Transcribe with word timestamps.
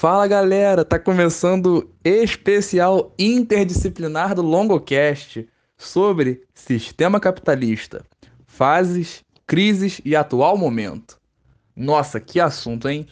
Fala 0.00 0.26
galera, 0.26 0.82
tá 0.82 0.98
começando 0.98 1.90
especial 2.02 3.14
interdisciplinar 3.18 4.34
do 4.34 4.40
Longocast 4.40 5.46
sobre 5.76 6.42
sistema 6.54 7.20
capitalista, 7.20 8.02
fases, 8.46 9.22
crises 9.46 10.00
e 10.02 10.16
atual 10.16 10.56
momento. 10.56 11.20
Nossa, 11.76 12.18
que 12.18 12.40
assunto, 12.40 12.88
hein? 12.88 13.06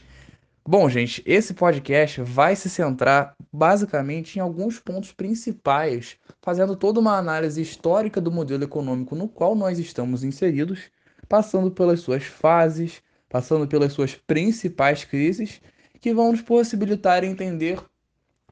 Bom, 0.67 0.89
gente, 0.89 1.23
esse 1.27 1.53
podcast 1.53 2.23
vai 2.23 2.57
se 2.57 2.71
centrar 2.71 3.35
basicamente 3.53 4.37
em 4.37 4.41
alguns 4.41 4.81
pontos 4.81 5.13
principais, 5.13 6.17
fazendo 6.41 6.75
toda 6.75 7.01
uma 7.01 7.19
análise 7.19 7.61
histórica 7.61 8.19
do 8.19 8.33
modelo 8.33 8.65
econômico 8.65 9.15
no 9.15 9.29
qual 9.29 9.55
nós 9.55 9.79
estamos 9.79 10.25
inseridos, 10.25 10.85
passando 11.29 11.71
pelas 11.71 12.01
suas 12.01 12.25
fases, 12.25 13.03
passando 13.29 13.69
pelas 13.69 13.93
suas 13.93 14.15
principais 14.15 15.05
crises 15.05 15.61
que 16.01 16.15
vão 16.15 16.33
nos 16.33 16.43
possibilitar 16.43 17.25
entender 17.25 17.81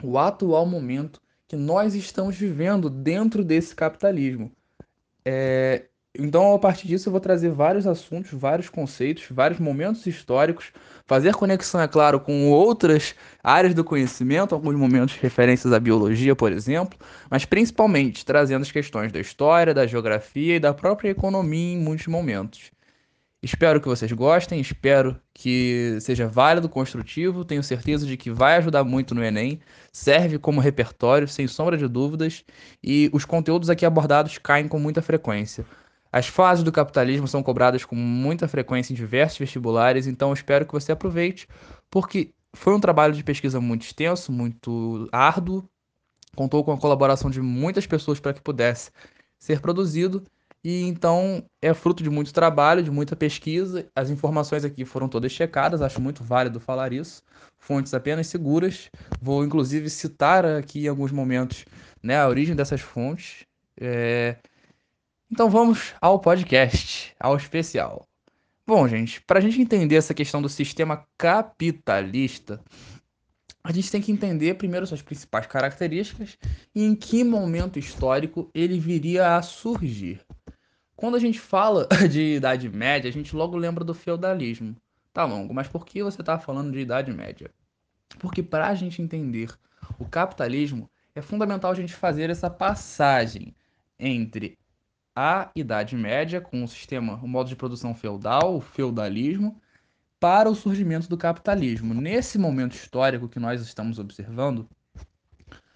o 0.02 0.18
atual 0.18 0.66
momento 0.66 1.20
que 1.48 1.56
nós 1.56 1.95
estamos 1.95 2.37
vivendo 2.37 2.91
dentro 2.91 3.45
desse 3.45 3.74
capitalismo. 3.74 4.50
É, 5.24 5.87
então, 6.18 6.54
a 6.54 6.59
partir 6.59 6.88
disso, 6.88 7.09
eu 7.09 7.10
vou 7.10 7.20
trazer 7.20 7.51
vários 7.51 7.87
assuntos, 7.87 8.30
vários 8.32 8.68
conceitos, 8.68 9.27
vários 9.30 9.60
momentos 9.60 10.06
históricos, 10.06 10.73
fazer 11.04 11.34
conexão, 11.34 11.80
é 11.80 11.88
claro, 11.88 12.18
com 12.20 12.51
outras 12.51 13.14
áreas 13.42 13.74
do 13.74 13.84
conhecimento, 13.84 14.54
alguns 14.54 14.74
momentos 14.74 15.15
referências 15.16 15.73
à 15.73 15.78
biologia, 15.78 16.34
por 16.34 16.52
exemplo, 16.52 16.98
mas 17.30 17.45
principalmente 17.45 18.24
trazendo 18.24 18.62
as 18.62 18.73
questões 18.73 19.12
da 19.12 19.20
história, 19.20 19.74
da 19.74 19.87
geografia 19.87 20.56
e 20.56 20.60
da 20.60 20.73
própria 20.73 21.10
economia 21.10 21.74
em 21.74 21.78
muitos 21.78 22.06
momentos. 22.06 22.76
Espero 23.46 23.80
que 23.80 23.86
vocês 23.86 24.10
gostem, 24.10 24.60
espero 24.60 25.20
que 25.32 25.98
seja 26.00 26.27
válido, 26.27 26.68
construtivo. 26.68 27.45
Tenho 27.45 27.62
certeza 27.62 28.04
de 28.04 28.16
que 28.16 28.28
vai 28.28 28.56
ajudar 28.56 28.82
muito 28.82 29.14
no 29.14 29.23
Enem. 29.23 29.60
Serve 29.92 30.37
como 30.37 30.60
repertório, 30.60 31.28
sem 31.28 31.46
sombra 31.46 31.78
de 31.78 31.87
dúvidas. 31.87 32.45
E 32.82 33.09
os 33.12 33.24
conteúdos 33.24 33.71
aqui 33.71 33.87
abordados 33.87 34.37
caem 34.37 34.66
com 34.66 34.80
muita 34.80 35.01
frequência. 35.01 35.65
As 36.10 36.26
fases 36.26 36.65
do 36.65 36.73
capitalismo 36.73 37.29
são 37.29 37.40
cobradas 37.40 37.84
com 37.84 37.95
muita 37.95 38.48
frequência 38.48 38.93
em 38.93 38.96
diversos 38.96 39.38
vestibulares, 39.38 40.09
então 40.09 40.32
espero 40.32 40.66
que 40.66 40.73
você 40.73 40.90
aproveite, 40.90 41.46
porque 41.88 42.32
foi 42.52 42.74
um 42.74 42.80
trabalho 42.80 43.15
de 43.15 43.23
pesquisa 43.23 43.60
muito 43.60 43.82
extenso, 43.82 44.32
muito 44.32 45.09
árduo. 45.12 45.65
Contou 46.34 46.65
com 46.65 46.73
a 46.73 46.78
colaboração 46.78 47.30
de 47.30 47.40
muitas 47.40 47.87
pessoas 47.87 48.18
para 48.18 48.34
que 48.34 48.40
pudesse 48.40 48.90
ser 49.38 49.60
produzido 49.60 50.24
e 50.68 50.82
então 50.82 51.45
é 51.62 51.72
fruto 51.72 52.02
de 52.02 52.10
muito 52.10 52.34
trabalho, 52.34 52.82
de 52.82 52.90
muita 52.90 53.14
pesquisa. 53.14 53.86
As 53.95 54.10
informações 54.10 54.64
aqui 54.64 54.84
foram 54.84 55.09
todas 55.09 55.30
checadas, 55.30 55.80
acho 55.80 56.00
muito 56.00 56.24
válido 56.24 56.59
falar 56.59 56.92
isso. 56.92 57.22
Fontes 57.56 57.95
apenas 57.95 58.26
seguras. 58.26 58.90
Vou 59.22 59.44
inclusive 59.44 59.88
citar 59.88 60.44
aqui 60.44 60.87
em 60.87 60.88
alguns 60.88 61.12
momentos 61.12 61.64
né, 62.02 62.18
a 62.18 62.26
origem 62.26 62.56
dessas 62.56 62.80
fontes. 62.80 63.46
É... 63.80 64.38
Então 65.31 65.48
vamos 65.48 65.94
ao 66.00 66.19
podcast, 66.19 67.14
ao 67.20 67.37
especial. 67.37 68.04
Bom, 68.66 68.88
gente, 68.88 69.20
para 69.20 69.38
a 69.38 69.42
gente 69.42 69.60
entender 69.60 69.94
essa 69.94 70.14
questão 70.14 70.42
do 70.42 70.48
sistema 70.48 71.06
capitalista, 71.16 72.60
a 73.62 73.70
gente 73.70 73.88
tem 73.88 74.03
que 74.03 74.10
entender 74.10 74.54
primeiro 74.54 74.84
suas 74.84 75.00
principais 75.00 75.47
características 75.47 76.37
e 76.75 76.82
em 76.82 76.97
que 76.97 77.22
momento 77.22 77.78
histórico 77.78 78.50
ele 78.53 78.81
viria 78.81 79.37
a 79.37 79.42
surgir. 79.42 80.26
Quando 80.97 81.16
a 81.16 81.21
gente 81.21 81.39
fala 81.39 81.87
de 82.11 82.37
Idade 82.37 82.69
Média, 82.71 83.09
a 83.09 83.12
gente 83.12 83.37
logo 83.37 83.56
lembra 83.56 83.84
do 83.84 83.93
feudalismo. 83.93 84.75
Tá 85.12 85.25
longo, 85.25 85.53
mas 85.53 85.69
por 85.69 85.84
que 85.84 86.03
você 86.03 86.21
está 86.21 86.39
falando 86.39 86.72
de 86.72 86.81
Idade 86.81 87.12
Média? 87.12 87.50
Porque 88.19 88.43
para 88.43 88.69
a 88.69 88.75
gente 88.75 89.03
entender 89.03 89.50
o 89.99 90.06
capitalismo, 90.06 90.91
é 91.15 91.21
fundamental 91.21 91.71
a 91.71 91.75
gente 91.75 91.94
fazer 91.94 92.31
essa 92.31 92.50
passagem 92.50 93.55
entre 93.99 94.59
a 95.15 95.50
Idade 95.55 95.97
Média, 95.97 96.41
com 96.41 96.62
o 96.62 96.69
sistema, 96.69 97.15
o 97.23 97.29
modo 97.29 97.49
de 97.49 97.56
produção 97.56 97.95
feudal, 97.95 98.56
o 98.56 98.61
feudalismo, 98.61 99.61
para 100.21 100.51
o 100.51 100.55
surgimento 100.55 101.09
do 101.09 101.17
capitalismo. 101.17 101.95
Nesse 101.95 102.39
momento 102.39 102.75
histórico 102.75 103.29
que 103.29 103.41
nós 103.41 103.62
estamos 103.62 103.99
observando, 103.99 104.69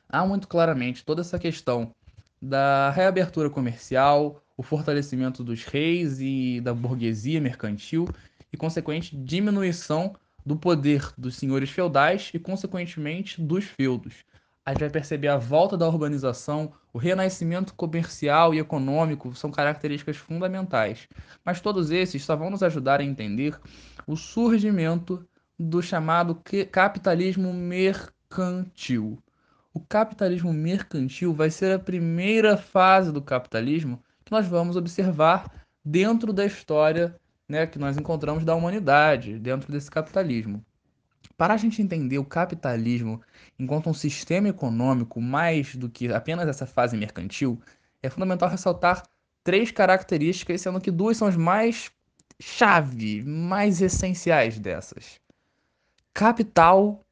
há 0.09 0.27
muito 0.27 0.49
claramente 0.49 1.05
toda 1.05 1.23
essa 1.23 1.39
questão 1.39 1.95
da 2.41 2.91
reabertura 2.91 3.49
comercial, 3.49 4.43
o 4.61 4.63
fortalecimento 4.63 5.43
dos 5.43 5.65
reis 5.65 6.21
e 6.21 6.61
da 6.61 6.75
burguesia 6.75 7.41
mercantil 7.41 8.07
e 8.53 8.59
consequente 8.59 9.17
diminuição 9.17 10.15
do 10.45 10.55
poder 10.55 11.11
dos 11.17 11.37
senhores 11.37 11.71
feudais 11.71 12.31
e 12.35 12.39
consequentemente 12.39 13.41
dos 13.41 13.65
feudos. 13.65 14.17
A 14.63 14.73
gente 14.73 14.81
vai 14.81 14.91
perceber 14.91 15.29
a 15.29 15.39
volta 15.39 15.79
da 15.79 15.89
urbanização, 15.89 16.75
o 16.93 16.99
renascimento 16.99 17.73
comercial 17.73 18.53
e 18.53 18.59
econômico 18.59 19.35
são 19.35 19.51
características 19.51 20.19
fundamentais, 20.19 21.09
mas 21.43 21.63
todos 21.63 21.91
esses 21.91 22.23
só 22.23 22.37
vão 22.37 22.51
nos 22.51 22.63
ajudar 22.63 23.01
a 23.01 23.05
entender 23.05 23.59
o 24.07 24.15
surgimento 24.15 25.27
do 25.59 25.81
chamado 25.81 26.39
capitalismo 26.71 27.51
mercantil. 27.55 29.19
O 29.73 29.81
capitalismo 29.81 30.53
mercantil 30.53 31.33
vai 31.33 31.51
ser 31.51 31.73
a 31.73 31.79
primeira 31.79 32.59
fase 32.59 33.11
do 33.11 33.23
capitalismo 33.23 33.99
nós 34.31 34.47
vamos 34.47 34.77
observar 34.77 35.51
dentro 35.85 36.33
da 36.33 36.45
história 36.45 37.17
né, 37.49 37.67
que 37.67 37.79
nós 37.79 37.97
encontramos 37.97 38.45
da 38.45 38.55
humanidade, 38.55 39.39
dentro 39.39 39.73
desse 39.73 39.91
capitalismo. 39.91 40.65
Para 41.37 41.55
a 41.55 41.57
gente 41.57 41.83
entender 41.83 42.19
o 42.19 42.25
capitalismo 42.25 43.21
enquanto 43.59 43.91
um 43.91 43.95
sistema 43.95 44.49
econômico 44.49 45.21
mais 45.21 45.75
do 45.75 45.89
que 45.89 46.13
apenas 46.13 46.49
essa 46.49 46.67
fase 46.67 46.97
mercantil, 46.97 47.61
é 48.03 48.09
fundamental 48.09 48.49
ressaltar 48.49 49.03
três 49.43 49.71
características, 49.71 50.61
sendo 50.61 50.81
que 50.81 50.91
duas 50.91 51.17
são 51.17 51.27
as 51.27 51.37
mais 51.37 51.91
chave, 52.39 53.23
mais 53.23 53.81
essenciais 53.83 54.59
dessas. 54.59 55.21
Capital 56.13 57.05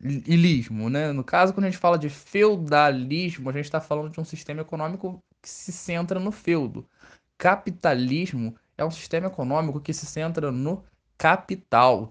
e 0.00 0.36
lismo, 0.36 0.90
né? 0.90 1.12
No 1.12 1.24
caso, 1.24 1.54
quando 1.54 1.64
a 1.64 1.70
gente 1.70 1.80
fala 1.80 1.98
de 1.98 2.10
feudalismo, 2.10 3.48
a 3.48 3.52
gente 3.52 3.64
está 3.64 3.80
falando 3.80 4.10
de 4.10 4.20
um 4.20 4.24
sistema 4.24 4.60
econômico 4.60 5.22
que 5.44 5.50
se 5.50 5.70
centra 5.70 6.18
no 6.18 6.32
feudo. 6.32 6.88
Capitalismo 7.36 8.56
é 8.78 8.84
um 8.84 8.90
sistema 8.90 9.26
econômico 9.26 9.78
que 9.78 9.92
se 9.92 10.06
centra 10.06 10.50
no 10.50 10.82
capital, 11.18 12.10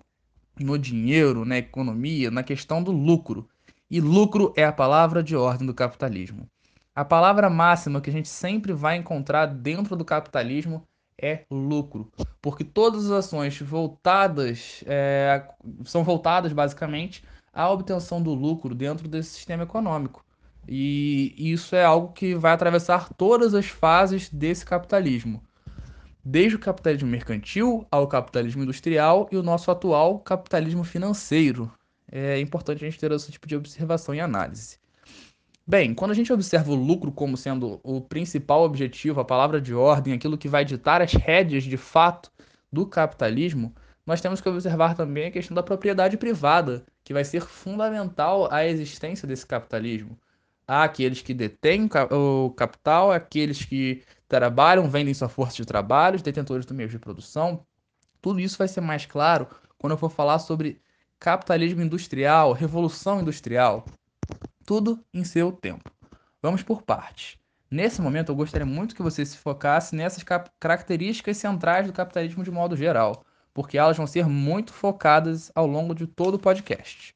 no 0.60 0.78
dinheiro, 0.78 1.44
na 1.44 1.58
economia, 1.58 2.30
na 2.30 2.44
questão 2.44 2.84
do 2.84 2.92
lucro. 2.92 3.50
E 3.90 4.00
lucro 4.00 4.54
é 4.56 4.64
a 4.64 4.72
palavra 4.72 5.24
de 5.24 5.36
ordem 5.36 5.66
do 5.66 5.74
capitalismo. 5.74 6.48
A 6.94 7.04
palavra 7.04 7.50
máxima 7.50 8.00
que 8.00 8.12
a 8.12 8.14
gente 8.14 8.30
sempre 8.30 8.72
vai 8.72 8.98
encontrar 8.98 9.48
dentro 9.48 9.96
do 9.96 10.06
capitalismo 10.06 10.88
é 11.20 11.44
lucro, 11.50 12.12
porque 12.40 12.64
todas 12.64 13.06
as 13.06 13.26
ações 13.26 13.60
voltadas 13.60 14.84
é, 14.86 15.44
são 15.86 16.04
voltadas 16.04 16.54
basicamente 16.54 17.24
à 17.52 17.68
obtenção 17.72 18.22
do 18.22 18.34
lucro 18.34 18.76
dentro 18.76 19.08
desse 19.08 19.32
sistema 19.32 19.64
econômico. 19.64 20.24
E 20.68 21.34
isso 21.38 21.76
é 21.76 21.84
algo 21.84 22.14
que 22.14 22.36
vai 22.36 22.54
atravessar 22.54 23.10
todas 23.14 23.54
as 23.54 23.68
fases 23.68 24.30
desse 24.30 24.66
capitalismo. 24.66 25.44
Desde 26.24 26.56
o 26.56 26.60
capitalismo 26.60 27.10
mercantil 27.10 27.86
ao 27.92 28.08
capitalismo 28.08 28.64
industrial 28.64 29.28
e 29.32 29.36
o 29.36 29.44
nosso 29.44 29.70
atual 29.70 30.20
capitalismo 30.20 30.84
financeiro. 30.84 31.72
É 32.10 32.40
importante 32.40 32.84
a 32.84 32.90
gente 32.90 33.00
ter 33.00 33.12
esse 33.12 33.32
tipo 33.32 33.48
de 33.48 33.56
observação 33.56 34.16
e 34.16 34.22
análise. 34.22 34.78
Bem, 35.66 35.94
quando 35.94 36.12
a 36.12 36.14
gente 36.14 36.32
observa 36.32 36.72
o 36.72 36.76
lucro 36.76 37.12
como 37.12 37.38
sendo 37.38 37.80
o 37.84 38.02
principal 38.02 38.64
objetivo, 38.64 39.22
a 39.22 39.26
palavra 39.26 39.62
de 39.62 39.74
ordem, 39.74 40.14
aquilo 40.14 40.38
que 40.38 40.50
vai 40.50 40.66
ditar 40.66 41.02
as 41.02 41.14
rédeas 41.14 41.64
de 41.64 41.78
fato 41.78 42.30
do 42.72 42.86
capitalismo, 42.86 43.74
nós 44.06 44.20
temos 44.20 44.42
que 44.42 44.50
observar 44.50 44.96
também 44.96 45.28
a 45.28 45.32
questão 45.32 45.56
da 45.56 45.64
propriedade 45.64 46.18
privada, 46.18 46.86
que 47.04 47.14
vai 47.14 47.24
ser 47.24 47.42
fundamental 47.42 48.52
à 48.52 48.66
existência 48.66 49.26
desse 49.26 49.46
capitalismo. 49.46 50.18
Há 50.68 50.84
aqueles 50.84 51.22
que 51.22 51.34
detêm 51.34 51.90
o 52.12 52.52
capital, 52.52 53.12
aqueles 53.12 53.64
que 53.66 54.04
trabalham, 54.28 54.90
vendem 54.90 55.14
sua 55.14 55.30
força 55.30 55.58
de 55.58 55.66
trabalho, 55.66 56.16
os 56.16 56.22
detentores 56.22 56.66
do 56.66 56.74
meio 56.74 56.90
de 56.90 56.98
produção. 56.98 57.66
Tudo 58.22 58.40
isso 58.40 58.58
vai 58.58 58.68
ser 58.68 58.82
mais 58.82 59.06
claro 59.06 59.48
quando 59.78 59.92
eu 59.92 59.98
for 59.98 60.10
falar 60.10 60.40
sobre 60.40 60.82
capitalismo 61.20 61.82
industrial, 61.82 62.54
revolução 62.54 63.22
industrial. 63.22 63.86
Tudo 64.66 65.04
em 65.14 65.26
seu 65.26 65.52
tempo. 65.52 65.92
Vamos 66.42 66.64
por 66.64 66.82
partes. 66.82 67.38
Nesse 67.70 68.02
momento, 68.02 68.30
eu 68.30 68.36
gostaria 68.36 68.66
muito 68.66 68.96
que 68.96 69.02
você 69.02 69.26
se 69.26 69.38
focasse 69.38 69.96
nessas 69.96 70.24
características 70.60 71.38
centrais 71.38 71.88
do 71.88 71.94
capitalismo 71.94 72.44
de 72.44 72.52
modo 72.52 72.78
geral, 72.78 73.26
porque 73.54 73.78
elas 73.78 73.98
vão 73.98 74.08
ser 74.08 74.28
muito 74.28 74.72
focadas 74.72 75.52
ao 75.54 75.68
longo 75.68 75.94
de 75.94 76.08
todo 76.08 76.36
o 76.36 76.40
podcast. 76.40 77.16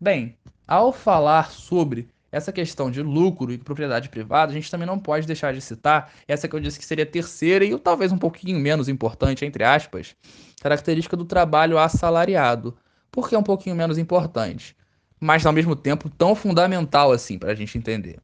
Bem, 0.00 0.38
ao 0.66 0.92
falar 0.92 1.50
sobre 1.50 2.08
essa 2.32 2.52
questão 2.52 2.90
de 2.90 3.02
lucro 3.02 3.52
e 3.52 3.58
propriedade 3.58 4.08
privada, 4.08 4.52
a 4.52 4.54
gente 4.54 4.70
também 4.70 4.86
não 4.86 4.98
pode 4.98 5.26
deixar 5.26 5.52
de 5.52 5.60
citar 5.60 6.12
essa 6.28 6.46
que 6.46 6.54
eu 6.54 6.60
disse 6.60 6.78
que 6.78 6.84
seria 6.84 7.04
a 7.04 7.06
terceira 7.06 7.64
e 7.64 7.78
talvez 7.78 8.12
um 8.12 8.18
pouquinho 8.18 8.58
menos 8.58 8.88
importante, 8.88 9.44
entre 9.44 9.64
aspas, 9.64 10.14
característica 10.60 11.16
do 11.16 11.24
trabalho 11.24 11.78
assalariado. 11.78 12.76
porque 13.10 13.34
é 13.34 13.38
um 13.38 13.42
pouquinho 13.42 13.76
menos 13.76 13.98
importante, 13.98 14.76
mas 15.20 15.44
ao 15.44 15.52
mesmo 15.52 15.74
tempo 15.74 16.08
tão 16.08 16.34
fundamental 16.34 17.12
assim 17.12 17.38
para 17.38 17.52
a 17.52 17.54
gente 17.54 17.76
entender. 17.76 18.18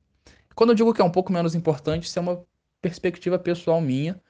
Quando 0.54 0.70
eu 0.70 0.76
digo 0.76 0.94
que 0.94 1.02
é 1.02 1.04
um 1.04 1.10
pouco 1.10 1.32
menos 1.32 1.54
importante, 1.54 2.04
isso 2.04 2.18
é 2.18 2.22
uma 2.22 2.42
perspectiva 2.80 3.38
pessoal 3.38 3.80
minha, 3.80 4.20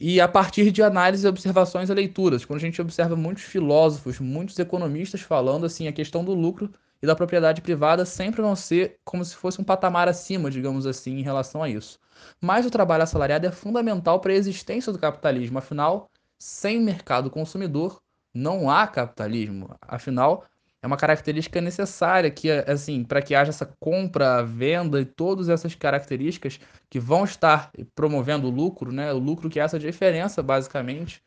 e 0.00 0.20
a 0.20 0.28
partir 0.28 0.70
de 0.70 0.82
análise, 0.82 1.26
observações 1.26 1.90
e 1.90 1.94
leituras, 1.94 2.44
quando 2.44 2.58
a 2.58 2.60
gente 2.60 2.80
observa 2.80 3.16
muitos 3.16 3.42
filósofos, 3.42 4.20
muitos 4.20 4.56
economistas 4.58 5.20
falando 5.20 5.66
assim, 5.66 5.88
a 5.88 5.92
questão 5.92 6.24
do 6.24 6.32
lucro 6.32 6.70
e 7.02 7.06
da 7.06 7.14
propriedade 7.14 7.60
privada 7.60 8.04
sempre 8.04 8.42
vão 8.42 8.56
ser 8.56 8.98
como 9.04 9.24
se 9.24 9.36
fosse 9.36 9.60
um 9.60 9.64
patamar 9.64 10.08
acima, 10.08 10.50
digamos 10.50 10.86
assim, 10.86 11.18
em 11.18 11.22
relação 11.22 11.62
a 11.62 11.68
isso. 11.68 11.98
Mas 12.40 12.66
o 12.66 12.70
trabalho 12.70 13.04
assalariado 13.04 13.46
é 13.46 13.52
fundamental 13.52 14.20
para 14.20 14.32
a 14.32 14.36
existência 14.36 14.92
do 14.92 14.98
capitalismo, 14.98 15.58
afinal, 15.58 16.10
sem 16.38 16.80
mercado 16.80 17.30
consumidor 17.30 18.00
não 18.34 18.70
há 18.70 18.86
capitalismo. 18.86 19.74
Afinal, 19.82 20.44
é 20.82 20.86
uma 20.86 20.96
característica 20.96 21.60
necessária 21.60 22.30
que 22.30 22.50
assim, 22.50 23.02
para 23.04 23.22
que 23.22 23.34
haja 23.34 23.50
essa 23.50 23.66
compra, 23.80 24.42
venda 24.42 25.00
e 25.00 25.04
todas 25.04 25.48
essas 25.48 25.74
características 25.74 26.60
que 26.88 27.00
vão 27.00 27.24
estar 27.24 27.70
promovendo 27.94 28.46
o 28.48 28.50
lucro, 28.50 28.92
né? 28.92 29.12
O 29.12 29.18
lucro 29.18 29.50
que 29.50 29.58
é 29.58 29.62
essa 29.62 29.78
diferença 29.78 30.42
basicamente 30.42 31.22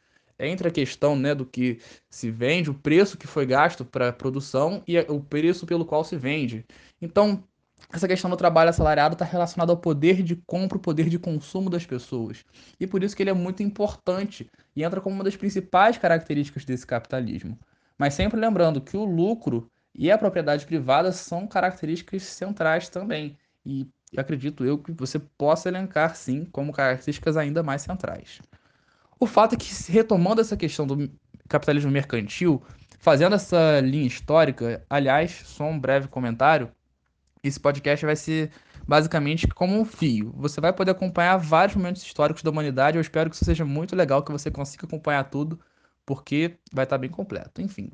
entre 0.48 0.68
a 0.68 0.72
questão, 0.72 1.16
né, 1.16 1.36
do 1.36 1.46
que 1.46 1.80
se 2.10 2.32
vende, 2.32 2.70
o 2.70 2.74
preço 2.74 3.18
que 3.18 3.28
foi 3.28 3.46
gasto 3.46 3.86
para 3.86 4.10
a 4.10 4.14
produção 4.14 4.84
e 4.88 4.98
o 5.00 5.20
preço 5.20 5.66
pelo 5.66 5.86
qual 5.86 6.04
se 6.04 6.18
vende. 6.18 6.66
Então, 7.02 7.44
essa 7.94 8.08
questão 8.08 8.30
do 8.30 8.38
trabalho 8.38 8.70
assalariado 8.70 9.14
está 9.14 9.26
relacionada 9.26 9.72
ao 9.72 9.78
poder 9.78 10.22
de 10.22 10.36
compra, 10.36 10.78
o 10.78 10.82
poder 10.82 11.10
de 11.10 11.20
consumo 11.20 11.70
das 11.70 11.86
pessoas. 11.86 12.46
E 12.80 12.88
por 12.88 13.04
isso 13.04 13.16
que 13.16 13.24
ele 13.24 13.30
é 13.30 13.34
muito 13.34 13.64
importante 13.64 14.50
e 14.76 14.84
entra 14.84 15.02
como 15.02 15.16
uma 15.16 15.24
das 15.24 15.36
principais 15.36 15.98
características 15.98 16.64
desse 16.66 16.86
capitalismo. 16.86 17.58
Mas 17.98 18.14
sempre 18.14 18.40
lembrando 18.40 18.82
que 18.82 18.96
o 18.96 19.06
lucro 19.06 19.70
e 19.94 20.10
a 20.10 20.18
propriedade 20.18 20.66
privada 20.66 21.12
são 21.12 21.46
características 21.48 22.24
centrais 22.24 22.88
também. 22.88 23.38
E 23.66 23.88
acredito 24.18 24.66
eu 24.66 24.78
que 24.78 24.92
você 24.92 25.20
possa 25.20 25.70
elencar, 25.70 26.16
sim, 26.16 26.46
como 26.46 26.72
características 26.72 27.38
ainda 27.38 27.62
mais 27.62 27.82
centrais. 27.82 28.42
O 29.22 29.28
fato 29.28 29.54
é 29.54 29.58
que, 29.58 29.72
retomando 29.92 30.42
essa 30.42 30.58
questão 30.58 30.88
do 30.88 31.08
capitalismo 31.48 31.92
mercantil, 31.92 32.64
fazendo 32.98 33.36
essa 33.36 33.80
linha 33.80 34.08
histórica, 34.08 34.84
aliás, 34.90 35.44
só 35.46 35.66
um 35.66 35.80
breve 35.80 36.08
comentário, 36.08 36.72
esse 37.44 37.60
podcast 37.60 38.04
vai 38.04 38.16
ser 38.16 38.52
basicamente 38.88 39.48
como 39.48 39.80
um 39.80 39.86
fio. 39.86 40.34
Você 40.38 40.60
vai 40.60 40.74
poder 40.74 40.92
acompanhar 40.92 41.38
vários 41.38 41.76
momentos 41.76 42.02
históricos 42.02 42.42
da 42.42 42.50
humanidade. 42.50 42.98
Eu 42.98 43.02
espero 43.02 43.30
que 43.30 43.36
isso 43.36 43.46
seja 43.46 43.64
muito 43.64 43.96
legal, 43.96 44.24
que 44.24 44.32
você 44.32 44.50
consiga 44.50 44.88
acompanhar 44.88 45.24
tudo 45.26 45.60
porque 46.04 46.58
vai 46.74 46.86
estar 46.86 46.98
bem 46.98 47.10
completo. 47.12 47.62
Enfim. 47.62 47.92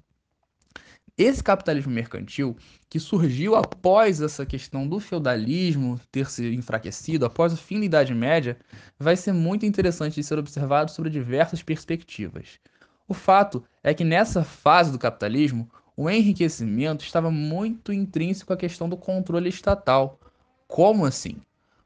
Esse 1.17 1.43
capitalismo 1.43 1.91
mercantil, 1.91 2.55
que 2.87 2.99
surgiu 2.99 3.55
após 3.55 4.21
essa 4.21 4.45
questão 4.45 4.87
do 4.87 4.99
feudalismo 4.99 5.99
ter 6.11 6.29
se 6.29 6.53
enfraquecido, 6.53 7.25
após 7.25 7.51
o 7.51 7.57
fim 7.57 7.79
da 7.79 7.85
Idade 7.85 8.13
Média, 8.13 8.55
vai 8.99 9.15
ser 9.15 9.33
muito 9.33 9.65
interessante 9.65 10.15
de 10.15 10.23
ser 10.23 10.37
observado 10.37 10.91
sobre 10.91 11.09
diversas 11.09 11.63
perspectivas. 11.63 12.59
O 13.07 13.15
fato 13.15 13.63
é 13.83 13.93
que 13.95 14.03
nessa 14.03 14.43
fase 14.43 14.91
do 14.91 14.99
capitalismo, 14.99 15.67
o 15.95 16.07
enriquecimento 16.07 17.03
estava 17.03 17.31
muito 17.31 17.91
intrínseco 17.91 18.53
à 18.53 18.57
questão 18.57 18.87
do 18.87 18.95
controle 18.95 19.49
estatal. 19.49 20.19
Como 20.67 21.03
assim? 21.03 21.37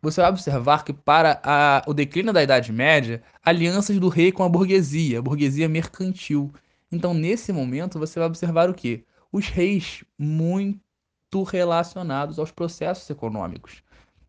você 0.01 0.19
vai 0.19 0.31
observar 0.31 0.83
que 0.83 0.91
para 0.91 1.39
a, 1.43 1.83
o 1.85 1.93
declínio 1.93 2.33
da 2.33 2.41
Idade 2.41 2.71
Média, 2.73 3.21
alianças 3.45 3.99
do 3.99 4.09
rei 4.09 4.31
com 4.31 4.43
a 4.43 4.49
burguesia, 4.49 5.19
a 5.19 5.21
burguesia 5.21 5.69
mercantil. 5.69 6.51
Então, 6.91 7.13
nesse 7.13 7.53
momento, 7.53 7.99
você 7.99 8.19
vai 8.19 8.27
observar 8.27 8.69
o 8.69 8.73
quê? 8.73 9.03
Os 9.31 9.47
reis 9.47 10.03
muito 10.17 11.43
relacionados 11.47 12.37
aos 12.37 12.51
processos 12.51 13.09
econômicos. 13.09 13.81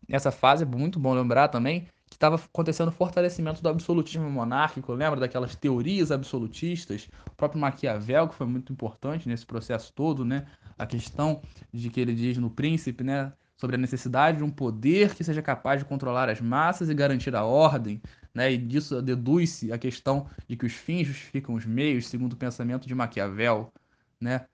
Nessa 0.07 0.31
fase, 0.31 0.63
é 0.63 0.65
muito 0.65 0.99
bom 0.99 1.13
lembrar 1.13 1.49
também 1.49 1.87
que 2.07 2.15
estava 2.15 2.35
acontecendo 2.35 2.89
o 2.89 2.91
fortalecimento 2.91 3.61
do 3.61 3.69
absolutismo 3.69 4.29
monárquico, 4.29 4.93
lembra 4.93 5.19
daquelas 5.19 5.55
teorias 5.55 6.11
absolutistas? 6.11 7.09
O 7.27 7.35
próprio 7.35 7.59
Maquiavel, 7.59 8.27
que 8.27 8.35
foi 8.35 8.45
muito 8.45 8.71
importante 8.71 9.27
nesse 9.27 9.45
processo 9.45 9.91
todo, 9.93 10.23
né? 10.23 10.45
A 10.77 10.85
questão 10.85 11.41
de 11.73 11.89
que 11.89 11.99
ele 11.99 12.13
diz 12.13 12.37
no 12.37 12.49
Príncipe, 12.49 13.03
né? 13.03 13.33
sobre 13.63 13.77
a 13.77 13.79
necessidade 13.79 14.39
de 14.39 14.43
um 14.43 14.49
poder 14.49 15.15
que 15.15 15.23
seja 15.23 15.41
capaz 15.41 15.79
de 15.79 15.85
controlar 15.85 16.29
as 16.29 16.41
massas 16.41 16.89
e 16.89 16.93
garantir 16.93 17.33
a 17.33 17.45
ordem, 17.45 18.01
né? 18.33 18.51
E 18.51 18.57
disso 18.57 19.01
deduz-se 19.01 19.71
a 19.71 19.77
questão 19.77 20.27
de 20.47 20.57
que 20.57 20.65
os 20.65 20.73
fins 20.73 21.07
justificam 21.07 21.55
os 21.55 21.65
meios, 21.65 22.07
segundo 22.07 22.33
o 22.33 22.37
pensamento 22.37 22.85
de 22.85 22.93
Maquiavel, 22.93 23.71
né? 24.19 24.45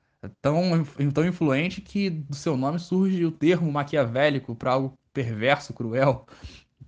Tão, 0.41 0.83
tão 1.13 1.25
influente 1.25 1.79
que 1.81 2.09
do 2.09 2.35
seu 2.35 2.57
nome 2.57 2.77
surge 2.77 3.23
o 3.25 3.31
termo 3.31 3.71
maquiavélico 3.71 4.53
para 4.53 4.73
algo 4.73 4.97
perverso, 5.13 5.73
cruel, 5.73 6.27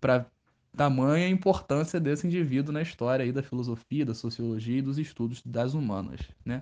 para 0.01 0.25
tamanha 0.75 1.29
importância 1.29 1.99
desse 1.99 2.27
indivíduo 2.27 2.73
na 2.73 2.81
história 2.81 3.23
aí 3.23 3.31
da 3.31 3.43
filosofia, 3.43 4.05
da 4.05 4.13
sociologia 4.13 4.79
e 4.79 4.81
dos 4.81 4.97
estudos 4.97 5.41
das 5.45 5.73
humanas, 5.73 6.21
né? 6.45 6.61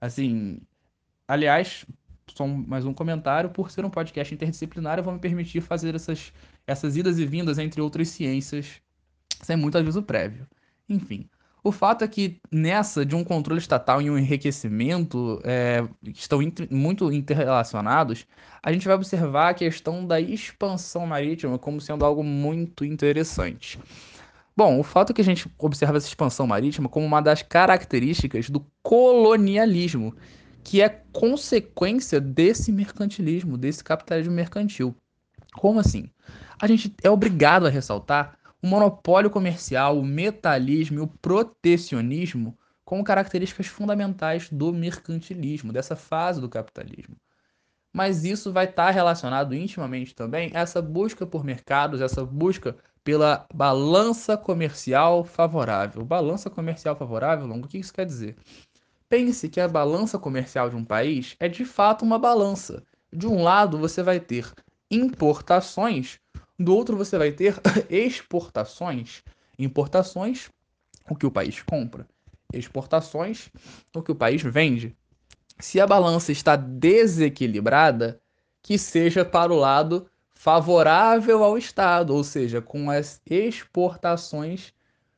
Assim, 0.00 0.60
aliás, 1.28 1.86
só 2.28 2.46
mais 2.46 2.84
um 2.84 2.94
comentário, 2.94 3.50
por 3.50 3.70
ser 3.70 3.84
um 3.84 3.90
podcast 3.90 4.34
interdisciplinar, 4.34 4.98
eu 4.98 5.04
vou 5.04 5.14
me 5.14 5.20
permitir 5.20 5.60
fazer 5.60 5.94
essas, 5.94 6.32
essas 6.66 6.96
idas 6.96 7.18
e 7.18 7.26
vindas 7.26 7.58
entre 7.58 7.80
outras 7.80 8.08
ciências 8.08 8.80
sem 9.42 9.56
muito 9.56 9.78
aviso 9.78 10.02
prévio. 10.02 10.46
Enfim, 10.88 11.28
o 11.64 11.70
fato 11.70 12.02
é 12.02 12.08
que 12.08 12.40
nessa 12.50 13.06
de 13.06 13.14
um 13.14 13.22
controle 13.22 13.60
estatal 13.60 14.02
e 14.02 14.10
um 14.10 14.18
enriquecimento 14.18 15.40
é, 15.44 15.86
estão 16.02 16.42
inter, 16.42 16.66
muito 16.70 17.12
interrelacionados, 17.12 18.26
a 18.60 18.72
gente 18.72 18.86
vai 18.86 18.96
observar 18.96 19.50
a 19.50 19.54
questão 19.54 20.04
da 20.04 20.20
expansão 20.20 21.06
marítima 21.06 21.58
como 21.58 21.80
sendo 21.80 22.04
algo 22.04 22.24
muito 22.24 22.84
interessante. 22.84 23.78
Bom, 24.56 24.78
o 24.78 24.82
fato 24.82 25.10
é 25.10 25.14
que 25.14 25.20
a 25.20 25.24
gente 25.24 25.48
observa 25.56 25.96
essa 25.96 26.08
expansão 26.08 26.46
marítima 26.46 26.88
como 26.88 27.06
uma 27.06 27.22
das 27.22 27.42
características 27.42 28.50
do 28.50 28.66
colonialismo, 28.82 30.14
que 30.64 30.82
é 30.82 30.88
consequência 31.12 32.20
desse 32.20 32.72
mercantilismo, 32.72 33.56
desse 33.56 33.82
capitalismo 33.82 34.34
mercantil. 34.34 34.94
Como 35.54 35.78
assim? 35.78 36.10
A 36.60 36.66
gente 36.66 36.92
é 37.02 37.10
obrigado 37.10 37.66
a 37.66 37.70
ressaltar 37.70 38.36
o 38.62 38.66
monopólio 38.66 39.30
comercial, 39.30 39.98
o 39.98 40.04
metalismo 40.04 40.98
e 40.98 41.02
o 41.02 41.08
protecionismo 41.08 42.56
como 42.84 43.02
características 43.04 43.66
fundamentais 43.66 44.48
do 44.50 44.72
mercantilismo, 44.72 45.72
dessa 45.72 45.96
fase 45.96 46.40
do 46.40 46.48
capitalismo. 46.48 47.16
Mas 47.92 48.24
isso 48.24 48.52
vai 48.52 48.66
estar 48.66 48.90
relacionado 48.90 49.54
intimamente 49.54 50.14
também 50.14 50.50
a 50.54 50.60
essa 50.60 50.80
busca 50.80 51.26
por 51.26 51.44
mercados, 51.44 52.00
essa 52.00 52.24
busca 52.24 52.76
pela 53.04 53.46
balança 53.52 54.36
comercial 54.36 55.24
favorável. 55.24 56.04
Balança 56.04 56.48
comercial 56.48 56.96
favorável, 56.96 57.46
Longo, 57.46 57.66
o 57.66 57.68
que 57.68 57.78
isso 57.78 57.92
quer 57.92 58.06
dizer? 58.06 58.36
Pense 59.08 59.48
que 59.48 59.60
a 59.60 59.68
balança 59.68 60.18
comercial 60.18 60.70
de 60.70 60.76
um 60.76 60.84
país 60.84 61.36
é 61.38 61.48
de 61.48 61.64
fato 61.64 62.04
uma 62.04 62.18
balança. 62.18 62.82
De 63.12 63.26
um 63.26 63.42
lado 63.42 63.76
você 63.76 64.02
vai 64.02 64.18
ter 64.18 64.50
importações, 64.90 66.18
do 66.62 66.74
outro 66.74 66.96
você 66.96 67.18
vai 67.18 67.32
ter 67.32 67.60
exportações. 67.90 69.22
Importações, 69.58 70.50
o 71.08 71.14
que 71.14 71.26
o 71.26 71.30
país 71.30 71.62
compra. 71.62 72.06
Exportações, 72.52 73.48
o 73.94 74.02
que 74.02 74.12
o 74.12 74.16
país 74.16 74.42
vende. 74.42 74.96
Se 75.58 75.80
a 75.80 75.86
balança 75.86 76.32
está 76.32 76.56
desequilibrada, 76.56 78.20
que 78.62 78.78
seja 78.78 79.24
para 79.24 79.52
o 79.52 79.56
lado 79.56 80.06
favorável 80.34 81.44
ao 81.44 81.56
Estado, 81.56 82.14
ou 82.14 82.24
seja, 82.24 82.60
com 82.60 82.90
as 82.90 83.20
exportações 83.24 84.72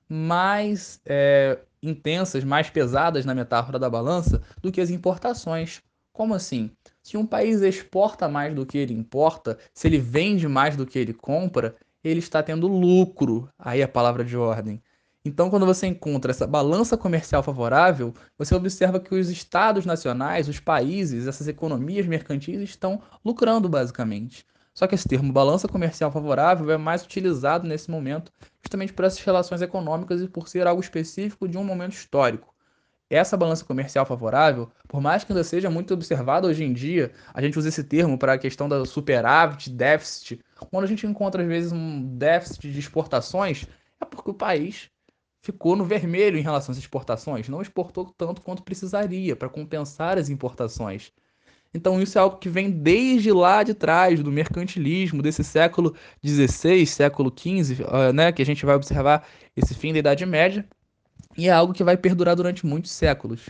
mais 0.08 1.00
é, 1.06 1.58
intensas, 1.82 2.44
mais 2.44 2.70
pesadas 2.70 3.24
na 3.24 3.34
metáfora 3.34 3.78
da 3.78 3.88
balança 3.88 4.42
do 4.60 4.70
que 4.70 4.80
as 4.80 4.90
importações. 4.90 5.82
Como 6.12 6.34
assim? 6.34 6.70
Se 7.04 7.18
um 7.18 7.26
país 7.26 7.60
exporta 7.60 8.26
mais 8.30 8.54
do 8.54 8.64
que 8.64 8.78
ele 8.78 8.94
importa, 8.94 9.58
se 9.74 9.86
ele 9.86 9.98
vende 9.98 10.48
mais 10.48 10.74
do 10.74 10.86
que 10.86 10.98
ele 10.98 11.12
compra, 11.12 11.76
ele 12.02 12.18
está 12.18 12.42
tendo 12.42 12.66
lucro. 12.66 13.46
Aí 13.58 13.82
a 13.82 13.86
palavra 13.86 14.24
de 14.24 14.38
ordem. 14.38 14.82
Então, 15.22 15.50
quando 15.50 15.66
você 15.66 15.86
encontra 15.86 16.30
essa 16.30 16.46
balança 16.46 16.96
comercial 16.96 17.42
favorável, 17.42 18.14
você 18.38 18.54
observa 18.54 18.98
que 18.98 19.14
os 19.14 19.28
estados 19.28 19.84
nacionais, 19.84 20.48
os 20.48 20.60
países, 20.60 21.26
essas 21.26 21.46
economias 21.46 22.06
mercantis 22.06 22.62
estão 22.62 23.02
lucrando 23.22 23.68
basicamente. 23.68 24.46
Só 24.72 24.86
que 24.86 24.94
esse 24.94 25.06
termo 25.06 25.30
balança 25.30 25.68
comercial 25.68 26.10
favorável 26.10 26.70
é 26.70 26.78
mais 26.78 27.04
utilizado 27.04 27.68
nesse 27.68 27.90
momento 27.90 28.32
justamente 28.62 28.94
por 28.94 29.04
essas 29.04 29.22
relações 29.22 29.60
econômicas 29.60 30.22
e 30.22 30.28
por 30.28 30.48
ser 30.48 30.66
algo 30.66 30.80
específico 30.80 31.46
de 31.46 31.58
um 31.58 31.64
momento 31.64 31.92
histórico. 31.92 32.53
Essa 33.10 33.36
balança 33.36 33.64
comercial 33.64 34.06
favorável, 34.06 34.70
por 34.88 35.00
mais 35.00 35.22
que 35.24 35.32
ainda 35.32 35.44
seja 35.44 35.68
muito 35.68 35.92
observada 35.92 36.48
hoje 36.48 36.64
em 36.64 36.72
dia, 36.72 37.12
a 37.32 37.42
gente 37.42 37.58
usa 37.58 37.68
esse 37.68 37.84
termo 37.84 38.18
para 38.18 38.32
a 38.32 38.38
questão 38.38 38.68
da 38.68 38.84
superávit, 38.84 39.70
déficit. 39.70 40.40
Quando 40.70 40.84
a 40.84 40.88
gente 40.88 41.06
encontra 41.06 41.42
às 41.42 41.48
vezes 41.48 41.72
um 41.72 42.16
déficit 42.16 42.72
de 42.72 42.78
exportações, 42.78 43.66
é 44.00 44.04
porque 44.04 44.30
o 44.30 44.34
país 44.34 44.90
ficou 45.42 45.76
no 45.76 45.84
vermelho 45.84 46.38
em 46.38 46.42
relação 46.42 46.72
às 46.72 46.78
exportações, 46.78 47.48
não 47.48 47.60
exportou 47.60 48.06
tanto 48.16 48.40
quanto 48.40 48.62
precisaria 48.62 49.36
para 49.36 49.50
compensar 49.50 50.16
as 50.16 50.30
importações. 50.30 51.12
Então 51.74 52.00
isso 52.00 52.16
é 52.16 52.20
algo 52.20 52.38
que 52.38 52.48
vem 52.48 52.70
desde 52.70 53.30
lá 53.32 53.62
de 53.62 53.74
trás, 53.74 54.22
do 54.22 54.32
mercantilismo, 54.32 55.20
desse 55.20 55.44
século 55.44 55.94
XVI, 56.24 56.86
século 56.86 57.30
XV, 57.36 57.84
né, 58.14 58.32
que 58.32 58.40
a 58.40 58.46
gente 58.46 58.64
vai 58.64 58.76
observar 58.76 59.26
esse 59.54 59.74
fim 59.74 59.92
da 59.92 59.98
Idade 59.98 60.24
Média, 60.24 60.66
e 61.36 61.48
é 61.48 61.52
algo 61.52 61.72
que 61.72 61.84
vai 61.84 61.96
perdurar 61.96 62.36
durante 62.36 62.66
muitos 62.66 62.92
séculos. 62.92 63.48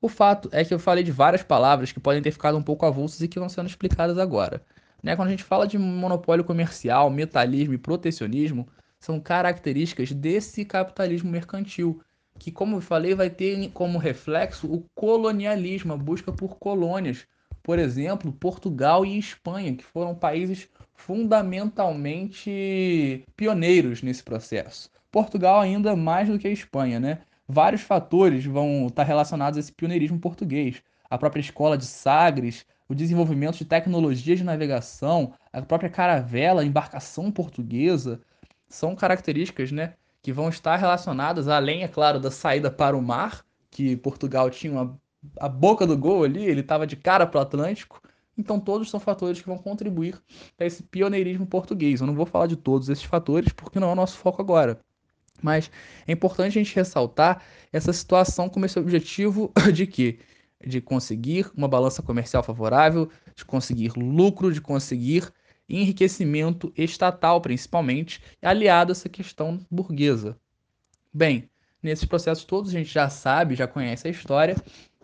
O 0.00 0.08
fato 0.08 0.48
é 0.52 0.64
que 0.64 0.72
eu 0.72 0.78
falei 0.78 1.02
de 1.02 1.10
várias 1.10 1.42
palavras 1.42 1.90
que 1.90 1.98
podem 1.98 2.22
ter 2.22 2.30
ficado 2.30 2.56
um 2.56 2.62
pouco 2.62 2.86
avulsas 2.86 3.20
e 3.20 3.28
que 3.28 3.38
vão 3.38 3.48
sendo 3.48 3.68
explicadas 3.68 4.16
agora. 4.16 4.62
Né? 5.02 5.16
Quando 5.16 5.28
a 5.28 5.32
gente 5.32 5.44
fala 5.44 5.66
de 5.66 5.78
monopólio 5.78 6.44
comercial, 6.44 7.10
metalismo 7.10 7.74
e 7.74 7.78
protecionismo, 7.78 8.68
são 8.98 9.20
características 9.20 10.12
desse 10.12 10.64
capitalismo 10.64 11.30
mercantil, 11.30 12.00
que, 12.38 12.50
como 12.52 12.76
eu 12.76 12.80
falei, 12.80 13.14
vai 13.14 13.28
ter 13.28 13.70
como 13.72 13.98
reflexo 13.98 14.72
o 14.72 14.82
colonialismo, 14.94 15.92
a 15.92 15.96
busca 15.96 16.32
por 16.32 16.56
colônias. 16.58 17.26
Por 17.62 17.78
exemplo, 17.78 18.32
Portugal 18.32 19.04
e 19.04 19.18
Espanha, 19.18 19.74
que 19.74 19.84
foram 19.84 20.14
países 20.14 20.68
fundamentalmente 20.94 23.24
pioneiros 23.36 24.02
nesse 24.02 24.22
processo. 24.22 24.90
Portugal 25.10 25.60
ainda 25.60 25.96
mais 25.96 26.28
do 26.28 26.38
que 26.38 26.48
a 26.48 26.52
Espanha, 26.52 27.00
né? 27.00 27.20
Vários 27.46 27.82
fatores 27.82 28.44
vão 28.44 28.86
estar 28.88 29.04
relacionados 29.04 29.56
a 29.56 29.60
esse 29.60 29.72
pioneirismo 29.72 30.18
português. 30.18 30.82
A 31.08 31.16
própria 31.16 31.40
escola 31.40 31.78
de 31.78 31.86
Sagres, 31.86 32.66
o 32.88 32.94
desenvolvimento 32.94 33.56
de 33.56 33.64
tecnologias 33.64 34.38
de 34.38 34.44
navegação, 34.44 35.32
a 35.52 35.62
própria 35.62 35.88
caravela, 35.90 36.62
a 36.62 36.64
embarcação 36.64 37.30
portuguesa, 37.30 38.20
são 38.68 38.94
características 38.94 39.72
né, 39.72 39.94
que 40.22 40.32
vão 40.32 40.48
estar 40.48 40.76
relacionadas, 40.76 41.48
além, 41.48 41.82
é 41.82 41.88
claro, 41.88 42.20
da 42.20 42.30
saída 42.30 42.70
para 42.70 42.96
o 42.96 43.02
mar, 43.02 43.44
que 43.70 43.96
Portugal 43.96 44.50
tinha 44.50 44.72
uma, 44.72 45.00
a 45.38 45.48
boca 45.48 45.86
do 45.86 45.96
gol 45.96 46.24
ali, 46.24 46.44
ele 46.44 46.60
estava 46.60 46.86
de 46.86 46.96
cara 46.96 47.26
para 47.26 47.38
o 47.38 47.42
Atlântico. 47.42 48.02
Então, 48.36 48.60
todos 48.60 48.88
são 48.88 49.00
fatores 49.00 49.40
que 49.40 49.48
vão 49.48 49.58
contribuir 49.58 50.20
para 50.56 50.66
esse 50.66 50.82
pioneirismo 50.82 51.46
português. 51.46 52.00
Eu 52.00 52.06
não 52.06 52.14
vou 52.14 52.26
falar 52.26 52.46
de 52.46 52.56
todos 52.56 52.88
esses 52.88 53.04
fatores, 53.04 53.52
porque 53.52 53.80
não 53.80 53.88
é 53.88 53.92
o 53.92 53.96
nosso 53.96 54.16
foco 54.16 54.40
agora. 54.40 54.78
Mas 55.42 55.70
é 56.06 56.12
importante 56.12 56.58
a 56.58 56.62
gente 56.62 56.74
ressaltar 56.74 57.42
essa 57.72 57.92
situação 57.92 58.48
como 58.48 58.66
esse 58.66 58.78
objetivo 58.78 59.52
de 59.72 59.86
quê? 59.86 60.18
De 60.64 60.80
conseguir 60.80 61.50
uma 61.56 61.68
balança 61.68 62.02
comercial 62.02 62.42
favorável, 62.42 63.10
de 63.34 63.44
conseguir 63.44 63.92
lucro, 63.96 64.52
de 64.52 64.60
conseguir 64.60 65.32
enriquecimento 65.68 66.72
estatal, 66.76 67.40
principalmente, 67.40 68.22
aliado 68.42 68.90
a 68.90 68.94
essa 68.94 69.08
questão 69.08 69.60
burguesa. 69.70 70.36
Bem, 71.12 71.48
nesses 71.82 72.04
processos 72.04 72.44
todos 72.44 72.70
a 72.70 72.78
gente 72.78 72.92
já 72.92 73.08
sabe, 73.08 73.54
já 73.54 73.66
conhece 73.66 74.08
a 74.08 74.10
história, 74.10 74.56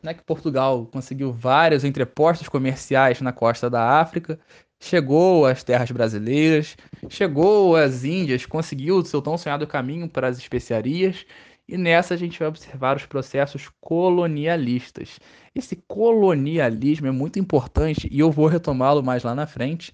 né, 0.03 0.15
que 0.15 0.23
Portugal 0.23 0.87
conseguiu 0.87 1.33
vários 1.33 1.85
entrepostos 1.85 2.49
comerciais 2.49 3.21
na 3.21 3.33
costa 3.33 3.71
da 3.71 4.01
África, 4.01 4.39
chegou 4.85 5.47
às 5.47 5.65
terras 5.65 5.91
brasileiras, 5.91 6.77
chegou 7.09 7.75
às 7.75 8.05
Índias, 8.05 8.45
conseguiu 8.45 8.99
o 8.99 9.05
seu 9.05 9.23
tão 9.23 9.39
sonhado 9.39 9.67
caminho 9.67 10.09
para 10.09 10.29
as 10.29 10.37
especiarias, 10.37 11.25
e 11.67 11.79
nessa 11.79 12.13
a 12.13 12.17
gente 12.17 12.39
vai 12.39 12.49
observar 12.49 12.97
os 12.97 13.07
processos 13.07 13.71
colonialistas. 13.81 15.19
Esse 15.55 15.77
colonialismo 15.89 17.07
é 17.07 17.11
muito 17.11 17.39
importante 17.39 18.07
e 18.13 18.21
eu 18.21 18.31
vou 18.31 18.47
retomá-lo 18.47 19.03
mais 19.03 19.23
lá 19.23 19.35
na 19.35 19.47
frente, 19.47 19.91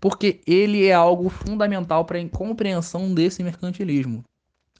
porque 0.00 0.40
ele 0.44 0.86
é 0.86 0.92
algo 0.92 1.28
fundamental 1.28 2.04
para 2.04 2.18
a 2.18 2.28
compreensão 2.28 3.14
desse 3.14 3.44
mercantilismo. 3.44 4.24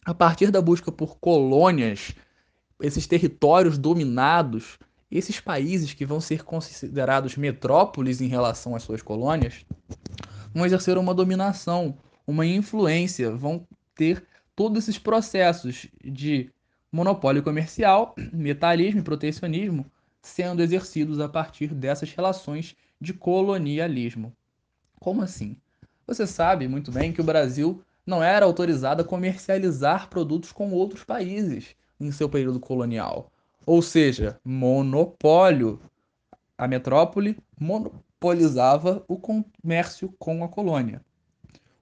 A 0.04 0.12
partir 0.12 0.50
da 0.50 0.60
busca 0.60 0.90
por 0.90 1.16
colônias, 1.18 2.12
esses 2.80 3.06
territórios 3.06 3.78
dominados, 3.78 4.76
esses 5.18 5.38
países 5.38 5.92
que 5.92 6.06
vão 6.06 6.20
ser 6.20 6.42
considerados 6.42 7.36
metrópoles 7.36 8.20
em 8.20 8.28
relação 8.28 8.74
às 8.74 8.82
suas 8.82 9.02
colônias, 9.02 9.64
vão 10.54 10.64
exercer 10.64 10.96
uma 10.96 11.14
dominação, 11.14 11.98
uma 12.26 12.46
influência, 12.46 13.30
vão 13.30 13.66
ter 13.94 14.24
todos 14.56 14.84
esses 14.84 14.98
processos 14.98 15.86
de 16.02 16.50
monopólio 16.90 17.42
comercial, 17.42 18.14
metalismo 18.32 19.00
e 19.00 19.04
protecionismo 19.04 19.86
sendo 20.22 20.62
exercidos 20.62 21.18
a 21.20 21.28
partir 21.28 21.74
dessas 21.74 22.12
relações 22.12 22.76
de 23.00 23.12
colonialismo. 23.12 24.34
Como 25.00 25.20
assim? 25.20 25.56
Você 26.06 26.26
sabe 26.26 26.68
muito 26.68 26.92
bem 26.92 27.12
que 27.12 27.20
o 27.20 27.24
Brasil 27.24 27.82
não 28.06 28.22
era 28.22 28.46
autorizado 28.46 29.02
a 29.02 29.04
comercializar 29.04 30.08
produtos 30.08 30.52
com 30.52 30.70
outros 30.72 31.04
países 31.04 31.74
em 32.00 32.10
seu 32.12 32.28
período 32.28 32.60
colonial. 32.60 33.30
Ou 33.64 33.80
seja, 33.82 34.38
monopólio. 34.44 35.80
A 36.56 36.68
metrópole 36.68 37.36
monopolizava 37.58 39.04
o 39.08 39.16
comércio 39.16 40.14
com 40.18 40.44
a 40.44 40.48
colônia. 40.48 41.00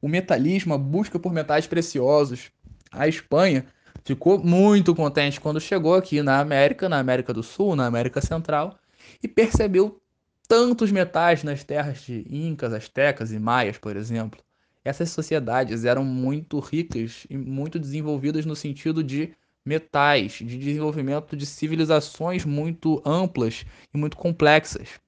O 0.00 0.08
metalismo, 0.08 0.72
a 0.72 0.78
busca 0.78 1.18
por 1.18 1.32
metais 1.32 1.66
preciosos. 1.66 2.50
A 2.90 3.06
Espanha 3.06 3.66
ficou 4.04 4.38
muito 4.42 4.94
contente 4.94 5.40
quando 5.40 5.60
chegou 5.60 5.94
aqui 5.94 6.22
na 6.22 6.40
América, 6.40 6.88
na 6.88 6.98
América 6.98 7.34
do 7.34 7.42
Sul, 7.42 7.76
na 7.76 7.86
América 7.86 8.20
Central, 8.20 8.78
e 9.22 9.28
percebeu 9.28 10.00
tantos 10.48 10.90
metais 10.90 11.44
nas 11.44 11.62
terras 11.62 12.00
de 12.00 12.26
Incas, 12.28 12.72
Astecas 12.72 13.32
e 13.32 13.38
Maias, 13.38 13.78
por 13.78 13.96
exemplo. 13.96 14.40
Essas 14.84 15.10
sociedades 15.10 15.84
eram 15.84 16.04
muito 16.04 16.58
ricas 16.58 17.26
e 17.28 17.36
muito 17.36 17.78
desenvolvidas 17.78 18.46
no 18.46 18.56
sentido 18.56 19.04
de 19.04 19.34
metais, 19.64 20.32
de 20.32 20.58
desenvolvimento 20.58 21.36
de 21.36 21.46
civilizações 21.46 22.44
muito 22.44 23.02
amplas 23.04 23.64
e 23.92 23.98
muito 23.98 24.16
complexas. 24.16 25.00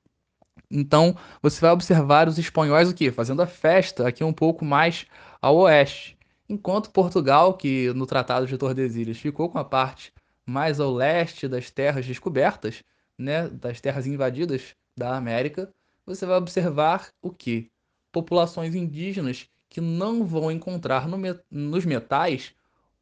Então, 0.71 1.17
você 1.43 1.61
vai 1.61 1.71
observar 1.71 2.29
os 2.29 2.39
espanhóis 2.39 2.89
o? 2.89 3.11
Fazendo 3.11 3.43
a 3.43 3.47
festa 3.47 4.09
aqui 4.09 4.25
um 4.25 4.33
pouco 4.33 4.65
mais 4.65 5.07
ao 5.41 5.57
oeste. 5.59 6.17
Enquanto 6.49 6.91
Portugal, 6.91 7.55
que 7.55 7.93
no 7.95 8.07
Tratado 8.07 8.47
de 8.47 8.57
Tordesilhas 8.57 9.19
ficou 9.19 9.49
com 9.51 9.59
a 9.59 9.65
parte 9.65 10.13
mais 10.47 10.81
ao 10.81 10.93
leste 10.93 11.47
das 11.47 11.71
terras 11.71 12.07
descobertas, 12.07 12.83
né, 13.19 13.49
das 13.49 13.81
terras 13.81 14.07
invadidas 14.07 14.75
da 14.97 15.17
América, 15.17 15.73
você 16.05 16.27
vai 16.27 16.37
observar 16.37 17.09
o 17.23 17.31
que? 17.31 17.71
Populações 18.11 18.75
indígenas 18.75 19.49
que 19.69 19.81
não 19.81 20.27
vão 20.27 20.51
encontrar 20.51 21.09
no 21.09 21.19
nos 21.51 21.85
metais 21.85 22.55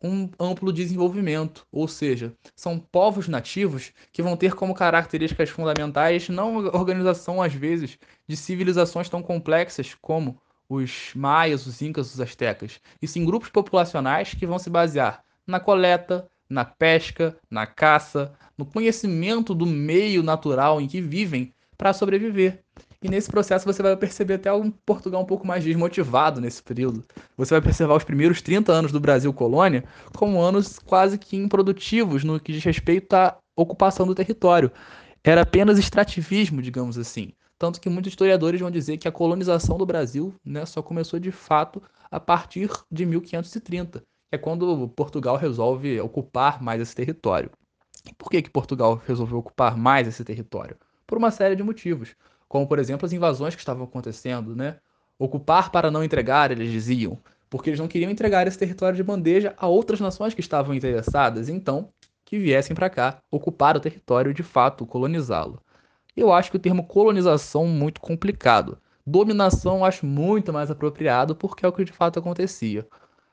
um 0.02 0.30
amplo 0.38 0.72
desenvolvimento, 0.72 1.66
ou 1.70 1.86
seja, 1.86 2.32
são 2.56 2.78
povos 2.78 3.28
nativos 3.28 3.92
que 4.12 4.22
vão 4.22 4.36
ter 4.36 4.54
como 4.54 4.74
características 4.74 5.50
fundamentais 5.50 6.28
não 6.28 6.68
a 6.68 6.76
organização, 6.76 7.42
às 7.42 7.52
vezes, 7.52 7.98
de 8.26 8.36
civilizações 8.36 9.08
tão 9.08 9.22
complexas 9.22 9.94
como 10.00 10.40
os 10.68 11.12
maias, 11.14 11.66
os 11.66 11.82
incas, 11.82 12.14
os 12.14 12.20
astecas, 12.20 12.80
e 13.02 13.08
sim 13.08 13.24
grupos 13.24 13.50
populacionais 13.50 14.34
que 14.34 14.46
vão 14.46 14.58
se 14.58 14.70
basear 14.70 15.22
na 15.46 15.58
coleta, 15.58 16.28
na 16.48 16.64
pesca, 16.64 17.36
na 17.50 17.66
caça, 17.66 18.32
no 18.56 18.64
conhecimento 18.64 19.54
do 19.54 19.66
meio 19.66 20.22
natural 20.22 20.80
em 20.80 20.88
que 20.88 21.00
vivem 21.00 21.52
para 21.76 21.92
sobreviver. 21.92 22.62
E 23.02 23.08
nesse 23.08 23.30
processo 23.30 23.64
você 23.64 23.82
vai 23.82 23.96
perceber 23.96 24.34
até 24.34 24.52
um 24.52 24.70
Portugal 24.70 25.22
um 25.22 25.26
pouco 25.26 25.46
mais 25.46 25.64
desmotivado 25.64 26.38
nesse 26.38 26.62
período. 26.62 27.02
Você 27.34 27.54
vai 27.54 27.62
perceber 27.62 27.94
os 27.94 28.04
primeiros 28.04 28.42
30 28.42 28.70
anos 28.70 28.92
do 28.92 29.00
Brasil 29.00 29.32
colônia 29.32 29.84
como 30.14 30.40
anos 30.40 30.78
quase 30.78 31.16
que 31.16 31.34
improdutivos 31.34 32.24
no 32.24 32.38
que 32.38 32.52
diz 32.52 32.62
respeito 32.62 33.14
à 33.14 33.38
ocupação 33.56 34.06
do 34.06 34.14
território. 34.14 34.70
Era 35.24 35.42
apenas 35.42 35.78
extrativismo, 35.78 36.60
digamos 36.60 36.98
assim. 36.98 37.32
Tanto 37.58 37.80
que 37.80 37.88
muitos 37.88 38.12
historiadores 38.12 38.60
vão 38.60 38.70
dizer 38.70 38.98
que 38.98 39.08
a 39.08 39.12
colonização 39.12 39.78
do 39.78 39.86
Brasil 39.86 40.34
né, 40.44 40.66
só 40.66 40.82
começou 40.82 41.18
de 41.18 41.32
fato 41.32 41.82
a 42.10 42.20
partir 42.20 42.70
de 42.90 43.06
1530, 43.06 44.00
que 44.00 44.04
é 44.32 44.38
quando 44.38 44.88
Portugal 44.88 45.36
resolve 45.36 46.00
ocupar 46.00 46.62
mais 46.62 46.82
esse 46.82 46.94
território. 46.94 47.50
Por 48.18 48.30
que, 48.30 48.42
que 48.42 48.50
Portugal 48.50 49.00
resolveu 49.06 49.38
ocupar 49.38 49.76
mais 49.76 50.06
esse 50.06 50.22
território? 50.22 50.76
por 51.10 51.18
uma 51.18 51.32
série 51.32 51.56
de 51.56 51.62
motivos, 51.64 52.14
como 52.50 52.66
por 52.66 52.80
exemplo 52.80 53.06
as 53.06 53.12
invasões 53.12 53.54
que 53.54 53.60
estavam 53.60 53.84
acontecendo, 53.84 54.56
né? 54.56 54.78
Ocupar 55.16 55.70
para 55.70 55.88
não 55.88 56.02
entregar, 56.02 56.50
eles 56.50 56.68
diziam, 56.68 57.16
porque 57.48 57.70
eles 57.70 57.78
não 57.78 57.86
queriam 57.86 58.10
entregar 58.10 58.44
esse 58.44 58.58
território 58.58 58.96
de 58.96 59.04
bandeja 59.04 59.54
a 59.56 59.68
outras 59.68 60.00
nações 60.00 60.34
que 60.34 60.40
estavam 60.40 60.74
interessadas, 60.74 61.48
então 61.48 61.92
que 62.24 62.40
viessem 62.40 62.74
para 62.74 62.90
cá, 62.90 63.22
ocupar 63.30 63.76
o 63.76 63.80
território 63.80 64.32
e 64.32 64.34
de 64.34 64.42
fato 64.42 64.84
colonizá-lo. 64.84 65.62
Eu 66.16 66.32
acho 66.32 66.50
que 66.50 66.56
o 66.56 66.60
termo 66.60 66.84
colonização 66.84 67.66
é 67.66 67.68
muito 67.68 68.00
complicado. 68.00 68.80
Dominação 69.06 69.78
eu 69.78 69.84
acho 69.84 70.04
muito 70.04 70.52
mais 70.52 70.72
apropriado 70.72 71.36
porque 71.36 71.64
é 71.64 71.68
o 71.68 71.72
que 71.72 71.84
de 71.84 71.92
fato 71.92 72.18
acontecia. 72.18 72.84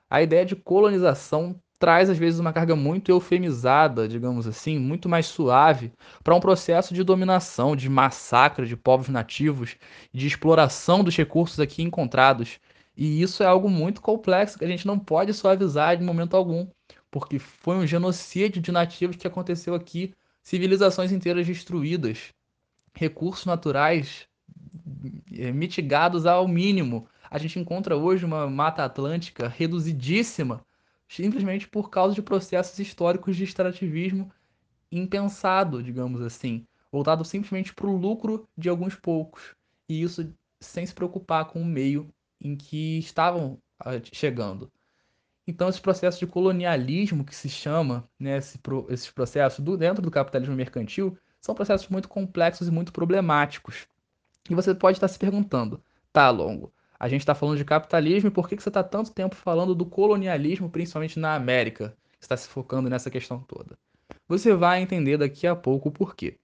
A 0.08 0.22
ideia 0.22 0.46
de 0.46 0.56
colonização 0.56 1.60
traz 1.80 2.10
às 2.10 2.18
vezes 2.18 2.40
uma 2.40 2.54
carga 2.54 2.76
muito 2.76 3.10
eufemizada, 3.10 4.08
digamos 4.08 4.48
assim, 4.48 4.80
muito 4.80 5.08
mais 5.08 5.28
suave 5.28 5.92
para 6.24 6.36
um 6.36 6.40
processo 6.40 6.94
de 6.94 7.04
dominação, 7.04 7.76
de 7.76 7.90
massacre 7.90 8.66
de 8.66 8.76
povos 8.76 9.10
nativos, 9.10 9.76
de 10.14 10.28
exploração 10.28 11.04
dos 11.04 11.16
recursos 11.16 11.60
aqui 11.60 11.84
encontrados. 11.84 12.60
E 12.96 13.22
isso 13.22 13.44
é 13.44 13.46
algo 13.46 13.70
muito 13.70 14.02
complexo 14.02 14.58
que 14.58 14.66
a 14.66 14.68
gente 14.68 14.88
não 14.88 14.98
pode 14.98 15.34
suavizar 15.34 15.96
de 15.96 16.04
momento 16.04 16.36
algum, 16.36 16.68
porque 17.12 17.38
foi 17.38 17.76
um 17.76 17.86
genocídio 17.86 18.62
de 18.62 18.72
nativos 18.72 19.16
que 19.16 19.28
aconteceu 19.28 19.76
aqui, 19.76 20.14
civilizações 20.42 21.12
inteiras 21.12 21.46
destruídas, 21.46 22.34
recursos 22.94 23.46
naturais 23.46 24.28
é, 25.32 25.52
mitigados 25.52 26.26
ao 26.26 26.48
mínimo. 26.48 27.08
A 27.30 27.38
gente 27.38 27.60
encontra 27.60 27.96
hoje 27.96 28.26
uma 28.26 28.50
Mata 28.50 28.84
Atlântica 28.84 29.48
reduzidíssima, 29.48 30.66
simplesmente 31.08 31.68
por 31.68 31.90
causa 31.90 32.14
de 32.14 32.22
processos 32.22 32.78
históricos 32.80 33.36
de 33.36 33.44
extrativismo 33.44 34.32
impensado, 34.92 35.82
digamos 35.82 36.22
assim, 36.22 36.66
voltado 36.92 37.24
simplesmente 37.24 37.74
para 37.74 37.88
o 37.88 37.98
lucro 37.98 38.48
de 38.58 38.70
alguns 38.70 38.96
poucos. 38.96 39.56
E 39.90 40.02
isso 40.02 40.34
sem 40.60 40.86
se 40.86 40.94
preocupar 40.94 41.46
com 41.46 41.62
o 41.62 41.66
meio 41.66 42.10
em 42.42 42.56
que 42.56 42.98
estavam 43.00 43.60
ah, 43.80 44.00
chegando. 44.12 44.72
Então, 45.46 45.70
esse 45.70 45.80
processo 45.80 46.20
de 46.20 46.28
colonialismo 46.28 47.24
que 47.24 47.34
se 47.34 47.48
chama, 47.48 48.08
né, 48.20 48.38
esse, 48.38 48.60
esses 48.90 49.10
processos 49.10 49.64
do, 49.64 49.78
dentro 49.78 50.02
do 50.02 50.12
capitalismo 50.12 50.56
mercantil, 50.56 51.18
são 51.40 51.56
processos 51.56 51.88
muito 51.88 52.10
complexos 52.10 52.68
e 52.68 52.72
muito 52.72 52.92
problemáticos. 52.92 53.88
E 54.50 54.56
você 54.56 54.76
pode 54.76 54.98
estar 54.98 55.08
se 55.08 55.18
perguntando, 55.18 55.82
tá, 56.12 56.30
Longo, 56.30 56.74
a 57.00 57.08
gente 57.08 57.22
está 57.22 57.36
falando 57.36 57.58
de 57.58 57.66
capitalismo 57.66 58.30
e 58.30 58.32
por 58.32 58.48
que, 58.48 58.56
que 58.56 58.64
você 58.64 58.70
está 58.70 58.84
tanto 58.84 59.12
tempo 59.12 59.36
falando 59.36 59.76
do 59.76 59.86
colonialismo, 59.86 60.70
principalmente 60.70 61.20
na 61.20 61.36
América? 61.36 61.96
Você 62.14 62.26
está 62.26 62.38
se 62.38 62.48
focando 62.48 62.90
nessa 62.90 63.10
questão 63.10 63.40
toda. 63.40 63.78
Você 64.28 64.54
vai 64.54 64.82
entender 64.82 65.18
daqui 65.18 65.46
a 65.46 65.56
pouco 65.56 65.90
o 65.90 65.92
porquê. 65.92 66.38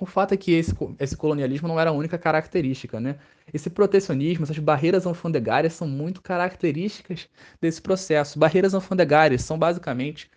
O 0.00 0.06
fato 0.06 0.34
é 0.34 0.36
que 0.36 0.52
esse, 0.52 0.74
esse 0.98 1.16
colonialismo 1.16 1.68
não 1.68 1.78
era 1.78 1.90
a 1.90 1.92
única 1.92 2.18
característica, 2.18 2.98
né? 2.98 3.16
Esse 3.52 3.70
protecionismo, 3.70 4.44
essas 4.44 4.58
barreiras 4.58 5.06
alfandegárias 5.06 5.74
são 5.74 5.86
muito 5.86 6.20
características 6.20 7.28
desse 7.60 7.80
processo. 7.80 8.38
Barreiras 8.38 8.74
alfandegárias 8.74 9.42
são 9.42 9.58
basicamente 9.58 10.30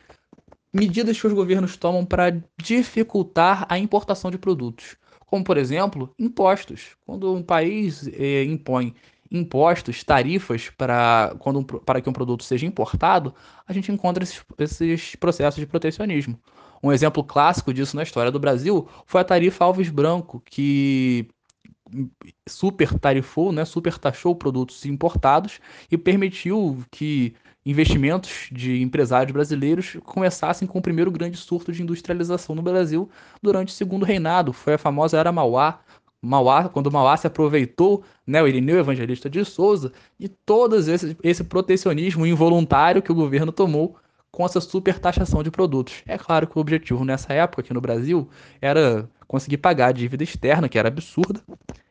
medidas 0.71 1.19
que 1.19 1.25
os 1.25 1.33
governos 1.33 1.75
tomam 1.75 2.05
para 2.05 2.39
dificultar 2.57 3.65
a 3.67 3.79
importação 3.79 4.29
de 4.29 4.37
produtos. 4.37 4.95
Como, 5.25 5.43
por 5.43 5.57
exemplo, 5.57 6.13
impostos. 6.19 6.95
Quando 7.05 7.33
um 7.33 7.43
país 7.43 8.07
eh, 8.07 8.43
impõe 8.43 8.93
impostos, 9.31 10.03
tarifas 10.03 10.69
para, 10.69 11.35
quando, 11.39 11.63
para 11.63 12.01
que 12.01 12.09
um 12.09 12.13
produto 12.13 12.43
seja 12.43 12.65
importado, 12.65 13.33
a 13.67 13.73
gente 13.73 13.91
encontra 13.91 14.23
esses, 14.23 14.43
esses 14.57 15.15
processos 15.15 15.59
de 15.59 15.65
protecionismo. 15.65 16.39
Um 16.81 16.91
exemplo 16.91 17.23
clássico 17.23 17.73
disso 17.73 17.95
na 17.95 18.03
história 18.03 18.31
do 18.31 18.39
Brasil 18.39 18.87
foi 19.05 19.21
a 19.21 19.23
tarifa 19.23 19.65
Alves 19.65 19.89
Branco, 19.89 20.41
que 20.45 21.27
super 22.47 22.97
tarifou, 22.99 23.51
né, 23.51 23.65
super 23.65 23.97
taxou 23.97 24.35
produtos 24.35 24.85
importados 24.85 25.59
e 25.89 25.97
permitiu 25.97 26.83
que 26.91 27.33
investimentos 27.65 28.47
de 28.51 28.81
empresários 28.81 29.33
brasileiros 29.33 29.97
começassem 30.05 30.67
com 30.67 30.79
o 30.79 30.81
primeiro 30.81 31.11
grande 31.11 31.37
surto 31.37 31.71
de 31.71 31.83
industrialização 31.83 32.55
no 32.55 32.61
Brasil 32.61 33.09
durante 33.41 33.69
o 33.69 33.71
segundo 33.71 34.05
reinado. 34.05 34.53
Foi 34.53 34.73
a 34.75 34.77
famosa 34.77 35.17
Era 35.17 35.31
Mauá, 35.31 35.79
Mauá, 36.21 36.67
quando 36.69 36.91
Mauá 36.91 37.15
se 37.15 37.27
aproveitou, 37.27 38.03
né, 38.25 38.41
o 38.41 38.47
Irineu 38.47 38.79
Evangelista 38.79 39.29
de 39.29 39.43
Souza, 39.45 39.91
de 40.19 40.27
todo 40.27 40.75
esse, 40.77 41.15
esse 41.23 41.43
protecionismo 41.43 42.25
involuntário 42.25 43.01
que 43.01 43.11
o 43.11 43.15
governo 43.15 43.51
tomou 43.51 43.95
com 44.31 44.45
essa 44.45 44.59
super 44.59 44.99
taxação 44.99 45.41
de 45.41 45.51
produtos. 45.51 46.03
É 46.05 46.17
claro 46.17 46.47
que 46.47 46.57
o 46.57 46.61
objetivo 46.61 47.05
nessa 47.05 47.33
época 47.33 47.61
aqui 47.61 47.73
no 47.73 47.81
Brasil 47.81 48.29
era 48.61 49.09
conseguir 49.27 49.57
pagar 49.57 49.87
a 49.87 49.91
dívida 49.91 50.23
externa, 50.23 50.69
que 50.69 50.77
era 50.77 50.87
absurda, 50.87 51.41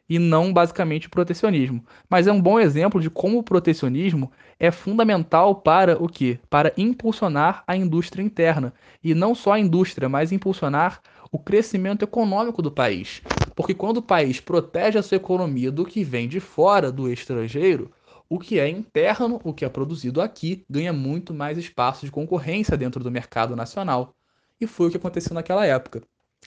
e 0.08 0.18
não 0.18 0.52
basicamente 0.52 1.08
protecionismo. 1.08 1.84
Mas 2.08 2.26
é 2.26 2.32
um 2.32 2.40
bom 2.40 2.60
exemplo 2.60 3.00
de 3.00 3.10
como 3.10 3.38
o 3.38 3.42
protecionismo 3.42 4.30
é 4.58 4.70
fundamental 4.70 5.56
para 5.56 6.02
o 6.02 6.08
quê? 6.08 6.38
Para 6.48 6.72
impulsionar 6.76 7.64
a 7.66 7.76
indústria 7.76 8.22
interna. 8.22 8.72
E 9.02 9.14
não 9.14 9.34
só 9.34 9.52
a 9.52 9.60
indústria, 9.60 10.08
mas 10.08 10.32
impulsionar 10.32 11.00
o 11.32 11.38
crescimento 11.38 12.04
econômico 12.04 12.62
do 12.62 12.70
país. 12.70 13.20
Porque 13.56 13.74
quando 13.74 13.96
o 13.96 14.02
país 14.02 14.38
protege 14.38 14.98
a 14.98 15.02
sua 15.02 15.16
economia 15.16 15.72
do 15.72 15.86
que 15.86 16.04
vem 16.04 16.28
de 16.28 16.38
fora, 16.40 16.92
do 16.92 17.10
estrangeiro, 17.10 17.90
o 18.28 18.38
que 18.38 18.60
é 18.60 18.68
interno, 18.68 19.40
o 19.42 19.54
que 19.54 19.64
é 19.64 19.68
produzido 19.68 20.20
aqui, 20.20 20.64
ganha 20.68 20.92
muito 20.92 21.32
mais 21.32 21.56
espaço 21.56 22.04
de 22.04 22.12
concorrência 22.12 22.76
dentro 22.76 23.02
do 23.02 23.10
mercado 23.10 23.56
nacional. 23.56 24.14
E 24.60 24.66
foi 24.66 24.88
o 24.88 24.90
que 24.90 24.98
aconteceu 24.98 25.34
naquela 25.34 25.64
época. 25.64 26.02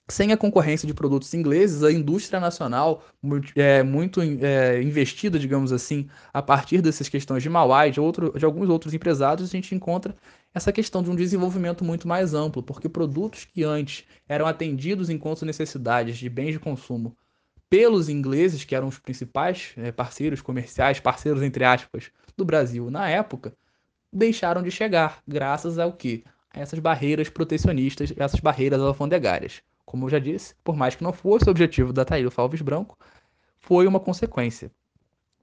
Sem 0.08 0.32
a 0.32 0.38
concorrência 0.38 0.88
de 0.88 0.94
produtos 0.94 1.34
ingleses, 1.34 1.84
a 1.84 1.92
indústria 1.92 2.40
nacional, 2.40 3.04
é, 3.56 3.84
muito 3.84 4.22
é, 4.22 4.82
investida, 4.82 5.38
digamos 5.38 5.72
assim, 5.72 6.08
a 6.34 6.42
partir 6.42 6.82
dessas 6.82 7.08
questões 7.08 7.44
de 7.44 7.50
Mauá 7.50 7.88
e 7.88 7.92
de, 7.92 8.00
outro, 8.00 8.34
de 8.38 8.44
alguns 8.44 8.70
outros 8.70 8.94
empresários, 8.94 9.48
a 9.48 9.52
gente 9.52 9.76
encontra 9.76 10.16
essa 10.54 10.72
questão 10.72 11.04
de 11.04 11.12
um 11.12 11.16
desenvolvimento 11.16 11.84
muito 11.84 12.08
mais 12.08 12.34
amplo, 12.34 12.64
porque 12.64 12.90
produtos 12.90 13.46
que 13.46 13.64
antes 13.64 14.04
eram 14.28 14.48
atendidos 14.48 15.10
enquanto 15.10 15.46
necessidades 15.46 16.18
de 16.18 16.28
bens 16.28 16.54
de 16.54 16.60
consumo 16.60 17.16
pelos 17.70 18.10
ingleses, 18.10 18.66
que 18.66 18.76
eram 18.76 18.88
os 18.88 18.98
principais 18.98 19.74
é, 19.78 19.92
parceiros 19.92 20.42
comerciais, 20.42 21.00
parceiros 21.00 21.44
entre 21.44 21.64
aspas, 21.64 22.12
do 22.36 22.44
Brasil 22.44 22.90
na 22.90 23.08
época, 23.10 23.54
deixaram 24.12 24.64
de 24.64 24.72
chegar, 24.72 25.22
graças 25.28 25.78
ao 25.78 25.94
que? 25.94 26.24
A 26.52 26.62
essas 26.62 26.80
barreiras 26.80 27.30
protecionistas, 27.30 28.12
essas 28.18 28.40
barreiras 28.40 28.82
alfandegárias. 28.82 29.62
Como 29.90 30.06
eu 30.06 30.10
já 30.12 30.20
disse, 30.20 30.54
por 30.64 30.76
mais 30.76 30.94
que 30.94 31.04
não 31.04 31.12
fosse 31.12 31.48
o 31.48 31.50
objetivo 31.50 31.92
da 31.92 32.06
Tarifa 32.06 32.44
Alves 32.44 32.62
Branco, 32.62 32.96
foi 33.58 33.88
uma 33.88 34.00
consequência. 34.00 34.72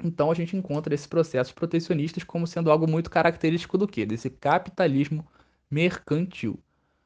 Então 0.04 0.30
a 0.30 0.34
gente 0.34 0.56
encontra 0.56 0.94
esses 0.94 1.08
processos 1.08 1.52
protecionistas 1.52 2.22
como 2.22 2.46
sendo 2.46 2.70
algo 2.70 2.88
muito 2.88 3.10
característico 3.10 3.76
do 3.76 3.88
que? 3.88 4.06
Desse 4.06 4.30
capitalismo 4.30 5.26
mercantil. 5.68 6.60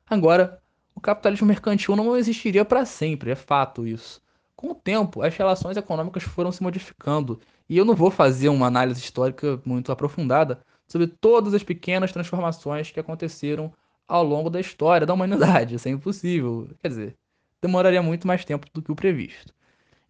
Agora, 0.07 0.61
o 0.95 1.01
capitalismo 1.01 1.47
mercantil 1.47 1.97
não 1.97 2.15
existiria 2.15 2.63
para 2.63 2.85
sempre, 2.85 3.31
é 3.31 3.35
fato 3.35 3.87
isso. 3.87 4.21
Com 4.55 4.73
o 4.73 4.75
tempo, 4.75 5.23
as 5.23 5.35
relações 5.35 5.79
econômicas 5.79 6.23
foram 6.23 6.53
se 6.53 6.63
modificando, 6.63 7.41
e 7.67 7.79
eu 7.79 7.87
não 7.87 7.95
vou 7.95 8.11
fazer 8.11 8.51
uma 8.51 8.67
análise 8.67 9.01
histórica 9.01 9.59
muito 9.65 9.91
aprofundada 9.91 10.61
sobre 10.87 11.07
todas 11.07 11.55
as 11.55 11.63
pequenas 11.63 12.13
transformações 12.13 12.91
que 12.91 13.01
aconteceram 13.01 13.73
ao 14.07 14.23
longo 14.23 14.51
da 14.51 14.61
história 14.61 15.07
da 15.07 15.15
humanidade. 15.15 15.77
Isso 15.77 15.89
é 15.89 15.91
impossível. 15.91 16.69
Quer 16.83 16.89
dizer, 16.89 17.17
demoraria 17.61 18.03
muito 18.03 18.27
mais 18.27 18.45
tempo 18.45 18.67
do 18.73 18.83
que 18.83 18.93
o 18.93 18.97
previsto. 18.97 19.55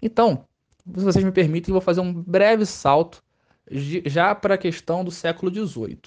Então, 0.01 0.45
se 0.97 1.05
vocês 1.05 1.25
me 1.25 1.33
permitem, 1.33 1.73
vou 1.73 1.81
fazer 1.81 2.01
um 2.01 2.13
breve 2.13 2.65
salto 2.65 3.23
já 3.71 4.35
para 4.35 4.55
a 4.55 4.59
questão 4.59 5.05
do 5.05 5.11
século 5.11 5.53
XVIII. 5.53 6.01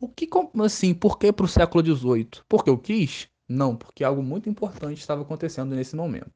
O 0.00 0.08
que, 0.08 0.28
assim, 0.62 0.92
por 0.92 1.18
que 1.18 1.32
para 1.32 1.44
o 1.44 1.48
século 1.48 1.84
XVIII? 1.84 2.28
Porque 2.48 2.68
eu 2.68 2.78
quis? 2.78 3.28
Não, 3.48 3.76
porque 3.76 4.02
algo 4.02 4.22
muito 4.22 4.48
importante 4.48 4.98
estava 4.98 5.22
acontecendo 5.22 5.74
nesse 5.74 5.94
momento. 5.94 6.32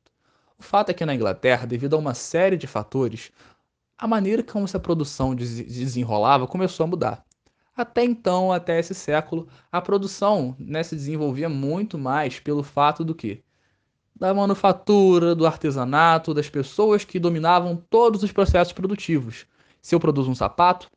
O 0.59 0.63
fato 0.63 0.91
é 0.91 0.95
que 0.95 1.05
na 1.05 1.15
Inglaterra, 1.15 1.67
devido 1.67 1.95
a 1.95 1.99
uma 1.99 2.15
série 2.15 2.57
de 2.57 2.67
fatores, 2.67 3.31
a 3.97 4.07
maneira 4.07 4.43
como 4.43 4.65
essa 4.65 4.79
produção 4.79 5.35
desenrolava 5.35 6.47
começou 6.47 6.85
a 6.85 6.87
mudar. 6.87 7.25
Até 7.77 8.05
então, 8.05 8.53
até 8.53 8.79
esse 8.79 8.95
século, 8.95 9.49
a 9.71 9.81
produção 9.81 10.57
né, 10.59 10.83
se 10.83 10.97
desenvolvia 10.97 11.49
muito 11.49 11.97
mais 11.97 12.41
pelo 12.41 12.63
fato 12.63 13.05
do 13.05 13.15
que 13.15 13.43
da 14.19 14.35
manufatura, 14.35 15.35
do 15.35 15.47
artesanato, 15.47 16.35
das 16.35 16.49
pessoas 16.49 17.05
que 17.05 17.19
dominavam 17.19 17.77
todos 17.89 18.23
os 18.23 18.33
processos 18.33 18.73
produtivos. 18.73 19.47
Se 19.81 19.95
eu 19.95 20.01
produzo 20.01 20.31
um 20.31 20.35
sapato, 20.35 20.91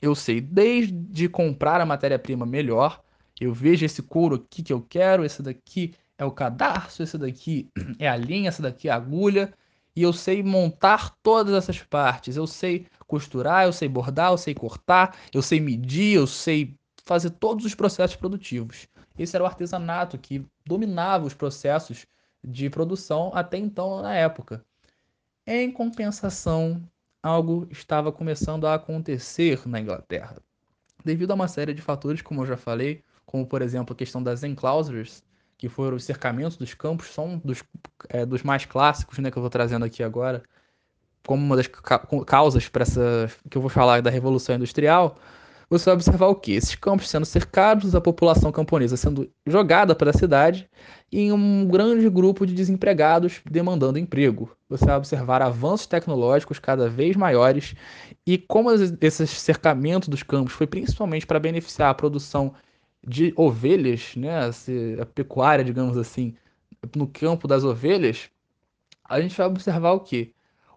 eu 0.00 0.14
sei 0.14 0.40
desde 0.40 1.28
comprar 1.28 1.80
a 1.80 1.86
matéria-prima 1.86 2.46
melhor, 2.46 3.02
eu 3.40 3.52
vejo 3.52 3.84
esse 3.84 4.02
couro 4.02 4.36
aqui 4.36 4.62
que 4.62 4.72
eu 4.72 4.80
quero, 4.80 5.24
esse 5.24 5.42
daqui 5.42 5.94
é 6.16 6.24
o 6.24 6.30
cadarço, 6.30 7.02
esse 7.02 7.18
daqui 7.18 7.68
é 7.98 8.08
a 8.08 8.16
linha, 8.16 8.48
essa 8.48 8.62
daqui 8.62 8.88
é 8.88 8.92
a 8.92 8.96
agulha, 8.96 9.52
e 9.94 10.02
eu 10.02 10.12
sei 10.12 10.42
montar 10.42 11.14
todas 11.22 11.54
essas 11.54 11.82
partes. 11.82 12.36
Eu 12.36 12.46
sei 12.46 12.86
costurar, 13.06 13.66
eu 13.66 13.72
sei 13.72 13.88
bordar, 13.88 14.30
eu 14.30 14.38
sei 14.38 14.54
cortar, 14.54 15.16
eu 15.34 15.42
sei 15.42 15.60
medir, 15.60 16.16
eu 16.16 16.26
sei 16.26 16.74
fazer 17.04 17.30
todos 17.30 17.64
os 17.64 17.74
processos 17.74 18.16
produtivos. 18.16 18.86
Esse 19.18 19.36
era 19.36 19.44
o 19.44 19.46
artesanato 19.46 20.16
que 20.16 20.44
dominava 20.64 21.26
os 21.26 21.34
processos 21.34 22.06
de 22.42 22.68
produção 22.70 23.30
até 23.34 23.56
então 23.56 24.02
na 24.02 24.14
época. 24.14 24.64
Em 25.46 25.70
compensação, 25.70 26.82
algo 27.22 27.66
estava 27.70 28.12
começando 28.12 28.66
a 28.66 28.74
acontecer 28.74 29.66
na 29.66 29.80
Inglaterra. 29.80 30.36
Devido 31.04 31.32
a 31.32 31.34
uma 31.34 31.48
série 31.48 31.74
de 31.74 31.82
fatores, 31.82 32.22
como 32.22 32.42
eu 32.42 32.46
já 32.46 32.56
falei, 32.56 33.02
como 33.24 33.46
por 33.46 33.62
exemplo 33.62 33.92
a 33.92 33.96
questão 33.96 34.22
das 34.22 34.42
enclosures, 34.42 35.24
que 35.56 35.68
foram 35.68 35.96
os 35.96 36.04
cercamentos 36.04 36.56
dos 36.56 36.74
campos, 36.74 37.08
são 37.08 37.38
dos, 37.38 37.62
é, 38.08 38.26
dos 38.26 38.42
mais 38.42 38.64
clássicos 38.64 39.18
né, 39.18 39.30
que 39.30 39.38
eu 39.38 39.42
vou 39.42 39.50
trazendo 39.50 39.84
aqui 39.84 40.02
agora, 40.02 40.42
como 41.24 41.44
uma 41.44 41.56
das 41.56 41.68
causas 42.26 42.68
para 42.68 42.82
essa 42.82 43.30
que 43.48 43.56
eu 43.56 43.62
vou 43.62 43.70
falar 43.70 44.02
da 44.02 44.10
Revolução 44.10 44.56
Industrial, 44.56 45.16
você 45.72 45.86
vai 45.86 45.94
observar 45.94 46.26
o 46.26 46.34
que? 46.34 46.52
Esses 46.52 46.74
campos 46.74 47.08
sendo 47.08 47.24
cercados, 47.24 47.94
a 47.94 48.00
população 48.00 48.52
camponesa 48.52 48.94
sendo 48.94 49.30
jogada 49.46 49.94
para 49.94 50.10
a 50.10 50.12
cidade 50.12 50.68
e 51.10 51.32
um 51.32 51.66
grande 51.66 52.10
grupo 52.10 52.46
de 52.46 52.52
desempregados 52.52 53.40
demandando 53.50 53.98
emprego. 53.98 54.54
Você 54.68 54.84
vai 54.84 54.96
observar 54.98 55.40
avanços 55.40 55.86
tecnológicos 55.86 56.58
cada 56.58 56.90
vez 56.90 57.16
maiores 57.16 57.74
e 58.26 58.36
como 58.36 58.70
esses 58.70 59.30
cercamentos 59.30 60.08
dos 60.08 60.22
campos 60.22 60.52
foi 60.52 60.66
principalmente 60.66 61.26
para 61.26 61.40
beneficiar 61.40 61.88
a 61.88 61.94
produção 61.94 62.52
de 63.02 63.32
ovelhas, 63.34 64.14
né, 64.14 64.50
a 65.00 65.06
pecuária, 65.06 65.64
digamos 65.64 65.96
assim, 65.96 66.34
no 66.94 67.06
campo 67.06 67.48
das 67.48 67.64
ovelhas, 67.64 68.28
a 69.08 69.20
gente 69.22 69.36
vai 69.36 69.46
observar 69.46 69.92
o 69.92 70.00
quê? 70.00 70.32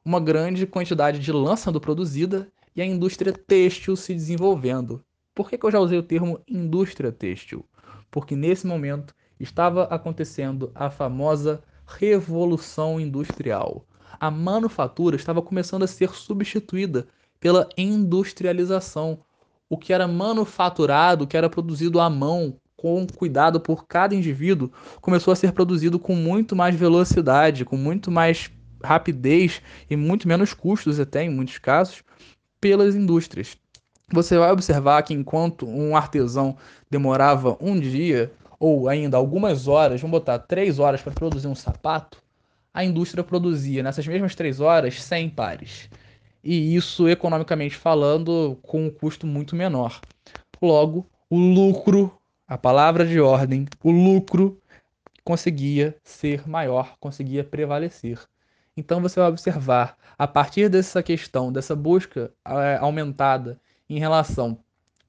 Uma 0.05 0.21
grande 0.21 0.65
quantidade 0.65 1.19
de 1.19 1.31
lã 1.34 1.58
sendo 1.58 1.81
produzida 1.81 2.49
e 2.75 2.81
a 2.81 2.85
indústria 2.85 3.31
têxtil 3.31 3.95
se 3.95 4.13
desenvolvendo. 4.13 5.03
Por 5.33 5.49
que, 5.49 5.57
que 5.57 5.65
eu 5.65 5.71
já 5.71 5.79
usei 5.79 5.97
o 5.97 6.03
termo 6.03 6.39
indústria 6.47 7.11
têxtil? 7.11 7.65
Porque 8.11 8.35
nesse 8.35 8.67
momento 8.67 9.13
estava 9.39 9.83
acontecendo 9.85 10.71
a 10.73 10.89
famosa 10.89 11.63
revolução 11.85 12.99
industrial. 12.99 13.85
A 14.19 14.31
manufatura 14.31 15.15
estava 15.15 15.41
começando 15.41 15.83
a 15.83 15.88
ser 15.88 16.11
substituída 16.11 17.07
pela 17.39 17.67
industrialização. 17.77 19.19
O 19.69 19.77
que 19.77 19.91
era 19.91 20.07
manufaturado, 20.07 21.25
o 21.25 21.27
que 21.27 21.35
era 21.35 21.49
produzido 21.49 21.99
à 21.99 22.09
mão, 22.09 22.57
com 22.75 23.05
cuidado 23.07 23.59
por 23.59 23.85
cada 23.88 24.15
indivíduo, 24.15 24.71
começou 25.01 25.31
a 25.31 25.35
ser 25.35 25.51
produzido 25.51 25.99
com 25.99 26.15
muito 26.15 26.55
mais 26.55 26.75
velocidade, 26.75 27.65
com 27.65 27.75
muito 27.75 28.11
mais 28.11 28.51
rapidez 28.83 29.61
e 29.89 29.95
muito 29.95 30.27
menos 30.27 30.53
custos, 30.53 30.99
até 30.99 31.23
em 31.23 31.29
muitos 31.29 31.57
casos, 31.57 32.03
pelas 32.65 32.95
indústrias. 32.95 33.56
Você 34.12 34.39
vai 34.39 34.51
observar 34.51 35.04
que 35.04 35.13
enquanto 35.13 35.67
um 35.67 35.95
artesão 35.95 36.58
demorava 36.89 37.56
um 37.62 37.80
dia 37.80 38.32
ou 38.60 38.89
ainda 38.89 39.17
algumas 39.17 39.67
horas, 39.67 40.01
vamos 40.01 40.19
botar 40.19 40.39
três 40.39 40.80
horas 40.80 40.99
para 40.99 41.13
produzir 41.13 41.45
um 41.45 41.54
sapato, 41.54 42.17
a 42.73 42.84
indústria 42.84 43.23
produzia 43.23 43.84
nessas 43.84 44.08
mesmas 44.08 44.34
três 44.34 44.60
horas 44.60 44.99
100 44.99 45.30
pares. 45.30 45.91
E 46.43 46.75
isso, 46.75 47.08
economicamente 47.08 47.75
falando, 47.75 48.58
com 48.63 48.88
um 48.88 48.89
custo 48.89 49.28
muito 49.28 49.56
menor. 49.56 50.01
Logo, 50.60 51.06
o 51.30 51.38
lucro, 51.38 52.17
a 52.47 52.58
palavra 52.58 53.06
de 53.06 53.19
ordem, 53.19 53.67
o 53.84 53.91
lucro 53.91 54.60
conseguia 55.23 55.95
ser 56.04 56.49
maior, 56.49 56.95
conseguia 56.99 57.43
prevalecer. 57.43 58.17
Então 58.77 59.01
você 59.01 59.19
vai 59.19 59.29
observar, 59.29 59.97
a 60.17 60.27
partir 60.27 60.69
dessa 60.69 61.01
questão, 61.01 61.51
dessa 61.51 61.75
busca 61.75 62.31
é, 62.45 62.77
aumentada 62.77 63.59
em 63.89 63.99
relação 63.99 64.59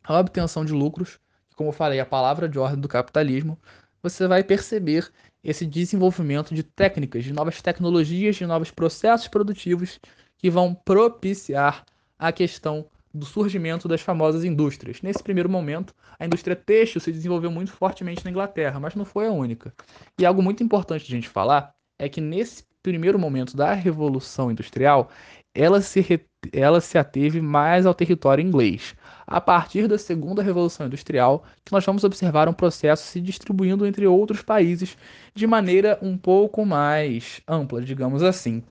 à 0.05 0.18
obtenção 0.18 0.64
de 0.64 0.72
lucros, 0.72 1.18
como 1.57 1.70
eu 1.70 1.72
falei, 1.72 1.98
a 1.98 2.07
palavra 2.07 2.48
de 2.48 2.59
ordem 2.59 2.81
do 2.81 2.88
capitalismo, 2.88 3.59
você 4.02 4.29
vai 4.29 4.44
perceber 4.44 5.11
esse 5.42 5.66
desenvolvimento 5.66 6.55
de 6.55 6.62
técnicas, 6.62 7.24
de 7.24 7.33
novas 7.33 7.61
tecnologias, 7.61 8.37
de 8.37 8.46
novos 8.46 8.70
processos 8.70 9.26
produtivos 9.26 9.98
que 10.38 10.50
vão 10.50 10.74
propiciar 10.74 11.85
a 12.18 12.31
questão 12.31 12.87
do 13.12 13.24
surgimento 13.24 13.88
das 13.88 14.00
famosas 14.00 14.44
indústrias. 14.44 15.00
Nesse 15.02 15.22
primeiro 15.22 15.48
momento, 15.48 15.94
a 16.18 16.26
indústria 16.26 16.55
têxtil 16.55 17.00
se 17.00 17.11
desenvolveu 17.11 17.50
muito 17.50 17.72
fortemente 17.72 18.24
na 18.24 18.31
Inglaterra, 18.31 18.79
mas 18.79 18.94
não 18.94 19.05
foi 19.05 19.26
a 19.26 19.33
única. 19.33 19.74
E 20.18 20.26
algo 20.26 20.42
muito 20.42 20.62
importante 20.62 21.07
de 21.07 21.12
a 21.12 21.16
gente 21.16 21.29
falar 21.29 21.74
é 21.98 22.09
que 22.09 22.20
nesse 22.20 22.64
primeiro 22.87 23.18
momento 23.18 23.57
da 23.57 23.72
Revolução 23.72 24.49
Industrial, 24.49 25.11
ela 25.53 25.81
se, 25.81 26.25
ela 26.53 26.81
se 26.81 26.96
ateve 26.96 27.40
mais 27.40 27.85
ao 27.85 27.92
território 27.92 28.40
inglês. 28.40 28.94
A 29.27 29.40
partir 29.40 29.88
da 29.88 29.99
Segunda 29.99 30.40
Revolução 30.40 30.87
Industrial, 30.87 31.42
que 31.64 31.72
nós 31.72 31.85
vamos 31.85 32.05
observar 32.05 32.49
um 32.49 32.53
processo 32.53 33.03
se 33.03 33.20
distribuindo 33.20 33.85
entre 33.85 34.07
outros 34.07 34.40
países 34.40 34.96
de 35.35 35.49
maneira 35.49 35.99
um 36.01 36.16
pouco 36.16 36.64
mais 36.64 37.40
ampla, 37.49 37.83
digamos 37.83 38.22
assim. 38.22 38.62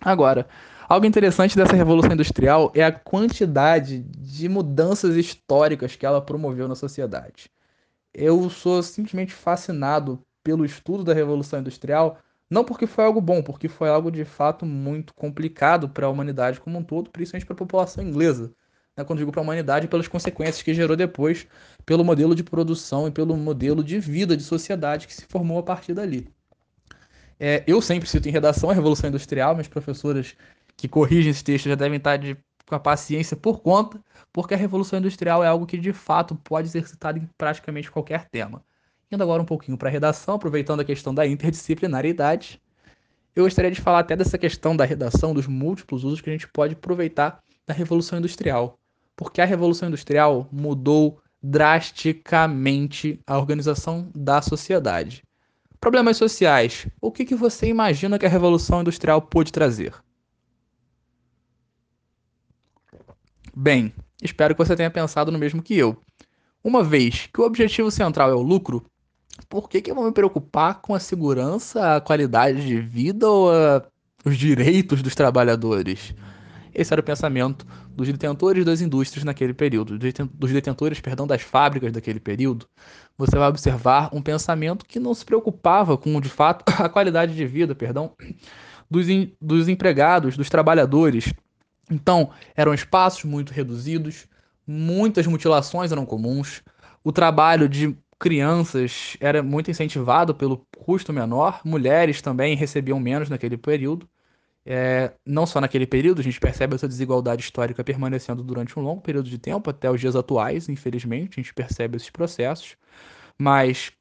Agora, 0.00 0.46
algo 0.88 1.04
interessante 1.04 1.56
dessa 1.56 1.74
Revolução 1.74 2.12
Industrial 2.12 2.70
é 2.76 2.84
a 2.84 2.92
quantidade 2.92 3.98
de 3.98 4.48
mudanças 4.48 5.16
históricas 5.16 5.96
que 5.96 6.06
ela 6.06 6.22
promoveu 6.22 6.68
na 6.68 6.76
sociedade. 6.76 7.50
Eu 8.14 8.48
sou 8.48 8.80
simplesmente 8.84 9.32
fascinado 9.32 10.20
pelo 10.44 10.64
estudo 10.64 11.02
da 11.02 11.12
Revolução 11.12 11.58
Industrial 11.58 12.20
não 12.54 12.64
porque 12.64 12.86
foi 12.86 13.04
algo 13.04 13.20
bom, 13.20 13.42
porque 13.42 13.68
foi 13.68 13.88
algo 13.88 14.10
de 14.10 14.24
fato 14.24 14.64
muito 14.64 15.12
complicado 15.14 15.88
para 15.88 16.06
a 16.06 16.08
humanidade 16.08 16.60
como 16.60 16.78
um 16.78 16.84
todo, 16.84 17.10
principalmente 17.10 17.44
para 17.44 17.54
a 17.54 17.58
população 17.58 18.04
inglesa. 18.04 18.54
Né? 18.96 19.02
Quando 19.04 19.18
digo 19.18 19.32
para 19.32 19.40
a 19.40 19.42
humanidade, 19.42 19.88
pelas 19.88 20.06
consequências 20.06 20.62
que 20.62 20.72
gerou 20.72 20.96
depois, 20.96 21.48
pelo 21.84 22.04
modelo 22.04 22.32
de 22.32 22.44
produção 22.44 23.08
e 23.08 23.10
pelo 23.10 23.36
modelo 23.36 23.82
de 23.82 23.98
vida 23.98 24.36
de 24.36 24.44
sociedade 24.44 25.08
que 25.08 25.14
se 25.14 25.26
formou 25.26 25.58
a 25.58 25.62
partir 25.64 25.94
dali. 25.94 26.28
É, 27.40 27.64
eu 27.66 27.82
sempre 27.82 28.08
cito 28.08 28.28
em 28.28 28.32
redação 28.32 28.70
a 28.70 28.72
Revolução 28.72 29.08
Industrial, 29.10 29.54
minhas 29.54 29.66
professoras 29.66 30.36
que 30.76 30.86
corrigem 30.86 31.32
esse 31.32 31.42
texto 31.42 31.68
já 31.68 31.74
devem 31.74 31.98
estar 31.98 32.16
de, 32.16 32.36
com 32.66 32.74
a 32.76 32.80
paciência 32.80 33.36
por 33.36 33.60
conta, 33.62 34.00
porque 34.32 34.54
a 34.54 34.56
Revolução 34.56 35.00
Industrial 35.00 35.42
é 35.42 35.48
algo 35.48 35.66
que 35.66 35.76
de 35.76 35.92
fato 35.92 36.36
pode 36.36 36.68
ser 36.68 36.86
citado 36.86 37.18
em 37.18 37.28
praticamente 37.36 37.90
qualquer 37.90 38.28
tema. 38.28 38.62
Indo 39.10 39.22
agora 39.22 39.42
um 39.42 39.46
pouquinho 39.46 39.78
para 39.78 39.88
a 39.88 39.92
redação, 39.92 40.34
aproveitando 40.34 40.80
a 40.80 40.84
questão 40.84 41.14
da 41.14 41.26
interdisciplinariedade, 41.26 42.60
eu 43.36 43.44
gostaria 43.44 43.70
de 43.70 43.80
falar 43.80 44.00
até 44.00 44.14
dessa 44.14 44.38
questão 44.38 44.76
da 44.76 44.84
redação, 44.84 45.34
dos 45.34 45.46
múltiplos 45.46 46.04
usos 46.04 46.20
que 46.20 46.30
a 46.30 46.32
gente 46.32 46.48
pode 46.48 46.74
aproveitar 46.74 47.42
da 47.66 47.74
Revolução 47.74 48.18
Industrial. 48.18 48.78
Porque 49.16 49.40
a 49.40 49.44
Revolução 49.44 49.88
Industrial 49.88 50.48
mudou 50.52 51.20
drasticamente 51.42 53.20
a 53.26 53.36
organização 53.36 54.10
da 54.14 54.40
sociedade. 54.40 55.22
Problemas 55.80 56.16
sociais. 56.16 56.86
O 57.00 57.12
que, 57.12 57.24
que 57.24 57.34
você 57.34 57.66
imagina 57.66 58.18
que 58.18 58.24
a 58.24 58.28
Revolução 58.28 58.80
Industrial 58.80 59.20
pôde 59.20 59.52
trazer? 59.52 59.92
Bem, 63.54 63.92
espero 64.22 64.54
que 64.54 64.64
você 64.64 64.74
tenha 64.74 64.90
pensado 64.90 65.30
no 65.30 65.38
mesmo 65.38 65.62
que 65.62 65.76
eu. 65.76 66.00
Uma 66.62 66.82
vez 66.82 67.28
que 67.32 67.40
o 67.40 67.44
objetivo 67.44 67.90
central 67.90 68.30
é 68.30 68.34
o 68.34 68.40
lucro, 68.40 68.84
por 69.48 69.68
que, 69.68 69.80
que 69.80 69.90
eu 69.90 69.94
vou 69.94 70.04
me 70.04 70.12
preocupar 70.12 70.80
com 70.80 70.94
a 70.94 71.00
segurança, 71.00 71.96
a 71.96 72.00
qualidade 72.00 72.66
de 72.66 72.80
vida 72.80 73.28
ou 73.28 73.52
a, 73.52 73.84
os 74.24 74.36
direitos 74.36 75.02
dos 75.02 75.14
trabalhadores? 75.14 76.14
Esse 76.74 76.92
era 76.92 77.00
o 77.00 77.04
pensamento 77.04 77.64
dos 77.90 78.08
detentores 78.08 78.64
das 78.64 78.80
indústrias 78.80 79.24
naquele 79.24 79.54
período, 79.54 79.96
dos 79.96 80.52
detentores, 80.52 81.00
perdão, 81.00 81.26
das 81.26 81.40
fábricas 81.40 81.92
daquele 81.92 82.18
período. 82.18 82.66
Você 83.16 83.38
vai 83.38 83.48
observar 83.48 84.10
um 84.12 84.20
pensamento 84.20 84.84
que 84.84 84.98
não 84.98 85.14
se 85.14 85.24
preocupava 85.24 85.96
com, 85.96 86.20
de 86.20 86.28
fato, 86.28 86.64
a 86.82 86.88
qualidade 86.88 87.34
de 87.34 87.46
vida, 87.46 87.74
perdão, 87.74 88.12
dos, 88.90 89.06
dos 89.40 89.68
empregados, 89.68 90.36
dos 90.36 90.50
trabalhadores. 90.50 91.32
Então, 91.88 92.30
eram 92.56 92.74
espaços 92.74 93.22
muito 93.24 93.52
reduzidos, 93.52 94.26
muitas 94.66 95.26
mutilações 95.28 95.92
eram 95.92 96.04
comuns, 96.04 96.62
o 97.04 97.12
trabalho 97.12 97.68
de 97.68 97.96
crianças 98.24 99.18
era 99.20 99.42
muito 99.42 99.70
incentivado 99.70 100.34
pelo 100.34 100.66
custo 100.78 101.12
menor, 101.12 101.60
mulheres 101.62 102.22
também 102.22 102.56
recebiam 102.56 102.98
menos 102.98 103.28
naquele 103.28 103.58
período. 103.58 104.08
É, 104.64 105.12
não 105.26 105.44
só 105.44 105.60
naquele 105.60 105.86
período, 105.86 106.22
a 106.22 106.24
gente 106.24 106.40
percebe 106.40 106.74
essa 106.74 106.88
desigualdade 106.88 107.42
histórica 107.42 107.84
permanecendo 107.84 108.42
durante 108.42 108.78
um 108.78 108.82
longo 108.82 109.02
período 109.02 109.28
de 109.28 109.36
tempo, 109.36 109.68
até 109.68 109.90
os 109.90 110.00
dias 110.00 110.16
atuais, 110.16 110.70
infelizmente, 110.70 111.38
a 111.38 111.42
gente 111.42 111.52
percebe 111.52 111.98
esses 111.98 112.08
processos. 112.08 112.78
Mas 113.38 113.92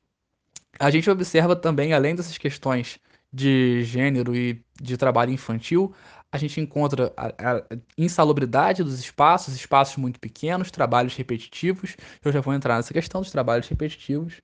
a 0.80 0.90
gente 0.90 1.10
observa 1.10 1.54
também, 1.54 1.92
além 1.92 2.16
dessas 2.16 2.38
questões 2.38 3.00
de 3.32 3.84
gênero 3.84 4.34
e 4.34 4.64
de 4.82 4.96
trabalho 4.96 5.32
infantil, 5.32 5.94
a 6.34 6.38
gente 6.40 6.60
encontra 6.60 7.14
a, 7.16 7.28
a, 7.28 7.64
insalubridade 7.96 8.84
dos 8.84 9.00
espaços, 9.00 9.54
espaços 9.54 9.98
muito 9.98 10.20
pequenos, 10.20 10.72
trabalhos 10.72 11.16
repetitivos. 11.16 11.96
Eu 12.26 12.32
já 12.32 12.42
vou 12.42 12.56
entrar 12.56 12.76
nessa 12.76 12.92
questão 12.92 13.22
dos 13.22 13.30
trabalhos 13.30 13.68
repetitivos. 13.68 14.42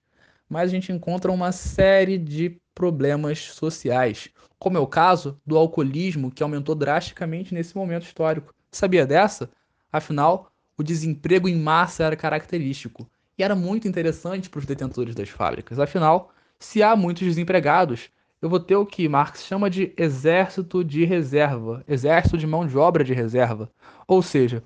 Mas 0.48 0.70
a 0.70 0.72
gente 0.72 0.92
encontra 0.92 1.32
uma 1.32 1.52
série 1.52 2.20
de 2.20 2.62
problemas 2.76 3.40
sociais, 3.40 4.30
como 4.60 4.78
é 4.78 4.80
o 4.80 4.86
caso 4.86 5.42
do 5.44 5.58
alcoolismo, 5.58 6.30
que 6.30 6.44
aumentou 6.44 6.76
drasticamente 6.76 7.56
nesse 7.56 7.76
momento 7.76 8.04
histórico. 8.04 8.54
Sabia 8.72 9.08
dessa? 9.08 9.50
Afinal, 9.92 10.52
o 10.78 10.84
desemprego 10.84 11.50
em 11.50 11.56
massa 11.56 12.04
era 12.04 12.16
característico 12.16 13.10
e 13.36 13.42
era 13.42 13.56
muito 13.56 13.88
interessante 13.88 14.48
para 14.48 14.60
os 14.60 14.66
detentores 14.68 15.16
das 15.16 15.30
fábricas. 15.30 15.80
Afinal, 15.80 16.32
se 16.60 16.84
há 16.84 16.96
muitos 16.96 17.26
desempregados, 17.26 18.12
eu 18.42 18.50
vou 18.50 18.60
ter 18.60 18.76
o 18.76 18.86
que 18.86 19.10
Marx 19.10 19.44
chama 19.46 19.70
de 19.70 19.94
exército 19.98 20.84
de 20.84 21.04
reserva, 21.04 21.84
exército 21.88 22.38
de 22.38 22.48
mão 22.48 22.66
de 22.66 22.78
obra 22.78 23.04
de 23.04 23.14
reserva. 23.14 23.70
Ou 24.08 24.22
seja, 24.22 24.64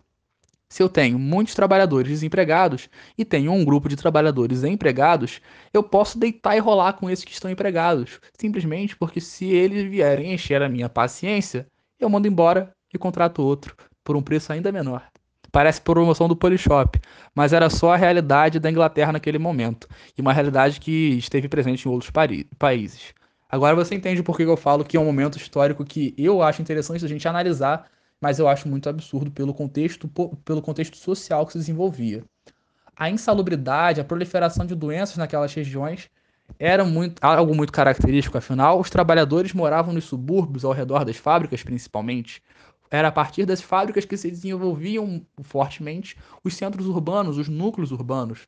se 0.70 0.82
eu 0.82 0.90
tenho 0.90 1.20
muitos 1.20 1.54
trabalhadores 1.54 2.10
desempregados 2.10 2.90
e 3.18 3.24
tenho 3.24 3.52
um 3.52 3.64
grupo 3.64 3.90
de 3.90 3.96
trabalhadores 3.96 4.64
empregados, 4.64 5.42
eu 5.74 5.84
posso 5.84 6.18
deitar 6.18 6.56
e 6.56 6.60
rolar 6.60 6.94
com 6.94 7.10
esses 7.10 7.26
que 7.26 7.32
estão 7.32 7.50
empregados, 7.50 8.20
simplesmente 8.38 8.96
porque 8.96 9.22
se 9.22 9.46
eles 9.46 9.90
vierem 9.90 10.34
encher 10.34 10.62
a 10.62 10.70
minha 10.70 10.90
paciência, 10.90 11.68
eu 12.00 12.10
mando 12.10 12.28
embora 12.28 12.72
e 12.94 12.98
contrato 12.98 13.42
outro 13.42 13.76
por 14.04 14.16
um 14.16 14.22
preço 14.22 14.52
ainda 14.52 14.72
menor. 14.72 15.04
Parece 15.52 15.80
promoção 15.80 16.28
do 16.28 16.36
Polishop, 16.36 17.00
mas 17.36 17.54
era 17.54 17.70
só 17.70 17.94
a 17.94 17.98
realidade 17.98 18.60
da 18.60 18.72
Inglaterra 18.72 19.12
naquele 19.12 19.38
momento, 19.38 19.88
e 20.18 20.22
uma 20.22 20.34
realidade 20.34 20.80
que 20.80 21.16
esteve 21.18 21.48
presente 21.48 21.88
em 21.88 21.92
outros 21.92 22.12
países. 22.58 23.14
Agora 23.54 23.76
você 23.76 23.94
entende 23.94 24.24
por 24.24 24.36
que 24.36 24.42
eu 24.42 24.58
falo 24.58 24.84
que 24.84 24.98
é 24.98 25.00
um 25.00 25.06
momento 25.06 25.38
histórico 25.38 25.86
que 25.86 26.16
eu 26.18 26.42
acho 26.42 26.60
interessante 26.60 27.06
a 27.06 27.08
gente 27.08 27.28
analisar, 27.28 27.88
mas 28.20 28.40
eu 28.40 28.48
acho 28.48 28.68
muito 28.68 28.90
absurdo 28.90 29.30
pelo 29.30 29.54
contexto, 29.54 30.08
pelo 30.44 30.60
contexto 30.60 30.98
social 30.98 31.46
que 31.46 31.52
se 31.52 31.60
desenvolvia. 31.60 32.24
a 32.96 33.12
insalubridade, 33.12 34.02
a 34.02 34.04
proliferação 34.04 34.66
de 34.66 34.74
doenças 34.74 35.18
naquelas 35.18 35.54
regiões 35.54 36.10
era 36.58 36.84
muito, 36.84 37.24
algo 37.24 37.54
muito 37.54 37.72
característico, 37.72 38.40
afinal, 38.40 38.80
os 38.80 38.90
trabalhadores 38.90 39.54
moravam 39.54 39.94
nos 39.94 40.06
subúrbios, 40.06 40.66
ao 40.66 40.72
redor 40.72 41.06
das 41.06 41.18
fábricas 41.18 41.62
principalmente. 41.62 42.42
Era 42.90 43.10
a 43.10 43.12
partir 43.12 43.46
das 43.46 43.62
fábricas 43.62 44.04
que 44.04 44.18
se 44.18 44.32
desenvolviam 44.32 45.24
fortemente 45.44 46.18
os 46.44 46.56
centros 46.56 46.88
urbanos, 46.88 47.38
os 47.38 47.48
núcleos 47.48 47.92
urbanos. 47.92 48.48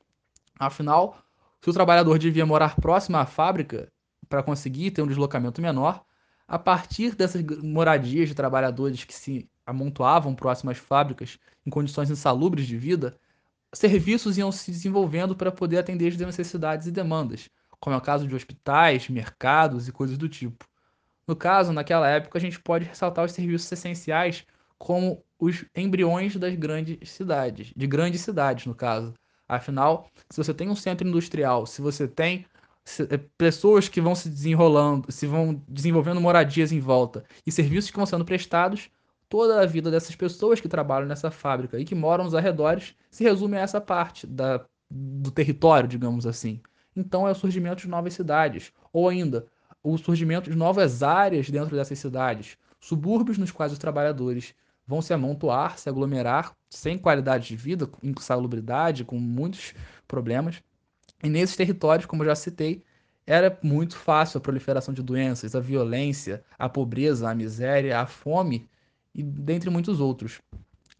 Afinal, 0.59 1.19
se 1.61 1.69
o 1.69 1.73
trabalhador 1.73 2.17
devia 2.17 2.45
morar 2.45 2.75
próximo 2.75 3.17
à 3.17 3.25
fábrica 3.27 3.93
para 4.29 4.43
conseguir 4.43 4.91
ter 4.91 5.01
um 5.01 5.07
deslocamento 5.07 5.61
menor, 5.61 6.03
a 6.47 6.59
partir 6.59 7.15
dessas 7.15 7.43
moradias 7.61 8.29
de 8.29 8.35
trabalhadores 8.35 9.03
que 9.03 9.13
se 9.13 9.49
amontoavam 9.65 10.35
próximas 10.35 10.77
às 10.77 10.83
fábricas 10.83 11.39
em 11.65 11.69
condições 11.69 12.11
insalubres 12.11 12.67
de 12.67 12.77
vida, 12.77 13.17
serviços 13.73 14.37
iam 14.37 14.51
se 14.51 14.71
desenvolvendo 14.71 15.35
para 15.35 15.51
poder 15.51 15.79
atender 15.79 16.07
as 16.07 16.17
necessidades 16.17 16.87
e 16.87 16.91
demandas, 16.91 17.49
como 17.79 17.95
é 17.95 17.97
o 17.97 18.01
caso 18.01 18.27
de 18.27 18.35
hospitais, 18.35 19.09
mercados 19.09 19.87
e 19.87 19.91
coisas 19.91 20.17
do 20.17 20.29
tipo. 20.29 20.65
No 21.27 21.35
caso, 21.35 21.73
naquela 21.73 22.07
época, 22.07 22.37
a 22.37 22.41
gente 22.41 22.59
pode 22.59 22.85
ressaltar 22.85 23.25
os 23.25 23.31
serviços 23.31 23.71
essenciais 23.71 24.45
como 24.77 25.23
os 25.39 25.65
embriões 25.75 26.35
das 26.35 26.55
grandes 26.55 27.09
cidades, 27.09 27.73
de 27.75 27.87
grandes 27.87 28.21
cidades, 28.21 28.65
no 28.65 28.75
caso. 28.75 29.13
Afinal, 29.47 30.09
se 30.29 30.37
você 30.37 30.53
tem 30.53 30.69
um 30.69 30.75
centro 30.75 31.07
industrial, 31.07 31.65
se 31.65 31.81
você 31.81 32.07
tem 32.07 32.45
pessoas 33.37 33.89
que 33.89 33.99
vão 33.99 34.13
se 34.13 34.29
desenrolando, 34.29 35.11
se 35.11 35.25
vão 35.25 35.61
desenvolvendo 35.67 36.21
moradias 36.21 36.71
em 36.71 36.79
volta 36.79 37.23
e 37.45 37.51
serviços 37.51 37.89
que 37.89 37.97
vão 37.97 38.05
sendo 38.05 38.23
prestados, 38.23 38.89
toda 39.27 39.61
a 39.61 39.65
vida 39.65 39.89
dessas 39.89 40.15
pessoas 40.15 40.61
que 40.61 40.69
trabalham 40.69 41.07
nessa 41.07 41.31
fábrica 41.31 41.79
e 41.79 41.85
que 41.85 41.95
moram 41.95 42.23
nos 42.23 42.35
arredores 42.35 42.95
se 43.09 43.23
resume 43.23 43.57
a 43.57 43.61
essa 43.61 43.81
parte 43.81 44.27
da, 44.27 44.63
do 44.89 45.31
território, 45.31 45.89
digamos 45.89 46.27
assim. 46.27 46.61
Então 46.95 47.27
é 47.27 47.31
o 47.31 47.35
surgimento 47.35 47.81
de 47.81 47.89
novas 47.89 48.13
cidades, 48.13 48.71
ou 48.93 49.09
ainda 49.09 49.45
o 49.83 49.97
surgimento 49.97 50.49
de 50.49 50.55
novas 50.55 51.03
áreas 51.03 51.49
dentro 51.49 51.75
dessas 51.75 51.99
cidades, 51.99 52.57
subúrbios 52.79 53.37
nos 53.37 53.51
quais 53.51 53.71
os 53.71 53.79
trabalhadores 53.79 54.53
vão 54.87 55.01
se 55.01 55.13
amontoar, 55.13 55.77
se 55.77 55.89
aglomerar, 55.89 56.55
sem 56.69 56.97
qualidade 56.97 57.47
de 57.47 57.55
vida, 57.55 57.87
com 57.87 58.07
insalubridade, 58.07 59.03
com 59.03 59.17
muitos 59.17 59.73
problemas. 60.07 60.61
E 61.25 61.29
nesses 61.29 61.55
territórios, 61.55 62.05
como 62.05 62.21
eu 62.21 62.27
já 62.27 62.35
citei, 62.35 62.83
era 63.25 63.57
muito 63.63 63.97
fácil 63.97 64.37
a 64.37 64.41
proliferação 64.41 64.93
de 64.93 65.01
doenças, 65.01 65.55
a 65.55 65.59
violência, 65.59 66.43
a 66.55 66.69
pobreza, 66.69 67.27
a 67.27 67.33
miséria, 67.33 67.99
a 67.99 68.05
fome 68.05 68.69
e 69.11 69.23
dentre 69.23 69.71
muitos 69.71 69.99
outros. 69.99 70.39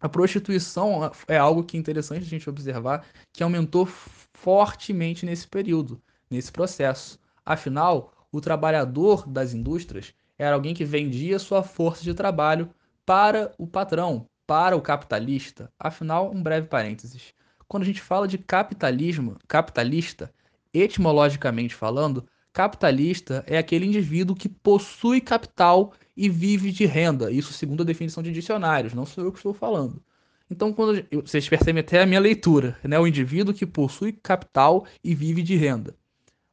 A 0.00 0.08
prostituição 0.08 1.12
é 1.28 1.38
algo 1.38 1.62
que 1.62 1.76
é 1.76 1.80
interessante 1.80 2.24
a 2.24 2.28
gente 2.28 2.50
observar 2.50 3.06
que 3.32 3.40
aumentou 3.40 3.86
fortemente 3.86 5.24
nesse 5.24 5.46
período, 5.46 6.02
nesse 6.28 6.50
processo. 6.50 7.20
Afinal, 7.44 8.12
o 8.32 8.40
trabalhador 8.40 9.28
das 9.28 9.54
indústrias 9.54 10.12
era 10.36 10.56
alguém 10.56 10.74
que 10.74 10.84
vendia 10.84 11.38
sua 11.38 11.62
força 11.62 12.02
de 12.02 12.12
trabalho 12.12 12.68
para 13.04 13.54
o 13.56 13.64
patrão, 13.64 14.28
para 14.44 14.76
o 14.76 14.82
capitalista. 14.82 15.70
Afinal, 15.78 16.32
um 16.32 16.42
breve 16.42 16.66
parênteses. 16.66 17.32
Quando 17.68 17.82
a 17.82 17.86
gente 17.86 18.00
fala 18.00 18.28
de 18.28 18.38
capitalismo, 18.38 19.36
capitalista, 19.48 20.32
etimologicamente 20.72 21.74
falando, 21.74 22.26
capitalista 22.52 23.44
é 23.46 23.58
aquele 23.58 23.86
indivíduo 23.86 24.36
que 24.36 24.48
possui 24.48 25.20
capital 25.20 25.92
e 26.16 26.28
vive 26.28 26.70
de 26.70 26.86
renda. 26.86 27.30
Isso 27.30 27.52
segundo 27.52 27.82
a 27.82 27.86
definição 27.86 28.22
de 28.22 28.32
dicionários, 28.32 28.94
não 28.94 29.04
sou 29.04 29.24
eu 29.24 29.32
que 29.32 29.38
estou 29.38 29.52
falando. 29.52 30.02
Então, 30.48 30.72
quando 30.72 31.04
vocês 31.24 31.48
percebem 31.48 31.80
até 31.80 32.02
a 32.02 32.06
minha 32.06 32.20
leitura, 32.20 32.78
né? 32.84 32.98
O 32.98 33.06
indivíduo 33.06 33.52
que 33.52 33.66
possui 33.66 34.12
capital 34.12 34.86
e 35.02 35.14
vive 35.14 35.42
de 35.42 35.56
renda. 35.56 35.96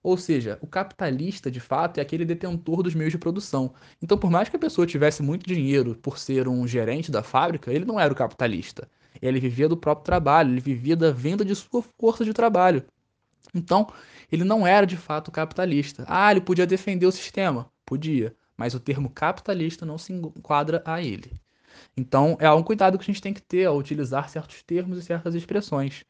Ou 0.01 0.17
seja, 0.17 0.57
o 0.61 0.67
capitalista, 0.67 1.49
de 1.49 1.59
fato, 1.59 1.99
é 1.99 2.01
aquele 2.01 2.25
detentor 2.25 2.83
dos 2.83 2.95
meios 2.95 3.13
de 3.13 3.19
produção. 3.19 3.73
Então, 4.01 4.17
por 4.17 4.29
mais 4.31 4.49
que 4.49 4.55
a 4.55 4.59
pessoa 4.59 4.87
tivesse 4.87 5.21
muito 5.23 5.45
dinheiro 5.47 5.95
por 6.01 6.17
ser 6.17 6.47
um 6.47 6.67
gerente 6.67 7.11
da 7.11 7.23
fábrica, 7.23 7.71
ele 7.71 7.85
não 7.85 7.99
era 7.99 8.11
o 8.11 8.15
capitalista. 8.15 8.89
Ele 9.21 9.39
vivia 9.39 9.69
do 9.69 9.77
próprio 9.77 10.05
trabalho, 10.05 10.51
ele 10.51 10.61
vivia 10.61 10.95
da 10.95 11.11
venda 11.11 11.45
de 11.45 11.55
sua 11.55 11.83
força 11.99 12.25
de 12.25 12.33
trabalho. 12.33 12.83
Então, 13.53 13.87
ele 14.31 14.43
não 14.43 14.65
era 14.65 14.85
de 14.85 14.97
fato 14.97 15.31
capitalista. 15.31 16.05
Ah, 16.07 16.31
ele 16.31 16.41
podia 16.41 16.65
defender 16.65 17.05
o 17.05 17.11
sistema? 17.11 17.69
Podia, 17.85 18.35
mas 18.57 18.73
o 18.73 18.79
termo 18.79 19.09
capitalista 19.09 19.85
não 19.85 19.97
se 19.97 20.13
enquadra 20.13 20.81
a 20.85 21.01
ele. 21.01 21.31
Então, 21.95 22.37
é 22.39 22.51
um 22.51 22.63
cuidado 22.63 22.97
que 22.97 23.03
a 23.03 23.05
gente 23.05 23.21
tem 23.21 23.33
que 23.33 23.41
ter 23.41 23.65
ao 23.65 23.77
utilizar 23.77 24.29
certos 24.29 24.63
termos 24.63 24.97
e 24.97 25.03
certas 25.03 25.35
expressões. 25.35 26.03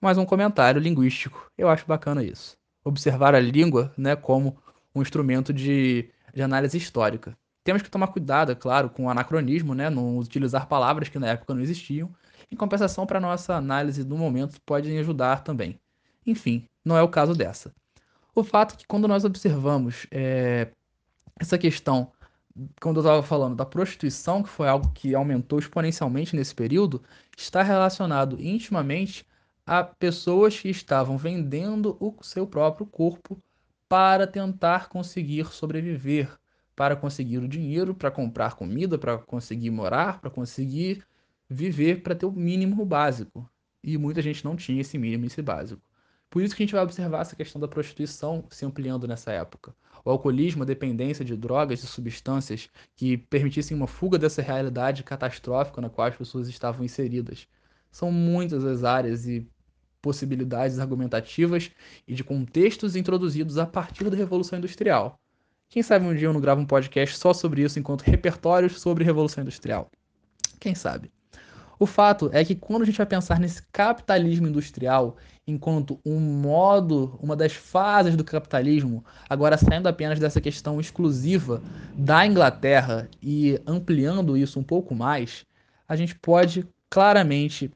Mais 0.00 0.18
um 0.18 0.24
comentário 0.24 0.80
linguístico. 0.80 1.50
Eu 1.56 1.68
acho 1.68 1.86
bacana 1.86 2.24
isso 2.24 2.56
observar 2.84 3.34
a 3.34 3.40
língua 3.40 3.92
né, 3.96 4.16
como 4.16 4.56
um 4.94 5.02
instrumento 5.02 5.52
de, 5.52 6.10
de 6.34 6.42
análise 6.42 6.76
histórica. 6.76 7.36
Temos 7.64 7.82
que 7.82 7.90
tomar 7.90 8.08
cuidado, 8.08 8.50
é 8.50 8.54
claro, 8.54 8.90
com 8.90 9.04
o 9.04 9.10
anacronismo, 9.10 9.74
né, 9.74 9.88
não 9.88 10.18
utilizar 10.18 10.66
palavras 10.66 11.08
que 11.08 11.18
na 11.18 11.28
época 11.28 11.54
não 11.54 11.62
existiam. 11.62 12.12
Em 12.52 12.56
compensação, 12.56 13.06
para 13.06 13.18
nossa 13.18 13.54
análise 13.54 14.04
do 14.04 14.14
momento, 14.14 14.60
podem 14.66 14.98
ajudar 14.98 15.42
também. 15.42 15.80
Enfim, 16.26 16.68
não 16.84 16.98
é 16.98 17.02
o 17.02 17.08
caso 17.08 17.34
dessa. 17.34 17.74
O 18.34 18.44
fato 18.44 18.74
é 18.74 18.76
que 18.76 18.86
quando 18.86 19.08
nós 19.08 19.24
observamos 19.24 20.06
é, 20.10 20.68
essa 21.40 21.56
questão, 21.56 22.12
quando 22.78 22.98
eu 22.98 23.00
estava 23.00 23.22
falando 23.22 23.56
da 23.56 23.64
prostituição, 23.64 24.42
que 24.42 24.50
foi 24.50 24.68
algo 24.68 24.92
que 24.92 25.14
aumentou 25.14 25.58
exponencialmente 25.58 26.36
nesse 26.36 26.54
período, 26.54 27.02
está 27.34 27.62
relacionado 27.62 28.36
intimamente 28.38 29.26
a 29.64 29.82
pessoas 29.82 30.60
que 30.60 30.68
estavam 30.68 31.16
vendendo 31.16 31.96
o 31.98 32.14
seu 32.20 32.46
próprio 32.46 32.84
corpo 32.84 33.42
para 33.88 34.26
tentar 34.26 34.90
conseguir 34.90 35.46
sobreviver, 35.46 36.28
para 36.76 36.96
conseguir 36.96 37.38
o 37.38 37.48
dinheiro, 37.48 37.94
para 37.94 38.10
comprar 38.10 38.56
comida, 38.56 38.98
para 38.98 39.16
conseguir 39.16 39.70
morar, 39.70 40.20
para 40.20 40.30
conseguir 40.30 41.02
viver, 41.52 42.02
para 42.02 42.14
ter 42.14 42.26
o 42.26 42.32
mínimo 42.32 42.84
básico. 42.84 43.48
E 43.82 43.98
muita 43.98 44.22
gente 44.22 44.44
não 44.44 44.56
tinha 44.56 44.80
esse 44.80 44.96
mínimo, 44.96 45.26
esse 45.26 45.42
básico. 45.42 45.82
Por 46.30 46.42
isso 46.42 46.56
que 46.56 46.62
a 46.62 46.64
gente 46.66 46.74
vai 46.74 46.82
observar 46.82 47.20
essa 47.20 47.36
questão 47.36 47.60
da 47.60 47.68
prostituição 47.68 48.44
se 48.50 48.64
ampliando 48.64 49.06
nessa 49.06 49.32
época. 49.32 49.74
O 50.02 50.10
alcoolismo, 50.10 50.62
a 50.62 50.66
dependência 50.66 51.24
de 51.24 51.36
drogas 51.36 51.82
e 51.82 51.86
substâncias 51.86 52.70
que 52.96 53.18
permitissem 53.18 53.76
uma 53.76 53.86
fuga 53.86 54.18
dessa 54.18 54.40
realidade 54.40 55.02
catastrófica 55.02 55.80
na 55.82 55.90
qual 55.90 56.08
as 56.08 56.16
pessoas 56.16 56.48
estavam 56.48 56.84
inseridas. 56.84 57.46
São 57.90 58.10
muitas 58.10 58.64
as 58.64 58.82
áreas 58.82 59.26
e 59.26 59.46
possibilidades 60.00 60.78
argumentativas 60.78 61.70
e 62.08 62.14
de 62.14 62.24
contextos 62.24 62.96
introduzidos 62.96 63.58
a 63.58 63.66
partir 63.66 64.08
da 64.08 64.16
Revolução 64.16 64.58
Industrial. 64.58 65.20
Quem 65.68 65.82
sabe 65.82 66.06
um 66.06 66.14
dia 66.14 66.28
eu 66.28 66.32
não 66.32 66.40
gravo 66.40 66.60
um 66.60 66.66
podcast 66.66 67.16
só 67.18 67.32
sobre 67.32 67.62
isso 67.62 67.78
enquanto 67.78 68.02
repertórios 68.02 68.80
sobre 68.80 69.04
Revolução 69.04 69.42
Industrial? 69.42 69.90
Quem 70.58 70.74
sabe? 70.74 71.10
O 71.82 71.86
fato 71.86 72.30
é 72.32 72.44
que 72.44 72.54
quando 72.54 72.82
a 72.82 72.84
gente 72.84 72.96
vai 72.96 73.06
pensar 73.06 73.40
nesse 73.40 73.60
capitalismo 73.72 74.46
industrial 74.46 75.16
enquanto 75.44 75.98
um 76.06 76.20
modo, 76.20 77.18
uma 77.20 77.34
das 77.34 77.54
fases 77.54 78.14
do 78.14 78.22
capitalismo, 78.22 79.04
agora 79.28 79.58
saindo 79.58 79.88
apenas 79.88 80.20
dessa 80.20 80.40
questão 80.40 80.78
exclusiva 80.78 81.60
da 81.92 82.24
Inglaterra 82.24 83.10
e 83.20 83.60
ampliando 83.66 84.36
isso 84.36 84.60
um 84.60 84.62
pouco 84.62 84.94
mais, 84.94 85.44
a 85.88 85.96
gente 85.96 86.14
pode 86.14 86.64
claramente 86.88 87.68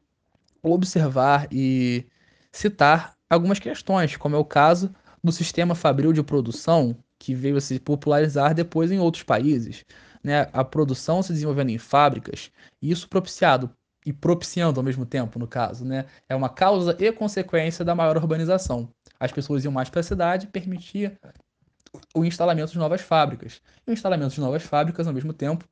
observar 0.62 1.49
e 1.51 2.07
citar 2.53 3.16
algumas 3.29 3.59
questões, 3.59 4.16
como 4.16 4.37
é 4.37 4.38
o 4.38 4.45
caso 4.45 4.95
do 5.21 5.33
sistema 5.33 5.75
fabril 5.75 6.12
de 6.12 6.23
produção, 6.23 6.97
que 7.19 7.35
veio 7.35 7.57
a 7.57 7.61
se 7.61 7.81
popularizar 7.81 8.55
depois 8.55 8.92
em 8.92 9.01
outros 9.01 9.25
países. 9.25 9.85
Né? 10.23 10.49
A 10.53 10.62
produção 10.62 11.25
se 11.25 11.33
desenvolvendo 11.33 11.71
em 11.71 11.79
fábricas, 11.79 12.53
e 12.81 12.92
isso 12.92 13.09
propiciado 13.09 13.69
e 14.07 14.12
propiciando 14.12 14.79
ao 14.79 14.85
mesmo 14.85 15.05
tempo, 15.05 15.37
no 15.37 15.49
caso, 15.49 15.85
né? 15.85 16.07
É 16.29 16.37
uma 16.37 16.49
causa 16.49 16.97
e 17.01 17.11
consequência 17.11 17.85
da 17.85 17.92
maior 17.92 18.16
urbanização. 18.16 18.88
As 19.19 19.33
pessoas 19.33 19.64
iam 19.64 19.73
mais 19.73 19.90
para 19.90 19.99
a 19.99 20.05
cidade, 20.05 20.47
permitia 20.47 21.19
o 22.14 22.25
instalamento 22.25 22.71
de 22.71 22.79
novas 22.79 23.01
fábricas. 23.01 23.61
E 23.85 23.90
o 23.90 23.92
instalamento 23.92 24.33
de 24.33 24.40
novas 24.40 24.62
fábricas, 24.62 25.09
ao 25.09 25.12
mesmo 25.12 25.33
tempo, 25.33 25.64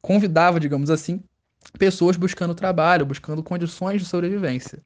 convidava, 0.00 0.60
digamos 0.60 0.88
assim, 0.88 1.20
pessoas 1.76 2.16
buscando 2.16 2.54
trabalho, 2.54 3.04
buscando 3.04 3.42
condições 3.42 4.00
de 4.00 4.06
sobrevivência. 4.06 4.80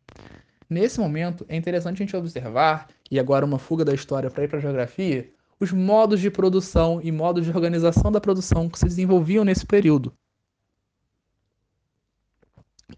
Nesse 0.70 0.98
momento, 0.98 1.44
é 1.50 1.56
interessante 1.56 1.96
a 1.96 2.06
gente 2.06 2.16
observar, 2.16 2.88
e 3.10 3.20
agora 3.20 3.44
uma 3.44 3.58
fuga 3.58 3.84
da 3.84 3.92
história 3.92 4.30
para 4.30 4.44
ir 4.44 4.48
para 4.48 4.56
a 4.56 4.62
geografia, 4.62 5.30
os 5.60 5.70
modos 5.70 6.20
de 6.20 6.30
produção 6.30 7.00
e 7.02 7.12
modos 7.12 7.44
de 7.44 7.50
organização 7.50 8.10
da 8.10 8.20
produção 8.20 8.70
que 8.70 8.78
se 8.78 8.86
desenvolviam 8.86 9.44
nesse 9.44 9.66
período. 9.66 10.14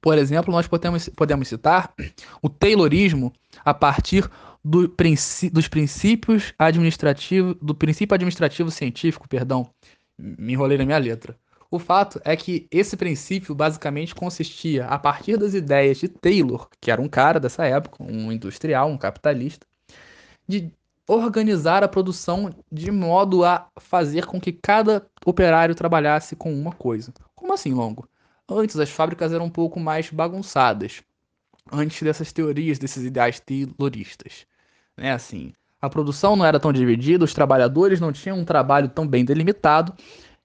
Por 0.01 0.19
exemplo, 0.19 0.53
nós 0.53 0.67
podemos, 0.67 1.09
podemos 1.11 1.49
citar 1.49 1.93
o 2.43 2.49
Taylorismo 2.49 3.33
a 3.65 3.73
partir 3.73 4.29
do 4.65 4.89
princ 4.89 5.51
dos 5.53 5.69
princípios 5.69 6.55
administrativos, 6.59 7.57
do 7.61 7.75
princípio 7.75 8.15
administrativo 8.15 8.71
científico, 8.71 9.29
perdão, 9.29 9.69
me 10.19 10.53
enrolei 10.55 10.79
na 10.79 10.87
minha 10.87 10.99
letra. 10.99 11.37
O 11.71 11.79
fato 11.79 12.21
é 12.25 12.37
que 12.37 12.69
esse 12.71 12.97
princípio 12.97 13.55
basicamente 13.55 14.15
consistia, 14.15 14.87
a 14.87 14.99
partir 14.99 15.37
das 15.37 15.55
ideias 15.55 15.99
de 15.99 16.09
Taylor, 16.09 16.69
que 16.81 16.91
era 16.91 17.03
um 17.03 17.09
cara 17.09 17.41
dessa 17.41 17.67
época, 17.67 18.03
um 18.03 18.31
industrial, 18.31 18.89
um 18.89 18.97
capitalista, 18.97 19.67
de 20.47 20.73
organizar 21.07 21.83
a 21.83 21.89
produção 21.89 22.55
de 22.71 22.91
modo 22.91 23.45
a 23.45 23.67
fazer 23.77 24.25
com 24.25 24.41
que 24.41 24.53
cada 24.53 25.05
operário 25.27 25.75
trabalhasse 25.75 26.37
com 26.37 26.55
uma 26.55 26.73
coisa. 26.73 27.13
Como 27.35 27.53
assim, 27.53 27.75
Longo? 27.75 28.09
Antes 28.49 28.79
as 28.79 28.91
fábricas 28.91 29.33
eram 29.33 29.47
um 29.47 29.51
pouco 29.51 29.81
mais 29.81 30.11
bagunçadas, 30.11 31.03
antes 31.73 32.03
dessas 32.03 32.33
teorias, 32.33 32.79
desses 32.79 33.03
ideais 33.03 33.41
tayloristas. 33.41 34.47
Né? 34.97 35.13
Assim, 35.13 35.53
a 35.81 35.89
produção 35.89 36.37
não 36.37 36.45
era 36.45 36.61
tão 36.61 36.73
dividida, 36.73 37.25
os 37.25 37.35
trabalhadores 37.35 38.01
não 38.01 38.13
tinham 38.13 38.39
um 38.39 38.45
trabalho 38.45 38.89
tão 38.89 39.07
bem 39.07 39.25
delimitado 39.25 39.95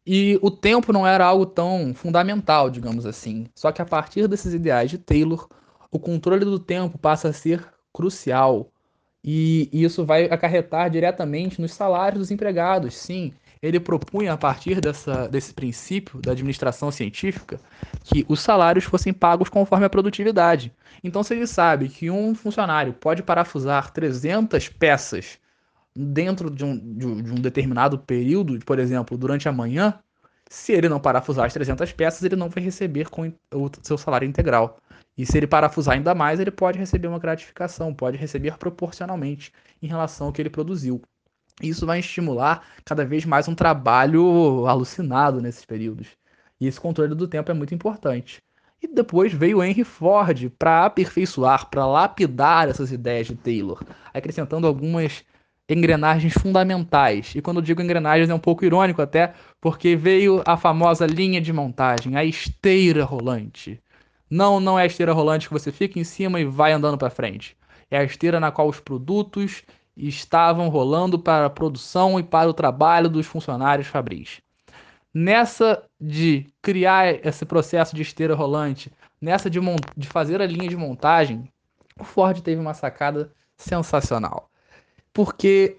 e 0.05 0.39
o 0.41 0.49
tempo 0.49 0.91
não 0.91 1.05
era 1.05 1.25
algo 1.25 1.45
tão 1.45 1.93
fundamental, 1.93 2.69
digamos 2.69 3.05
assim. 3.05 3.47
Só 3.55 3.71
que 3.71 3.81
a 3.81 3.85
partir 3.85 4.27
desses 4.27 4.53
ideais 4.53 4.89
de 4.89 4.97
Taylor, 4.97 5.47
o 5.91 5.99
controle 5.99 6.45
do 6.45 6.59
tempo 6.59 6.97
passa 6.97 7.29
a 7.29 7.33
ser 7.33 7.65
crucial. 7.93 8.71
E 9.23 9.69
isso 9.71 10.05
vai 10.05 10.25
acarretar 10.25 10.89
diretamente 10.89 11.61
nos 11.61 11.73
salários 11.73 12.19
dos 12.19 12.31
empregados. 12.31 12.95
Sim, 12.95 13.33
ele 13.61 13.79
propunha, 13.79 14.33
a 14.33 14.37
partir 14.37 14.79
dessa, 14.79 15.27
desse 15.27 15.53
princípio 15.53 16.21
da 16.21 16.31
administração 16.31 16.91
científica, 16.91 17.59
que 18.03 18.25
os 18.29 18.39
salários 18.39 18.85
fossem 18.85 19.13
pagos 19.13 19.49
conforme 19.49 19.85
a 19.85 19.89
produtividade. 19.89 20.73
Então, 21.03 21.23
se 21.23 21.33
ele 21.33 21.47
sabe 21.47 21.89
que 21.89 22.09
um 22.09 22.33
funcionário 22.33 22.93
pode 22.93 23.21
parafusar 23.21 23.91
300 23.91 24.69
peças 24.69 25.39
dentro 25.95 26.49
de 26.49 26.63
um, 26.63 26.77
de 26.77 27.05
um 27.05 27.35
determinado 27.35 27.99
período, 27.99 28.57
por 28.65 28.79
exemplo, 28.79 29.17
durante 29.17 29.49
a 29.49 29.51
manhã, 29.51 29.99
se 30.49 30.71
ele 30.73 30.89
não 30.89 30.99
parafusar 30.99 31.45
as 31.45 31.53
300 31.53 31.91
peças, 31.93 32.23
ele 32.23 32.35
não 32.35 32.49
vai 32.49 32.63
receber 32.63 33.09
com 33.09 33.31
o 33.53 33.71
seu 33.83 33.97
salário 33.97 34.27
integral. 34.27 34.79
E 35.17 35.25
se 35.25 35.37
ele 35.37 35.47
parafusar 35.47 35.95
ainda 35.95 36.15
mais, 36.15 36.39
ele 36.39 36.51
pode 36.51 36.79
receber 36.79 37.07
uma 37.07 37.19
gratificação, 37.19 37.93
pode 37.93 38.17
receber 38.17 38.57
proporcionalmente 38.57 39.51
em 39.81 39.87
relação 39.87 40.27
ao 40.27 40.33
que 40.33 40.41
ele 40.41 40.49
produziu. 40.49 41.01
Isso 41.61 41.85
vai 41.85 41.99
estimular 41.99 42.63
cada 42.85 43.05
vez 43.05 43.25
mais 43.25 43.47
um 43.47 43.55
trabalho 43.55 44.65
alucinado 44.65 45.41
nesses 45.41 45.65
períodos. 45.65 46.07
E 46.59 46.67
esse 46.67 46.79
controle 46.79 47.13
do 47.13 47.27
tempo 47.27 47.51
é 47.51 47.53
muito 47.53 47.75
importante. 47.75 48.41
E 48.81 48.87
depois 48.87 49.33
veio 49.33 49.61
Henry 49.61 49.83
Ford 49.83 50.49
para 50.57 50.85
aperfeiçoar, 50.85 51.69
para 51.69 51.85
lapidar 51.85 52.69
essas 52.69 52.91
ideias 52.93 53.27
de 53.27 53.35
Taylor, 53.35 53.83
acrescentando 54.13 54.67
algumas 54.67 55.25
engrenagens 55.67 56.33
fundamentais. 56.33 57.33
E 57.35 57.41
quando 57.41 57.57
eu 57.57 57.63
digo 57.63 57.81
engrenagens 57.81 58.29
é 58.29 58.33
um 58.33 58.39
pouco 58.39 58.63
irônico 58.63 59.01
até, 59.01 59.33
porque 59.59 59.95
veio 59.97 60.41
a 60.45 60.55
famosa 60.55 61.05
linha 61.05 61.41
de 61.41 61.51
montagem, 61.51 62.15
a 62.15 62.23
esteira 62.23 63.03
rolante. 63.03 63.81
Não, 64.29 64.59
não 64.59 64.79
é 64.79 64.83
a 64.83 64.85
esteira 64.85 65.11
rolante 65.11 65.47
que 65.47 65.53
você 65.53 65.71
fica 65.71 65.99
em 65.99 66.03
cima 66.03 66.39
e 66.39 66.45
vai 66.45 66.71
andando 66.71 66.97
para 66.97 67.09
frente. 67.09 67.57
É 67.91 67.97
a 67.97 68.03
esteira 68.03 68.39
na 68.39 68.51
qual 68.51 68.69
os 68.69 68.79
produtos 68.79 69.63
estavam 69.95 70.69
rolando 70.69 71.19
para 71.19 71.45
a 71.45 71.49
produção 71.49 72.19
e 72.19 72.23
para 72.23 72.49
o 72.49 72.53
trabalho 72.53 73.09
dos 73.09 73.25
funcionários 73.25 73.87
fabris. 73.87 74.41
Nessa 75.13 75.83
de 75.99 76.45
criar 76.61 77.25
esse 77.25 77.45
processo 77.45 77.95
de 77.95 78.01
esteira 78.01 78.35
rolante, 78.35 78.91
nessa 79.19 79.49
de, 79.49 79.59
de 79.97 80.07
fazer 80.07 80.41
a 80.41 80.45
linha 80.45 80.69
de 80.69 80.77
montagem, 80.77 81.51
o 81.99 82.03
Ford 82.03 82.39
teve 82.41 82.61
uma 82.61 82.73
sacada 82.73 83.33
sensacional. 83.57 84.49
Porque 85.11 85.77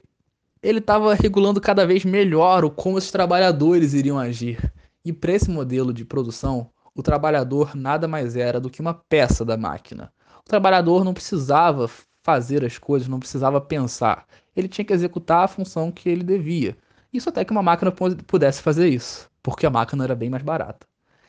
ele 0.62 0.79
estava 0.79 1.14
regulando 1.14 1.61
cada 1.61 1.87
vez 1.87 2.05
melhor 2.05 2.64
o 2.64 2.70
como 2.70 2.96
os 2.96 3.11
trabalhadores 3.11 3.94
iriam 3.94 4.18
agir. 4.18 4.73
E 5.05 5.12
para 5.12 5.33
esse 5.33 5.51
modelo 5.51 5.94
de 5.94 6.05
produção, 6.05 6.70
o 6.94 7.03
trabalhador 7.03 7.75
nada 7.75 8.07
mais 8.07 8.37
era 8.37 8.61
do 8.61 8.68
que 8.68 8.81
uma 8.81 8.92
peça 8.92 9.44
da 9.44 9.57
máquina. 9.57 10.12
O 10.40 10.49
trabalhador 10.49 11.05
não 11.05 11.14
precisava 11.14 11.88
fazer 12.22 12.64
as 12.64 12.78
coisas, 12.78 13.09
não 13.09 13.18
precisava 13.18 13.61
pensar. 13.61 14.26
Ele 14.54 14.68
tinha 14.68 14.85
que 14.85 14.92
executar 14.92 15.44
a 15.44 15.48
função 15.48 15.90
que 15.90 16.09
ele 16.09 16.22
devia. 16.22 16.76
Isso 17.12 17.28
até 17.28 17.44
que 17.44 17.52
uma 17.52 17.62
máquina 17.62 17.92
pudesse 18.26 18.62
fazer 18.62 18.88
isso, 18.88 19.30
porque 19.42 19.66
a 19.66 19.70
máquina 19.70 20.04
era 20.04 20.14
bem 20.14 20.30
mais 20.30 20.42
barata. 20.42 20.87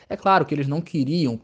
É 0.07 0.15
claro 0.15 0.45
que 0.45 0.53
eles 0.53 0.67
não 0.67 0.81
queriam, 0.81 1.39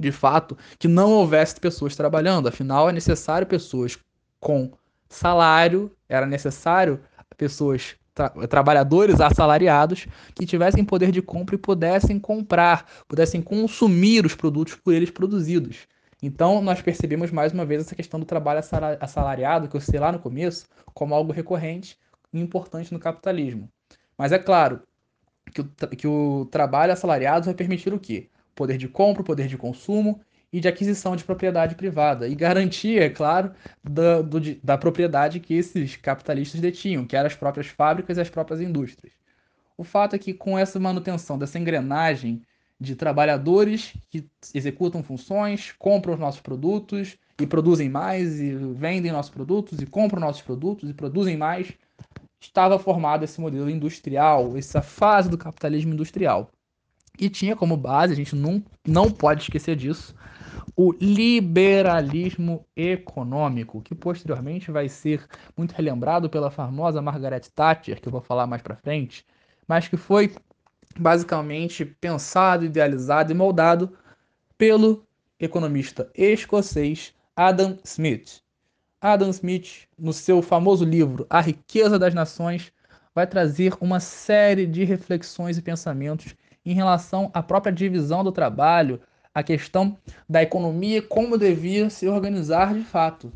de 0.00 0.10
fato, 0.10 0.56
que 0.78 0.88
não 0.88 1.12
houvesse 1.12 1.60
pessoas 1.60 1.94
trabalhando, 1.94 2.48
afinal 2.48 2.88
é 2.88 2.92
necessário 2.92 3.46
pessoas 3.46 3.98
com 4.40 4.72
salário, 5.08 5.92
era 6.08 6.26
necessário 6.26 7.00
pessoas 7.36 7.96
tra 8.14 8.30
trabalhadores 8.48 9.20
assalariados 9.20 10.08
que 10.34 10.44
tivessem 10.44 10.84
poder 10.84 11.12
de 11.12 11.22
compra 11.22 11.54
e 11.54 11.58
pudessem 11.58 12.18
comprar, 12.18 12.84
pudessem 13.06 13.40
consumir 13.40 14.26
os 14.26 14.34
produtos 14.34 14.74
por 14.74 14.92
eles 14.92 15.10
produzidos. 15.10 15.86
Então, 16.22 16.60
nós 16.60 16.82
percebemos 16.82 17.30
mais 17.30 17.52
uma 17.52 17.64
vez 17.64 17.82
essa 17.82 17.94
questão 17.94 18.18
do 18.18 18.26
trabalho 18.26 18.60
assalariado, 19.00 19.68
que 19.68 19.76
eu 19.76 19.80
citei 19.80 20.00
lá 20.00 20.10
no 20.10 20.18
começo, 20.18 20.66
como 20.92 21.14
algo 21.14 21.32
recorrente 21.32 21.96
e 22.32 22.40
importante 22.40 22.92
no 22.92 22.98
capitalismo. 22.98 23.70
Mas 24.16 24.32
é 24.32 24.38
claro 24.38 24.82
que 25.52 25.60
o, 25.60 25.64
que 25.96 26.06
o 26.06 26.46
trabalho 26.46 26.92
assalariado 26.92 27.46
vai 27.46 27.54
permitir 27.54 27.92
o 27.94 28.00
quê? 28.00 28.28
Poder 28.54 28.76
de 28.76 28.88
compra, 28.88 29.22
poder 29.22 29.46
de 29.46 29.56
consumo 29.56 30.20
e 30.52 30.60
de 30.60 30.66
aquisição 30.66 31.14
de 31.14 31.22
propriedade 31.22 31.76
privada. 31.76 32.26
E 32.26 32.34
garantia, 32.34 33.04
é 33.04 33.10
claro, 33.10 33.52
da, 33.84 34.20
do, 34.20 34.40
da 34.56 34.76
propriedade 34.76 35.38
que 35.38 35.54
esses 35.54 35.96
capitalistas 35.96 36.60
detinham, 36.60 37.06
que 37.06 37.16
eram 37.16 37.28
as 37.28 37.36
próprias 37.36 37.68
fábricas 37.68 38.18
e 38.18 38.20
as 38.20 38.30
próprias 38.30 38.60
indústrias. 38.60 39.12
O 39.76 39.84
fato 39.84 40.16
é 40.16 40.18
que, 40.18 40.34
com 40.34 40.58
essa 40.58 40.80
manutenção 40.80 41.38
dessa 41.38 41.58
engrenagem 41.58 42.42
de 42.80 42.94
trabalhadores 42.94 43.94
que 44.08 44.26
executam 44.54 45.02
funções, 45.02 45.72
compram 45.78 46.14
os 46.14 46.20
nossos 46.20 46.40
produtos 46.40 47.16
e 47.40 47.46
produzem 47.46 47.88
mais 47.88 48.40
e 48.40 48.54
vendem 48.54 49.12
nossos 49.12 49.32
produtos 49.32 49.80
e 49.80 49.86
compram 49.86 50.20
nossos 50.20 50.42
produtos 50.42 50.88
e 50.88 50.94
produzem 50.94 51.36
mais, 51.36 51.72
estava 52.40 52.78
formado 52.78 53.24
esse 53.24 53.40
modelo 53.40 53.68
industrial, 53.68 54.56
essa 54.56 54.80
fase 54.80 55.28
do 55.28 55.38
capitalismo 55.38 55.92
industrial. 55.92 56.50
E 57.18 57.28
tinha 57.28 57.56
como 57.56 57.76
base, 57.76 58.12
a 58.12 58.16
gente 58.16 58.36
não, 58.36 58.62
não 58.86 59.10
pode 59.10 59.42
esquecer 59.42 59.74
disso, 59.74 60.14
o 60.76 60.92
liberalismo 60.92 62.64
econômico, 62.76 63.82
que 63.82 63.92
posteriormente 63.92 64.70
vai 64.70 64.88
ser 64.88 65.26
muito 65.56 65.72
relembrado 65.72 66.30
pela 66.30 66.52
famosa 66.52 67.02
Margaret 67.02 67.42
Thatcher, 67.52 68.00
que 68.00 68.06
eu 68.06 68.12
vou 68.12 68.20
falar 68.20 68.46
mais 68.46 68.62
para 68.62 68.76
frente, 68.76 69.26
mas 69.66 69.88
que 69.88 69.96
foi 69.96 70.32
basicamente 70.98 71.84
pensado, 71.84 72.64
idealizado 72.64 73.32
e 73.32 73.34
moldado 73.34 73.96
pelo 74.56 75.06
economista 75.38 76.10
escocês 76.14 77.14
Adam 77.36 77.78
Smith. 77.84 78.42
Adam 79.00 79.30
Smith, 79.30 79.86
no 79.96 80.12
seu 80.12 80.42
famoso 80.42 80.84
livro 80.84 81.26
A 81.30 81.40
Riqueza 81.40 81.98
das 81.98 82.12
Nações, 82.12 82.72
vai 83.14 83.26
trazer 83.26 83.74
uma 83.80 84.00
série 84.00 84.66
de 84.66 84.84
reflexões 84.84 85.56
e 85.56 85.62
pensamentos 85.62 86.34
em 86.64 86.74
relação 86.74 87.30
à 87.32 87.42
própria 87.42 87.72
divisão 87.72 88.24
do 88.24 88.32
trabalho, 88.32 89.00
a 89.32 89.42
questão 89.42 89.96
da 90.28 90.42
economia 90.42 91.00
como 91.00 91.38
devia 91.38 91.88
se 91.88 92.08
organizar 92.08 92.74
de 92.74 92.82
fato. 92.82 93.32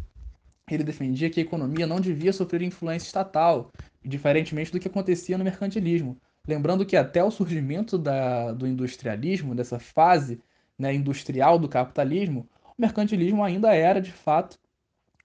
Ele 0.68 0.83
defendia 0.83 1.31
que 1.31 1.38
a 1.38 1.42
economia 1.42 1.87
não 1.87 2.01
devia 2.01 2.33
sofrer 2.33 2.62
influência 2.62 3.07
estatal, 3.07 3.70
diferentemente 4.05 4.72
do 4.72 4.81
que 4.81 4.88
acontecia 4.88 5.38
no 5.38 5.44
mercantilismo. 5.44 6.16
Lembrando 6.46 6.85
que 6.85 6.96
até 6.96 7.22
o 7.22 7.31
surgimento 7.31 7.96
da, 7.96 8.52
do 8.52 8.66
industrialismo, 8.66 9.55
dessa 9.55 9.78
fase 9.78 10.40
né, 10.78 10.92
industrial 10.92 11.59
do 11.59 11.68
capitalismo, 11.68 12.48
o 12.76 12.81
mercantilismo 12.81 13.44
ainda 13.44 13.74
era, 13.74 14.00
de 14.00 14.12
fato, 14.12 14.59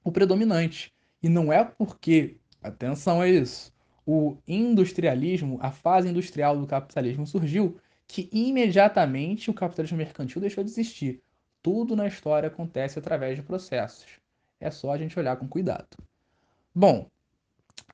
o 0.03 0.11
predominante. 0.11 0.93
E 1.21 1.27
não 1.27 1.51
é 1.51 1.63
porque, 1.63 2.37
atenção 2.61 3.21
a 3.21 3.27
isso, 3.27 3.73
o 4.05 4.37
industrialismo, 4.47 5.57
a 5.61 5.71
fase 5.71 6.07
industrial 6.07 6.57
do 6.57 6.67
capitalismo 6.67 7.25
surgiu, 7.25 7.77
que 8.07 8.29
imediatamente 8.31 9.49
o 9.49 9.53
capitalismo 9.53 9.97
mercantil 9.97 10.39
deixou 10.39 10.63
de 10.63 10.69
existir. 10.69 11.21
Tudo 11.61 11.95
na 11.95 12.07
história 12.07 12.47
acontece 12.47 12.99
através 12.99 13.35
de 13.35 13.43
processos. 13.43 14.05
É 14.59 14.71
só 14.71 14.91
a 14.91 14.97
gente 14.97 15.17
olhar 15.19 15.35
com 15.35 15.47
cuidado. 15.47 15.97
Bom, 16.73 17.09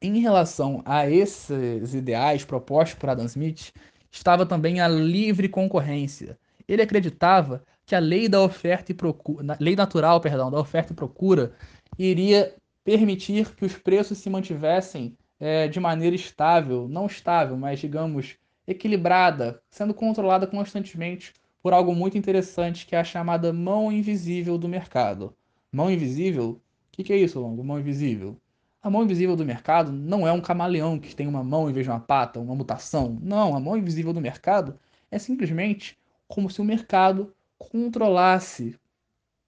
em 0.04 0.20
relação 0.20 0.82
a 0.86 1.10
esses 1.10 1.94
ideais 1.94 2.44
propostos 2.44 3.00
por 3.00 3.10
Adam 3.10 3.26
Smith, 3.26 3.72
estava 4.12 4.46
também 4.46 4.82
a 4.82 4.88
livre 4.88 5.48
concorrência. 5.48 6.38
Ele 6.68 6.82
acreditava 6.82 7.64
que 7.86 7.96
a 7.96 8.00
lei 8.00 8.28
da 8.28 8.42
oferta 8.42 8.92
e 8.92 8.96
procura, 8.96 9.58
lei 9.60 9.76
natural, 9.76 10.20
perdão, 10.20 10.52
da 10.52 10.60
oferta 10.60 10.94
e 10.94 10.96
procura 10.96 11.54
iria 11.98 12.54
permitir 12.84 13.56
que 13.56 13.66
os 13.66 13.76
preços 13.76 14.18
se 14.18 14.30
mantivessem 14.30 15.18
é, 15.40 15.68
de 15.68 15.80
maneira 15.80 16.16
estável, 16.16 16.88
não 16.88 17.06
estável, 17.06 17.58
mas 17.58 17.80
digamos 17.80 18.36
equilibrada, 18.68 19.62
sendo 19.70 19.94
controlada 19.94 20.48
constantemente 20.48 21.34
por 21.62 21.74
algo 21.74 21.96
muito 21.96 22.18
interessante 22.18 22.86
que 22.86 22.96
é 22.96 23.00
a 23.00 23.04
chamada 23.04 23.54
mão 23.54 23.92
invisível 23.92 24.58
do 24.58 24.68
mercado. 24.68 25.34
Mão 25.72 25.90
invisível? 25.90 26.52
O 26.52 26.62
que, 26.92 27.04
que 27.04 27.14
é 27.14 27.18
isso, 27.18 27.40
Longo? 27.40 27.64
Mão 27.64 27.80
invisível? 27.80 28.38
A 28.84 28.90
mão 28.90 29.04
invisível 29.04 29.36
do 29.38 29.46
mercado 29.46 29.94
não 29.94 30.28
é 30.28 30.32
um 30.34 30.42
camaleão 30.42 31.00
que 31.00 31.16
tem 31.16 31.26
uma 31.26 31.42
mão 31.44 31.70
em 31.70 31.74
vez 31.74 31.86
de 31.86 31.90
uma 31.90 32.02
pata, 32.02 32.40
uma 32.40 32.54
mutação. 32.54 33.18
Não, 33.22 33.56
a 33.56 33.60
mão 33.60 33.78
invisível 33.78 34.12
do 34.12 34.20
mercado 34.20 34.78
É 35.10 35.18
simplesmente 35.18 35.98
como 36.28 36.50
se 36.50 36.60
o 36.60 36.66
mercado 36.66 37.34
controlasse 37.58 38.76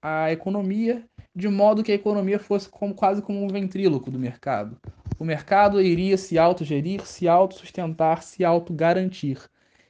a 0.01 0.31
economia 0.31 1.03
de 1.35 1.49
modo 1.49 1.83
que 1.83 1.91
a 1.91 1.95
economia 1.95 2.39
fosse 2.39 2.69
como, 2.69 2.93
quase 2.93 3.21
como 3.21 3.43
um 3.43 3.47
ventríloco 3.49 4.09
do 4.09 4.19
mercado. 4.19 4.79
O 5.19 5.25
mercado 5.25 5.81
iria 5.81 6.17
se 6.17 6.37
autogerir, 6.37 7.05
se 7.05 7.27
autossustentar, 7.27 8.21
se 8.23 8.45
autogarantir. 8.45 9.49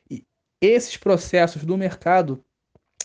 E 0.09 0.23
esses 0.61 0.97
processos 0.97 1.63
do 1.63 1.77
mercado 1.77 2.43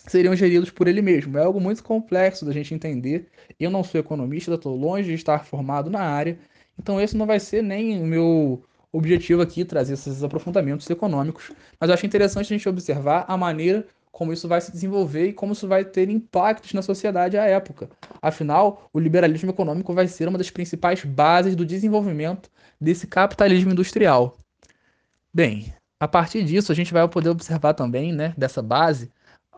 seriam 0.07 0.35
geridos 0.35 0.69
por 0.69 0.87
ele 0.87 1.01
mesmo. 1.01 1.37
É 1.37 1.43
algo 1.43 1.59
muito 1.59 1.83
complexo 1.83 2.45
da 2.45 2.51
gente 2.51 2.73
entender. 2.73 3.27
Eu 3.59 3.69
não 3.69 3.83
sou 3.83 3.99
economista, 3.99 4.53
estou 4.53 4.75
longe 4.75 5.09
de 5.09 5.13
estar 5.13 5.45
formado 5.45 5.89
na 5.89 6.01
área, 6.01 6.37
então 6.77 6.99
esse 6.99 7.15
não 7.15 7.25
vai 7.25 7.39
ser 7.39 7.61
nem 7.61 8.01
o 8.01 8.05
meu 8.05 8.63
objetivo 8.91 9.41
aqui, 9.41 9.63
trazer 9.63 9.93
esses 9.93 10.23
aprofundamentos 10.23 10.89
econômicos, 10.89 11.51
mas 11.79 11.89
eu 11.89 11.93
acho 11.93 12.05
interessante 12.05 12.53
a 12.53 12.57
gente 12.57 12.67
observar 12.67 13.25
a 13.27 13.37
maneira 13.37 13.87
como 14.11 14.33
isso 14.33 14.47
vai 14.47 14.59
se 14.59 14.71
desenvolver 14.71 15.27
e 15.27 15.33
como 15.33 15.53
isso 15.53 15.67
vai 15.67 15.85
ter 15.85 16.09
impactos 16.09 16.73
na 16.73 16.81
sociedade 16.81 17.37
à 17.37 17.45
época. 17.45 17.89
Afinal, 18.21 18.89
o 18.91 18.99
liberalismo 18.99 19.49
econômico 19.49 19.93
vai 19.93 20.07
ser 20.07 20.27
uma 20.27 20.37
das 20.37 20.49
principais 20.49 21.05
bases 21.05 21.55
do 21.55 21.65
desenvolvimento 21.65 22.49
desse 22.79 23.07
capitalismo 23.07 23.71
industrial. 23.71 24.37
Bem, 25.33 25.73
a 25.97 26.07
partir 26.07 26.43
disso 26.43 26.71
a 26.71 26.75
gente 26.75 26.91
vai 26.91 27.07
poder 27.07 27.29
observar 27.29 27.73
também, 27.73 28.11
né, 28.11 28.33
dessa 28.37 28.61
base, 28.61 29.09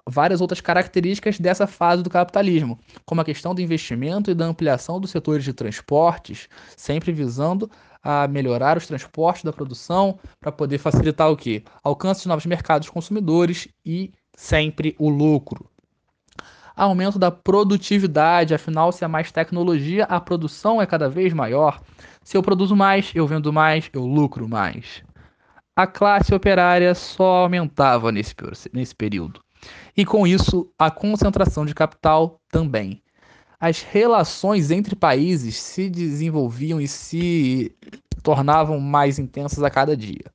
várias 0.07 0.41
outras 0.41 0.61
características 0.61 1.39
dessa 1.39 1.65
fase 1.65 2.03
do 2.03 2.09
capitalismo, 2.09 2.79
como 3.05 3.21
a 3.21 3.25
questão 3.25 3.55
do 3.55 3.61
investimento 3.61 4.29
e 4.29 4.35
da 4.35 4.45
ampliação 4.45 4.99
dos 4.99 5.11
setores 5.11 5.43
de 5.43 5.53
transportes, 5.53 6.47
sempre 6.75 7.11
visando 7.11 7.69
a 8.03 8.27
melhorar 8.27 8.77
os 8.77 8.85
transportes 8.85 9.43
da 9.43 9.53
produção 9.53 10.19
para 10.39 10.51
poder 10.51 10.77
facilitar 10.77 11.31
o 11.31 11.37
que? 11.37 11.63
Alcance 11.83 12.23
de 12.23 12.27
novos 12.27 12.45
mercados 12.45 12.89
consumidores 12.89 13.67
e 13.85 14.11
sempre 14.35 14.93
o 14.99 15.09
lucro. 15.09 15.69
Aumento 16.75 17.19
da 17.19 17.29
produtividade, 17.29 18.53
afinal, 18.53 18.91
se 18.91 19.05
há 19.05 19.07
mais 19.07 19.31
tecnologia, 19.31 20.05
a 20.05 20.19
produção 20.19 20.81
é 20.81 20.85
cada 20.87 21.07
vez 21.07 21.31
maior. 21.31 21.79
Se 22.23 22.35
eu 22.35 22.41
produzo 22.41 22.75
mais, 22.75 23.11
eu 23.13 23.27
vendo 23.27 23.53
mais, 23.53 23.89
eu 23.93 24.03
lucro 24.03 24.49
mais. 24.49 25.03
A 25.75 25.85
classe 25.87 26.33
operária 26.33 26.93
só 26.95 27.43
aumentava 27.43 28.11
nesse, 28.11 28.35
nesse 28.73 28.95
período. 28.95 29.39
E 29.95 30.05
com 30.05 30.25
isso, 30.25 30.69
a 30.77 30.89
concentração 30.89 31.65
de 31.65 31.73
capital 31.75 32.39
também. 32.49 33.01
As 33.59 33.81
relações 33.81 34.71
entre 34.71 34.95
países 34.95 35.55
se 35.55 35.89
desenvolviam 35.89 36.81
e 36.81 36.87
se 36.87 37.73
tornavam 38.21 38.79
mais 38.79 39.19
intensas 39.19 39.63
a 39.63 39.69
cada 39.69 39.95
dia. 39.95 40.25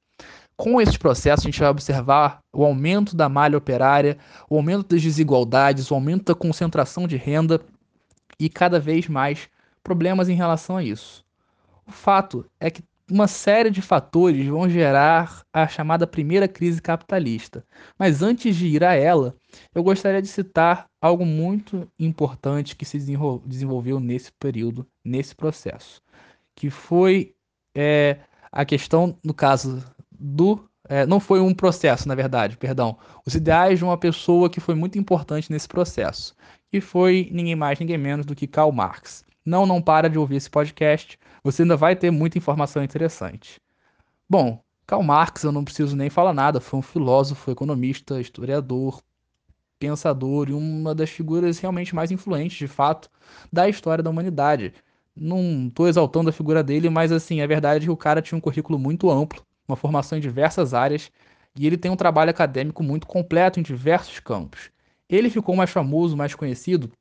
Com 0.57 0.81
esses 0.81 0.97
processos, 0.97 1.45
a 1.45 1.49
gente 1.49 1.61
vai 1.61 1.69
observar 1.69 2.41
o 2.53 2.65
aumento 2.65 3.15
da 3.15 3.29
malha 3.29 3.57
operária, 3.57 4.19
o 4.51 4.57
aumento 4.57 4.89
das 4.89 5.03
desigualdades, 5.03 5.91
o 5.91 5.95
aumento 5.95 6.25
da 6.25 6.35
concentração 6.35 7.07
de 7.07 7.17
renda 7.17 7.61
e 8.41 8.49
cada 8.49 8.81
vez 8.81 9.09
mais 9.09 9.49
problemas 9.85 10.29
em 10.29 10.35
relação 10.35 10.77
a 10.77 10.83
isso. 10.83 11.25
O 11.87 11.93
fato 11.93 12.45
é 12.61 12.71
que 12.71 12.83
uma 13.11 13.27
série 13.27 13.71
de 13.71 13.81
fatores 13.81 14.47
vão 14.47 14.69
gerar 14.69 15.43
a 15.53 15.67
chamada 15.67 16.07
primeira 16.07 16.47
crise 16.47 16.81
capitalista. 16.81 17.65
Mas 17.99 18.23
antes 18.23 18.55
de 18.55 18.67
ir 18.67 18.85
a 18.85 18.95
ela, 18.95 19.35
eu 19.75 19.83
gostaria 19.83 20.21
de 20.21 20.29
citar 20.29 20.87
algo 21.01 21.25
muito 21.25 21.91
importante 21.99 22.77
que 22.77 22.85
se 22.85 22.99
desenvolveu 22.99 23.99
nesse 23.99 24.31
período, 24.33 24.87
nesse 25.05 25.35
processo, 25.35 26.03
que 26.55 26.71
foi 26.71 27.35
é, 27.75 28.19
a 28.53 28.65
questão, 28.65 29.17
no 29.25 29.35
caso 29.35 29.83
do. 30.11 30.69
É, 30.91 31.05
não 31.05 31.21
foi 31.21 31.41
um 31.41 31.53
processo, 31.53 32.09
na 32.09 32.15
verdade, 32.15 32.57
perdão. 32.57 32.99
Os 33.27 33.35
ideais 33.35 33.79
de 33.79 33.85
uma 33.85 33.99
pessoa 33.99 34.49
que 34.49 34.61
foi 34.61 34.75
muito 34.75 34.99
importante 34.99 35.51
nesse 35.53 35.69
processo. 35.69 36.35
E 36.73 36.81
foi 36.81 37.29
ninguém 37.33 37.55
mais, 37.55 37.79
ninguém 37.79 37.99
menos 37.99 38.25
do 38.25 38.35
que 38.35 38.47
Karl 38.47 38.73
Marx. 38.73 39.25
Não, 39.45 39.67
não 39.67 39.81
para 39.81 40.09
de 40.09 40.19
ouvir 40.19 40.37
esse 40.37 40.51
podcast. 40.51 41.19
Você 41.49 41.63
ainda 41.63 41.79
vai 41.79 41.97
ter 41.97 42.11
muita 42.11 42.37
informação 42.37 42.85
interessante. 42.85 43.59
Bom, 44.29 44.63
Karl 44.87 45.03
Marx, 45.03 45.45
eu 45.45 45.51
não 45.51 45.65
preciso 45.65 45.97
nem 45.97 46.11
falar 46.11 46.35
nada, 46.35 46.61
foi 46.61 46.79
um 46.79 46.83
filósofo, 46.83 47.51
economista, 47.51 48.21
historiador, 48.21 49.01
pensador 49.79 50.51
e 50.51 50.53
uma 50.53 50.95
das 50.95 51.09
figuras 51.09 51.59
realmente 51.59 51.95
mais 51.95 52.11
influentes, 52.11 52.59
de 52.59 52.69
fato, 52.69 53.09
da 53.51 53.67
história 53.67 54.05
da 54.05 54.11
humanidade. 54.11 54.75
Não 55.17 55.69
estou 55.69 55.89
exaltando 55.89 56.29
a 56.29 56.35
figura 56.35 56.63
dele, 56.63 56.91
mas 56.91 57.11
assim, 57.11 57.41
é 57.41 57.47
verdade 57.47 57.87
que 57.87 57.91
o 57.91 57.97
cara 57.97 58.21
tinha 58.21 58.37
um 58.37 58.43
currículo 58.43 58.79
muito 58.79 59.11
amplo 59.11 59.43
uma 59.67 59.75
formação 59.75 60.19
em 60.19 60.21
diversas 60.21 60.75
áreas 60.75 61.11
e 61.57 61.67
ele 61.67 61.79
tem 61.79 61.91
um 61.91 61.97
trabalho 61.97 62.31
acadêmico 62.31 62.83
muito 62.83 63.07
completo 63.07 63.59
em 63.59 63.63
diversos 63.63 64.21
campos. 64.21 64.71
Ele 65.09 65.31
ficou 65.31 65.57
mais 65.57 65.71
famoso, 65.71 66.15
mais 66.15 66.35
conhecido 66.35 66.93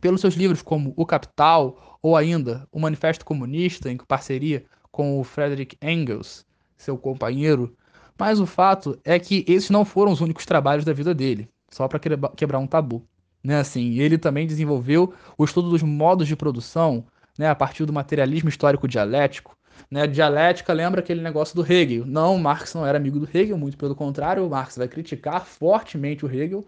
pelos 0.00 0.22
seus 0.22 0.32
livros 0.32 0.62
como 0.62 0.94
O 0.96 1.04
Capital 1.04 1.89
ou 2.02 2.16
ainda 2.16 2.66
O 2.72 2.80
Manifesto 2.80 3.24
Comunista, 3.24 3.90
em 3.90 3.96
parceria 3.96 4.64
com 4.90 5.20
o 5.20 5.24
Frederick 5.24 5.76
Engels, 5.82 6.44
seu 6.76 6.96
companheiro. 6.96 7.76
Mas 8.18 8.40
o 8.40 8.46
fato 8.46 8.98
é 9.04 9.18
que 9.18 9.44
esses 9.48 9.70
não 9.70 9.84
foram 9.84 10.12
os 10.12 10.20
únicos 10.20 10.44
trabalhos 10.44 10.84
da 10.84 10.92
vida 10.92 11.14
dele, 11.14 11.48
só 11.70 11.88
para 11.88 12.00
quebrar 12.36 12.58
um 12.58 12.66
tabu. 12.66 13.04
Né, 13.42 13.58
assim, 13.58 13.98
ele 13.98 14.18
também 14.18 14.46
desenvolveu 14.46 15.14
o 15.38 15.44
estudo 15.44 15.70
dos 15.70 15.82
modos 15.82 16.28
de 16.28 16.36
produção 16.36 17.06
né, 17.38 17.48
a 17.48 17.54
partir 17.54 17.86
do 17.86 17.92
materialismo 17.92 18.50
histórico 18.50 18.86
dialético, 18.86 19.56
né, 19.90 20.06
dialética 20.06 20.72
lembra 20.72 21.00
aquele 21.00 21.22
negócio 21.22 21.54
do 21.54 21.72
Hegel. 21.72 22.04
Não, 22.04 22.36
Marx 22.38 22.74
não 22.74 22.86
era 22.86 22.98
amigo 22.98 23.18
do 23.18 23.28
Hegel, 23.32 23.56
muito 23.56 23.78
pelo 23.78 23.94
contrário, 23.94 24.48
Marx 24.48 24.76
vai 24.76 24.88
criticar 24.88 25.46
fortemente 25.46 26.26
o 26.26 26.30
Hegel, 26.30 26.66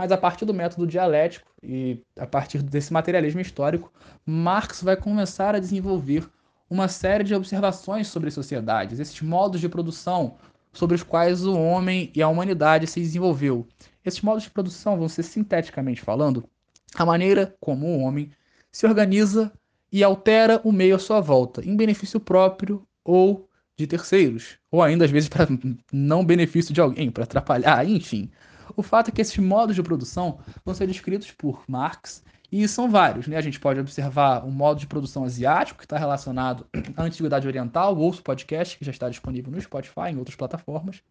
mas 0.00 0.10
a 0.10 0.16
partir 0.16 0.46
do 0.46 0.54
método 0.54 0.86
dialético 0.86 1.52
e 1.62 2.02
a 2.18 2.26
partir 2.26 2.62
desse 2.62 2.90
materialismo 2.90 3.38
histórico, 3.38 3.92
Marx 4.24 4.82
vai 4.82 4.96
começar 4.96 5.54
a 5.54 5.58
desenvolver 5.58 6.26
uma 6.70 6.88
série 6.88 7.22
de 7.22 7.34
observações 7.34 8.08
sobre 8.08 8.30
sociedades, 8.30 8.98
esses 8.98 9.20
modos 9.20 9.60
de 9.60 9.68
produção 9.68 10.38
sobre 10.72 10.94
os 10.94 11.02
quais 11.02 11.44
o 11.44 11.54
homem 11.54 12.10
e 12.14 12.22
a 12.22 12.28
humanidade 12.28 12.86
se 12.86 12.98
desenvolveu. 12.98 13.68
Esses 14.02 14.22
modos 14.22 14.44
de 14.44 14.50
produção 14.50 14.96
vão 14.96 15.06
ser 15.06 15.22
sinteticamente 15.22 16.00
falando 16.00 16.48
a 16.94 17.04
maneira 17.04 17.54
como 17.60 17.86
o 17.86 17.98
homem 17.98 18.30
se 18.72 18.86
organiza 18.86 19.52
e 19.92 20.02
altera 20.02 20.62
o 20.64 20.72
meio 20.72 20.96
à 20.96 20.98
sua 20.98 21.20
volta, 21.20 21.62
em 21.62 21.76
benefício 21.76 22.18
próprio 22.18 22.88
ou 23.04 23.50
de 23.76 23.86
terceiros, 23.86 24.56
ou 24.70 24.82
ainda 24.82 25.04
às 25.04 25.10
vezes 25.10 25.28
para 25.28 25.46
não 25.92 26.24
benefício 26.24 26.72
de 26.72 26.80
alguém, 26.80 27.10
para 27.10 27.24
atrapalhar, 27.24 27.86
enfim. 27.86 28.30
O 28.76 28.82
fato 28.82 29.08
é 29.08 29.12
que 29.12 29.20
esses 29.20 29.36
modos 29.38 29.74
de 29.74 29.82
produção 29.82 30.38
vão 30.64 30.74
ser 30.74 30.86
descritos 30.86 31.30
por 31.30 31.62
Marx 31.68 32.22
e 32.50 32.66
são 32.66 32.90
vários, 32.90 33.26
né? 33.26 33.36
A 33.36 33.40
gente 33.40 33.60
pode 33.60 33.78
observar 33.78 34.44
o 34.44 34.50
modo 34.50 34.80
de 34.80 34.86
produção 34.86 35.24
asiático, 35.24 35.78
que 35.78 35.84
está 35.84 35.98
relacionado 35.98 36.66
à 36.96 37.02
antiguidade 37.02 37.46
oriental, 37.46 37.96
ouço 37.96 38.22
podcast, 38.22 38.76
que 38.76 38.84
já 38.84 38.90
está 38.90 39.08
disponível 39.08 39.52
no 39.52 39.60
Spotify, 39.60 40.10
em 40.10 40.18
outras 40.18 40.36
plataformas. 40.36 41.02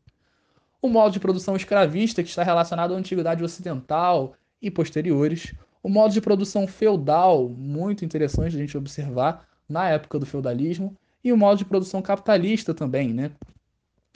O 0.81 0.89
modo 0.89 1.13
de 1.13 1.19
produção 1.19 1.55
escravista, 1.55 2.23
que 2.23 2.29
está 2.29 2.43
relacionado 2.43 2.93
à 2.93 2.97
antiguidade 2.97 3.43
ocidental 3.43 4.33
e 4.61 4.69
posteriores 4.69 5.53
o 5.81 5.89
modo 5.89 6.13
de 6.13 6.21
produção 6.21 6.67
feudal, 6.67 7.47
muito 7.47 8.03
interessante 8.03 8.55
a 8.55 8.59
gente 8.59 8.77
observar 8.77 9.47
na 9.67 9.89
época 9.89 10.19
do 10.19 10.25
feudalismo, 10.25 10.95
e 11.23 11.31
o 11.31 11.37
modo 11.37 11.57
de 11.57 11.65
produção 11.65 12.01
capitalista 12.01 12.73
também, 12.73 13.13
né? 13.13 13.31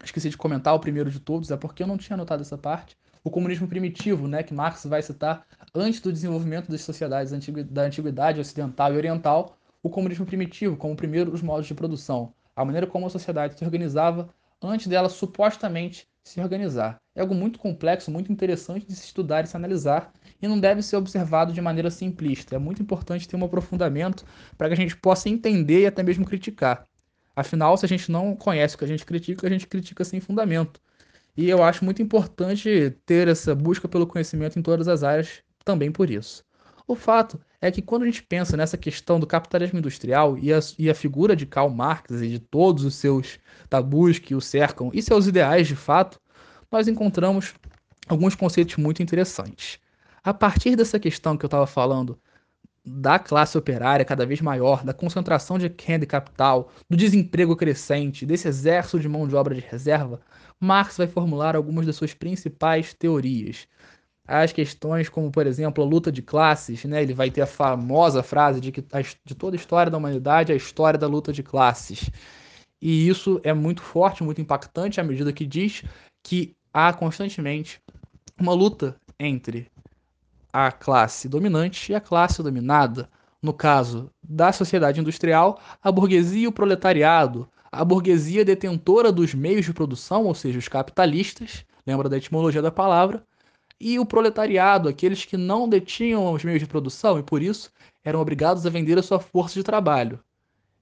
Esqueci 0.04 0.30
de 0.30 0.38
comentar 0.38 0.74
o 0.74 0.80
primeiro 0.80 1.10
de 1.10 1.20
todos, 1.20 1.52
é 1.52 1.58
porque 1.58 1.84
eu 1.84 1.88
não 1.88 1.98
tinha 1.98 2.18
notado 2.18 2.42
essa 2.42 2.58
parte. 2.58 2.98
O 3.24 3.32
comunismo 3.32 3.68
primitivo, 3.68 4.28
né, 4.28 4.44
que 4.44 4.54
Marx 4.54 4.86
vai 4.86 5.02
citar 5.02 5.46
antes 5.74 6.02
do 6.02 6.12
desenvolvimento 6.12 6.70
das 6.70 6.82
sociedades 6.82 7.32
da 7.70 7.84
antiguidade 7.84 8.40
ocidental 8.42 8.94
e 8.94 8.98
oriental, 8.98 9.58
o 9.82 9.90
comunismo 9.90 10.26
primitivo 10.26 10.76
como 10.76 10.96
primeiro 10.96 11.34
os 11.34 11.42
modos 11.42 11.66
de 11.66 11.74
produção, 11.74 12.34
a 12.54 12.66
maneira 12.66 12.86
como 12.86 13.08
a 13.08 13.10
sociedade 13.10 13.58
se 13.58 13.64
organizava 13.64 14.28
antes 14.62 14.88
dela 14.88 15.08
supostamente 15.08 16.06
se 16.24 16.42
organizar. 16.42 17.02
É 17.16 17.22
algo 17.22 17.34
muito 17.34 17.60
complexo, 17.60 18.12
muito 18.12 18.32
interessante 18.32 18.86
de 18.86 18.96
se 18.96 19.06
estudar 19.06 19.44
e 19.44 19.48
se 19.48 19.56
analisar, 19.56 20.12
e 20.42 20.48
não 20.48 20.60
deve 20.60 20.82
ser 20.82 20.98
observado 20.98 21.54
de 21.54 21.62
maneira 21.62 21.90
simplista. 21.90 22.56
É 22.56 22.60
muito 22.60 22.82
importante 22.82 23.28
ter 23.28 23.36
um 23.36 23.46
aprofundamento 23.46 24.26
para 24.58 24.68
que 24.68 24.74
a 24.74 24.78
gente 24.78 24.98
possa 24.98 25.30
entender 25.30 25.82
e 25.82 25.86
até 25.86 26.04
mesmo 26.04 26.26
criticar. 26.26 26.86
Afinal, 27.36 27.78
se 27.78 27.86
a 27.86 27.90
gente 27.90 28.12
não 28.12 28.36
conhece 28.36 28.76
o 28.76 28.78
que 28.78 28.86
a 28.86 28.88
gente 28.88 29.06
critica, 29.06 29.48
a 29.48 29.50
gente 29.50 29.68
critica 29.68 30.04
sem 30.04 30.20
fundamento. 30.20 30.80
E 31.36 31.50
eu 31.50 31.64
acho 31.64 31.84
muito 31.84 32.02
importante 32.02 32.96
ter 33.06 33.28
essa 33.28 33.56
busca 33.56 33.88
pelo 33.88 34.06
conhecimento 34.08 34.58
em 34.58 34.62
todas 34.62 34.88
as 34.88 35.04
áreas, 35.04 35.42
também 35.66 35.92
por 35.92 36.10
isso. 36.10 36.44
O 36.88 36.96
fato 36.96 37.40
é 37.62 37.72
que 37.72 37.82
quando 37.82 38.04
a 38.04 38.06
gente 38.06 38.22
pensa 38.22 38.58
nessa 38.58 38.78
questão 38.78 39.20
do 39.20 39.26
capitalismo 39.26 39.80
industrial 39.80 40.38
e 40.38 40.54
a, 40.54 40.60
e 40.78 40.90
a 40.90 40.96
figura 40.96 41.36
de 41.36 41.46
Karl 41.46 41.70
Marx 41.70 42.12
e 42.22 42.28
de 42.28 42.40
todos 42.40 42.84
os 42.84 42.96
seus 42.96 43.40
tabus 43.70 44.20
que 44.20 44.36
o 44.36 44.42
cercam 44.42 44.92
e 44.94 45.02
seus 45.02 45.26
ideais 45.26 45.68
de 45.68 45.76
fato, 45.76 46.20
nós 46.72 46.88
encontramos 46.88 47.54
alguns 48.08 48.36
conceitos 48.36 48.76
muito 48.76 49.02
interessantes. 49.02 49.80
A 50.24 50.34
partir 50.34 50.76
dessa 50.76 51.00
questão 51.00 51.38
que 51.38 51.46
eu 51.46 51.48
estava 51.48 51.66
falando 51.66 52.20
da 52.86 53.18
classe 53.18 53.58
operária 53.58 54.04
cada 54.04 54.26
vez 54.26 54.42
maior, 54.42 54.84
da 54.84 54.94
concentração 54.94 55.58
de 55.58 55.74
renda 55.82 56.04
e 56.04 56.08
capital, 56.08 56.72
do 56.90 56.98
desemprego 56.98 57.56
crescente, 57.56 58.26
desse 58.26 58.48
exército 58.48 59.00
de 59.00 59.08
mão 59.08 59.28
de 59.28 59.36
obra 59.36 59.56
de 59.56 59.62
reserva, 59.62 60.20
Marx 60.60 60.98
vai 60.98 61.08
formular 61.08 61.56
algumas 61.56 61.86
das 61.86 61.96
suas 61.96 62.14
principais 62.14 62.94
teorias. 62.94 63.68
As 64.26 64.54
questões 64.54 65.10
como, 65.10 65.32
por 65.32 65.46
exemplo, 65.46 65.84
a 65.84 65.88
luta 65.88 66.12
de 66.12 66.22
classes, 66.22 66.84
né? 66.86 67.04
ele 67.04 67.14
vai 67.14 67.30
ter 67.30 67.42
a 67.42 67.46
famosa 67.46 68.24
frase 68.24 68.62
de 68.62 68.72
que 68.72 68.84
de 69.26 69.36
toda 69.36 69.56
a 69.56 69.60
história 69.60 69.92
da 69.92 69.98
humanidade 69.98 70.52
é 70.52 70.56
a 70.56 70.58
história 70.58 70.98
da 70.98 71.08
luta 71.08 71.34
de 71.34 71.44
classes. 71.44 72.10
E 72.82 73.08
isso 73.08 73.40
é 73.44 73.54
muito 73.54 73.82
forte, 73.82 74.24
muito 74.24 74.42
impactante 74.42 75.00
à 75.00 75.04
medida 75.04 75.34
que 75.34 75.46
diz 75.46 75.84
que 76.22 76.56
há 76.74 76.94
constantemente 76.94 77.82
uma 78.40 78.54
luta 78.54 78.96
entre 79.20 79.68
a 80.54 80.72
classe 80.72 81.28
dominante 81.28 81.92
e 81.92 81.96
a 81.96 82.00
classe 82.00 82.44
dominada. 82.44 83.10
No 83.42 83.52
caso 83.52 84.12
da 84.22 84.54
sociedade 84.54 85.02
industrial, 85.02 85.60
a 85.82 85.92
burguesia 85.92 86.44
e 86.44 86.48
o 86.48 86.52
proletariado, 86.52 87.50
a 87.72 87.84
burguesia 87.84 88.46
detentora 88.46 89.12
dos 89.12 89.34
meios 89.34 89.66
de 89.66 89.74
produção, 89.74 90.26
ou 90.26 90.36
seja, 90.36 90.60
os 90.60 90.68
capitalistas, 90.68 91.66
lembra 91.86 92.08
da 92.08 92.18
etimologia 92.18 92.62
da 92.62 92.72
palavra, 92.72 93.26
e 93.82 94.00
o 94.00 94.06
proletariado, 94.06 94.88
aqueles 94.88 95.26
que 95.26 95.36
não 95.36 95.68
detinham 95.68 96.32
os 96.32 96.44
meios 96.44 96.62
de 96.62 96.68
produção 96.68 97.20
e 97.20 97.24
por 97.24 97.42
isso 97.42 97.72
eram 98.04 98.22
obrigados 98.22 98.66
a 98.66 98.70
vender 98.70 98.98
a 98.98 99.04
sua 99.04 99.20
força 99.20 99.56
de 99.56 99.64
trabalho. 99.64 100.20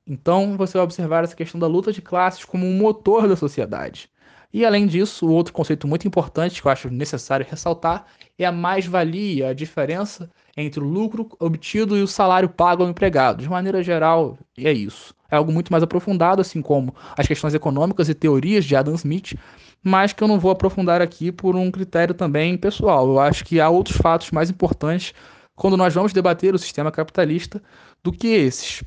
Então 0.05 0.57
você 0.57 0.73
vai 0.73 0.83
observar 0.83 1.23
essa 1.23 1.35
questão 1.35 1.59
da 1.59 1.65
luta 1.65 1.91
de 1.91 2.01
classes 2.01 2.43
como 2.43 2.67
um 2.67 2.77
motor 2.77 3.27
da 3.27 3.35
sociedade. 3.35 4.09
E 4.53 4.65
além 4.65 4.85
disso, 4.85 5.27
outro 5.29 5.53
conceito 5.53 5.87
muito 5.87 6.07
importante 6.07 6.61
que 6.61 6.67
eu 6.67 6.71
acho 6.71 6.89
necessário 6.89 7.45
ressaltar 7.49 8.05
é 8.37 8.45
a 8.45 8.51
mais-valia, 8.51 9.49
a 9.49 9.53
diferença 9.53 10.29
entre 10.57 10.81
o 10.81 10.87
lucro 10.87 11.29
obtido 11.39 11.97
e 11.97 12.01
o 12.01 12.07
salário 12.07 12.49
pago 12.49 12.83
ao 12.83 12.89
empregado. 12.89 13.41
De 13.41 13.49
maneira 13.49 13.81
geral, 13.81 14.37
é 14.57 14.71
isso. 14.71 15.13
É 15.29 15.37
algo 15.37 15.51
muito 15.51 15.71
mais 15.71 15.83
aprofundado, 15.83 16.41
assim 16.41 16.61
como 16.61 16.93
as 17.17 17.25
questões 17.25 17.53
econômicas 17.53 18.09
e 18.09 18.13
teorias 18.13 18.65
de 18.65 18.75
Adam 18.75 18.95
Smith, 18.95 19.35
mas 19.81 20.11
que 20.11 20.21
eu 20.21 20.27
não 20.27 20.39
vou 20.39 20.51
aprofundar 20.51 21.01
aqui 21.01 21.31
por 21.31 21.55
um 21.55 21.71
critério 21.71 22.13
também 22.13 22.57
pessoal. 22.57 23.07
Eu 23.07 23.19
acho 23.19 23.45
que 23.45 23.59
há 23.59 23.69
outros 23.69 23.95
fatos 23.95 24.31
mais 24.31 24.49
importantes 24.49 25.13
quando 25.55 25.77
nós 25.77 25.93
vamos 25.93 26.11
debater 26.11 26.53
o 26.53 26.59
sistema 26.59 26.91
capitalista 26.91 27.61
do 28.03 28.11
que 28.11 28.27
esses. 28.27 28.83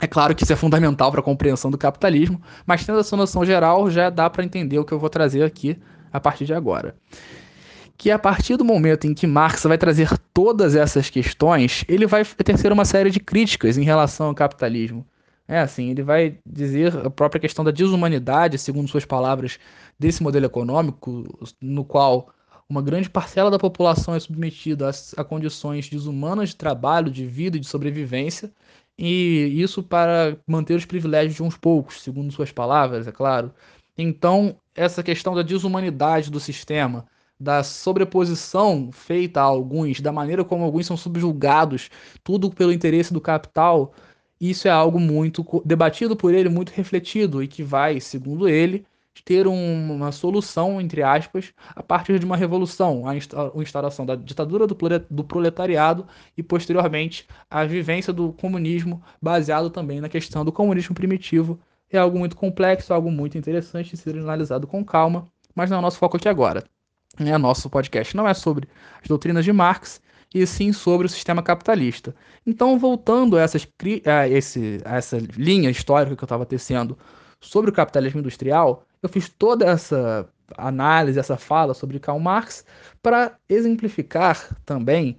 É 0.00 0.06
claro 0.06 0.34
que 0.34 0.42
isso 0.42 0.52
é 0.52 0.56
fundamental 0.56 1.10
para 1.10 1.20
a 1.20 1.24
compreensão 1.24 1.70
do 1.70 1.78
capitalismo, 1.78 2.40
mas 2.66 2.84
tendo 2.84 2.98
essa 2.98 3.16
noção 3.16 3.44
geral 3.44 3.90
já 3.90 4.10
dá 4.10 4.28
para 4.28 4.44
entender 4.44 4.78
o 4.78 4.84
que 4.84 4.92
eu 4.92 4.98
vou 4.98 5.10
trazer 5.10 5.42
aqui 5.42 5.78
a 6.12 6.18
partir 6.18 6.44
de 6.44 6.54
agora. 6.54 6.96
Que 7.96 8.10
a 8.10 8.18
partir 8.18 8.56
do 8.56 8.64
momento 8.64 9.06
em 9.06 9.14
que 9.14 9.26
Marx 9.26 9.62
vai 9.62 9.78
trazer 9.78 10.10
todas 10.34 10.74
essas 10.74 11.08
questões, 11.08 11.84
ele 11.88 12.06
vai 12.06 12.24
tecer 12.24 12.72
uma 12.72 12.84
série 12.84 13.10
de 13.10 13.20
críticas 13.20 13.78
em 13.78 13.84
relação 13.84 14.28
ao 14.28 14.34
capitalismo. 14.34 15.06
É 15.46 15.58
assim, 15.58 15.90
ele 15.90 16.02
vai 16.02 16.38
dizer 16.46 16.96
a 17.06 17.10
própria 17.10 17.40
questão 17.40 17.64
da 17.64 17.70
desumanidade, 17.70 18.58
segundo 18.58 18.88
suas 18.88 19.04
palavras, 19.04 19.58
desse 19.98 20.22
modelo 20.22 20.46
econômico, 20.46 21.24
no 21.60 21.84
qual 21.84 22.32
uma 22.68 22.80
grande 22.80 23.10
parcela 23.10 23.50
da 23.50 23.58
população 23.58 24.14
é 24.14 24.20
submetida 24.20 24.90
a 25.16 25.22
condições 25.22 25.88
desumanas 25.88 26.50
de 26.50 26.56
trabalho, 26.56 27.10
de 27.10 27.26
vida 27.26 27.56
e 27.56 27.60
de 27.60 27.66
sobrevivência, 27.66 28.50
e 28.98 29.60
isso 29.60 29.82
para 29.82 30.36
manter 30.46 30.74
os 30.74 30.84
privilégios 30.84 31.34
de 31.34 31.42
uns 31.42 31.56
poucos, 31.56 32.02
segundo 32.02 32.32
suas 32.32 32.52
palavras, 32.52 33.06
é 33.06 33.12
claro. 33.12 33.52
Então, 33.96 34.56
essa 34.74 35.02
questão 35.02 35.34
da 35.34 35.42
desumanidade 35.42 36.30
do 36.30 36.40
sistema, 36.40 37.06
da 37.38 37.62
sobreposição 37.64 38.90
feita 38.92 39.40
a 39.40 39.44
alguns, 39.44 40.00
da 40.00 40.12
maneira 40.12 40.44
como 40.44 40.64
alguns 40.64 40.86
são 40.86 40.96
subjugados, 40.96 41.90
tudo 42.22 42.50
pelo 42.50 42.72
interesse 42.72 43.12
do 43.12 43.20
capital, 43.20 43.92
isso 44.40 44.68
é 44.68 44.70
algo 44.70 44.98
muito 45.00 45.44
debatido 45.64 46.16
por 46.16 46.34
ele, 46.34 46.48
muito 46.48 46.70
refletido 46.70 47.42
e 47.42 47.48
que 47.48 47.62
vai, 47.62 48.00
segundo 48.00 48.48
ele, 48.48 48.86
ter 49.24 49.46
um, 49.46 49.92
uma 49.92 50.10
solução, 50.10 50.80
entre 50.80 51.02
aspas, 51.02 51.52
a 51.74 51.82
partir 51.82 52.18
de 52.18 52.24
uma 52.24 52.36
revolução, 52.36 53.04
a 53.06 53.14
instauração 53.62 54.06
da 54.06 54.14
ditadura 54.14 54.66
do, 54.66 54.76
do 55.10 55.24
proletariado 55.24 56.06
e, 56.36 56.42
posteriormente, 56.42 57.26
a 57.50 57.64
vivência 57.64 58.12
do 58.12 58.32
comunismo, 58.32 59.02
baseado 59.20 59.70
também 59.70 60.00
na 60.00 60.08
questão 60.08 60.44
do 60.44 60.52
comunismo 60.52 60.94
primitivo. 60.94 61.60
É 61.90 61.98
algo 61.98 62.18
muito 62.18 62.36
complexo, 62.36 62.94
algo 62.94 63.10
muito 63.10 63.36
interessante 63.36 63.90
de 63.90 63.96
ser 63.98 64.16
analisado 64.16 64.66
com 64.66 64.84
calma, 64.84 65.28
mas 65.54 65.68
não 65.68 65.76
é 65.76 65.80
o 65.80 65.82
nosso 65.82 65.98
foco 65.98 66.16
aqui 66.16 66.28
agora. 66.28 66.64
É, 67.18 67.36
nosso 67.36 67.68
podcast 67.68 68.16
não 68.16 68.26
é 68.26 68.32
sobre 68.32 68.66
as 69.02 69.08
doutrinas 69.08 69.44
de 69.44 69.52
Marx, 69.52 70.00
e 70.34 70.46
sim 70.46 70.72
sobre 70.72 71.06
o 71.06 71.10
sistema 71.10 71.42
capitalista. 71.42 72.14
Então, 72.46 72.78
voltando 72.78 73.36
a, 73.36 73.42
essas, 73.42 73.66
a, 74.06 74.28
esse, 74.28 74.80
a 74.84 74.96
essa 74.96 75.18
linha 75.36 75.70
histórica 75.70 76.16
que 76.16 76.22
eu 76.22 76.26
estava 76.26 76.46
tecendo 76.46 76.96
sobre 77.42 77.70
o 77.70 77.72
capitalismo 77.72 78.20
industrial, 78.20 78.86
eu 79.02 79.08
fiz 79.08 79.28
toda 79.28 79.66
essa 79.66 80.26
análise, 80.56 81.18
essa 81.18 81.36
fala 81.36 81.74
sobre 81.74 81.98
Karl 81.98 82.18
Marx 82.18 82.64
para 83.02 83.36
exemplificar 83.48 84.56
também 84.64 85.18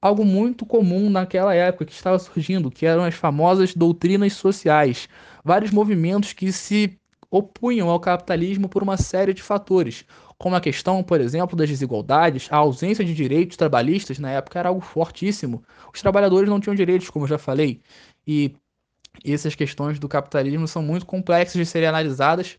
algo 0.00 0.24
muito 0.24 0.66
comum 0.66 1.08
naquela 1.08 1.54
época 1.54 1.86
que 1.86 1.92
estava 1.92 2.18
surgindo, 2.18 2.70
que 2.70 2.84
eram 2.84 3.04
as 3.04 3.14
famosas 3.14 3.74
doutrinas 3.74 4.34
sociais, 4.34 5.08
vários 5.44 5.70
movimentos 5.70 6.32
que 6.32 6.52
se 6.52 6.98
opunham 7.30 7.88
ao 7.88 8.00
capitalismo 8.00 8.68
por 8.68 8.82
uma 8.82 8.96
série 8.96 9.32
de 9.32 9.42
fatores, 9.42 10.04
como 10.36 10.56
a 10.56 10.60
questão, 10.60 11.02
por 11.02 11.20
exemplo, 11.20 11.56
das 11.56 11.68
desigualdades, 11.70 12.48
a 12.50 12.56
ausência 12.56 13.04
de 13.04 13.14
direitos 13.14 13.56
trabalhistas 13.56 14.18
na 14.18 14.30
época 14.30 14.58
era 14.58 14.68
algo 14.68 14.80
fortíssimo. 14.80 15.62
Os 15.94 16.02
trabalhadores 16.02 16.50
não 16.50 16.60
tinham 16.60 16.74
direitos, 16.74 17.08
como 17.08 17.24
eu 17.24 17.28
já 17.28 17.38
falei, 17.38 17.80
e 18.26 18.52
essas 19.24 19.54
questões 19.54 19.98
do 19.98 20.08
capitalismo 20.08 20.66
são 20.66 20.82
muito 20.82 21.06
complexas 21.06 21.54
de 21.54 21.66
serem 21.66 21.88
analisadas 21.88 22.58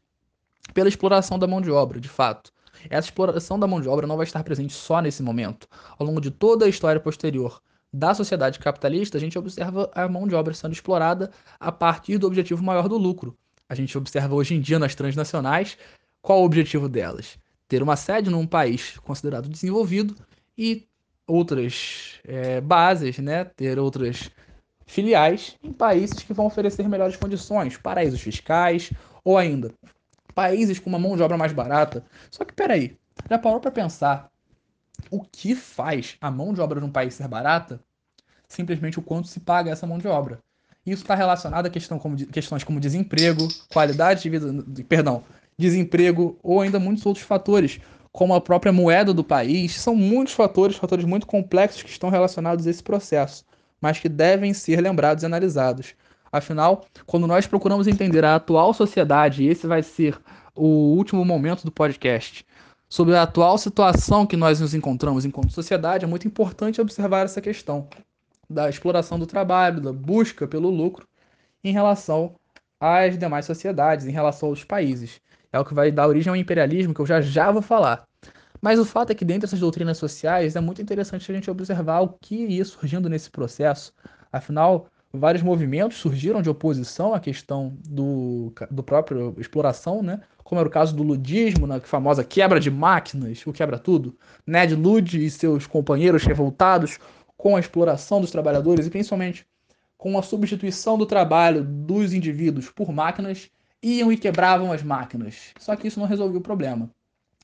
pela 0.74 0.88
exploração 0.88 1.38
da 1.38 1.48
mão 1.48 1.62
de 1.62 1.72
obra, 1.72 2.00
de 2.00 2.08
fato. 2.10 2.52
Essa 2.90 3.08
exploração 3.08 3.60
da 3.60 3.68
mão 3.68 3.82
de 3.82 3.88
obra 3.88 4.08
não 4.08 4.18
vai 4.18 4.26
estar 4.26 4.44
presente 4.44 4.74
só 4.74 5.02
nesse 5.02 5.22
momento. 5.24 5.68
Ao 5.98 6.06
longo 6.06 6.22
de 6.22 6.32
toda 6.32 6.66
a 6.66 6.70
história 6.70 7.00
posterior 7.00 7.62
da 7.92 8.14
sociedade 8.14 8.60
capitalista, 8.60 9.18
a 9.18 9.22
gente 9.22 9.38
observa 9.38 9.90
a 9.94 10.08
mão 10.08 10.28
de 10.28 10.36
obra 10.36 10.54
sendo 10.54 10.74
explorada 10.74 11.32
a 11.60 11.72
partir 11.72 12.18
do 12.18 12.28
objetivo 12.28 12.64
maior 12.64 12.90
do 12.90 12.98
lucro. 12.98 13.38
A 13.70 13.76
gente 13.76 13.98
observa 13.98 14.34
hoje 14.36 14.56
em 14.56 14.62
dia 14.62 14.80
nas 14.80 14.96
transnacionais 14.96 15.78
qual 16.22 16.42
o 16.42 16.46
objetivo 16.46 16.90
delas? 16.90 17.38
Ter 17.68 17.84
uma 17.84 17.96
sede 17.96 18.30
num 18.30 18.48
país 18.48 18.98
considerado 19.00 19.50
desenvolvido 19.50 20.16
e 20.58 20.88
outras 21.28 22.20
é, 22.24 22.62
bases, 22.62 23.18
né? 23.20 23.46
ter 23.46 23.78
outras 23.78 24.30
filiais 24.94 25.58
em 25.64 25.74
países 25.74 26.24
que 26.24 26.34
vão 26.34 26.46
oferecer 26.46 26.88
melhores 26.88 27.16
condições, 27.16 27.78
paraísos 27.78 28.22
fiscais 28.22 28.92
ou 29.24 29.38
ainda 29.38 29.72
países 30.34 30.80
com 30.80 30.90
uma 30.90 31.00
mão 31.00 31.16
de 31.16 31.24
obra 31.24 31.38
mais 31.38 31.54
barata. 31.54 32.04
Só 32.32 32.44
que 32.44 32.54
peraí, 32.54 32.98
já 33.30 33.38
parou 33.38 33.60
para 33.60 33.72
pensar 33.72 34.30
o 35.10 35.22
que 35.22 35.56
faz 35.56 36.18
a 36.20 36.32
mão 36.32 36.54
de 36.54 36.62
obra 36.62 36.80
de 36.80 36.86
um 36.86 36.92
país 36.92 37.14
ser 37.14 37.28
barata? 37.28 37.80
Simplesmente 38.48 39.00
o 39.00 39.02
quanto 39.02 39.28
se 39.28 39.40
paga 39.40 39.72
essa 39.72 39.88
mão 39.88 39.98
de 39.98 40.08
obra. 40.08 40.40
Isso 40.86 41.04
está 41.04 41.16
relacionado 41.16 41.66
a 41.66 41.70
questão 41.70 41.98
como, 41.98 42.18
questões 42.28 42.64
como 42.64 42.80
desemprego, 42.80 43.48
qualidade 43.72 44.24
de 44.24 44.30
vida, 44.30 44.48
perdão, 44.88 45.24
desemprego 45.58 46.38
ou 46.44 46.62
ainda 46.62 46.80
muitos 46.80 47.06
outros 47.06 47.26
fatores, 47.26 47.80
como 48.12 48.34
a 48.34 48.42
própria 48.42 48.74
moeda 48.74 49.14
do 49.14 49.24
país. 49.24 49.80
São 49.80 49.96
muitos 49.96 50.34
fatores, 50.34 50.76
fatores 50.76 51.06
muito 51.06 51.26
complexos 51.26 51.84
que 51.84 51.90
estão 51.90 52.10
relacionados 52.10 52.68
a 52.68 52.70
esse 52.70 52.84
processo, 52.84 53.46
mas 53.84 54.00
que 54.00 54.08
devem 54.08 54.54
ser 54.54 54.80
lembrados 54.80 55.24
e 55.24 55.26
analisados. 55.26 55.94
Afinal, 56.32 56.86
quando 57.06 57.28
nós 57.28 57.46
procuramos 57.46 57.86
entender 57.86 58.24
a 58.24 58.36
atual 58.36 58.74
sociedade, 58.74 59.44
e 59.44 59.50
esse 59.50 59.68
vai 59.68 59.84
ser 59.84 60.18
o 60.56 60.96
último 60.96 61.26
momento 61.26 61.66
do 61.66 61.72
podcast, 61.72 62.46
sobre 62.88 63.14
a 63.14 63.24
atual 63.24 63.58
situação 63.58 64.26
que 64.26 64.38
nós 64.38 64.62
nos 64.62 64.74
encontramos 64.74 65.26
enquanto 65.26 65.52
sociedade, 65.52 66.06
é 66.06 66.08
muito 66.08 66.26
importante 66.26 66.80
observar 66.80 67.26
essa 67.26 67.42
questão 67.42 67.90
da 68.50 68.70
exploração 68.70 69.20
do 69.20 69.28
trabalho, 69.28 69.82
da 69.82 69.92
busca 69.92 70.48
pelo 70.48 70.70
lucro 70.70 71.06
em 71.62 71.74
relação 71.74 72.36
às 72.80 73.18
demais 73.18 73.46
sociedades, 73.46 74.08
em 74.08 74.12
relação 74.12 74.48
aos 74.48 74.64
países. 74.64 75.20
É 75.52 75.60
o 75.60 75.66
que 75.66 75.74
vai 75.74 75.92
dar 75.92 76.08
origem 76.08 76.30
ao 76.30 76.38
imperialismo, 76.38 76.94
que 76.94 77.02
eu 77.02 77.06
já 77.06 77.20
já 77.20 77.52
vou 77.52 77.62
falar. 77.62 78.06
Mas 78.64 78.80
o 78.80 78.86
fato 78.86 79.12
é 79.12 79.14
que 79.14 79.26
dentro 79.26 79.42
dessas 79.42 79.60
doutrinas 79.60 79.98
sociais 79.98 80.56
é 80.56 80.62
muito 80.62 80.82
interessante 80.82 81.30
a 81.30 81.36
gente 81.36 81.52
observar 81.52 82.00
o 82.00 82.08
que 82.08 82.46
ia 82.46 82.64
surgindo 82.64 83.10
nesse 83.10 83.30
processo. 83.30 83.92
Afinal, 84.32 84.88
vários 85.12 85.44
movimentos 85.44 85.98
surgiram 85.98 86.42
de 86.42 86.50
oposição 86.50 87.14
à 87.14 87.20
questão 87.20 87.76
do, 87.86 88.54
do 88.72 88.82
próprio 88.82 89.36
exploração, 89.38 90.02
né? 90.02 90.22
Como 90.46 90.62
era 90.62 90.70
o 90.70 90.72
caso 90.72 90.96
do 90.96 91.04
ludismo, 91.04 91.68
na 91.68 91.82
famosa 91.82 92.24
quebra 92.24 92.58
de 92.58 92.72
máquinas, 92.72 93.46
o 93.46 93.52
quebra 93.52 93.78
tudo. 93.78 94.18
Ned 94.48 94.76
Ludd 94.76 95.14
e 95.22 95.30
seus 95.30 95.68
companheiros 95.68 96.24
revoltados 96.24 97.00
com 97.36 97.58
a 97.58 97.60
exploração 97.60 98.22
dos 98.22 98.32
trabalhadores 98.32 98.88
e 98.88 98.90
principalmente 98.90 99.46
com 99.98 100.18
a 100.18 100.24
substituição 100.24 100.98
do 100.98 101.06
trabalho 101.06 101.66
dos 101.66 102.14
indivíduos 102.14 102.70
por 102.70 102.94
máquinas, 102.94 103.50
iam 103.82 104.10
e 104.10 104.16
quebravam 104.16 104.72
as 104.72 104.82
máquinas. 104.82 105.52
Só 105.60 105.76
que 105.76 105.90
isso 105.90 106.00
não 106.00 106.08
resolveu 106.08 106.40
o 106.40 106.42
problema. 106.42 106.90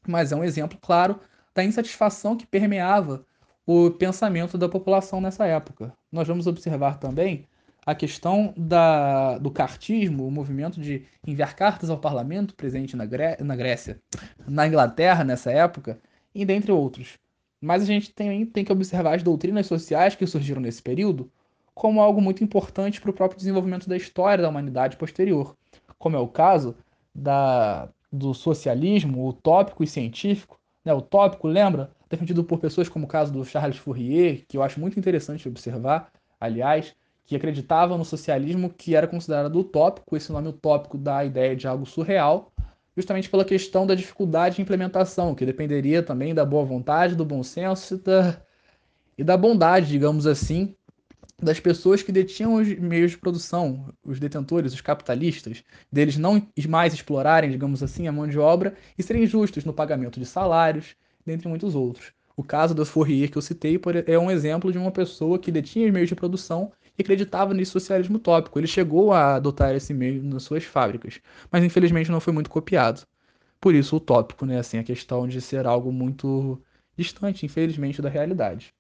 Mas 0.08 0.32
é 0.32 0.36
um 0.36 0.44
exemplo 0.44 0.78
claro 0.82 1.20
da 1.54 1.64
insatisfação 1.64 2.36
que 2.38 2.48
permeava 2.48 3.26
o 3.66 3.92
pensamento 3.92 4.58
da 4.58 4.68
população 4.68 5.22
nessa 5.22 5.46
época. 5.46 5.94
Nós 6.12 6.28
vamos 6.28 6.48
observar 6.48 6.98
também 6.98 7.46
a 7.86 7.96
questão 7.96 8.54
da, 8.58 9.38
do 9.38 9.52
cartismo, 9.52 10.28
o 10.28 10.32
movimento 10.32 10.80
de 10.80 11.06
enviar 11.26 11.56
cartas 11.56 11.90
ao 11.90 11.98
parlamento 11.98 12.56
presente 12.56 12.96
na, 12.96 13.06
Gré 13.06 13.38
na 13.42 13.56
Grécia, 13.56 14.00
na 14.48 14.68
Inglaterra 14.68 15.24
nessa 15.24 15.52
época, 15.52 16.00
e 16.34 16.46
dentre 16.46 16.72
outros. 16.72 17.18
Mas 17.62 17.84
a 17.84 17.86
gente 17.86 18.14
tem, 18.14 18.46
tem 18.46 18.64
que 18.64 18.72
observar 18.72 19.16
as 19.16 19.24
doutrinas 19.24 19.68
sociais 19.68 20.16
que 20.16 20.26
surgiram 20.26 20.62
nesse 20.62 20.82
período 20.82 21.32
como 21.74 22.02
algo 22.02 22.22
muito 22.22 22.44
importante 22.44 23.00
para 23.00 23.10
o 23.10 23.14
próprio 23.14 23.38
desenvolvimento 23.38 23.88
da 23.88 23.96
história 23.96 24.42
da 24.42 24.50
humanidade 24.50 24.98
posterior, 24.98 25.56
como 25.98 26.16
é 26.16 26.20
o 26.20 26.28
caso 26.28 26.76
da, 27.14 27.90
do 28.12 28.34
socialismo 28.34 29.28
utópico 29.28 29.84
e 29.84 29.88
científico. 29.88 30.60
Né? 30.84 30.94
O 30.94 31.02
tópico, 31.02 31.48
lembra? 31.48 31.92
Defendido 32.10 32.44
por 32.44 32.60
pessoas 32.60 32.90
como 32.90 33.06
o 33.06 33.08
caso 33.08 33.32
do 33.32 33.46
Charles 33.46 33.78
Fourier, 33.78 34.46
que 34.48 34.58
eu 34.58 34.64
acho 34.64 34.80
muito 34.80 34.98
interessante 34.98 35.48
observar, 35.48 36.12
aliás, 36.40 36.96
que 37.26 37.36
acreditava 37.36 37.96
no 37.96 38.04
socialismo 38.04 38.72
que 38.72 38.96
era 38.96 39.08
considerado 39.08 39.56
utópico, 39.60 40.18
esse 40.18 40.32
nome 40.32 40.48
utópico 40.48 40.98
dá 40.98 41.18
a 41.18 41.26
ideia 41.26 41.56
de 41.56 41.68
algo 41.68 41.86
surreal, 41.86 42.52
justamente 42.96 43.30
pela 43.30 43.46
questão 43.46 43.86
da 43.86 43.94
dificuldade 43.94 44.56
de 44.56 44.64
implementação, 44.64 45.36
que 45.36 45.46
dependeria 45.46 46.02
também 46.02 46.34
da 46.34 46.44
boa 46.44 46.66
vontade, 46.66 47.16
do 47.16 47.24
bom 47.24 47.44
senso 47.44 47.94
e 47.94 47.98
da, 48.00 48.42
e 49.20 49.24
da 49.24 49.38
bondade, 49.38 49.88
digamos 49.90 50.26
assim, 50.26 50.76
das 51.42 51.60
pessoas 51.60 52.04
que 52.04 52.12
detinham 52.12 52.56
os 52.56 52.68
meios 52.80 53.12
de 53.12 53.18
produção, 53.18 53.94
os 54.04 54.20
detentores, 54.20 54.74
os 54.74 54.82
capitalistas, 54.82 55.64
deles 55.92 56.18
não 56.18 56.46
mais 56.68 56.94
explorarem, 56.94 57.52
digamos 57.52 57.82
assim, 57.82 58.08
a 58.08 58.12
mão 58.12 58.28
de 58.28 58.38
obra 58.38 58.76
e 58.98 59.04
serem 59.04 59.26
justos 59.26 59.64
no 59.66 59.74
pagamento 59.74 60.20
de 60.20 60.26
salários, 60.26 60.96
dentre 61.26 61.48
muitos 61.48 61.76
outros. 61.76 62.12
O 62.36 62.44
caso 62.44 62.74
do 62.74 62.86
Fourier 62.86 63.30
que 63.30 63.38
eu 63.38 63.42
citei 63.42 63.80
é 64.06 64.18
um 64.18 64.32
exemplo 64.32 64.72
de 64.72 64.78
uma 64.78 64.92
pessoa 64.92 65.38
que 65.38 65.52
detinha 65.52 65.86
os 65.86 65.92
meios 65.92 66.10
de 66.10 66.16
produção 66.16 66.72
e 66.98 67.02
acreditava 67.02 67.54
nesse 67.54 67.72
socialismo 67.72 68.18
utópico. 68.18 68.60
Ele 68.60 68.68
chegou 68.68 69.12
a 69.14 69.36
adotar 69.36 69.76
esse 69.76 69.94
meio 69.94 70.24
nas 70.24 70.44
suas 70.44 70.64
fábricas, 70.64 71.20
mas 71.52 71.64
infelizmente 71.64 72.12
não 72.12 72.20
foi 72.20 72.34
muito 72.34 72.50
copiado. 72.50 73.06
Por 73.60 73.76
isso, 73.76 73.98
utópico, 73.98 74.46
né? 74.46 74.60
Assim, 74.60 74.78
a 74.78 74.84
questão 74.84 75.28
de 75.28 75.42
ser 75.42 75.66
algo 75.68 75.92
muito 75.92 76.62
distante, 76.96 77.46
infelizmente, 77.46 78.02
da 78.02 78.10
realidade. 78.10 78.74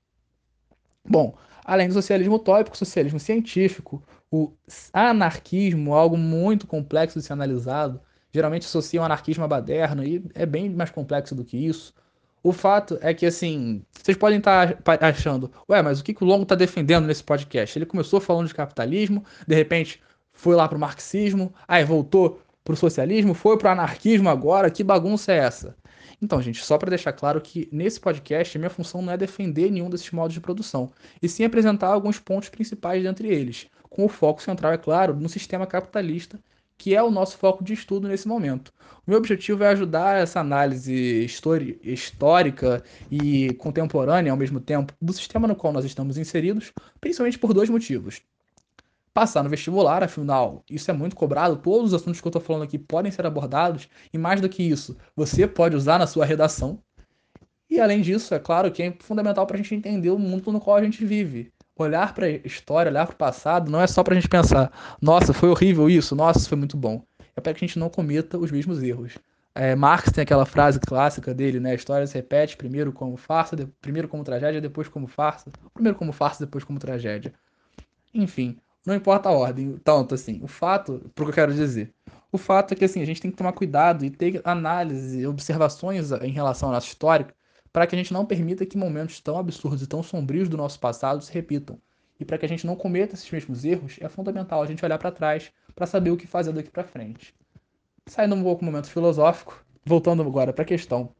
Bom, 1.07 1.37
além 1.69 1.87
do 1.87 1.93
socialismo 1.93 2.35
utópico, 2.35 2.75
socialismo 2.75 3.19
científico, 3.19 4.01
o 4.31 4.51
anarquismo, 4.91 5.93
algo 5.93 6.17
muito 6.17 6.65
complexo 6.65 7.19
de 7.19 7.25
ser 7.25 7.33
analisado, 7.33 8.01
geralmente 8.33 8.65
associa 8.65 8.99
o 8.99 9.03
anarquismo 9.03 9.43
à 9.43 9.47
baderna 9.47 10.03
e 10.03 10.23
é 10.33 10.47
bem 10.47 10.67
mais 10.67 10.89
complexo 10.89 11.35
do 11.35 11.45
que 11.45 11.57
isso. 11.57 11.93
O 12.41 12.51
fato 12.51 12.97
é 13.01 13.13
que, 13.13 13.23
assim, 13.23 13.83
vocês 13.91 14.17
podem 14.17 14.39
estar 14.39 14.79
achando, 14.99 15.51
ué, 15.69 15.79
mas 15.83 15.99
o 15.99 16.03
que, 16.03 16.13
que 16.13 16.23
o 16.23 16.27
Longo 16.27 16.41
está 16.41 16.55
defendendo 16.55 17.05
nesse 17.05 17.23
podcast? 17.23 17.77
Ele 17.77 17.85
começou 17.85 18.19
falando 18.19 18.47
de 18.47 18.55
capitalismo, 18.55 19.23
de 19.47 19.53
repente 19.53 20.01
foi 20.33 20.55
lá 20.55 20.67
para 20.67 20.77
o 20.77 20.81
marxismo, 20.81 21.53
aí 21.67 21.83
voltou 21.83 22.41
para 22.63 22.73
o 22.73 22.77
socialismo, 22.77 23.35
foi 23.35 23.59
para 23.59 23.69
o 23.69 23.71
anarquismo 23.73 24.27
agora, 24.27 24.71
que 24.71 24.83
bagunça 24.83 25.31
é 25.33 25.37
essa? 25.37 25.75
Então, 26.21 26.41
gente, 26.41 26.63
só 26.63 26.77
para 26.77 26.89
deixar 26.89 27.13
claro 27.13 27.39
que 27.39 27.69
nesse 27.71 27.99
podcast 27.99 28.57
minha 28.57 28.69
função 28.69 29.01
não 29.01 29.13
é 29.13 29.17
defender 29.17 29.71
nenhum 29.71 29.89
desses 29.89 30.11
modos 30.11 30.33
de 30.33 30.41
produção, 30.41 30.91
e 31.21 31.29
sim 31.29 31.43
apresentar 31.45 31.87
alguns 31.87 32.19
pontos 32.19 32.49
principais 32.49 33.03
dentre 33.03 33.29
eles, 33.29 33.67
com 33.89 34.05
o 34.05 34.09
foco 34.09 34.41
central, 34.41 34.73
é 34.73 34.77
claro, 34.77 35.15
no 35.15 35.29
sistema 35.29 35.65
capitalista, 35.65 36.39
que 36.77 36.95
é 36.95 37.03
o 37.03 37.11
nosso 37.11 37.37
foco 37.37 37.63
de 37.63 37.73
estudo 37.73 38.07
nesse 38.07 38.27
momento. 38.27 38.73
O 39.05 39.11
meu 39.11 39.17
objetivo 39.17 39.63
é 39.63 39.67
ajudar 39.69 40.21
essa 40.21 40.39
análise 40.39 40.93
histórica 41.83 42.83
e 43.11 43.53
contemporânea 43.55 44.31
ao 44.31 44.37
mesmo 44.37 44.59
tempo 44.59 44.93
do 45.01 45.13
sistema 45.13 45.47
no 45.47 45.55
qual 45.55 45.73
nós 45.73 45.85
estamos 45.85 46.17
inseridos, 46.17 46.71
principalmente 47.01 47.39
por 47.39 47.53
dois 47.53 47.69
motivos 47.69 48.21
passar 49.19 49.43
no 49.43 49.49
vestibular, 49.49 50.01
afinal, 50.01 50.63
isso 50.69 50.89
é 50.89 50.93
muito 50.93 51.13
cobrado, 51.13 51.57
todos 51.57 51.87
os 51.87 51.93
assuntos 51.93 52.21
que 52.21 52.25
eu 52.27 52.29
estou 52.29 52.41
falando 52.41 52.63
aqui 52.63 52.77
podem 52.77 53.11
ser 53.11 53.25
abordados, 53.25 53.89
e 54.13 54.17
mais 54.17 54.39
do 54.39 54.47
que 54.47 54.63
isso, 54.63 54.95
você 55.13 55.45
pode 55.45 55.75
usar 55.75 55.99
na 55.99 56.07
sua 56.07 56.23
redação. 56.23 56.81
E 57.69 57.81
além 57.81 57.99
disso, 57.99 58.33
é 58.33 58.39
claro 58.39 58.71
que 58.71 58.81
é 58.81 58.95
fundamental 59.01 59.45
para 59.45 59.57
a 59.57 59.57
gente 59.57 59.75
entender 59.75 60.09
o 60.09 60.17
mundo 60.17 60.53
no 60.53 60.61
qual 60.61 60.77
a 60.77 60.83
gente 60.83 61.03
vive. 61.03 61.51
Olhar 61.75 62.13
para 62.13 62.27
a 62.27 62.29
história, 62.29 62.89
olhar 62.89 63.07
para 63.07 63.13
o 63.13 63.17
passado, 63.17 63.69
não 63.69 63.81
é 63.81 63.87
só 63.87 64.03
para 64.03 64.13
a 64.13 64.15
gente 64.15 64.29
pensar, 64.29 64.71
nossa, 65.01 65.33
foi 65.33 65.49
horrível 65.49 65.89
isso, 65.89 66.15
nossa, 66.15 66.39
isso 66.39 66.47
foi 66.47 66.57
muito 66.57 66.77
bom. 66.77 67.03
É 67.35 67.41
para 67.41 67.53
que 67.53 67.65
a 67.65 67.67
gente 67.67 67.77
não 67.77 67.89
cometa 67.89 68.37
os 68.37 68.49
mesmos 68.49 68.81
erros. 68.81 69.17
É, 69.53 69.75
Marx 69.75 70.13
tem 70.13 70.21
aquela 70.21 70.45
frase 70.45 70.79
clássica 70.79 71.33
dele, 71.33 71.59
né? 71.59 71.71
A 71.71 71.75
história 71.75 72.07
se 72.07 72.13
repete 72.13 72.55
primeiro 72.55 72.93
como 72.93 73.17
farsa, 73.17 73.57
de... 73.57 73.65
primeiro 73.81 74.07
como 74.07 74.23
tragédia, 74.23 74.61
depois 74.61 74.87
como 74.87 75.07
farsa. 75.07 75.51
Primeiro 75.73 75.97
como 75.97 76.13
farsa, 76.13 76.45
depois 76.45 76.63
como 76.63 76.79
tragédia. 76.79 77.33
Enfim, 78.13 78.57
não 78.85 78.95
importa 78.95 79.29
a 79.29 79.31
ordem, 79.31 79.77
tanto 79.83 80.15
assim. 80.15 80.39
O 80.41 80.47
fato, 80.47 81.11
pro 81.13 81.25
que 81.25 81.31
eu 81.31 81.35
quero 81.35 81.53
dizer. 81.53 81.93
O 82.31 82.37
fato 82.37 82.73
é 82.73 82.75
que 82.75 82.85
assim, 82.85 83.01
a 83.01 83.05
gente 83.05 83.21
tem 83.21 83.31
que 83.31 83.37
tomar 83.37 83.53
cuidado 83.53 84.05
e 84.05 84.09
ter 84.09 84.41
análise, 84.43 85.25
observações 85.25 86.11
em 86.11 86.31
relação 86.31 86.69
à 86.69 86.73
nossa 86.73 86.87
história, 86.87 87.27
para 87.71 87.85
que 87.87 87.95
a 87.95 87.97
gente 87.97 88.13
não 88.13 88.25
permita 88.25 88.65
que 88.65 88.77
momentos 88.77 89.19
tão 89.19 89.37
absurdos 89.37 89.81
e 89.81 89.87
tão 89.87 90.01
sombrios 90.03 90.49
do 90.49 90.57
nosso 90.57 90.79
passado 90.79 91.21
se 91.23 91.33
repitam. 91.33 91.79
E 92.19 92.25
para 92.25 92.37
que 92.37 92.45
a 92.45 92.49
gente 92.49 92.67
não 92.67 92.75
cometa 92.75 93.15
esses 93.15 93.29
mesmos 93.31 93.63
erros, 93.63 93.97
é 94.01 94.09
fundamental 94.09 94.61
a 94.61 94.65
gente 94.65 94.83
olhar 94.83 94.97
para 94.97 95.11
trás 95.11 95.51
para 95.73 95.85
saber 95.85 96.11
o 96.11 96.17
que 96.17 96.27
fazer 96.27 96.51
daqui 96.51 96.69
para 96.69 96.83
frente. 96.83 97.33
Saindo 98.05 98.35
um 98.35 98.43
pouco 98.43 98.61
do 98.61 98.65
momento 98.65 98.89
filosófico, 98.89 99.63
voltando 99.85 100.21
agora 100.21 100.51
para 100.51 100.63
a 100.63 100.67
questão 100.67 101.11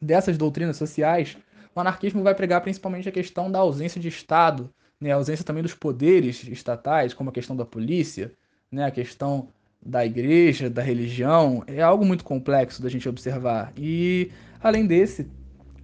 dessas 0.00 0.36
doutrinas 0.36 0.76
sociais, 0.76 1.36
o 1.74 1.80
anarquismo 1.80 2.22
vai 2.22 2.34
pregar 2.34 2.60
principalmente 2.60 3.08
a 3.08 3.12
questão 3.12 3.50
da 3.50 3.60
ausência 3.60 4.00
de 4.00 4.08
Estado, 4.08 4.72
né, 5.02 5.10
a 5.10 5.16
ausência 5.16 5.44
também 5.44 5.64
dos 5.64 5.74
poderes 5.74 6.44
estatais, 6.44 7.12
como 7.12 7.28
a 7.28 7.32
questão 7.32 7.56
da 7.56 7.64
polícia, 7.64 8.32
né, 8.70 8.84
a 8.84 8.90
questão 8.90 9.48
da 9.84 10.06
igreja, 10.06 10.70
da 10.70 10.80
religião, 10.80 11.64
é 11.66 11.82
algo 11.82 12.06
muito 12.06 12.22
complexo 12.22 12.80
da 12.80 12.88
gente 12.88 13.08
observar. 13.08 13.72
E, 13.76 14.30
além 14.62 14.86
desse, 14.86 15.28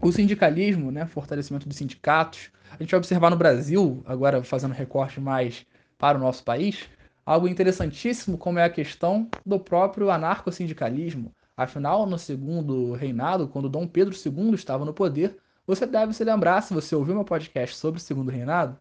o 0.00 0.12
sindicalismo, 0.12 0.92
né, 0.92 1.04
fortalecimento 1.04 1.68
dos 1.68 1.76
sindicatos, 1.76 2.50
a 2.70 2.80
gente 2.80 2.92
vai 2.92 2.98
observar 2.98 3.28
no 3.28 3.36
Brasil, 3.36 4.00
agora 4.06 4.40
fazendo 4.44 4.72
recorte 4.72 5.20
mais 5.20 5.66
para 5.98 6.16
o 6.16 6.20
nosso 6.20 6.44
país, 6.44 6.88
algo 7.26 7.48
interessantíssimo 7.48 8.38
como 8.38 8.60
é 8.60 8.64
a 8.64 8.70
questão 8.70 9.28
do 9.44 9.58
próprio 9.58 10.12
anarcossindicalismo. 10.12 11.32
Afinal, 11.56 12.06
no 12.06 12.16
segundo 12.20 12.92
reinado, 12.92 13.48
quando 13.48 13.68
Dom 13.68 13.84
Pedro 13.84 14.14
II 14.14 14.54
estava 14.54 14.84
no 14.84 14.94
poder, 14.94 15.36
você 15.66 15.84
deve 15.86 16.12
se 16.12 16.22
lembrar, 16.22 16.62
se 16.62 16.72
você 16.72 16.94
ouviu 16.94 17.16
meu 17.16 17.24
podcast 17.24 17.74
sobre 17.74 17.98
o 17.98 18.02
segundo 18.02 18.30
reinado, 18.30 18.78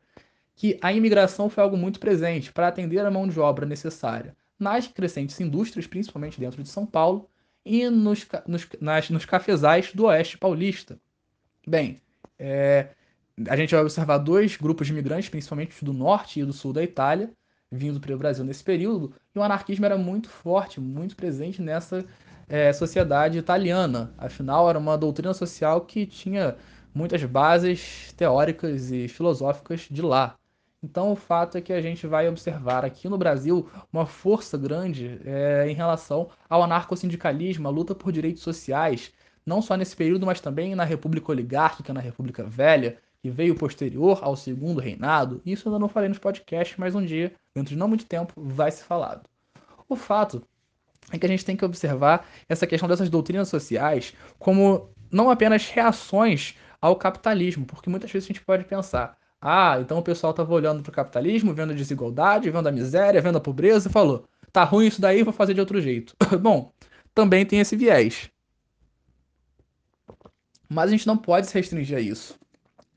que 0.57 0.77
a 0.81 0.91
imigração 0.91 1.49
foi 1.49 1.63
algo 1.63 1.77
muito 1.77 1.99
presente 1.99 2.51
para 2.51 2.67
atender 2.67 3.05
a 3.05 3.11
mão 3.11 3.27
de 3.27 3.39
obra 3.39 3.63
necessária 3.65 4.35
nas 4.59 4.87
crescentes 4.87 5.39
indústrias, 5.39 5.85
principalmente 5.85 6.39
dentro 6.39 6.63
de 6.63 6.67
São 6.67 6.83
Paulo, 6.83 7.29
e 7.63 7.87
nos, 7.89 8.27
nos, 8.47 8.67
nas, 8.81 9.09
nos 9.11 9.23
cafezais 9.23 9.93
do 9.93 10.05
Oeste 10.05 10.35
Paulista. 10.35 10.99
Bem, 11.65 12.01
é, 12.39 12.87
a 13.47 13.55
gente 13.55 13.75
vai 13.75 13.81
observar 13.81 14.17
dois 14.17 14.57
grupos 14.57 14.87
de 14.87 14.93
imigrantes, 14.93 15.29
principalmente 15.29 15.85
do 15.85 15.93
norte 15.93 16.39
e 16.39 16.45
do 16.45 16.53
sul 16.53 16.73
da 16.73 16.81
Itália, 16.81 17.31
vindo 17.71 17.99
para 17.99 18.15
o 18.15 18.17
Brasil 18.17 18.43
nesse 18.43 18.63
período, 18.63 19.13
e 19.35 19.37
o 19.37 19.43
anarquismo 19.43 19.85
era 19.85 19.97
muito 19.97 20.27
forte, 20.27 20.79
muito 20.79 21.15
presente 21.15 21.61
nessa 21.61 22.03
é, 22.49 22.73
sociedade 22.73 23.37
italiana. 23.37 24.11
Afinal, 24.17 24.67
era 24.67 24.79
uma 24.79 24.97
doutrina 24.97 25.35
social 25.35 25.81
que 25.81 26.07
tinha 26.07 26.55
muitas 26.95 27.23
bases 27.25 28.11
teóricas 28.13 28.91
e 28.91 29.07
filosóficas 29.07 29.81
de 29.81 30.01
lá. 30.01 30.35
Então, 30.81 31.11
o 31.11 31.15
fato 31.15 31.57
é 31.57 31.61
que 31.61 31.73
a 31.73 31.81
gente 31.81 32.05
vai 32.05 32.29
observar 32.29 32.85
aqui 32.85 33.09
no 33.09 33.17
Brasil 33.17 33.67
uma 33.91 34.05
força 34.05 34.57
grande 34.57 35.19
é, 35.25 35.65
em 35.67 35.73
relação 35.73 36.29
ao 36.47 36.61
anarcossindicalismo, 36.61 37.67
a 37.67 37.71
luta 37.71 37.95
por 37.95 38.11
direitos 38.11 38.43
sociais, 38.43 39.11
não 39.45 39.61
só 39.61 39.75
nesse 39.75 39.95
período, 39.95 40.25
mas 40.25 40.39
também 40.39 40.75
na 40.75 40.83
República 40.83 41.31
Oligárquica, 41.31 41.93
na 41.93 41.99
República 41.99 42.43
Velha, 42.43 42.97
que 43.21 43.29
veio 43.29 43.55
posterior 43.55 44.19
ao 44.21 44.35
Segundo 44.35 44.79
Reinado. 44.79 45.41
Isso 45.45 45.67
eu 45.67 45.73
ainda 45.73 45.79
não 45.79 45.89
falei 45.89 46.09
nos 46.09 46.19
podcasts, 46.19 46.77
mas 46.77 46.93
um 46.93 47.03
dia, 47.03 47.33
dentro 47.55 47.71
de 47.71 47.75
não 47.75 47.87
muito 47.87 48.05
tempo, 48.05 48.33
vai 48.35 48.69
ser 48.71 48.83
falado. 48.83 49.27
O 49.89 49.95
fato 49.95 50.43
é 51.11 51.17
que 51.17 51.25
a 51.25 51.29
gente 51.29 51.45
tem 51.45 51.55
que 51.55 51.65
observar 51.65 52.27
essa 52.47 52.67
questão 52.67 52.87
dessas 52.87 53.09
doutrinas 53.09 53.49
sociais 53.49 54.13
como 54.37 54.89
não 55.09 55.29
apenas 55.29 55.67
reações 55.69 56.55
ao 56.81 56.95
capitalismo, 56.95 57.65
porque 57.65 57.89
muitas 57.89 58.11
vezes 58.11 58.27
a 58.27 58.33
gente 58.33 58.43
pode 58.43 58.65
pensar, 58.65 59.16
ah, 59.41 59.77
então 59.79 59.99
o 59.99 60.03
pessoal 60.03 60.31
estava 60.31 60.53
olhando 60.53 60.81
para 60.81 60.89
o 60.89 60.93
capitalismo, 60.93 61.53
vendo 61.53 61.71
a 61.71 61.75
desigualdade, 61.75 62.49
vendo 62.49 62.67
a 62.67 62.71
miséria, 62.71 63.21
vendo 63.21 63.37
a 63.37 63.41
pobreza 63.41 63.87
e 63.87 63.91
falou: 63.91 64.25
tá 64.51 64.63
ruim 64.63 64.87
isso 64.87 64.99
daí, 64.99 65.23
vou 65.23 65.33
fazer 65.33 65.53
de 65.53 65.59
outro 65.59 65.79
jeito. 65.79 66.15
Bom, 66.41 66.71
também 67.13 67.45
tem 67.45 67.59
esse 67.59 67.75
viés. 67.75 68.29
Mas 70.69 70.89
a 70.89 70.91
gente 70.91 71.07
não 71.07 71.17
pode 71.17 71.47
se 71.47 71.53
restringir 71.53 71.97
a 71.97 72.01
isso. 72.01 72.37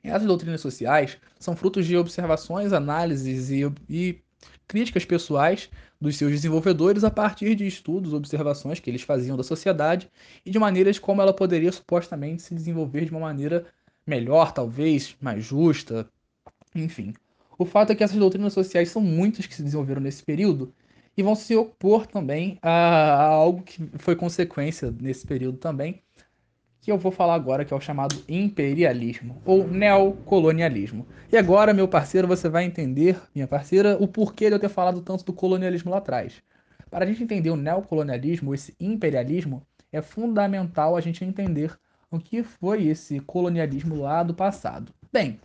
Essas 0.02 0.26
doutrinas 0.26 0.60
sociais 0.60 1.18
são 1.38 1.54
frutos 1.54 1.86
de 1.86 1.96
observações, 1.96 2.72
análises 2.72 3.50
e, 3.50 3.70
e 3.88 4.18
críticas 4.66 5.04
pessoais 5.04 5.68
dos 6.00 6.16
seus 6.16 6.30
desenvolvedores 6.32 7.04
a 7.04 7.10
partir 7.10 7.54
de 7.54 7.66
estudos, 7.66 8.14
observações 8.14 8.80
que 8.80 8.88
eles 8.88 9.02
faziam 9.02 9.36
da 9.36 9.42
sociedade 9.42 10.10
e 10.44 10.50
de 10.50 10.58
maneiras 10.58 10.98
como 10.98 11.20
ela 11.20 11.34
poderia 11.34 11.70
supostamente 11.70 12.40
se 12.40 12.54
desenvolver 12.54 13.04
de 13.04 13.10
uma 13.10 13.20
maneira 13.20 13.66
melhor, 14.06 14.52
talvez, 14.52 15.14
mais 15.20 15.44
justa, 15.44 16.08
enfim. 16.74 17.14
O 17.58 17.64
fato 17.64 17.92
é 17.92 17.94
que 17.94 18.02
essas 18.02 18.16
doutrinas 18.16 18.52
sociais 18.52 18.88
são 18.88 19.02
muitas 19.02 19.46
que 19.46 19.54
se 19.54 19.62
desenvolveram 19.62 20.00
nesse 20.00 20.22
período 20.22 20.72
e 21.16 21.22
vão 21.22 21.34
se 21.34 21.54
opor 21.54 22.06
também 22.06 22.58
a, 22.62 22.70
a 22.70 23.24
algo 23.24 23.62
que 23.62 23.90
foi 23.98 24.16
consequência 24.16 24.94
nesse 24.98 25.26
período 25.26 25.58
também, 25.58 26.02
que 26.80 26.90
eu 26.90 26.96
vou 26.96 27.12
falar 27.12 27.34
agora, 27.34 27.64
que 27.64 27.74
é 27.74 27.76
o 27.76 27.80
chamado 27.80 28.16
imperialismo 28.26 29.42
ou 29.44 29.68
neocolonialismo. 29.68 31.06
E 31.30 31.36
agora, 31.36 31.74
meu 31.74 31.86
parceiro, 31.86 32.26
você 32.26 32.48
vai 32.48 32.64
entender, 32.64 33.20
minha 33.34 33.46
parceira, 33.46 33.98
o 34.00 34.08
porquê 34.08 34.48
de 34.48 34.54
eu 34.54 34.58
ter 34.58 34.70
falado 34.70 35.02
tanto 35.02 35.24
do 35.24 35.32
colonialismo 35.32 35.90
lá 35.90 35.98
atrás. 35.98 36.42
Para 36.90 37.04
a 37.04 37.08
gente 37.08 37.22
entender 37.22 37.50
o 37.50 37.56
neocolonialismo, 37.56 38.54
esse 38.54 38.74
imperialismo, 38.80 39.62
é 39.92 40.00
fundamental 40.00 40.96
a 40.96 41.00
gente 41.00 41.24
entender 41.24 41.78
o 42.10 42.18
que 42.18 42.42
foi 42.42 42.86
esse 42.86 43.20
colonialismo 43.20 43.96
lá 43.96 44.22
do 44.22 44.34
passado. 44.34 44.92
Bem, 45.12 45.38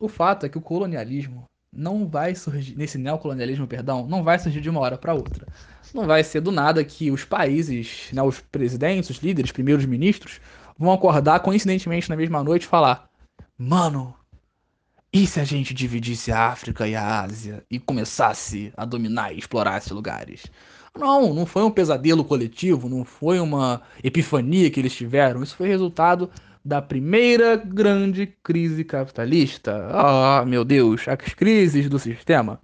o 0.00 0.08
fato 0.08 0.46
é 0.46 0.48
que 0.48 0.58
o 0.58 0.62
colonialismo 0.62 1.44
não 1.72 2.08
vai 2.08 2.34
surgir, 2.34 2.76
nesse 2.76 2.98
neocolonialismo, 2.98 3.66
perdão, 3.66 4.06
não 4.06 4.24
vai 4.24 4.38
surgir 4.38 4.60
de 4.60 4.68
uma 4.68 4.80
hora 4.80 4.98
para 4.98 5.14
outra. 5.14 5.46
Não 5.94 6.06
vai 6.06 6.24
ser 6.24 6.40
do 6.40 6.50
nada 6.50 6.82
que 6.82 7.10
os 7.10 7.24
países, 7.24 8.08
né, 8.12 8.22
os 8.22 8.40
presidentes, 8.40 9.10
os 9.10 9.18
líderes, 9.18 9.52
primeiros 9.52 9.84
ministros, 9.84 10.40
vão 10.76 10.90
acordar 10.92 11.40
coincidentemente 11.40 12.08
na 12.08 12.16
mesma 12.16 12.42
noite 12.42 12.64
e 12.64 12.68
falar: 12.68 13.08
Mano, 13.56 14.14
e 15.12 15.26
se 15.26 15.38
a 15.38 15.44
gente 15.44 15.74
dividisse 15.74 16.32
a 16.32 16.48
África 16.48 16.88
e 16.88 16.96
a 16.96 17.20
Ásia 17.20 17.64
e 17.70 17.78
começasse 17.78 18.72
a 18.76 18.84
dominar 18.84 19.32
e 19.32 19.38
explorar 19.38 19.78
esses 19.78 19.90
lugares? 19.90 20.44
Não, 20.96 21.32
não 21.32 21.46
foi 21.46 21.62
um 21.62 21.70
pesadelo 21.70 22.24
coletivo, 22.24 22.88
não 22.88 23.04
foi 23.04 23.38
uma 23.38 23.82
epifania 24.02 24.70
que 24.70 24.80
eles 24.80 24.94
tiveram. 24.94 25.42
Isso 25.42 25.56
foi 25.56 25.68
resultado 25.68 26.30
da 26.64 26.82
primeira 26.82 27.56
grande 27.56 28.26
crise 28.42 28.84
capitalista. 28.84 29.88
Ah, 29.90 30.40
oh, 30.42 30.46
meu 30.46 30.64
Deus, 30.64 31.06
as 31.08 31.34
crises 31.34 31.88
do 31.88 31.98
sistema. 31.98 32.60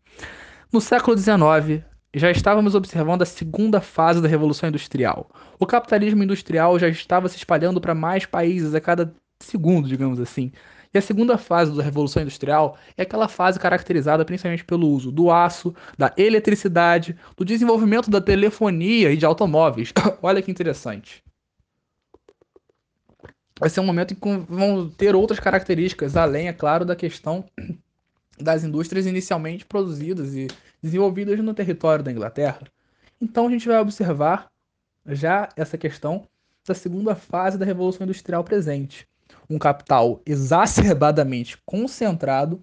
No 0.73 0.81
século 0.81 1.17
XIX, 1.17 1.85
já 2.15 2.31
estávamos 2.31 2.75
observando 2.75 3.23
a 3.23 3.27
segunda 3.27 3.81
fase 3.81 4.21
da 4.21 4.29
Revolução 4.29 4.69
Industrial. 4.69 5.29
O 5.59 5.67
capitalismo 5.67 6.23
industrial 6.23 6.79
já 6.79 6.89
estava 6.89 7.29
se 7.29 7.37
espalhando 7.37 7.81
para 7.81 7.95
mais 7.95 8.27
países 8.27 8.75
a 8.75 8.81
cada 8.81 9.15
segundo, 9.41 9.89
digamos 9.89 10.21
assim. 10.21 10.53
E 10.95 10.99
a 10.99 11.03
segunda 11.03 11.37
fase 11.37 11.77
da 11.77 11.83
Revolução 11.83 12.23
Industrial 12.23 12.77
é 12.97 13.03
aquela 13.03 13.29
fase 13.29 13.59
caracterizada 13.59 14.25
principalmente 14.25 14.65
pelo 14.65 14.89
uso 14.89 15.13
do 15.13 15.31
aço, 15.31 15.75
da 15.99 16.13
eletricidade, 16.17 17.17
do 17.37 17.45
desenvolvimento 17.45 18.11
da 18.11 18.21
telefonia 18.21 19.13
e 19.13 19.17
de 19.17 19.27
automóveis. 19.27 19.93
Olha 20.23 20.41
que 20.41 20.51
interessante 20.51 21.26
vai 23.59 23.71
ser 23.71 23.81
um 23.81 23.87
momento 23.87 24.13
em 24.13 24.17
que 24.17 24.37
vão 24.49 24.89
ter 24.89 25.15
outras 25.15 25.41
características, 25.41 26.17
além, 26.17 26.49
é 26.49 26.53
claro, 26.53 26.85
da 26.85 26.97
questão 26.97 27.45
das 28.39 28.65
indústrias 28.65 29.07
inicialmente 29.07 29.65
produzidas 29.65 30.35
e 30.35 30.47
desenvolvidas 30.83 31.39
no 31.41 31.55
território 31.55 32.05
da 32.05 32.13
Inglaterra. 32.13 32.61
Então 33.21 33.47
a 33.47 33.51
gente 33.51 33.67
vai 33.67 33.79
observar 33.79 34.51
já 35.07 35.49
essa 35.57 35.79
questão 35.79 36.27
da 36.67 36.75
segunda 36.75 37.15
fase 37.15 37.57
da 37.57 37.65
Revolução 37.65 38.05
Industrial 38.05 38.45
presente. 38.45 39.09
Um 39.49 39.59
capital 39.59 40.21
exacerbadamente 40.27 41.57
concentrado, 41.65 42.63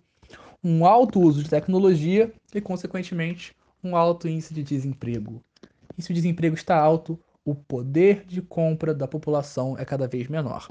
um 0.64 0.86
alto 0.86 1.20
uso 1.20 1.42
de 1.44 1.50
tecnologia 1.50 2.32
e, 2.54 2.62
consequentemente, 2.62 3.56
um 3.84 3.96
alto 3.96 4.28
índice 4.28 4.54
de 4.54 4.64
desemprego. 4.64 5.42
E 5.98 6.02
se 6.02 6.12
o 6.12 6.14
desemprego 6.14 6.56
está 6.56 6.78
alto, 6.78 7.20
o 7.46 7.54
poder 7.54 8.24
de 8.26 8.42
compra 8.42 8.94
da 8.94 9.08
população 9.08 9.78
é 9.78 9.84
cada 9.84 10.08
vez 10.08 10.28
menor. 10.28 10.68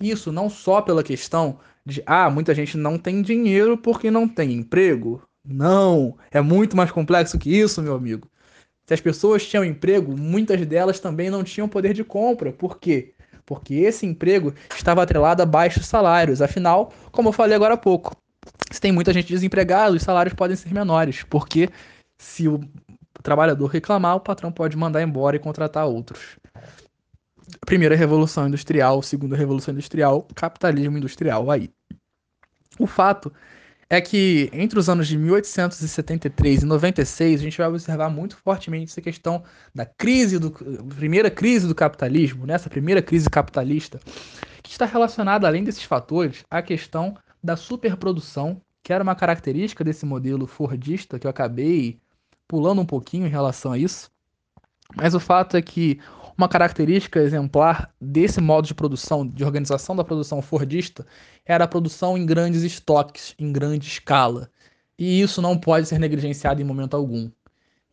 Isso 0.00 0.32
não 0.32 0.48
só 0.48 0.80
pela 0.80 1.02
questão 1.02 1.58
de, 1.84 2.02
ah, 2.06 2.30
muita 2.30 2.54
gente 2.54 2.76
não 2.76 2.98
tem 2.98 3.22
dinheiro 3.22 3.76
porque 3.76 4.10
não 4.10 4.28
tem 4.28 4.52
emprego. 4.52 5.22
Não, 5.44 6.16
é 6.30 6.40
muito 6.40 6.76
mais 6.76 6.90
complexo 6.90 7.38
que 7.38 7.50
isso, 7.50 7.82
meu 7.82 7.94
amigo. 7.94 8.28
Se 8.86 8.94
as 8.94 9.00
pessoas 9.00 9.46
tinham 9.46 9.64
emprego, 9.64 10.16
muitas 10.16 10.64
delas 10.66 11.00
também 11.00 11.28
não 11.28 11.44
tinham 11.44 11.68
poder 11.68 11.92
de 11.92 12.04
compra. 12.04 12.52
Por 12.52 12.78
quê? 12.78 13.12
Porque 13.44 13.74
esse 13.74 14.06
emprego 14.06 14.54
estava 14.76 15.02
atrelado 15.02 15.42
a 15.42 15.46
baixos 15.46 15.86
salários. 15.86 16.42
Afinal, 16.42 16.92
como 17.12 17.28
eu 17.28 17.32
falei 17.32 17.54
agora 17.54 17.74
há 17.74 17.76
pouco, 17.76 18.16
se 18.70 18.80
tem 18.80 18.92
muita 18.92 19.12
gente 19.12 19.28
desempregada, 19.28 19.94
os 19.94 20.02
salários 20.02 20.34
podem 20.34 20.56
ser 20.56 20.72
menores. 20.72 21.22
Porque 21.24 21.68
se 22.18 22.48
o 22.48 22.60
trabalhador 23.22 23.66
reclamar, 23.66 24.16
o 24.16 24.20
patrão 24.20 24.52
pode 24.52 24.76
mandar 24.76 25.02
embora 25.02 25.36
e 25.36 25.40
contratar 25.40 25.86
outros. 25.86 26.36
Primeira 27.64 27.94
revolução 27.94 28.48
industrial, 28.48 29.02
segunda 29.02 29.36
revolução 29.36 29.72
industrial, 29.72 30.26
capitalismo 30.34 30.98
industrial 30.98 31.50
aí. 31.50 31.70
O 32.78 32.86
fato 32.86 33.32
é 33.88 34.00
que 34.00 34.50
entre 34.52 34.78
os 34.78 34.88
anos 34.88 35.06
de 35.06 35.16
1873 35.16 36.62
e 36.62 36.66
96, 36.66 37.40
a 37.40 37.42
gente 37.42 37.58
vai 37.58 37.68
observar 37.68 38.10
muito 38.10 38.36
fortemente 38.36 38.90
essa 38.90 39.00
questão 39.00 39.44
da 39.74 39.86
crise 39.86 40.38
do 40.38 40.50
primeira 40.96 41.30
crise 41.30 41.68
do 41.68 41.74
capitalismo, 41.74 42.46
nessa 42.46 42.68
né? 42.68 42.70
primeira 42.70 43.00
crise 43.00 43.30
capitalista, 43.30 44.00
que 44.62 44.72
está 44.72 44.84
relacionada 44.84 45.46
além 45.46 45.62
desses 45.62 45.84
fatores 45.84 46.44
à 46.50 46.60
questão 46.60 47.16
da 47.42 47.56
superprodução, 47.56 48.60
que 48.82 48.92
era 48.92 49.04
uma 49.04 49.14
característica 49.14 49.84
desse 49.84 50.04
modelo 50.04 50.46
fordista 50.46 51.18
que 51.18 51.26
eu 51.26 51.30
acabei 51.30 52.00
pulando 52.48 52.80
um 52.80 52.86
pouquinho 52.86 53.26
em 53.26 53.30
relação 53.30 53.72
a 53.72 53.78
isso. 53.78 54.10
Mas 54.94 55.14
o 55.14 55.20
fato 55.20 55.56
é 55.56 55.62
que 55.62 55.98
uma 56.36 56.48
característica 56.48 57.20
exemplar 57.20 57.92
desse 58.00 58.40
modo 58.40 58.66
de 58.66 58.74
produção, 58.74 59.26
de 59.26 59.44
organização 59.44 59.96
da 59.96 60.04
produção 60.04 60.42
fordista, 60.42 61.06
era 61.44 61.64
a 61.64 61.68
produção 61.68 62.16
em 62.16 62.26
grandes 62.26 62.62
estoques, 62.62 63.34
em 63.38 63.50
grande 63.52 63.88
escala. 63.88 64.50
E 64.98 65.20
isso 65.20 65.40
não 65.40 65.58
pode 65.58 65.86
ser 65.86 65.98
negligenciado 65.98 66.60
em 66.60 66.64
momento 66.64 66.94
algum. 66.94 67.30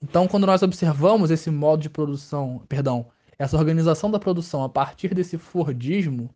Então, 0.01 0.27
quando 0.27 0.45
nós 0.45 0.61
observamos 0.61 1.31
esse 1.31 1.49
modo 1.49 1.81
de 1.81 1.89
produção, 1.89 2.61
perdão, 2.67 3.07
essa 3.39 3.57
organização 3.57 4.11
da 4.11 4.19
produção 4.19 4.63
a 4.63 4.69
partir 4.69 5.13
desse 5.13 5.37
Fordismo, 5.37 6.29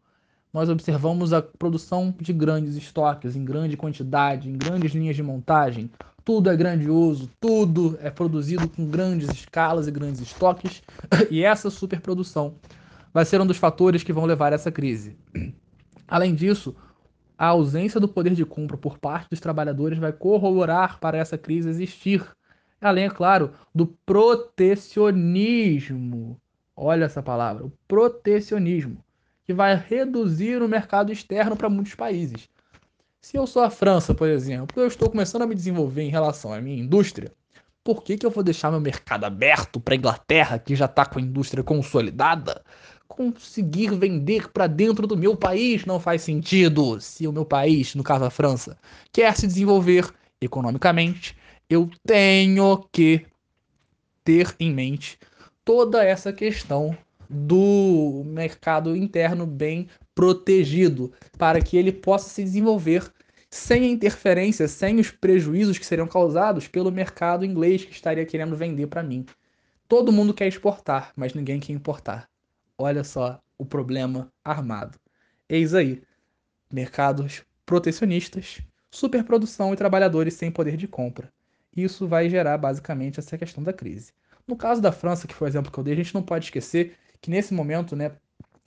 nós 0.53 0.69
observamos 0.69 1.33
a 1.33 1.41
produção 1.41 2.13
de 2.19 2.33
grandes 2.33 2.75
estoques, 2.75 3.35
em 3.35 3.43
grande 3.43 3.77
quantidade, 3.77 4.49
em 4.49 4.57
grandes 4.57 4.93
linhas 4.93 5.15
de 5.15 5.23
montagem, 5.23 5.89
tudo 6.23 6.49
é 6.49 6.57
grandioso, 6.57 7.29
tudo 7.39 7.97
é 8.01 8.09
produzido 8.09 8.67
com 8.67 8.85
grandes 8.85 9.29
escalas 9.29 9.87
e 9.87 9.91
grandes 9.91 10.19
estoques, 10.19 10.81
e 11.31 11.43
essa 11.43 11.69
superprodução 11.69 12.55
vai 13.13 13.23
ser 13.23 13.39
um 13.39 13.45
dos 13.45 13.57
fatores 13.57 14.03
que 14.03 14.11
vão 14.11 14.25
levar 14.25 14.51
a 14.51 14.55
essa 14.55 14.71
crise. 14.71 15.15
Além 16.07 16.35
disso, 16.35 16.75
a 17.37 17.47
ausência 17.47 17.99
do 17.99 18.07
poder 18.07 18.33
de 18.33 18.45
compra 18.45 18.77
por 18.77 18.97
parte 18.97 19.29
dos 19.29 19.39
trabalhadores 19.39 19.99
vai 19.99 20.11
corroborar 20.11 20.99
para 20.99 21.17
essa 21.17 21.37
crise 21.37 21.69
existir. 21.69 22.25
Além, 22.81 23.05
é 23.05 23.09
claro, 23.09 23.51
do 23.73 23.87
protecionismo. 24.05 26.37
Olha 26.75 27.05
essa 27.05 27.23
palavra, 27.23 27.65
o 27.65 27.71
protecionismo, 27.87 29.03
que 29.47 29.53
vai 29.53 29.77
reduzir 29.77 30.61
o 30.61 30.67
mercado 30.67 31.09
externo 31.09 31.55
para 31.55 31.69
muitos 31.69 31.95
países. 31.95 32.49
Se 33.21 33.37
eu 33.37 33.47
sou 33.47 33.63
a 33.63 33.69
França, 33.69 34.13
por 34.13 34.27
exemplo, 34.27 34.81
eu 34.81 34.87
estou 34.87 35.09
começando 35.09 35.43
a 35.43 35.47
me 35.47 35.55
desenvolver 35.55 36.03
em 36.03 36.09
relação 36.09 36.51
à 36.51 36.59
minha 36.59 36.77
indústria, 36.77 37.31
por 37.81 38.03
que, 38.03 38.17
que 38.17 38.25
eu 38.25 38.29
vou 38.29 38.43
deixar 38.43 38.69
meu 38.69 38.81
mercado 38.81 39.23
aberto 39.23 39.79
para 39.79 39.93
a 39.93 39.97
Inglaterra, 39.97 40.59
que 40.59 40.75
já 40.75 40.83
está 40.83 41.05
com 41.05 41.17
a 41.17 41.21
indústria 41.21 41.63
consolidada? 41.63 42.61
Conseguir 43.07 43.95
vender 43.95 44.49
para 44.51 44.67
dentro 44.67 45.07
do 45.07 45.15
meu 45.15 45.37
país 45.37 45.85
não 45.85 45.97
faz 45.97 46.23
sentido. 46.23 46.99
Se 46.99 47.25
o 47.25 47.31
meu 47.31 47.45
país, 47.45 47.95
no 47.95 48.03
caso 48.03 48.25
a 48.25 48.29
França, 48.29 48.77
quer 49.13 49.33
se 49.37 49.47
desenvolver 49.47 50.13
economicamente, 50.41 51.37
eu 51.69 51.89
tenho 52.05 52.85
que 52.91 53.25
ter 54.25 54.53
em 54.59 54.73
mente 54.73 55.17
toda 55.63 56.03
essa 56.03 56.33
questão 56.33 56.97
do 57.29 58.23
mercado 58.25 58.95
interno 58.95 59.45
bem 59.45 59.87
protegido, 60.15 61.11
para 61.37 61.61
que 61.61 61.77
ele 61.77 61.91
possa 61.91 62.29
se 62.29 62.43
desenvolver 62.43 63.11
sem 63.49 63.83
a 63.83 63.87
interferência, 63.87 64.67
sem 64.67 64.99
os 64.99 65.11
prejuízos 65.11 65.77
que 65.77 65.85
seriam 65.85 66.07
causados 66.07 66.67
pelo 66.67 66.91
mercado 66.91 67.45
inglês 67.45 67.85
que 67.85 67.93
estaria 67.93 68.25
querendo 68.25 68.55
vender 68.55 68.87
para 68.87 69.03
mim. 69.03 69.25
Todo 69.87 70.11
mundo 70.11 70.33
quer 70.33 70.47
exportar, 70.47 71.13
mas 71.15 71.33
ninguém 71.33 71.59
quer 71.59 71.73
importar. 71.73 72.29
Olha 72.77 73.03
só 73.03 73.41
o 73.57 73.65
problema 73.65 74.31
armado. 74.43 74.99
Eis 75.47 75.73
aí: 75.73 76.03
mercados 76.71 77.43
protecionistas, 77.65 78.59
superprodução 78.91 79.73
e 79.73 79.77
trabalhadores 79.77 80.33
sem 80.33 80.51
poder 80.51 80.75
de 80.75 80.87
compra. 80.87 81.31
Isso 81.75 82.07
vai 82.07 82.29
gerar 82.29 82.57
basicamente 82.57 83.19
essa 83.19 83.37
questão 83.37 83.63
da 83.63 83.71
crise. 83.71 84.11
No 84.47 84.55
caso 84.55 84.81
da 84.81 84.91
França, 84.91 85.27
que 85.27 85.33
foi 85.33 85.47
o 85.47 85.49
exemplo 85.49 85.71
que 85.71 85.77
eu 85.77 85.83
dei, 85.83 85.93
a 85.93 85.97
gente 85.97 86.13
não 86.13 86.23
pode 86.23 86.45
esquecer 86.45 86.95
que 87.21 87.29
nesse 87.29 87.53
momento, 87.53 87.95
né, 87.95 88.11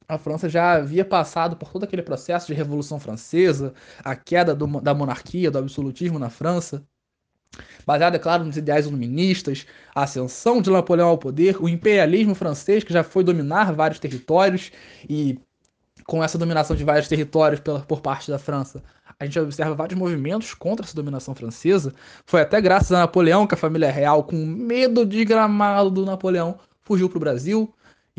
a 0.09 0.18
França 0.18 0.48
já 0.48 0.72
havia 0.72 1.05
passado 1.05 1.57
por 1.57 1.70
todo 1.70 1.84
aquele 1.84 2.03
processo 2.03 2.46
de 2.48 2.55
Revolução 2.55 2.98
Francesa, 2.98 3.72
a 4.05 4.16
queda 4.16 4.55
do, 4.55 4.66
da 4.80 4.92
monarquia, 4.92 5.51
do 5.51 5.59
absolutismo 5.59 6.18
na 6.18 6.28
França, 6.28 6.84
baseada, 7.86 8.16
é 8.16 8.18
claro, 8.18 8.44
nos 8.44 8.57
ideais 8.57 8.86
iluministas, 8.86 9.66
a 9.94 10.03
ascensão 10.03 10.61
de 10.61 10.70
Napoleão 10.70 11.09
ao 11.09 11.18
poder, 11.18 11.62
o 11.62 11.68
imperialismo 11.68 12.34
francês, 12.34 12.84
que 12.84 12.92
já 12.92 13.03
foi 13.03 13.24
dominar 13.24 13.72
vários 13.72 13.98
territórios 13.98 14.70
e 15.09 15.38
com 16.05 16.24
essa 16.24 16.38
dominação 16.38 16.74
de 16.74 16.84
vários 16.84 17.09
territórios 17.09 17.61
pela, 17.61 17.80
por 17.80 18.01
parte 18.01 18.30
da 18.30 18.38
França, 18.38 18.82
a 19.18 19.24
gente 19.24 19.38
observa 19.38 19.74
vários 19.74 19.98
movimentos 19.98 20.55
contra 20.55 20.84
essa 20.84 20.94
dominação 20.94 21.34
francesa. 21.34 21.94
Foi 22.24 22.40
até 22.40 22.61
graças 22.61 22.90
a 22.90 23.01
Napoleão 23.01 23.46
que 23.46 23.55
a 23.55 23.59
família 23.59 23.90
real, 23.90 24.24
com 24.24 24.36
medo 24.44 25.05
de 25.05 25.24
gramado 25.24 25.90
do 25.90 26.07
Napoleão, 26.07 26.59
fugiu 26.80 27.09
para 27.09 27.18
o 27.18 27.20
Brasil. 27.20 27.72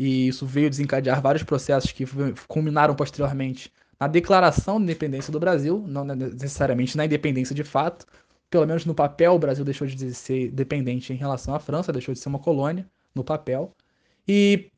E 0.04 0.26
isso 0.26 0.44
veio 0.44 0.68
desencadear 0.68 1.22
vários 1.22 1.44
processos 1.44 1.92
que 1.92 2.04
culminaram 2.48 2.92
posteriormente 2.92 3.72
na 4.00 4.08
declaração 4.08 4.78
de 4.78 4.82
independência 4.82 5.32
do 5.32 5.38
Brasil, 5.38 5.84
não 5.86 6.04
necessariamente 6.04 6.96
na 6.96 7.04
independência 7.04 7.54
de 7.54 7.62
fato. 7.62 8.04
Pelo 8.50 8.66
menos 8.66 8.84
no 8.84 8.96
papel, 8.96 9.34
o 9.34 9.38
Brasil 9.38 9.64
deixou 9.64 9.86
de 9.86 10.12
ser 10.12 10.50
dependente 10.50 11.12
em 11.12 11.16
relação 11.16 11.54
à 11.54 11.60
França, 11.60 11.92
deixou 11.92 12.12
de 12.12 12.18
ser 12.18 12.28
uma 12.28 12.40
colônia 12.40 12.84
no 13.14 13.22
papel. 13.22 13.70
E 14.26 14.72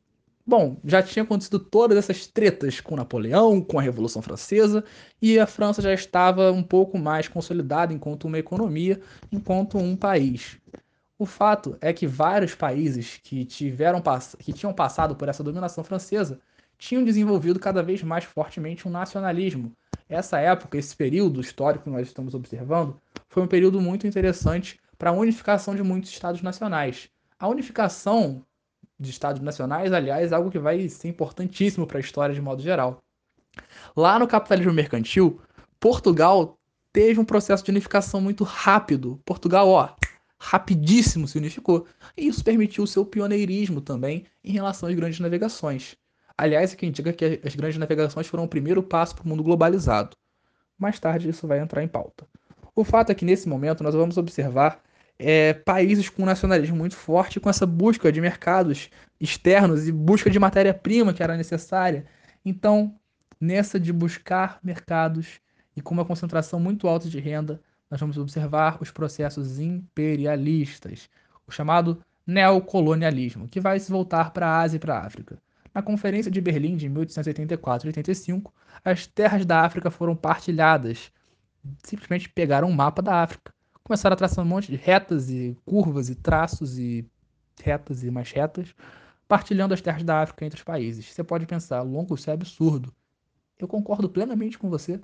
Bom, 0.47 0.77
já 0.85 1.01
tinha 1.01 1.23
acontecido 1.23 1.57
todas 1.57 1.97
essas 1.97 2.27
tretas 2.27 2.79
com 2.79 2.95
Napoleão, 2.95 3.59
com 3.61 3.79
a 3.79 3.81
Revolução 3.81 4.21
Francesa, 4.21 4.83
e 5.19 5.39
a 5.39 5.47
França 5.47 5.81
já 5.81 5.91
estava 5.91 6.51
um 6.51 6.61
pouco 6.61 6.99
mais 6.99 7.27
consolidada 7.27 7.91
enquanto 7.91 8.25
uma 8.25 8.37
economia, 8.37 9.01
enquanto 9.31 9.79
um 9.79 9.95
país. 9.95 10.59
O 11.17 11.25
fato 11.25 11.77
é 11.79 11.93
que 11.93 12.05
vários 12.05 12.53
países 12.53 13.19
que, 13.23 13.45
tiveram, 13.45 14.01
que 14.37 14.51
tinham 14.51 14.73
passado 14.73 15.15
por 15.15 15.29
essa 15.29 15.43
dominação 15.43 15.83
francesa 15.83 16.41
tinham 16.77 17.05
desenvolvido 17.05 17.57
cada 17.57 17.81
vez 17.81 18.03
mais 18.03 18.25
fortemente 18.25 18.85
um 18.85 18.91
nacionalismo. 18.91 19.71
Essa 20.09 20.39
época, 20.39 20.77
esse 20.77 20.93
período 20.93 21.39
histórico 21.39 21.85
que 21.85 21.89
nós 21.89 22.07
estamos 22.07 22.35
observando, 22.35 22.99
foi 23.29 23.41
um 23.41 23.47
período 23.47 23.79
muito 23.79 24.05
interessante 24.05 24.77
para 24.97 25.09
a 25.09 25.13
unificação 25.13 25.73
de 25.73 25.83
muitos 25.83 26.11
estados 26.11 26.41
nacionais. 26.41 27.09
A 27.39 27.47
unificação 27.47 28.45
de 28.99 29.09
estados 29.09 29.41
nacionais, 29.41 29.93
aliás, 29.93 30.33
é 30.33 30.35
algo 30.35 30.51
que 30.51 30.59
vai 30.59 30.87
ser 30.89 31.07
importantíssimo 31.07 31.87
para 31.87 31.97
a 31.97 32.01
história 32.01 32.35
de 32.35 32.41
modo 32.41 32.61
geral. 32.61 33.01
Lá 33.95 34.19
no 34.19 34.27
capitalismo 34.27 34.73
mercantil, 34.73 35.41
Portugal 35.79 36.57
teve 36.91 37.19
um 37.19 37.25
processo 37.25 37.63
de 37.63 37.71
unificação 37.71 38.19
muito 38.19 38.43
rápido. 38.43 39.19
Portugal, 39.25 39.69
ó, 39.69 39.89
rapidíssimo 40.45 41.27
se 41.27 41.37
unificou. 41.37 41.87
E 42.15 42.27
isso 42.27 42.43
permitiu 42.43 42.83
o 42.83 42.87
seu 42.87 43.03
pioneirismo 43.03 43.81
também 43.81 44.25
em 44.43 44.51
relação 44.51 44.87
às 44.87 44.95
grandes 44.95 45.19
navegações. 45.19 45.95
Aliás, 46.37 46.71
é 46.73 46.75
que 46.75 46.85
indica 46.85 47.11
que 47.11 47.41
as 47.43 47.55
grandes 47.55 47.79
navegações 47.79 48.27
foram 48.27 48.43
o 48.43 48.47
primeiro 48.47 48.83
passo 48.83 49.15
para 49.15 49.25
o 49.25 49.27
mundo 49.27 49.41
globalizado. 49.41 50.15
Mais 50.77 50.99
tarde 50.99 51.29
isso 51.29 51.47
vai 51.47 51.59
entrar 51.59 51.81
em 51.81 51.87
pauta. 51.87 52.27
O 52.75 52.83
fato 52.83 53.11
é 53.11 53.15
que 53.15 53.25
nesse 53.25 53.49
momento 53.49 53.83
nós 53.83 53.95
vamos 53.95 54.17
observar 54.17 54.83
é, 55.17 55.53
países 55.53 56.09
com 56.09 56.25
nacionalismo 56.25 56.75
muito 56.75 56.95
forte, 56.95 57.39
com 57.39 57.49
essa 57.49 57.65
busca 57.65 58.11
de 58.11 58.21
mercados 58.21 58.89
externos 59.19 59.87
e 59.87 59.91
busca 59.91 60.29
de 60.29 60.37
matéria-prima 60.37 61.13
que 61.13 61.23
era 61.23 61.37
necessária. 61.37 62.05
Então, 62.43 62.93
nessa 63.39 63.79
de 63.79 63.91
buscar 63.91 64.59
mercados 64.61 65.39
e 65.75 65.81
com 65.81 65.93
uma 65.93 66.05
concentração 66.05 66.59
muito 66.59 66.87
alta 66.87 67.09
de 67.09 67.19
renda, 67.19 67.61
nós 67.89 67.99
vamos 67.99 68.17
observar 68.17 68.77
os 68.81 68.91
processos 68.91 69.59
imperialistas, 69.59 71.09
o 71.47 71.51
chamado 71.51 72.01
neocolonialismo, 72.25 73.47
que 73.47 73.59
vai 73.59 73.79
se 73.79 73.91
voltar 73.91 74.31
para 74.31 74.47
a 74.47 74.61
Ásia 74.61 74.77
e 74.77 74.79
para 74.79 74.97
a 74.97 75.05
África. 75.05 75.37
Na 75.73 75.81
Conferência 75.81 76.31
de 76.31 76.41
Berlim 76.41 76.75
de 76.77 76.87
1884 76.89 77.87
e 77.87 77.89
85, 77.89 78.53
as 78.83 79.05
terras 79.05 79.45
da 79.45 79.61
África 79.61 79.91
foram 79.91 80.15
partilhadas. 80.15 81.11
Simplesmente 81.83 82.29
pegaram 82.29 82.69
um 82.69 82.73
mapa 82.73 83.01
da 83.01 83.21
África 83.21 83.55
começaram 83.85 84.15
a 84.15 84.17
traçar 84.17 84.43
um 84.43 84.47
monte 84.47 84.71
de 84.71 84.75
retas 84.75 85.29
e 85.29 85.55
curvas 85.63 86.09
e 86.09 86.15
traços 86.15 86.77
e 86.79 87.07
retas 87.61 88.03
e 88.03 88.09
mais 88.09 88.31
retas, 88.31 88.73
partilhando 89.27 89.75
as 89.75 89.81
terras 89.81 90.03
da 90.03 90.23
África 90.23 90.43
entre 90.43 90.57
os 90.57 90.63
países. 90.63 91.05
Você 91.05 91.23
pode 91.23 91.45
pensar, 91.45 91.81
longo, 91.83 92.15
isso 92.15 92.29
é 92.29 92.33
absurdo. 92.33 92.93
Eu 93.59 93.67
concordo 93.67 94.09
plenamente 94.09 94.57
com 94.57 94.69
você, 94.69 94.99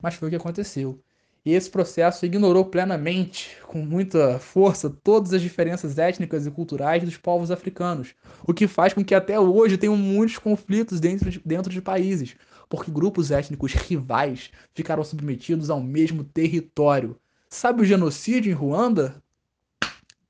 mas 0.00 0.14
foi 0.14 0.28
o 0.28 0.30
que 0.30 0.36
aconteceu. 0.36 0.98
E 1.44 1.52
esse 1.52 1.68
processo 1.68 2.24
ignorou 2.24 2.64
plenamente, 2.64 3.58
com 3.66 3.78
muita 3.84 4.38
força, 4.38 4.88
todas 4.88 5.34
as 5.34 5.42
diferenças 5.42 5.98
étnicas 5.98 6.46
e 6.46 6.50
culturais 6.50 7.04
dos 7.04 7.18
povos 7.18 7.50
africanos, 7.50 8.14
o 8.46 8.54
que 8.54 8.66
faz 8.66 8.94
com 8.94 9.04
que 9.04 9.14
até 9.14 9.38
hoje 9.38 9.76
tenham 9.76 9.96
muitos 9.96 10.38
conflitos 10.38 11.00
dentro 11.00 11.30
de, 11.30 11.38
dentro 11.44 11.70
de 11.70 11.82
países, 11.82 12.34
porque 12.66 12.90
grupos 12.90 13.30
étnicos 13.30 13.74
rivais 13.74 14.50
ficaram 14.74 15.04
submetidos 15.04 15.68
ao 15.68 15.82
mesmo 15.82 16.24
território. 16.24 17.20
Sabe 17.50 17.82
o 17.82 17.84
genocídio 17.84 18.50
em 18.50 18.54
Ruanda? 18.54 19.22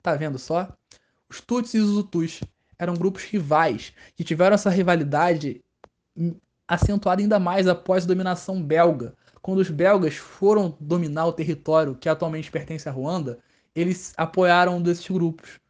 Tá 0.03 0.17
vendo 0.17 0.39
só? 0.39 0.69
Os 1.31 1.41
Tutsis 1.41 1.75
e 1.75 1.79
os 1.79 1.97
Hutus 1.97 2.41
eram 2.77 2.95
grupos 2.95 3.23
rivais 3.23 3.93
que 4.17 4.25
tiveram 4.25 4.55
essa 4.55 4.69
rivalidade 4.69 5.63
acentuada 6.67 7.23
ainda 7.23 7.39
mais 7.39 7.69
após 7.69 8.05
a 8.05 8.09
dominação 8.09 8.61
belga. 8.61 9.15
Quando 9.45 9.59
os 9.59 9.69
belgas 9.69 10.17
foram 10.17 10.75
dominar 10.81 11.27
o 11.27 11.33
território 11.35 11.95
que 11.95 12.09
atualmente 12.09 12.51
pertence 12.51 12.89
a 12.89 12.93
Ruanda, 12.93 13.39
eles 13.75 14.15
apoiaram 14.17 14.79
um 14.79 14.83
desses 14.83 15.07
grupos. 15.07 15.61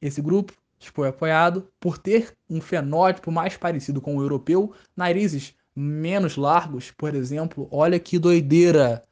Esse 0.00 0.22
grupo 0.22 0.52
foi 0.78 1.08
apoiado 1.08 1.68
por 1.80 1.98
ter 1.98 2.32
um 2.48 2.60
fenótipo 2.60 3.32
mais 3.32 3.56
parecido 3.56 4.00
com 4.00 4.16
o 4.16 4.22
europeu, 4.22 4.72
narizes 4.96 5.52
menos 5.74 6.36
largos, 6.36 6.92
por 6.92 7.12
exemplo. 7.12 7.66
Olha 7.72 7.98
que 7.98 8.20
doideira! 8.20 9.02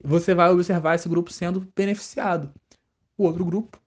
você 0.00 0.36
vai 0.36 0.50
observar 0.50 0.94
esse 0.94 1.08
grupo 1.08 1.32
sendo 1.32 1.66
beneficiado. 1.74 2.54
O 3.18 3.24
outro 3.24 3.44
grupo, 3.44 3.80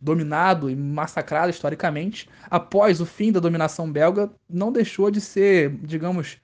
dominado 0.00 0.70
e 0.70 0.74
massacrado 0.74 1.50
historicamente, 1.50 2.30
após 2.48 2.98
o 2.98 3.04
fim 3.04 3.30
da 3.30 3.40
dominação 3.40 3.92
belga, 3.92 4.30
não 4.48 4.72
deixou 4.72 5.10
de 5.10 5.20
ser, 5.20 5.76
digamos, 5.82 6.38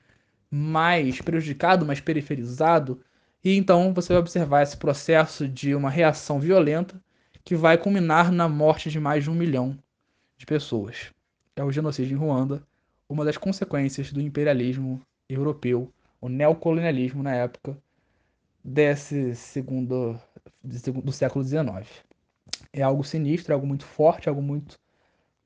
mais 0.55 1.21
prejudicado, 1.21 1.85
mais 1.85 2.01
periferizado. 2.01 3.01
E 3.43 3.57
então 3.57 3.93
você 3.93 4.13
vai 4.13 4.21
observar 4.21 4.63
esse 4.63 4.77
processo 4.77 5.49
de 5.49 5.75
uma 5.75 5.91
reação 5.91 6.39
violenta 6.39 7.03
que 7.45 7.57
vai 7.57 7.77
culminar 7.77 8.31
na 8.31 8.49
morte 8.49 8.89
de 8.89 9.01
mais 9.01 9.25
de 9.25 9.31
um 9.31 9.35
milhão 9.35 9.77
de 10.39 10.47
pessoas. 10.47 11.11
É 11.57 11.65
o 11.65 11.73
genocídio 11.73 12.15
em 12.15 12.19
Ruanda, 12.19 12.63
uma 13.09 13.25
das 13.25 13.37
consequências 13.37 14.13
do 14.13 14.21
imperialismo 14.21 15.03
europeu, 15.29 15.93
o 16.21 16.29
neocolonialismo 16.29 17.21
na 17.21 17.35
época, 17.35 17.77
desse 18.63 19.35
segundo 19.35 20.17
do 20.63 21.13
século 21.13 21.45
XIX. 21.45 21.85
É 22.73 22.81
algo 22.81 23.03
sinistro, 23.03 23.53
algo 23.53 23.67
muito 23.67 23.85
forte, 23.85 24.29
algo 24.29 24.41
muito 24.41 24.79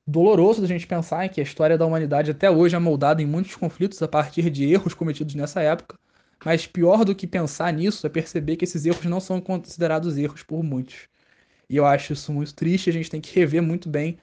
doloroso 0.09 0.61
da 0.61 0.67
gente 0.67 0.87
pensar 0.87 1.25
em 1.25 1.29
que 1.29 1.39
a 1.39 1.43
história 1.43 1.77
da 1.77 1.85
humanidade 1.85 2.31
até 2.31 2.49
hoje 2.49 2.75
é 2.75 2.79
moldada 2.79 3.21
em 3.21 3.25
muitos 3.25 3.55
conflitos 3.55 4.01
a 4.01 4.07
partir 4.07 4.49
de 4.49 4.65
erros 4.65 4.93
cometidos 4.93 5.35
nessa 5.35 5.61
época. 5.61 5.97
Mas 6.43 6.65
pior 6.65 7.05
do 7.05 7.13
que 7.13 7.27
pensar 7.27 7.71
nisso 7.73 8.07
é 8.07 8.09
perceber 8.09 8.55
que 8.55 8.65
esses 8.65 8.85
erros 8.85 9.05
não 9.05 9.19
são 9.19 9.39
considerados 9.41 10.17
erros 10.17 10.41
por 10.41 10.63
muitos. 10.63 11.07
E 11.69 11.75
eu 11.77 11.85
acho 11.85 12.13
isso 12.13 12.33
muito 12.33 12.55
triste, 12.55 12.89
a 12.89 12.93
gente 12.93 13.09
tem 13.09 13.21
que 13.21 13.37
rever 13.37 13.61
muito 13.61 13.87
bem 13.89 14.17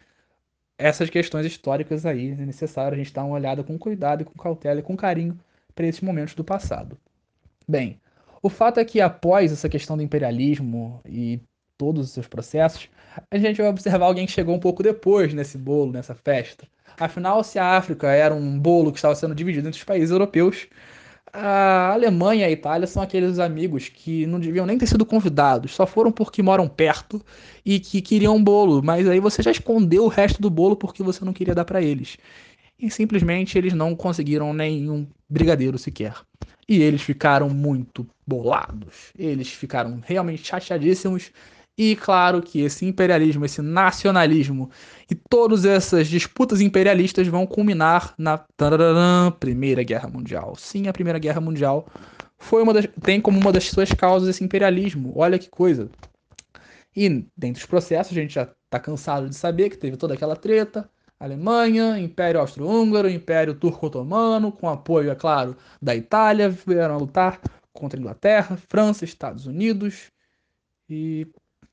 essas 0.78 1.09
questões 1.11 1.47
históricas 1.47 2.05
aí. 2.05 2.30
É 2.32 2.47
necessário 2.47 2.95
a 2.95 2.99
gente 2.99 3.12
dar 3.12 3.24
uma 3.24 3.34
olhada 3.34 3.62
com 3.62 3.78
cuidado, 3.78 4.24
com 4.24 4.32
cautela 4.34 4.80
e 4.80 4.82
com 4.82 4.97
carinho 4.97 5.39
para 5.74 5.87
esses 5.87 6.01
momentos 6.01 6.34
do 6.34 6.43
passado. 6.43 6.99
Bem, 7.68 8.01
o 8.43 8.49
fato 8.49 8.80
é 8.80 8.84
que 8.84 9.01
após 9.01 9.53
essa 9.53 9.68
questão 9.68 9.97
do 9.97 10.03
imperialismo 10.03 11.01
e 11.07 11.41
todos 11.79 12.07
os 12.07 12.12
seus 12.12 12.27
processos, 12.27 12.89
a 13.31 13.39
gente 13.39 13.61
vai 13.61 13.68
observar 13.68 14.07
alguém 14.07 14.27
que 14.27 14.33
chegou 14.33 14.55
um 14.55 14.61
pouco 14.61 14.83
depois 14.83 15.33
nesse 15.33 15.57
bolo, 15.59 15.93
nessa 15.93 16.14
festa. 16.14 16.66
Afinal, 16.99 17.43
se 17.45 17.59
a 17.59 17.77
África 17.77 18.09
era 18.09 18.35
um 18.35 18.59
bolo 18.59 18.91
que 18.91 18.99
estava 18.99 19.14
sendo 19.14 19.35
dividido 19.35 19.68
entre 19.68 19.79
os 19.79 19.85
países 19.85 20.11
europeus, 20.11 20.66
a 21.33 21.93
Alemanha 21.93 22.43
e 22.43 22.45
a 22.45 22.51
Itália 22.51 22.87
são 22.87 23.03
aqueles 23.03 23.39
amigos 23.39 23.89
que 23.91 24.24
não 24.27 24.41
deviam 24.41 24.64
nem 24.64 24.79
ter 24.79 24.87
sido 24.87 25.05
convidados, 25.05 25.74
só 25.74 25.87
foram 25.87 26.11
porque 26.11 26.43
moram 26.43 26.66
perto 26.66 27.20
e 27.64 27.79
que 27.79 28.01
queriam 28.01 28.37
um 28.37 28.43
bolo, 28.43 28.83
mas 28.83 29.07
aí 29.07 29.20
você 29.20 29.43
já 29.43 29.51
escondeu 29.51 30.05
o 30.05 30.09
resto 30.09 30.41
do 30.41 30.49
bolo 30.49 30.77
porque 30.77 31.03
você 31.03 31.24
não 31.24 31.35
queria 31.35 31.55
dar 31.55 31.66
para 31.66 31.83
eles. 31.83 32.16
E 32.79 32.91
simplesmente 32.91 33.59
eles 33.59 33.72
não 33.72 33.95
conseguiram 33.95 34.53
nenhum 34.53 35.07
brigadeiro 35.29 35.79
sequer. 35.79 36.14
E 36.68 36.83
eles 36.83 37.03
ficaram 37.03 37.49
muito 37.49 38.07
bolados. 38.27 39.12
Eles 39.18 39.49
ficaram 39.49 40.01
realmente 40.05 40.47
chateadíssimos. 40.47 41.31
E 41.79 41.95
claro 41.95 42.41
que 42.41 42.62
esse 42.62 42.87
imperialismo, 42.87 43.45
esse 43.45 43.61
nacionalismo 43.61 44.70
e 45.11 45.14
todas 45.14 45.66
essas 45.66 46.09
disputas 46.09 46.61
imperialistas 46.62 47.29
vão 47.29 47.47
culminar 47.47 48.14
na 48.16 48.43
Primeira 49.39 49.83
Guerra 49.83 50.09
Mundial. 50.09 50.57
Sim, 50.57 50.89
a 50.89 50.93
Primeira 50.93 51.18
Guerra 51.18 51.41
Mundial 51.41 51.87
foi 52.39 52.62
uma 52.62 52.72
das, 52.72 52.89
tem 53.03 53.20
como 53.20 53.39
uma 53.39 53.53
das 53.53 53.68
suas 53.68 53.93
causas 53.93 54.29
esse 54.29 54.43
imperialismo. 54.43 55.12
Olha 55.16 55.39
que 55.39 55.51
coisa. 55.51 55.91
E 56.95 57.09
dentro 57.37 57.61
dos 57.61 57.66
processos, 57.66 58.16
a 58.16 58.20
gente 58.20 58.35
já 58.35 58.45
está 58.45 58.81
cansado 58.81 59.29
de 59.29 59.37
saber 59.37 59.68
que 59.68 59.77
teve 59.77 59.99
toda 59.99 60.14
aquela 60.14 60.35
treta. 60.35 60.89
Alemanha, 61.20 61.99
Império 61.99 62.41
Austro-Húngaro, 62.41 63.09
Império 63.09 63.55
Turco-Otomano, 63.55 64.53
com 64.53 64.68
apoio, 64.68 65.11
é 65.11 65.14
claro, 65.14 65.57
da 65.81 65.95
Itália, 65.95 66.49
vieram 66.49 66.95
a 66.95 66.99
lutar 66.99 67.41
contra 67.72 67.99
a 67.99 68.01
Inglaterra, 68.01 68.57
França, 68.68 69.05
Estados 69.05 69.47
Unidos. 69.47 70.11
E, 70.89 71.27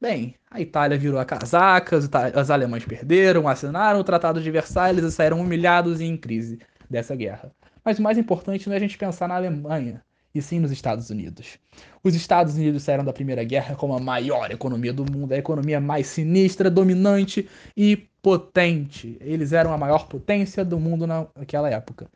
bem, 0.03 0.35
a 0.51 0.59
Itália 0.59 0.97
virou 0.97 1.17
a 1.17 1.23
casaca, 1.23 1.97
os 1.97 2.51
alemães 2.51 2.83
perderam, 2.83 3.47
assinaram 3.47 4.01
o 4.01 4.03
Tratado 4.03 4.41
de 4.41 4.51
Versalhes 4.51 5.01
e 5.01 5.09
saíram 5.09 5.39
humilhados 5.39 6.01
e 6.01 6.03
em 6.03 6.17
crise 6.17 6.59
dessa 6.89 7.15
guerra. 7.15 7.53
Mas 7.85 7.99
o 7.99 8.01
mais 8.01 8.17
importante 8.17 8.67
não 8.67 8.73
é 8.73 8.77
a 8.77 8.81
gente 8.81 8.97
pensar 8.97 9.29
na 9.29 9.37
Alemanha, 9.37 10.03
e 10.35 10.41
sim 10.41 10.59
nos 10.59 10.73
Estados 10.73 11.09
Unidos. 11.09 11.57
Os 12.03 12.15
Estados 12.15 12.55
Unidos 12.55 12.83
saíram 12.83 13.05
da 13.05 13.13
Primeira 13.13 13.45
Guerra 13.45 13.75
como 13.75 13.95
a 13.95 13.99
maior 13.99 14.51
economia 14.51 14.91
do 14.91 15.09
mundo, 15.09 15.31
a 15.31 15.37
economia 15.37 15.79
mais 15.79 16.07
sinistra, 16.07 16.69
dominante 16.69 17.47
e 17.77 17.95
potente. 18.21 19.17
Eles 19.21 19.53
eram 19.53 19.71
a 19.71 19.77
maior 19.77 20.09
potência 20.09 20.65
do 20.65 20.77
mundo 20.77 21.07
naquela 21.07 21.69
época. 21.69 22.09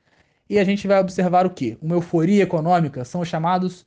E 0.49 0.59
a 0.59 0.63
gente 0.65 0.89
vai 0.89 0.99
observar 0.99 1.45
o 1.45 1.51
quê? 1.51 1.77
Uma 1.81 1.95
euforia 1.95 2.43
econômica 2.43 3.05
são 3.05 3.21
os 3.21 3.29
chamados 3.29 3.85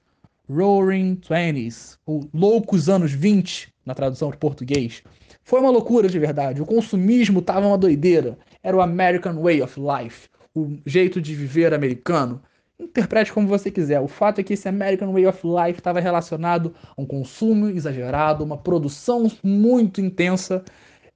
Roaring 0.51 1.15
Twenties, 1.15 1.97
ou 2.05 2.29
Loucos 2.35 2.89
Anos 2.89 3.13
20, 3.13 3.73
na 3.91 3.95
tradução 3.95 4.31
de 4.31 4.37
português. 4.37 5.03
Foi 5.43 5.61
uma 5.61 5.71
loucura 5.71 6.09
de 6.09 6.19
verdade. 6.19 6.63
O 6.63 6.67
consumismo 6.67 7.41
estava 7.41 7.67
uma 7.67 7.77
doideira. 7.77 8.39
Era 8.63 8.77
o 8.77 8.81
American 8.81 9.35
Way 9.43 9.63
of 9.63 9.81
Life, 9.81 10.29
o 10.55 10.79
jeito 10.87 11.21
de 11.21 11.35
viver 11.35 11.75
americano. 11.75 12.41
Interprete 12.79 13.33
como 13.33 13.49
você 13.49 13.71
quiser. 13.71 14.01
O 14.01 14.09
fato 14.09 14.41
é 14.41 14.45
que 14.45 14.55
esse 14.55 14.69
American 14.69 15.13
Way 15.13 15.27
of 15.27 15.41
Life 15.45 15.81
estava 15.81 16.01
relacionado 16.01 16.73
a 16.97 17.03
um 17.03 17.05
consumo 17.05 17.69
exagerado, 17.69 18.45
uma 18.45 18.57
produção 18.57 19.31
muito 19.43 20.01
intensa 20.01 20.65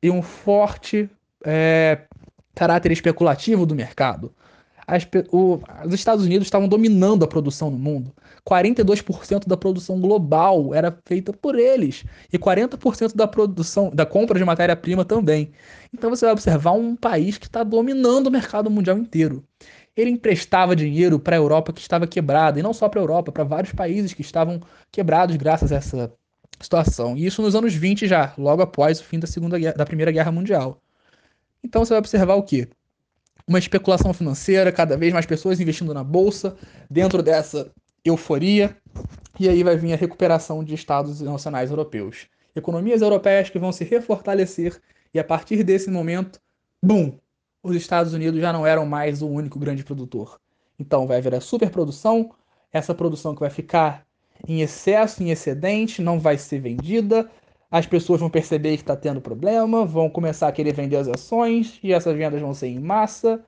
e 0.02 0.10
um 0.10 0.20
forte 0.20 1.08
é, 1.44 2.00
caráter 2.54 2.90
especulativo 2.92 3.64
do 3.64 3.74
mercado. 3.74 4.32
As, 4.86 5.06
o, 5.30 5.60
os 5.86 5.94
Estados 5.94 6.24
Unidos 6.24 6.46
estavam 6.46 6.68
dominando 6.68 7.24
a 7.24 7.28
produção 7.28 7.70
no 7.70 7.78
mundo. 7.78 8.12
42% 8.48 9.46
da 9.46 9.56
produção 9.56 10.00
global 10.00 10.74
era 10.74 10.96
feita 11.04 11.32
por 11.32 11.58
eles 11.58 12.04
e 12.32 12.38
40% 12.38 13.14
da 13.14 13.26
produção, 13.26 13.90
da 13.90 14.04
compra 14.04 14.38
de 14.38 14.44
matéria-prima 14.44 15.04
também. 15.04 15.50
Então 15.92 16.10
você 16.10 16.26
vai 16.26 16.32
observar 16.32 16.72
um 16.72 16.94
país 16.94 17.38
que 17.38 17.46
está 17.46 17.62
dominando 17.62 18.26
o 18.26 18.30
mercado 18.30 18.70
mundial 18.70 18.98
inteiro 18.98 19.42
ele 19.96 20.10
emprestava 20.10 20.74
dinheiro 20.74 21.18
para 21.18 21.36
a 21.36 21.38
Europa 21.38 21.72
que 21.72 21.80
estava 21.80 22.06
quebrada, 22.06 22.58
e 22.58 22.62
não 22.62 22.72
só 22.72 22.88
para 22.88 23.00
a 23.00 23.02
Europa, 23.02 23.30
para 23.30 23.44
vários 23.44 23.72
países 23.72 24.12
que 24.12 24.22
estavam 24.22 24.60
quebrados 24.90 25.36
graças 25.36 25.70
a 25.72 25.76
essa 25.76 26.12
situação. 26.60 27.16
E 27.16 27.26
isso 27.26 27.42
nos 27.42 27.54
anos 27.54 27.74
20 27.74 28.06
já, 28.06 28.34
logo 28.36 28.62
após 28.62 29.00
o 29.00 29.04
fim 29.04 29.18
da, 29.18 29.26
segunda 29.26 29.58
da 29.72 29.86
Primeira 29.86 30.10
Guerra 30.10 30.32
Mundial. 30.32 30.80
Então 31.62 31.84
você 31.84 31.90
vai 31.90 32.00
observar 32.00 32.34
o 32.34 32.42
quê? 32.42 32.68
Uma 33.46 33.58
especulação 33.58 34.12
financeira, 34.12 34.72
cada 34.72 34.96
vez 34.96 35.12
mais 35.12 35.26
pessoas 35.26 35.60
investindo 35.60 35.94
na 35.94 36.02
bolsa, 36.02 36.56
dentro 36.90 37.22
dessa 37.22 37.70
euforia, 38.04 38.76
e 39.38 39.48
aí 39.48 39.62
vai 39.62 39.76
vir 39.76 39.92
a 39.92 39.96
recuperação 39.96 40.62
de 40.62 40.74
estados 40.74 41.20
nacionais 41.20 41.70
europeus. 41.70 42.28
Economias 42.54 43.02
europeias 43.02 43.50
que 43.50 43.58
vão 43.58 43.72
se 43.72 43.84
refortalecer, 43.84 44.80
e 45.12 45.18
a 45.18 45.24
partir 45.24 45.62
desse 45.64 45.90
momento, 45.90 46.40
bum, 46.82 47.18
os 47.62 47.74
Estados 47.74 48.12
Unidos 48.12 48.40
já 48.40 48.52
não 48.52 48.66
eram 48.66 48.84
mais 48.84 49.22
o 49.22 49.28
único 49.28 49.58
grande 49.58 49.82
produtor. 49.82 50.40
Então 50.78 51.06
vai 51.06 51.18
haver 51.18 51.34
a 51.34 51.40
superprodução, 51.40 52.30
essa 52.72 52.94
produção 52.94 53.34
que 53.34 53.40
vai 53.40 53.50
ficar 53.50 54.06
em 54.46 54.60
excesso, 54.60 55.22
em 55.22 55.30
excedente, 55.30 56.02
não 56.02 56.20
vai 56.20 56.36
ser 56.36 56.60
vendida, 56.60 57.30
as 57.70 57.86
pessoas 57.86 58.20
vão 58.20 58.28
perceber 58.28 58.76
que 58.76 58.82
está 58.82 58.94
tendo 58.94 59.20
problema, 59.20 59.84
vão 59.84 60.10
começar 60.10 60.48
a 60.48 60.52
querer 60.52 60.74
vender 60.74 60.96
as 60.96 61.08
ações 61.08 61.80
e 61.82 61.92
essas 61.92 62.16
vendas 62.16 62.40
vão 62.40 62.52
ser 62.52 62.68
em 62.68 62.78
massa. 62.78 63.42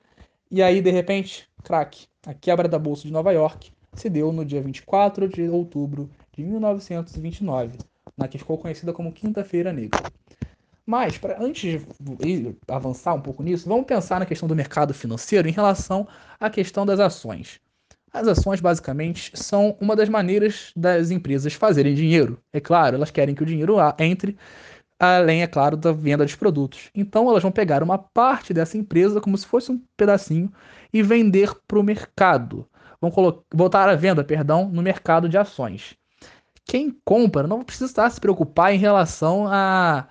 E 0.49 0.61
aí, 0.63 0.81
de 0.81 0.91
repente, 0.91 1.47
crack, 1.63 2.07
a 2.25 2.33
quebra 2.33 2.67
da 2.67 2.79
Bolsa 2.79 3.03
de 3.03 3.11
Nova 3.11 3.31
York 3.31 3.71
se 3.99 4.09
deu 4.09 4.31
no 4.31 4.45
dia 4.45 4.61
24 4.61 5.27
de 5.27 5.49
outubro 5.49 6.09
de 6.31 6.43
1929, 6.43 7.77
na 8.17 8.27
que 8.27 8.37
ficou 8.37 8.57
conhecida 8.57 8.93
como 8.93 9.11
Quinta-feira 9.11 9.73
Negra. 9.73 10.01
Mas, 10.85 11.17
pra, 11.17 11.37
antes 11.41 11.81
de 12.19 12.55
avançar 12.67 13.13
um 13.13 13.21
pouco 13.21 13.43
nisso, 13.43 13.67
vamos 13.67 13.85
pensar 13.85 14.19
na 14.19 14.25
questão 14.25 14.47
do 14.47 14.55
mercado 14.55 14.93
financeiro 14.93 15.49
em 15.49 15.51
relação 15.51 16.07
à 16.39 16.49
questão 16.49 16.85
das 16.85 16.99
ações. 16.99 17.59
As 18.13 18.25
ações, 18.25 18.61
basicamente, 18.61 19.31
são 19.35 19.75
uma 19.81 19.95
das 19.95 20.07
maneiras 20.07 20.71
das 20.75 21.11
empresas 21.11 21.53
fazerem 21.53 21.93
dinheiro. 21.93 22.39
É 22.53 22.61
claro, 22.61 22.95
elas 22.95 23.11
querem 23.11 23.35
que 23.35 23.43
o 23.43 23.45
dinheiro 23.45 23.75
entre, 23.99 24.37
além, 24.97 25.41
é 25.41 25.47
claro, 25.47 25.75
da 25.75 25.91
venda 25.91 26.23
dos 26.23 26.35
produtos. 26.35 26.89
Então, 26.95 27.29
elas 27.29 27.43
vão 27.43 27.51
pegar 27.51 27.83
uma 27.83 27.97
parte 27.97 28.53
dessa 28.53 28.77
empresa, 28.77 29.19
como 29.19 29.37
se 29.37 29.45
fosse 29.45 29.71
um 29.71 29.81
pedacinho, 29.97 30.51
e 30.93 31.03
vender 31.03 31.53
para 31.67 31.79
o 31.79 31.83
mercado. 31.83 32.65
Vão 32.99 33.11
voltar 33.53 33.87
à 33.89 33.95
venda, 33.95 34.23
perdão, 34.23 34.69
no 34.69 34.81
mercado 34.81 35.29
de 35.29 35.37
ações. 35.37 35.95
Quem 36.65 36.95
compra 37.05 37.47
não 37.47 37.63
precisa 37.63 38.09
se 38.09 38.19
preocupar 38.19 38.73
em 38.73 38.77
relação 38.77 39.47
a 39.47 40.07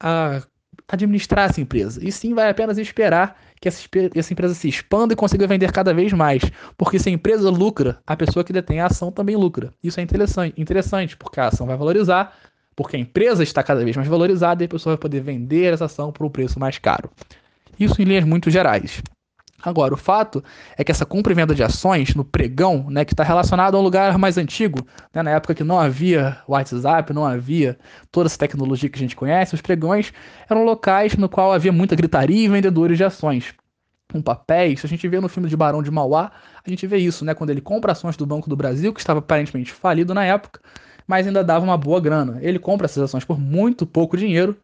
a 0.00 0.40
administrar 0.88 1.50
essa 1.50 1.60
empresa. 1.60 2.00
E 2.02 2.10
sim 2.10 2.34
vai 2.34 2.48
apenas 2.48 2.78
esperar 2.78 3.36
que 3.60 3.68
essa, 3.68 3.86
essa, 4.14 4.32
empresa 4.32 4.54
se 4.54 4.68
expanda 4.68 5.12
e 5.12 5.16
consiga 5.16 5.46
vender 5.46 5.72
cada 5.72 5.92
vez 5.92 6.12
mais. 6.12 6.42
Porque 6.76 6.98
se 6.98 7.08
a 7.08 7.12
empresa 7.12 7.50
lucra, 7.50 8.00
a 8.06 8.16
pessoa 8.16 8.44
que 8.44 8.52
detém 8.52 8.80
a 8.80 8.86
ação 8.86 9.10
também 9.10 9.36
lucra. 9.36 9.72
Isso 9.82 10.00
é 10.00 10.02
interessante, 10.02 10.60
interessante 10.60 11.16
porque 11.16 11.40
a 11.40 11.48
ação 11.48 11.66
vai 11.66 11.76
valorizar, 11.76 12.36
porque 12.74 12.96
a 12.96 13.00
empresa 13.00 13.42
está 13.42 13.62
cada 13.62 13.84
vez 13.84 13.96
mais 13.96 14.08
valorizada 14.08 14.62
e 14.62 14.66
a 14.66 14.68
pessoa 14.68 14.94
vai 14.94 15.00
poder 15.00 15.20
vender 15.20 15.72
essa 15.74 15.86
ação 15.86 16.12
por 16.12 16.24
um 16.24 16.30
preço 16.30 16.58
mais 16.58 16.78
caro. 16.78 17.10
Isso 17.78 18.00
em 18.00 18.04
linhas 18.04 18.24
muito 18.24 18.50
gerais. 18.50 19.02
Agora, 19.60 19.92
o 19.92 19.96
fato 19.96 20.42
é 20.76 20.84
que 20.84 20.92
essa 20.92 21.04
compra 21.04 21.32
e 21.32 21.34
venda 21.34 21.52
de 21.52 21.64
ações 21.64 22.14
no 22.14 22.24
pregão, 22.24 22.86
né, 22.88 23.04
que 23.04 23.12
está 23.12 23.24
relacionado 23.24 23.76
a 23.76 23.80
um 23.80 23.82
lugar 23.82 24.16
mais 24.16 24.38
antigo, 24.38 24.86
né, 25.12 25.20
na 25.20 25.32
época 25.32 25.52
que 25.52 25.64
não 25.64 25.80
havia 25.80 26.38
WhatsApp, 26.46 27.12
não 27.12 27.26
havia 27.26 27.76
toda 28.12 28.28
essa 28.28 28.38
tecnologia 28.38 28.88
que 28.88 28.96
a 28.96 29.00
gente 29.00 29.16
conhece, 29.16 29.56
os 29.56 29.60
pregões 29.60 30.12
eram 30.48 30.64
locais 30.64 31.16
no 31.16 31.28
qual 31.28 31.52
havia 31.52 31.72
muita 31.72 31.96
gritaria 31.96 32.44
e 32.44 32.48
vendedores 32.48 32.96
de 32.96 33.02
ações. 33.02 33.52
Com 34.12 34.22
papéis, 34.22 34.84
a 34.84 34.88
gente 34.88 35.06
vê 35.08 35.18
no 35.20 35.28
filme 35.28 35.48
de 35.48 35.56
Barão 35.56 35.82
de 35.82 35.90
Mauá, 35.90 36.30
a 36.64 36.70
gente 36.70 36.86
vê 36.86 36.98
isso, 36.98 37.24
né, 37.24 37.34
quando 37.34 37.50
ele 37.50 37.60
compra 37.60 37.92
ações 37.92 38.16
do 38.16 38.24
Banco 38.24 38.48
do 38.48 38.56
Brasil, 38.56 38.94
que 38.94 39.00
estava 39.00 39.18
aparentemente 39.18 39.72
falido 39.72 40.14
na 40.14 40.24
época, 40.24 40.60
mas 41.04 41.26
ainda 41.26 41.42
dava 41.42 41.64
uma 41.64 41.76
boa 41.76 42.00
grana. 42.00 42.38
Ele 42.42 42.60
compra 42.60 42.84
essas 42.84 43.02
ações 43.02 43.24
por 43.24 43.40
muito 43.40 43.84
pouco 43.84 44.16
dinheiro 44.16 44.56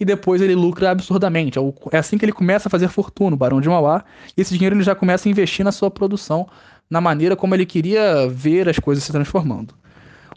e 0.00 0.04
depois 0.04 0.40
ele 0.40 0.54
lucra 0.54 0.90
absurdamente. 0.90 1.58
É, 1.58 1.62
é 1.92 1.98
assim 1.98 2.16
que 2.16 2.24
ele 2.24 2.32
começa 2.32 2.68
a 2.68 2.70
fazer 2.70 2.88
fortuna, 2.88 3.34
o 3.34 3.38
Barão 3.38 3.60
de 3.60 3.68
Mauá, 3.68 4.02
e 4.36 4.40
esse 4.40 4.54
dinheiro 4.54 4.74
ele 4.74 4.82
já 4.82 4.94
começa 4.94 5.28
a 5.28 5.30
investir 5.30 5.62
na 5.62 5.70
sua 5.70 5.90
produção, 5.90 6.48
na 6.88 7.00
maneira 7.00 7.36
como 7.36 7.54
ele 7.54 7.66
queria 7.66 8.26
ver 8.26 8.68
as 8.68 8.78
coisas 8.78 9.04
se 9.04 9.12
transformando. 9.12 9.74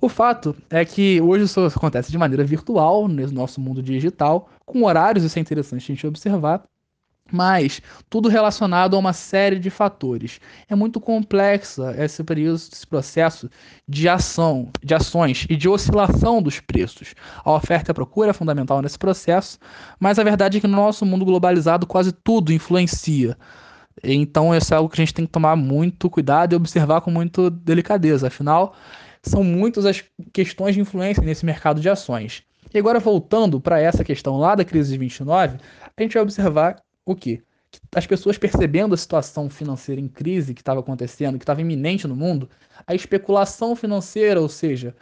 O 0.02 0.10
fato 0.10 0.54
é 0.70 0.84
que 0.84 1.22
hoje 1.22 1.46
isso 1.46 1.62
acontece 1.62 2.12
de 2.12 2.18
maneira 2.18 2.44
virtual, 2.44 3.08
no 3.08 3.32
nosso 3.32 3.62
mundo 3.62 3.82
digital, 3.82 4.50
com 4.66 4.84
horários, 4.84 5.24
isso 5.24 5.40
é 5.40 5.42
interessante 5.42 5.82
a 5.82 5.96
gente 5.96 6.06
observar, 6.06 6.62
mas 7.34 7.82
tudo 8.12 8.30
relacionado 8.30 8.96
a 8.96 9.00
uma 9.00 9.12
série 9.12 9.58
de 9.58 9.72
fatores. 9.72 10.40
É 10.70 10.76
muito 10.76 11.00
complexa 11.00 11.96
esse 11.98 12.24
período, 12.24 12.56
esse 12.56 12.86
processo 12.86 13.50
de 13.88 14.08
ação, 14.08 14.70
de 14.84 14.94
ações 14.94 15.48
e 15.50 15.56
de 15.56 15.68
oscilação 15.68 16.44
dos 16.44 16.60
preços. 16.60 17.16
A 17.44 17.52
oferta 17.52 17.90
e 17.90 17.92
a 17.92 17.96
procura 17.96 18.30
é 18.30 18.34
fundamental 18.34 18.84
nesse 18.84 19.00
processo, 19.00 19.58
mas 20.00 20.20
a 20.20 20.24
verdade 20.24 20.60
é 20.60 20.62
que 20.62 20.68
no 20.68 20.76
nosso 20.76 21.08
mundo 21.08 21.26
globalizado 21.26 21.88
quase 21.88 22.12
tudo 22.12 22.54
influencia. 22.54 23.36
Então 24.04 24.56
isso 24.56 24.72
é 24.72 24.78
algo 24.78 24.90
que 24.90 25.02
a 25.02 25.04
gente 25.04 25.14
tem 25.16 25.26
que 25.26 25.32
tomar 25.32 25.56
muito 25.56 26.12
cuidado 26.12 26.54
e 26.54 26.56
observar 26.56 27.02
com 27.02 27.10
muita 27.10 27.50
delicadeza. 27.50 28.28
Afinal, 28.28 28.76
são 29.24 29.44
muitas 29.44 29.88
as 29.88 30.04
questões 30.32 30.76
de 30.76 30.82
influência 30.82 31.24
nesse 31.24 31.44
mercado 31.46 31.82
de 31.82 31.90
ações. 31.90 32.44
E 32.74 32.78
agora 32.80 33.00
voltando 33.00 33.62
para 33.62 33.80
essa 33.80 34.04
questão 34.04 34.38
lá 34.38 34.56
da 34.56 34.66
crise 34.66 34.92
de 34.92 34.98
29, 34.98 35.58
a 35.96 36.02
gente 36.02 36.14
vai 36.14 36.24
observar 36.24 36.83
o 37.06 37.16
quê? 37.16 37.42
As 37.96 38.06
pessoas 38.06 38.38
percebendo 38.38 38.94
a 38.94 38.98
situação 38.98 39.50
financeira 39.50 40.00
em 40.00 40.08
crise 40.08 40.54
que 40.54 40.62
estava 40.62 40.80
acontecendo, 40.80 41.38
que 41.38 41.44
estava 41.44 41.62
iminente 41.62 42.08
no 42.08 42.16
mundo, 42.16 42.50
a 42.86 42.94
especulação 42.94 43.76
financeira, 43.76 44.40
ou 44.40 44.48
seja, 44.48 44.96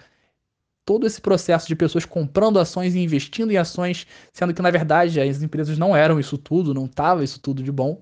todo 0.85 1.05
esse 1.05 1.21
processo 1.21 1.67
de 1.67 1.75
pessoas 1.75 2.05
comprando 2.05 2.59
ações 2.59 2.95
e 2.95 2.99
investindo 2.99 3.51
em 3.51 3.57
ações, 3.57 4.07
sendo 4.31 4.53
que 4.53 4.61
na 4.61 4.71
verdade 4.71 5.19
as 5.19 5.41
empresas 5.41 5.77
não 5.77 5.95
eram 5.95 6.19
isso 6.19 6.37
tudo, 6.37 6.73
não 6.73 6.85
estava 6.85 7.23
isso 7.23 7.39
tudo 7.39 7.61
de 7.61 7.71
bom. 7.71 8.01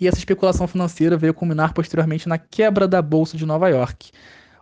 E 0.00 0.08
essa 0.08 0.18
especulação 0.18 0.66
financeira 0.66 1.16
veio 1.16 1.34
culminar 1.34 1.72
posteriormente 1.72 2.28
na 2.28 2.38
quebra 2.38 2.88
da 2.88 3.00
bolsa 3.00 3.36
de 3.36 3.46
Nova 3.46 3.68
York. 3.68 4.10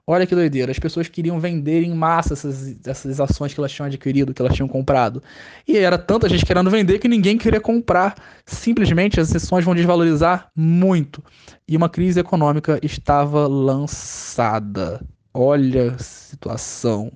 Olha 0.07 0.27
que 0.27 0.35
doideira, 0.35 0.73
as 0.73 0.79
pessoas 0.79 1.09
queriam 1.09 1.39
vender 1.39 1.83
em 1.83 1.95
massa 1.95 2.35
essas, 2.35 2.77
essas 2.85 3.21
ações 3.21 3.55
que 3.55 3.61
elas 3.61 3.71
tinham 3.71 3.87
adquirido, 3.87 4.35
que 4.35 4.43
elas 4.43 4.55
tinham 4.55 4.69
comprado. 4.69 5.23
E 5.67 5.77
era 5.77 5.99
tanta 5.99 6.29
gente 6.29 6.45
querendo 6.45 6.71
vender 6.71 6.99
que 6.99 7.09
ninguém 7.09 7.39
queria 7.39 7.61
comprar. 7.61 8.15
Simplesmente 8.45 9.21
as 9.21 9.35
ações 9.35 9.65
vão 9.65 9.75
desvalorizar 9.75 10.51
muito. 10.57 11.23
E 11.69 11.77
uma 11.77 11.89
crise 11.89 12.19
econômica 12.19 12.79
estava 12.83 13.47
lançada. 13.47 15.01
Olha 15.33 15.93
a 15.93 15.99
situação. 15.99 17.13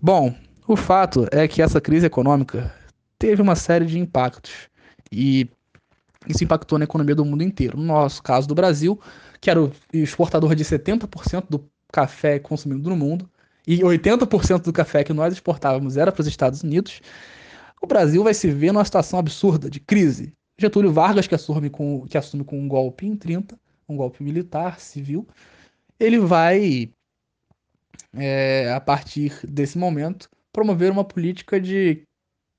Bom, 0.00 0.34
o 0.68 0.76
fato 0.76 1.26
é 1.32 1.48
que 1.48 1.62
essa 1.62 1.80
crise 1.80 2.06
econômica 2.06 2.72
teve 3.18 3.42
uma 3.42 3.56
série 3.56 3.86
de 3.86 3.98
impactos. 3.98 4.68
E 5.10 5.48
isso 6.28 6.44
impactou 6.44 6.78
na 6.78 6.84
economia 6.84 7.14
do 7.14 7.24
mundo 7.24 7.42
inteiro. 7.42 7.76
No 7.76 7.84
nosso 7.84 8.22
caso 8.22 8.46
do 8.46 8.54
Brasil, 8.54 9.00
que 9.46 9.50
era 9.50 9.62
o 9.62 9.72
exportador 9.92 10.56
de 10.56 10.64
70% 10.64 11.44
do 11.48 11.70
café 11.92 12.36
consumido 12.36 12.90
no 12.90 12.96
mundo, 12.96 13.30
e 13.64 13.78
80% 13.78 14.64
do 14.64 14.72
café 14.72 15.04
que 15.04 15.12
nós 15.12 15.32
exportávamos 15.32 15.96
era 15.96 16.10
para 16.10 16.20
os 16.20 16.26
Estados 16.26 16.64
Unidos, 16.64 17.00
o 17.80 17.86
Brasil 17.86 18.24
vai 18.24 18.34
se 18.34 18.50
ver 18.50 18.72
numa 18.72 18.84
situação 18.84 19.20
absurda 19.20 19.70
de 19.70 19.78
crise. 19.78 20.32
Getúlio 20.58 20.92
Vargas, 20.92 21.28
que 21.28 21.34
assume 21.36 21.70
com, 21.70 22.04
que 22.08 22.18
assume 22.18 22.42
com 22.42 22.58
um 22.58 22.66
golpe 22.66 23.06
em 23.06 23.14
30, 23.14 23.56
um 23.88 23.96
golpe 23.96 24.20
militar, 24.20 24.80
civil, 24.80 25.28
ele 26.00 26.18
vai, 26.18 26.90
é, 28.16 28.72
a 28.72 28.80
partir 28.80 29.32
desse 29.46 29.78
momento, 29.78 30.28
promover 30.52 30.90
uma 30.90 31.04
política 31.04 31.60
de 31.60 32.02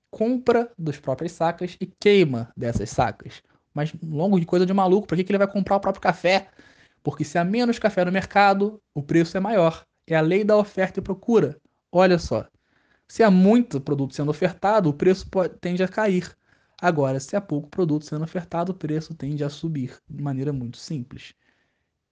compra 0.09 0.71
das 0.77 0.97
próprias 0.97 1.33
sacas 1.33 1.75
e 1.81 1.85
queima 1.85 2.49
dessas 2.55 2.89
sacas. 2.89 3.43
Mas 3.73 3.91
longo 4.01 4.39
de 4.39 4.45
coisa 4.45 4.65
de 4.65 4.73
maluco, 4.73 5.05
por 5.05 5.17
que, 5.17 5.25
que 5.25 5.31
ele 5.33 5.37
vai 5.37 5.51
comprar 5.51 5.75
o 5.75 5.81
próprio 5.81 6.01
café? 6.01 6.47
Porque 7.07 7.23
se 7.23 7.37
há 7.37 7.43
menos 7.45 7.79
café 7.79 8.03
no 8.03 8.11
mercado, 8.11 8.81
o 8.93 9.01
preço 9.01 9.37
é 9.37 9.39
maior. 9.39 9.85
É 10.05 10.13
a 10.13 10.19
lei 10.19 10.43
da 10.43 10.57
oferta 10.57 10.99
e 10.99 11.01
procura. 11.01 11.57
Olha 11.89 12.19
só. 12.19 12.45
Se 13.07 13.23
há 13.23 13.31
muito 13.31 13.79
produto 13.79 14.13
sendo 14.13 14.29
ofertado, 14.29 14.89
o 14.89 14.93
preço 14.93 15.25
pode, 15.29 15.57
tende 15.57 15.81
a 15.81 15.87
cair. 15.87 16.35
Agora, 16.81 17.17
se 17.21 17.33
há 17.33 17.39
pouco 17.39 17.69
produto 17.69 18.03
sendo 18.03 18.25
ofertado, 18.25 18.73
o 18.73 18.75
preço 18.75 19.15
tende 19.15 19.41
a 19.41 19.49
subir 19.49 19.97
de 20.09 20.21
maneira 20.21 20.51
muito 20.51 20.75
simples. 20.75 21.33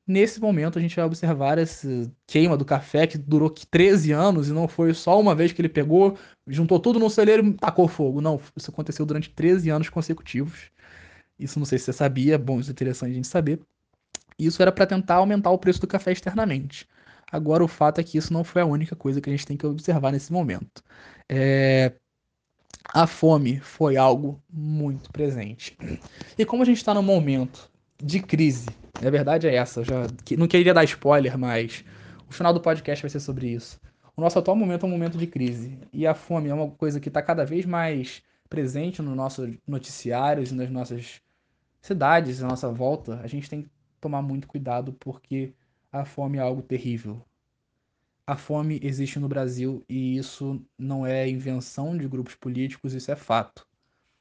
Nesse 0.08 0.40
momento, 0.40 0.80
a 0.80 0.82
gente 0.82 0.96
vai 0.96 1.04
observar 1.04 1.58
essa 1.58 2.10
queima 2.26 2.56
do 2.56 2.64
café 2.64 3.06
que 3.06 3.18
durou 3.18 3.50
13 3.50 4.14
anos 4.14 4.48
e 4.48 4.54
não 4.54 4.66
foi 4.66 4.94
só 4.94 5.20
uma 5.20 5.36
vez 5.36 5.52
que 5.52 5.60
ele 5.60 5.68
pegou, 5.68 6.18
juntou 6.48 6.80
tudo 6.80 7.00
no 7.00 7.10
celeiro 7.10 7.46
e 7.46 7.54
tacou 7.56 7.90
fogo. 7.90 8.22
Não, 8.22 8.40
isso 8.56 8.72
aconteceu 8.72 9.06
durante 9.06 9.30
13 9.30 9.70
anos 9.70 9.90
consecutivos. 9.90 10.72
Isso 11.38 11.60
não 11.60 11.66
sei 11.66 11.80
se 11.80 11.84
você 11.84 11.92
sabia, 11.92 12.38
bom, 12.40 12.62
isso 12.62 12.70
é 12.70 12.72
interessante 12.72 13.12
a 13.12 13.16
gente 13.16 13.28
saber. 13.28 13.60
Isso 14.38 14.62
era 14.62 14.72
para 14.72 14.86
tentar 14.86 15.16
aumentar 15.16 15.52
o 15.52 15.58
preço 15.58 15.82
do 15.82 15.88
café 15.88 16.12
externamente. 16.12 16.88
Agora, 17.32 17.64
o 17.64 17.68
fato 17.68 18.00
é 18.00 18.04
que 18.04 18.18
isso 18.18 18.32
não 18.32 18.44
foi 18.44 18.62
a 18.62 18.66
única 18.66 18.96
coisa 18.96 19.20
que 19.20 19.30
a 19.30 19.34
gente 19.34 19.46
tem 19.46 19.58
que 19.58 19.66
observar 19.66 20.12
nesse 20.12 20.32
momento. 20.32 20.84
É... 21.28 21.94
A 22.94 23.08
fome 23.08 23.60
foi 23.60 23.98
algo 23.98 24.42
muito 24.50 25.12
presente. 25.12 25.76
E 26.38 26.46
como 26.46 26.62
a 26.62 26.66
gente 26.66 26.78
está 26.78 26.94
no 26.94 27.02
momento 27.02 27.70
de 28.02 28.22
crise, 28.22 28.68
a 29.04 29.10
verdade 29.10 29.48
é 29.48 29.56
essa, 29.56 29.82
eu 29.82 29.86
já 29.86 30.08
não 30.38 30.48
queria 30.48 30.74
dar 30.74 30.84
spoiler, 30.84 31.38
mas 31.38 31.84
o 32.30 32.34
final 32.34 32.54
do 32.54 32.62
podcast 32.62 33.02
vai 33.02 33.10
ser 33.10 33.20
sobre 33.20 33.48
isso. 33.48 33.80
O 34.16 34.22
nosso 34.22 34.40
atual 34.40 34.56
momento 34.56 34.86
é 34.86 34.88
um 34.88 34.92
momento 34.92 35.18
de 35.18 35.28
crise 35.28 35.78
e 35.92 36.08
a 36.08 36.14
fome 36.14 36.48
é 36.50 36.54
uma 36.54 36.70
coisa 36.72 37.00
que 37.00 37.10
está 37.10 37.22
cada 37.22 37.44
vez 37.44 37.66
mais 37.66 38.24
presente 38.50 39.02
nos 39.02 39.16
nossos 39.16 39.58
noticiários 39.68 40.52
e 40.52 40.56
nas 40.56 40.70
nossas 40.70 41.22
cidades, 41.82 42.40
na 42.40 42.48
nossa 42.48 42.70
volta. 42.72 43.20
A 43.22 43.28
gente 43.28 43.50
tem 43.50 43.70
tomar 44.06 44.22
muito 44.22 44.48
cuidado 44.48 44.94
porque 44.94 45.52
a 45.92 46.06
fome 46.06 46.38
é 46.38 46.42
algo 46.42 46.62
terrível. 46.62 47.20
A 48.28 48.38
fome 48.38 48.80
existe 48.84 49.20
no 49.20 49.28
Brasil 49.28 49.84
e 49.90 50.16
isso 50.16 50.62
não 50.78 51.08
é 51.08 51.28
invenção 51.28 51.98
de 51.98 52.08
grupos 52.08 52.36
políticos, 52.36 52.94
isso 52.94 53.12
é 53.12 53.16
fato. 53.16 53.66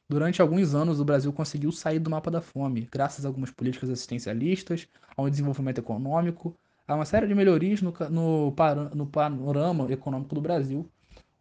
Durante 0.09 0.41
alguns 0.41 0.75
anos, 0.75 1.01
o 1.01 1.05
Brasil 1.05 1.31
conseguiu 1.35 1.71
sair 1.71 1.99
do 1.99 2.09
mapa 2.09 2.31
da 2.31 2.41
fome, 2.41 2.89
graças 2.91 3.27
a 3.27 3.29
algumas 3.29 3.51
políticas 3.51 3.91
assistencialistas, 3.91 4.89
a 5.15 5.21
um 5.21 5.29
desenvolvimento 5.29 5.79
econômico, 5.79 6.57
a 6.89 6.95
uma 6.95 7.05
série 7.05 7.27
de 7.27 7.35
melhorias 7.35 7.83
no, 7.83 7.93
no, 8.11 8.55
no 8.95 9.07
panorama 9.07 9.93
econômico 9.93 10.35
do 10.35 10.41
Brasil. 10.41 10.89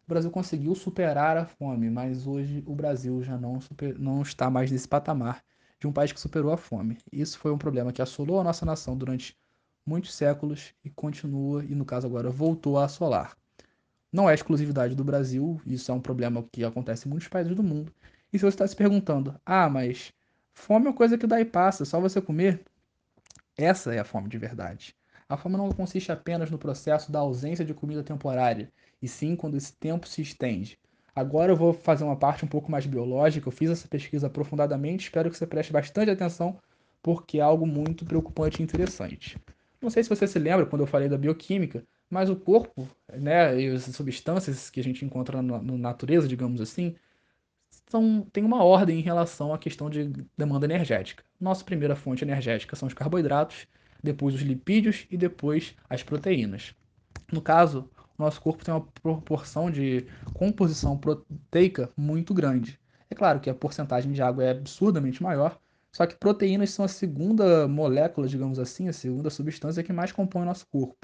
O 0.06 0.08
Brasil 0.08 0.30
conseguiu 0.30 0.74
superar 0.74 1.38
a 1.38 1.46
fome, 1.46 1.88
mas 1.88 2.26
hoje 2.26 2.62
o 2.66 2.74
Brasil 2.74 3.22
já 3.22 3.38
não, 3.38 3.58
super, 3.58 3.98
não 3.98 4.20
está 4.20 4.50
mais 4.50 4.70
nesse 4.70 4.86
patamar 4.86 5.42
de 5.84 5.88
um 5.88 5.92
país 5.92 6.12
que 6.12 6.20
superou 6.20 6.50
a 6.50 6.56
fome. 6.56 6.96
Isso 7.12 7.38
foi 7.38 7.52
um 7.52 7.58
problema 7.58 7.92
que 7.92 8.00
assolou 8.00 8.40
a 8.40 8.44
nossa 8.44 8.64
nação 8.64 8.96
durante 8.96 9.36
muitos 9.84 10.14
séculos 10.14 10.72
e 10.82 10.88
continua, 10.88 11.62
e 11.62 11.74
no 11.74 11.84
caso 11.84 12.06
agora 12.06 12.30
voltou 12.30 12.78
a 12.78 12.86
assolar. 12.86 13.36
Não 14.10 14.30
é 14.30 14.32
exclusividade 14.32 14.94
do 14.94 15.04
Brasil, 15.04 15.60
isso 15.66 15.92
é 15.92 15.94
um 15.94 16.00
problema 16.00 16.42
que 16.50 16.64
acontece 16.64 17.06
em 17.06 17.10
muitos 17.10 17.28
países 17.28 17.54
do 17.54 17.62
mundo. 17.62 17.92
E 18.32 18.38
se 18.38 18.44
você 18.46 18.54
está 18.54 18.66
se 18.66 18.74
perguntando, 18.74 19.38
ah, 19.44 19.68
mas 19.68 20.10
fome 20.54 20.86
é 20.86 20.88
uma 20.88 20.96
coisa 20.96 21.18
que 21.18 21.26
dá 21.26 21.38
e 21.38 21.44
passa, 21.44 21.84
só 21.84 22.00
você 22.00 22.18
comer? 22.18 22.62
Essa 23.54 23.94
é 23.94 23.98
a 23.98 24.04
fome 24.04 24.30
de 24.30 24.38
verdade. 24.38 24.96
A 25.28 25.36
fome 25.36 25.58
não 25.58 25.70
consiste 25.70 26.10
apenas 26.10 26.50
no 26.50 26.58
processo 26.58 27.12
da 27.12 27.18
ausência 27.18 27.64
de 27.64 27.74
comida 27.74 28.02
temporária, 28.02 28.72
e 29.02 29.06
sim 29.06 29.36
quando 29.36 29.58
esse 29.58 29.74
tempo 29.74 30.08
se 30.08 30.22
estende. 30.22 30.78
Agora 31.14 31.52
eu 31.52 31.56
vou 31.56 31.72
fazer 31.72 32.04
uma 32.04 32.16
parte 32.16 32.44
um 32.44 32.48
pouco 32.48 32.70
mais 32.70 32.86
biológica. 32.86 33.48
Eu 33.48 33.52
fiz 33.52 33.70
essa 33.70 33.86
pesquisa 33.86 34.26
aprofundadamente, 34.26 35.04
espero 35.04 35.30
que 35.30 35.36
você 35.36 35.46
preste 35.46 35.72
bastante 35.72 36.10
atenção, 36.10 36.58
porque 37.02 37.38
é 37.38 37.42
algo 37.42 37.66
muito 37.66 38.04
preocupante 38.04 38.60
e 38.60 38.64
interessante. 38.64 39.38
Não 39.80 39.90
sei 39.90 40.02
se 40.02 40.08
você 40.08 40.26
se 40.26 40.38
lembra 40.38 40.66
quando 40.66 40.82
eu 40.82 40.86
falei 40.86 41.08
da 41.08 41.18
bioquímica, 41.18 41.84
mas 42.10 42.30
o 42.30 42.36
corpo, 42.36 42.88
né, 43.12 43.60
e 43.60 43.68
as 43.68 43.82
substâncias 43.84 44.70
que 44.70 44.80
a 44.80 44.82
gente 44.84 45.04
encontra 45.04 45.42
na, 45.42 45.60
na 45.62 45.76
natureza, 45.76 46.26
digamos 46.26 46.60
assim, 46.60 46.96
são, 47.88 48.26
tem 48.32 48.44
uma 48.44 48.64
ordem 48.64 48.98
em 48.98 49.02
relação 49.02 49.52
à 49.52 49.58
questão 49.58 49.90
de 49.90 50.10
demanda 50.36 50.66
energética. 50.66 51.22
Nossa 51.40 51.64
primeira 51.64 51.94
fonte 51.94 52.24
energética 52.24 52.74
são 52.76 52.88
os 52.88 52.94
carboidratos, 52.94 53.66
depois 54.02 54.34
os 54.34 54.42
lipídios 54.42 55.06
e 55.10 55.16
depois 55.16 55.74
as 55.88 56.02
proteínas. 56.02 56.74
No 57.32 57.40
caso, 57.40 57.88
nosso 58.18 58.40
corpo 58.40 58.64
tem 58.64 58.72
uma 58.72 58.86
proporção 59.02 59.70
de 59.70 60.06
composição 60.32 60.96
proteica 60.96 61.90
muito 61.96 62.32
grande. 62.32 62.78
É 63.10 63.14
claro 63.14 63.40
que 63.40 63.50
a 63.50 63.54
porcentagem 63.54 64.12
de 64.12 64.22
água 64.22 64.44
é 64.44 64.50
absurdamente 64.50 65.22
maior, 65.22 65.58
só 65.92 66.06
que 66.06 66.16
proteínas 66.16 66.70
são 66.70 66.84
a 66.84 66.88
segunda 66.88 67.68
molécula, 67.68 68.26
digamos 68.26 68.58
assim, 68.58 68.88
a 68.88 68.92
segunda 68.92 69.30
substância 69.30 69.82
que 69.82 69.92
mais 69.92 70.10
compõe 70.10 70.42
o 70.42 70.46
nosso 70.46 70.66
corpo. 70.66 70.96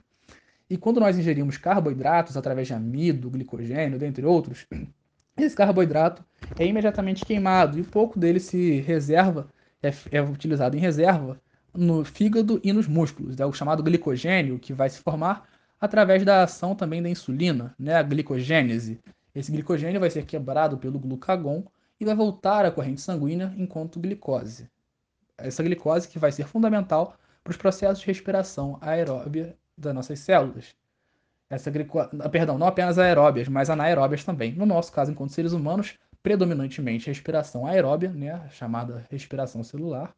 E 0.69 0.77
quando 0.77 1.01
nós 1.01 1.19
ingerimos 1.19 1.57
carboidratos 1.57 2.37
através 2.37 2.69
de 2.69 2.75
amido, 2.75 3.31
glicogênio, 3.31 3.99
dentre 3.99 4.25
outros, 4.25 4.67
esse 5.37 5.57
carboidrato 5.57 6.25
é 6.59 6.67
imediatamente 6.67 7.25
queimado 7.25 7.79
e 7.79 7.83
pouco 7.83 8.19
dele 8.19 8.39
se 8.39 8.81
reserva, 8.81 9.49
é, 9.83 9.93
é 10.13 10.23
utilizado 10.23 10.77
em 10.77 10.81
reserva 10.81 11.41
no 11.75 12.05
fígado 12.05 12.61
e 12.63 12.73
nos 12.73 12.87
músculos. 12.87 13.39
É 13.39 13.47
o 13.47 13.53
chamado 13.53 13.83
glicogênio 13.83 14.59
que 14.59 14.73
vai 14.73 14.89
se 14.91 15.01
formar 15.01 15.49
através 15.81 16.25
da 16.25 16.43
ação 16.43 16.75
também 16.75 17.03
da 17.03 17.09
insulina, 17.09 17.75
né, 17.79 17.95
a 17.95 18.03
glicogênese. 18.03 19.01
Esse 19.35 19.51
glicogênio 19.51 20.01
vai 20.01 20.11
ser 20.11 20.25
quebrado 20.27 20.77
pelo 20.79 20.99
glucagon 20.99 21.65
e 21.99 22.05
vai 22.05 22.15
voltar 22.15 22.65
à 22.65 22.71
corrente 22.71 23.01
sanguínea 23.01 23.55
enquanto 23.57 24.01
glicose 24.01 24.69
essa 25.43 25.63
glicose 25.63 26.09
que 26.09 26.19
vai 26.19 26.31
ser 26.33 26.47
fundamental 26.47 27.17
para 27.43 27.51
os 27.51 27.57
processos 27.57 28.01
de 28.01 28.07
respiração 28.07 28.79
aeróbia 28.81 29.57
das 29.77 29.95
nossas 29.95 30.19
células. 30.21 30.75
Essa 31.49 31.71
glicose, 31.71 32.11
ah, 32.21 32.29
perdão, 32.29 32.59
não 32.59 32.67
apenas 32.67 32.99
aeróbias, 32.99 33.49
mas 33.49 33.71
anaeróbias 33.71 34.23
também. 34.23 34.53
No 34.53 34.67
nosso 34.67 34.93
caso, 34.93 35.11
enquanto 35.11 35.33
seres 35.33 35.53
humanos, 35.53 35.99
predominantemente 36.23 37.09
respiração 37.09 37.67
aeróbia, 37.67 38.11
né, 38.11 38.49
chamada 38.51 39.05
respiração 39.11 39.65
celular, 39.65 40.15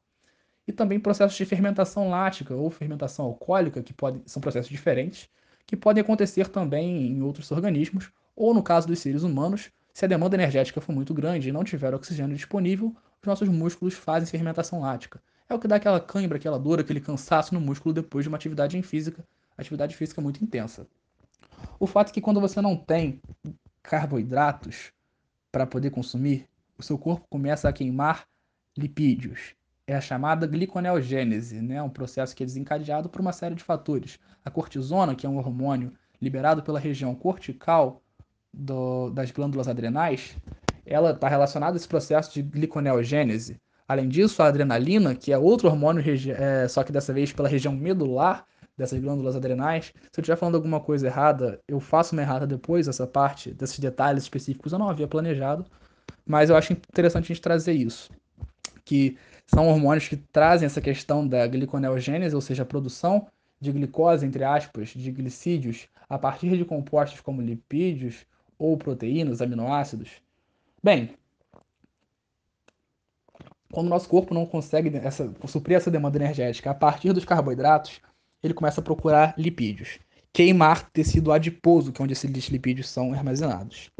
e 0.66 0.72
também 0.72 1.00
processos 1.00 1.36
de 1.36 1.46
fermentação 1.46 2.08
lática 2.10 2.54
ou 2.54 2.70
fermentação 2.70 3.24
alcoólica, 3.26 3.82
que 3.82 3.92
podem, 3.92 4.22
são 4.26 4.40
processos 4.40 4.70
diferentes, 4.70 5.28
que 5.66 5.76
podem 5.76 6.02
acontecer 6.02 6.48
também 6.48 7.06
em 7.08 7.22
outros 7.22 7.50
organismos, 7.50 8.10
ou 8.34 8.52
no 8.52 8.62
caso 8.62 8.86
dos 8.86 8.98
seres 8.98 9.22
humanos, 9.22 9.70
se 9.92 10.04
a 10.04 10.08
demanda 10.08 10.36
energética 10.36 10.80
for 10.80 10.92
muito 10.92 11.12
grande 11.12 11.48
e 11.48 11.52
não 11.52 11.64
tiver 11.64 11.94
oxigênio 11.94 12.36
disponível, 12.36 12.94
os 13.20 13.26
nossos 13.26 13.48
músculos 13.48 13.94
fazem 13.94 14.28
fermentação 14.28 14.80
lática. 14.80 15.22
É 15.48 15.54
o 15.54 15.58
que 15.58 15.68
dá 15.68 15.76
aquela 15.76 16.00
cãibra, 16.00 16.38
aquela 16.38 16.58
dor, 16.58 16.80
aquele 16.80 17.00
cansaço 17.00 17.54
no 17.54 17.60
músculo 17.60 17.92
depois 17.92 18.24
de 18.24 18.28
uma 18.28 18.36
atividade 18.36 18.76
em 18.76 18.82
física, 18.82 19.24
atividade 19.56 19.94
física 19.94 20.20
muito 20.20 20.42
intensa. 20.42 20.86
O 21.78 21.86
fato 21.86 22.10
é 22.10 22.12
que 22.12 22.20
quando 22.20 22.40
você 22.40 22.60
não 22.60 22.76
tem 22.76 23.20
carboidratos 23.82 24.92
para 25.50 25.66
poder 25.66 25.90
consumir, 25.90 26.48
o 26.78 26.82
seu 26.82 26.96
corpo 26.96 27.26
começa 27.28 27.68
a 27.68 27.72
queimar 27.72 28.26
lipídios. 28.76 29.54
É 29.86 29.94
a 29.96 30.00
chamada 30.00 30.46
gliconeogênese, 30.46 31.60
né? 31.60 31.82
um 31.82 31.90
processo 31.90 32.34
que 32.34 32.42
é 32.42 32.46
desencadeado 32.46 33.08
por 33.08 33.20
uma 33.20 33.32
série 33.32 33.54
de 33.54 33.64
fatores. 33.64 34.18
A 34.44 34.50
cortisona, 34.50 35.14
que 35.14 35.26
é 35.26 35.28
um 35.28 35.38
hormônio 35.38 35.92
liberado 36.20 36.62
pela 36.62 36.78
região 36.78 37.14
cortical 37.14 38.00
do, 38.52 39.10
das 39.10 39.30
glândulas 39.30 39.66
adrenais, 39.66 40.36
ela 40.86 41.10
está 41.10 41.28
relacionada 41.28 41.76
a 41.76 41.78
esse 41.78 41.88
processo 41.88 42.32
de 42.32 42.42
gliconeogênese. 42.42 43.60
Além 43.88 44.08
disso, 44.08 44.42
a 44.42 44.46
adrenalina, 44.46 45.14
que 45.14 45.32
é 45.32 45.38
outro 45.38 45.68
hormônio, 45.68 46.02
é, 46.36 46.68
só 46.68 46.84
que 46.84 46.92
dessa 46.92 47.12
vez 47.12 47.32
pela 47.32 47.48
região 47.48 47.74
medular 47.74 48.46
dessas 48.76 48.98
glândulas 49.00 49.36
adrenais. 49.36 49.86
Se 49.86 50.18
eu 50.18 50.22
estiver 50.22 50.36
falando 50.36 50.54
alguma 50.56 50.80
coisa 50.80 51.06
errada, 51.06 51.60
eu 51.68 51.78
faço 51.80 52.14
uma 52.14 52.22
errada 52.22 52.46
depois, 52.46 52.88
essa 52.88 53.06
parte, 53.06 53.52
desses 53.52 53.78
detalhes 53.78 54.22
específicos, 54.22 54.72
eu 54.72 54.78
não 54.78 54.88
havia 54.88 55.06
planejado, 55.06 55.64
mas 56.24 56.50
eu 56.50 56.56
acho 56.56 56.72
interessante 56.72 57.24
a 57.24 57.28
gente 57.28 57.40
trazer 57.40 57.72
isso. 57.72 58.10
Que 58.84 59.16
são 59.46 59.68
hormônios 59.68 60.08
que 60.08 60.16
trazem 60.16 60.66
essa 60.66 60.80
questão 60.80 61.26
da 61.26 61.46
gliconeogênese, 61.46 62.34
ou 62.34 62.40
seja, 62.40 62.62
a 62.62 62.66
produção 62.66 63.26
de 63.60 63.70
glicose, 63.70 64.26
entre 64.26 64.44
aspas, 64.44 64.88
de 64.88 65.10
glicídios, 65.10 65.88
a 66.08 66.18
partir 66.18 66.56
de 66.56 66.64
compostos 66.64 67.20
como 67.20 67.40
lipídios 67.40 68.26
ou 68.58 68.76
proteínas, 68.76 69.40
aminoácidos. 69.40 70.10
Bem, 70.82 71.10
quando 73.72 73.86
o 73.86 73.90
nosso 73.90 74.08
corpo 74.08 74.34
não 74.34 74.44
consegue 74.44 74.94
essa, 74.98 75.32
suprir 75.46 75.76
essa 75.76 75.90
demanda 75.90 76.18
energética 76.18 76.70
a 76.70 76.74
partir 76.74 77.12
dos 77.12 77.24
carboidratos, 77.24 78.00
ele 78.42 78.52
começa 78.52 78.80
a 78.80 78.84
procurar 78.84 79.34
lipídios. 79.38 79.98
Queimar 80.32 80.90
tecido 80.90 81.32
adiposo, 81.32 81.92
que 81.92 82.02
é 82.02 82.04
onde 82.04 82.12
esses 82.12 82.48
lipídios 82.48 82.88
são 82.88 83.12
armazenados. 83.12 83.90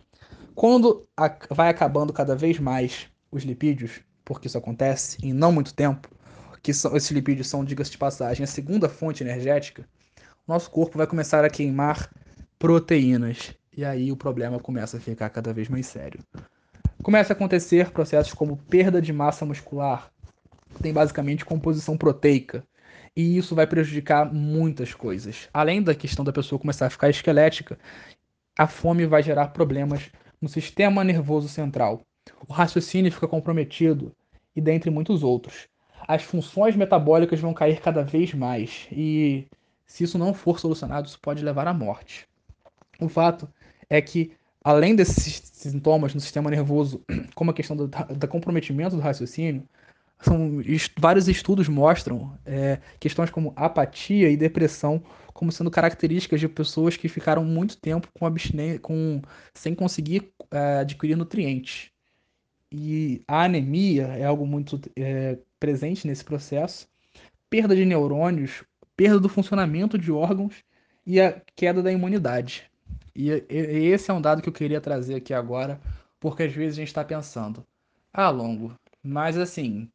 Quando 0.55 1.07
vai 1.51 1.69
acabando 1.69 2.13
cada 2.13 2.37
vez 2.37 2.59
mais 2.59 3.09
os 3.31 3.45
lipídios, 3.45 4.01
porque 4.33 4.49
isso 4.49 4.59
acontece 4.59 5.19
em 5.23 5.33
não 5.33 5.53
muito 5.53 5.75
tempo, 5.75 6.09
que 6.63 6.73
são, 6.73 6.97
esses 6.97 7.11
lipídios 7.11 7.49
são, 7.49 7.65
diga-se 7.65 7.91
de 7.91 7.99
passagem, 7.99 8.45
a 8.45 8.47
segunda 8.47 8.89
fonte 8.89 9.23
energética, 9.23 9.87
o 10.47 10.53
nosso 10.53 10.71
corpo 10.71 10.99
vai 10.99 11.07
começar 11.07 11.45
a 11.45 11.51
queimar 11.51 12.11
proteínas. 12.59 13.55
E 13.77 13.85
aí 13.85 14.13
o 14.13 14.17
problema 14.17 14.59
começa 14.61 14.97
a 14.97 15.01
ficar 15.01 15.31
cada 15.31 15.53
vez 15.53 15.69
mais 15.69 15.87
sério. 15.87 16.21
Começa 17.03 17.33
a 17.33 17.35
acontecer 17.37 17.91
processos 17.91 18.33
como 18.33 18.57
perda 18.57 19.01
de 19.01 19.13
massa 19.13 19.45
muscular, 19.45 20.11
tem 20.81 20.93
basicamente 20.93 21.45
composição 21.45 21.97
proteica, 21.97 22.65
e 23.17 23.37
isso 23.37 23.55
vai 23.55 23.67
prejudicar 23.67 24.33
muitas 24.33 24.95
coisas. 24.95 25.49
Além 25.53 25.83
da 25.83 25.95
questão 25.95 26.25
da 26.25 26.33
pessoa 26.33 26.59
começar 26.59 26.87
a 26.87 26.91
ficar 26.91 27.11
esquelética, 27.11 27.79
a 28.57 28.67
fome 28.67 29.07
vai 29.07 29.23
gerar 29.23 29.49
problemas 29.49 30.11
no 30.41 30.49
sistema 30.49 31.03
nervoso 31.03 31.49
central. 31.49 32.03
O 32.49 32.53
raciocínio 32.53 33.13
fica 33.13 33.29
comprometido 33.29 34.15
e 34.55 34.61
dentre 34.61 34.91
muitos 34.91 35.23
outros. 35.23 35.69
As 36.07 36.23
funções 36.23 36.75
metabólicas 36.77 37.41
vão 37.41 37.55
cair 37.55 37.81
cada 37.81 38.03
vez 38.03 38.35
mais 38.35 38.89
e 38.91 39.47
se 39.87 40.05
isso 40.05 40.19
não 40.19 40.35
for 40.35 40.59
solucionado, 40.59 41.07
isso 41.07 41.21
pode 41.21 41.45
levar 41.45 41.67
à 41.69 41.75
morte. 41.75 42.27
O 43.01 43.09
fato 43.09 43.49
é 43.89 44.01
que 44.01 44.33
além 44.65 44.95
desses 44.95 45.43
sintomas 45.53 46.15
no 46.15 46.21
sistema 46.21 46.51
nervoso, 46.51 47.03
como 47.35 47.51
a 47.51 47.55
questão 47.55 47.77
do, 47.77 47.89
do 47.89 48.29
comprometimento 48.29 48.97
do 48.97 49.03
raciocínio, 49.03 49.69
são, 50.21 50.61
est 50.63 50.93
vários 50.99 51.29
estudos 51.29 51.69
mostram 51.69 52.39
é, 52.47 52.79
questões 53.01 53.29
como 53.29 53.53
apatia 53.57 54.31
e 54.31 54.37
depressão 54.37 55.03
como 55.35 55.51
sendo 55.51 55.71
características 55.71 56.41
de 56.41 56.49
pessoas 56.49 56.97
que 56.97 57.09
ficaram 57.09 57.45
muito 57.45 57.77
tempo 57.77 58.09
com 58.13 58.27
com, 58.81 59.23
sem 59.55 59.75
conseguir 59.75 60.33
é, 60.51 60.81
adquirir 60.81 61.17
nutrientes. 61.17 61.92
E 62.75 63.23
a 63.29 63.45
anemia 63.45 64.05
é 64.05 64.25
algo 64.25 64.47
muito 64.47 64.81
é, 64.97 65.39
presente 65.61 66.07
nesse 66.07 66.25
processo. 66.25 66.89
Perda 67.51 67.77
de 67.77 67.85
neurônios, 67.85 68.65
perda 68.97 69.21
do 69.21 69.29
funcionamento 69.29 69.99
de 69.99 70.11
órgãos 70.11 70.65
e 71.05 71.21
a 71.21 71.39
queda 71.55 71.83
da 71.83 71.93
imunidade. 71.93 72.71
E, 73.15 73.31
esse 73.51 74.11
é 74.11 74.15
um 74.15 74.23
dado 74.23 74.41
que 74.41 74.49
eu 74.49 74.53
queria 74.55 74.81
trazer 74.81 75.17
aqui 75.17 75.35
agora, 75.35 75.79
porque 76.19 76.45
às 76.45 76.53
vezes 76.55 76.79
a 76.79 76.81
gente 76.81 76.89
está 76.89 77.05
pensando, 77.05 77.63
ah, 78.11 78.31
longo, 78.31 78.75
mas 79.03 79.37
assim, 79.37 79.87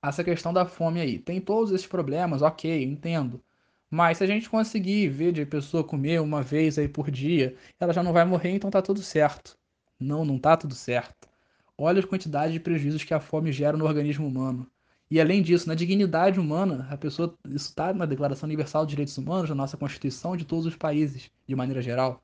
essa 0.00 0.22
questão 0.22 0.52
da 0.52 0.64
fome 0.64 1.00
aí, 1.00 1.18
tem 1.18 1.40
todos 1.40 1.72
esses 1.72 1.86
problemas, 1.86 2.42
ok, 2.42 2.84
entendo. 2.84 3.42
Mas 3.90 4.18
se 4.18 4.24
a 4.24 4.26
gente 4.28 4.48
conseguir 4.48 5.08
ver 5.08 5.32
de 5.32 5.44
pessoa 5.44 5.82
comer 5.82 6.20
uma 6.20 6.42
vez 6.42 6.78
aí 6.78 6.88
por 6.88 7.10
dia, 7.10 7.56
ela 7.80 7.92
já 7.92 8.04
não 8.04 8.12
vai 8.12 8.24
morrer, 8.24 8.50
então 8.50 8.70
tá 8.70 8.80
tudo 8.80 9.02
certo. 9.02 9.56
Não, 9.98 10.24
não 10.24 10.38
tá 10.38 10.56
tudo 10.56 10.74
certo. 10.74 11.33
Olha 11.76 12.00
a 12.00 12.06
quantidade 12.06 12.52
de 12.52 12.60
prejuízos 12.60 13.02
que 13.02 13.12
a 13.12 13.18
fome 13.18 13.50
gera 13.50 13.76
no 13.76 13.84
organismo 13.84 14.26
humano. 14.26 14.66
E 15.10 15.20
além 15.20 15.42
disso, 15.42 15.68
na 15.68 15.74
dignidade 15.74 16.38
humana, 16.38 16.86
a 16.88 16.96
pessoa, 16.96 17.36
isso 17.46 17.68
está 17.68 17.92
na 17.92 18.06
Declaração 18.06 18.46
Universal 18.46 18.86
de 18.86 18.90
Direitos 18.90 19.18
Humanos, 19.18 19.48
na 19.50 19.56
nossa 19.56 19.76
Constituição 19.76 20.36
de 20.36 20.44
todos 20.44 20.66
os 20.66 20.76
países, 20.76 21.30
de 21.46 21.56
maneira 21.56 21.82
geral. 21.82 22.22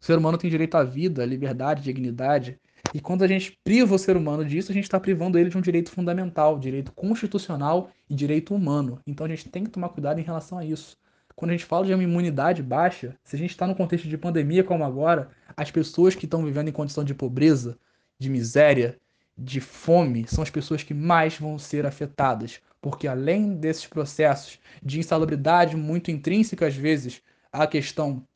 O 0.00 0.04
ser 0.04 0.16
humano 0.16 0.38
tem 0.38 0.48
direito 0.48 0.76
à 0.76 0.84
vida, 0.84 1.22
à 1.22 1.26
liberdade, 1.26 1.80
à 1.80 1.84
dignidade. 1.84 2.60
E 2.94 3.00
quando 3.00 3.22
a 3.22 3.26
gente 3.26 3.58
priva 3.64 3.94
o 3.94 3.98
ser 3.98 4.16
humano 4.16 4.44
disso, 4.44 4.70
a 4.70 4.74
gente 4.74 4.84
está 4.84 5.00
privando 5.00 5.36
ele 5.36 5.50
de 5.50 5.58
um 5.58 5.60
direito 5.60 5.90
fundamental, 5.90 6.58
direito 6.58 6.92
constitucional 6.92 7.90
e 8.08 8.14
direito 8.14 8.54
humano. 8.54 9.00
Então 9.04 9.26
a 9.26 9.28
gente 9.28 9.48
tem 9.48 9.64
que 9.64 9.70
tomar 9.70 9.88
cuidado 9.88 10.20
em 10.20 10.24
relação 10.24 10.58
a 10.58 10.64
isso. 10.64 10.96
Quando 11.34 11.50
a 11.50 11.54
gente 11.54 11.66
fala 11.66 11.84
de 11.84 11.92
uma 11.92 12.02
imunidade 12.02 12.62
baixa, 12.62 13.14
se 13.22 13.36
a 13.36 13.38
gente 13.38 13.50
está 13.50 13.66
no 13.66 13.74
contexto 13.74 14.08
de 14.08 14.16
pandemia 14.16 14.64
como 14.64 14.84
agora, 14.84 15.28
as 15.56 15.70
pessoas 15.70 16.14
que 16.14 16.24
estão 16.24 16.44
vivendo 16.44 16.68
em 16.68 16.72
condição 16.72 17.04
de 17.04 17.14
pobreza, 17.14 17.76
de 18.18 18.30
miséria, 18.30 18.98
de 19.36 19.60
fome, 19.60 20.26
são 20.26 20.42
as 20.42 20.50
pessoas 20.50 20.82
que 20.82 20.94
mais 20.94 21.38
vão 21.38 21.58
ser 21.58 21.84
afetadas. 21.84 22.60
Porque 22.80 23.08
além 23.08 23.56
desses 23.56 23.86
processos 23.86 24.58
de 24.82 24.98
insalubridade 24.98 25.76
muito 25.76 26.10
intrínseca, 26.10 26.66
às 26.66 26.76
vezes, 26.76 27.22
à 27.52 27.66
questão 27.66 28.26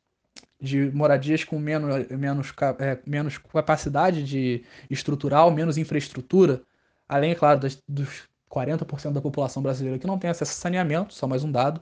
de 0.59 0.91
moradias 0.91 1.43
com 1.43 1.57
menos, 1.57 2.07
menos, 2.09 2.53
é, 2.79 2.99
menos 3.05 3.37
capacidade 3.37 4.23
de 4.23 4.63
estrutural, 4.89 5.49
menos 5.49 5.77
infraestrutura, 5.77 6.61
além, 7.09 7.31
é 7.31 7.35
claro, 7.35 7.59
das, 7.59 7.81
dos 7.87 8.29
40% 8.49 9.13
da 9.13 9.21
população 9.21 9.63
brasileira 9.63 9.97
que 9.97 10.05
não 10.05 10.19
tem 10.19 10.29
acesso 10.29 10.51
a 10.51 10.55
saneamento, 10.55 11.13
só 11.13 11.27
mais 11.27 11.43
um 11.43 11.51
dado, 11.51 11.81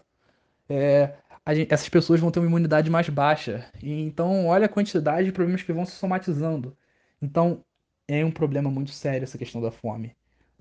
é, 0.69 1.13
gente, 1.55 1.73
essas 1.73 1.89
pessoas 1.89 2.19
vão 2.19 2.31
ter 2.31 2.39
uma 2.39 2.47
imunidade 2.47 2.89
mais 2.89 3.09
baixa. 3.09 3.65
E, 3.81 3.91
então, 4.01 4.47
olha 4.47 4.65
a 4.65 4.69
quantidade 4.69 5.25
de 5.25 5.31
problemas 5.31 5.63
que 5.63 5.73
vão 5.73 5.85
se 5.85 5.93
somatizando. 5.93 6.77
Então, 7.21 7.63
é 8.09 8.25
um 8.25 8.31
problema 8.31 8.71
muito 8.71 8.91
sério 8.91 9.23
essa 9.23 9.37
questão 9.37 9.61
da 9.61 9.69
fome. 9.69 10.15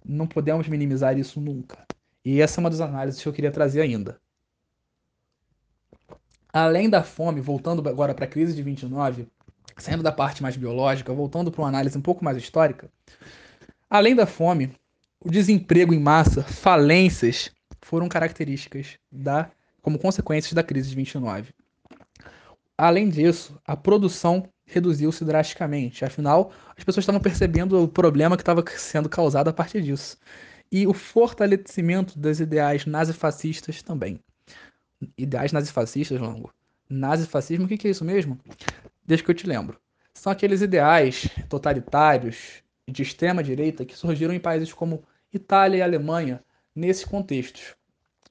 Não 0.04 0.26
podemos 0.26 0.68
minimizar 0.68 1.18
isso 1.18 1.40
nunca. 1.40 1.86
E 2.22 2.42
essa 2.42 2.60
é 2.60 2.62
uma 2.62 2.68
das 2.68 2.80
análises 2.80 3.22
que 3.22 3.28
eu 3.28 3.32
queria 3.32 3.50
trazer 3.50 3.80
ainda. 3.80 4.20
Além 6.52 6.90
da 6.90 7.02
fome, 7.02 7.40
voltando 7.40 7.86
agora 7.88 8.14
para 8.14 8.26
a 8.26 8.28
crise 8.28 8.54
de 8.54 8.62
29, 8.62 9.26
saindo 9.78 10.02
da 10.02 10.12
parte 10.12 10.42
mais 10.42 10.56
biológica, 10.56 11.12
voltando 11.12 11.50
para 11.50 11.62
uma 11.62 11.68
análise 11.68 11.96
um 11.96 12.02
pouco 12.02 12.22
mais 12.22 12.36
histórica, 12.36 12.90
além 13.88 14.14
da 14.14 14.26
fome, 14.26 14.70
o 15.18 15.30
desemprego 15.30 15.94
em 15.94 16.00
massa, 16.00 16.42
falências 16.42 17.50
foram 17.80 18.08
características 18.08 18.98
da 19.10 19.50
como 19.80 19.98
consequências 19.98 20.52
da 20.52 20.62
crise 20.62 20.90
de 20.90 20.96
29. 20.96 21.54
Além 22.76 23.08
disso, 23.08 23.58
a 23.66 23.74
produção 23.76 24.48
reduziu-se 24.68 25.24
drasticamente. 25.24 26.04
Afinal, 26.04 26.52
as 26.76 26.84
pessoas 26.84 27.02
estavam 27.02 27.20
percebendo 27.20 27.82
o 27.82 27.88
problema 27.88 28.36
que 28.36 28.42
estava 28.42 28.64
sendo 28.76 29.08
causado 29.08 29.48
a 29.48 29.52
partir 29.52 29.82
disso. 29.82 30.16
E 30.70 30.86
o 30.86 30.92
fortalecimento 30.94 32.18
das 32.18 32.40
ideais 32.40 32.86
nazifascistas 32.86 33.82
também 33.82 34.20
ideais 35.16 35.52
nazifascistas, 35.52 36.20
Longo. 36.20 36.52
Nazifascismo, 36.88 37.66
o 37.66 37.68
que, 37.68 37.76
que 37.76 37.88
é 37.88 37.90
isso 37.90 38.04
mesmo? 38.04 38.38
Deixa 39.04 39.22
que 39.22 39.30
eu 39.30 39.34
te 39.34 39.46
lembro. 39.46 39.78
São 40.14 40.32
aqueles 40.32 40.62
ideais 40.62 41.28
totalitários 41.48 42.62
de 42.88 43.02
extrema-direita 43.02 43.84
que 43.84 43.96
surgiram 43.96 44.34
em 44.34 44.40
países 44.40 44.72
como 44.72 45.02
Itália 45.32 45.78
e 45.78 45.82
Alemanha, 45.82 46.42
nesses 46.74 47.04
contextos. 47.04 47.74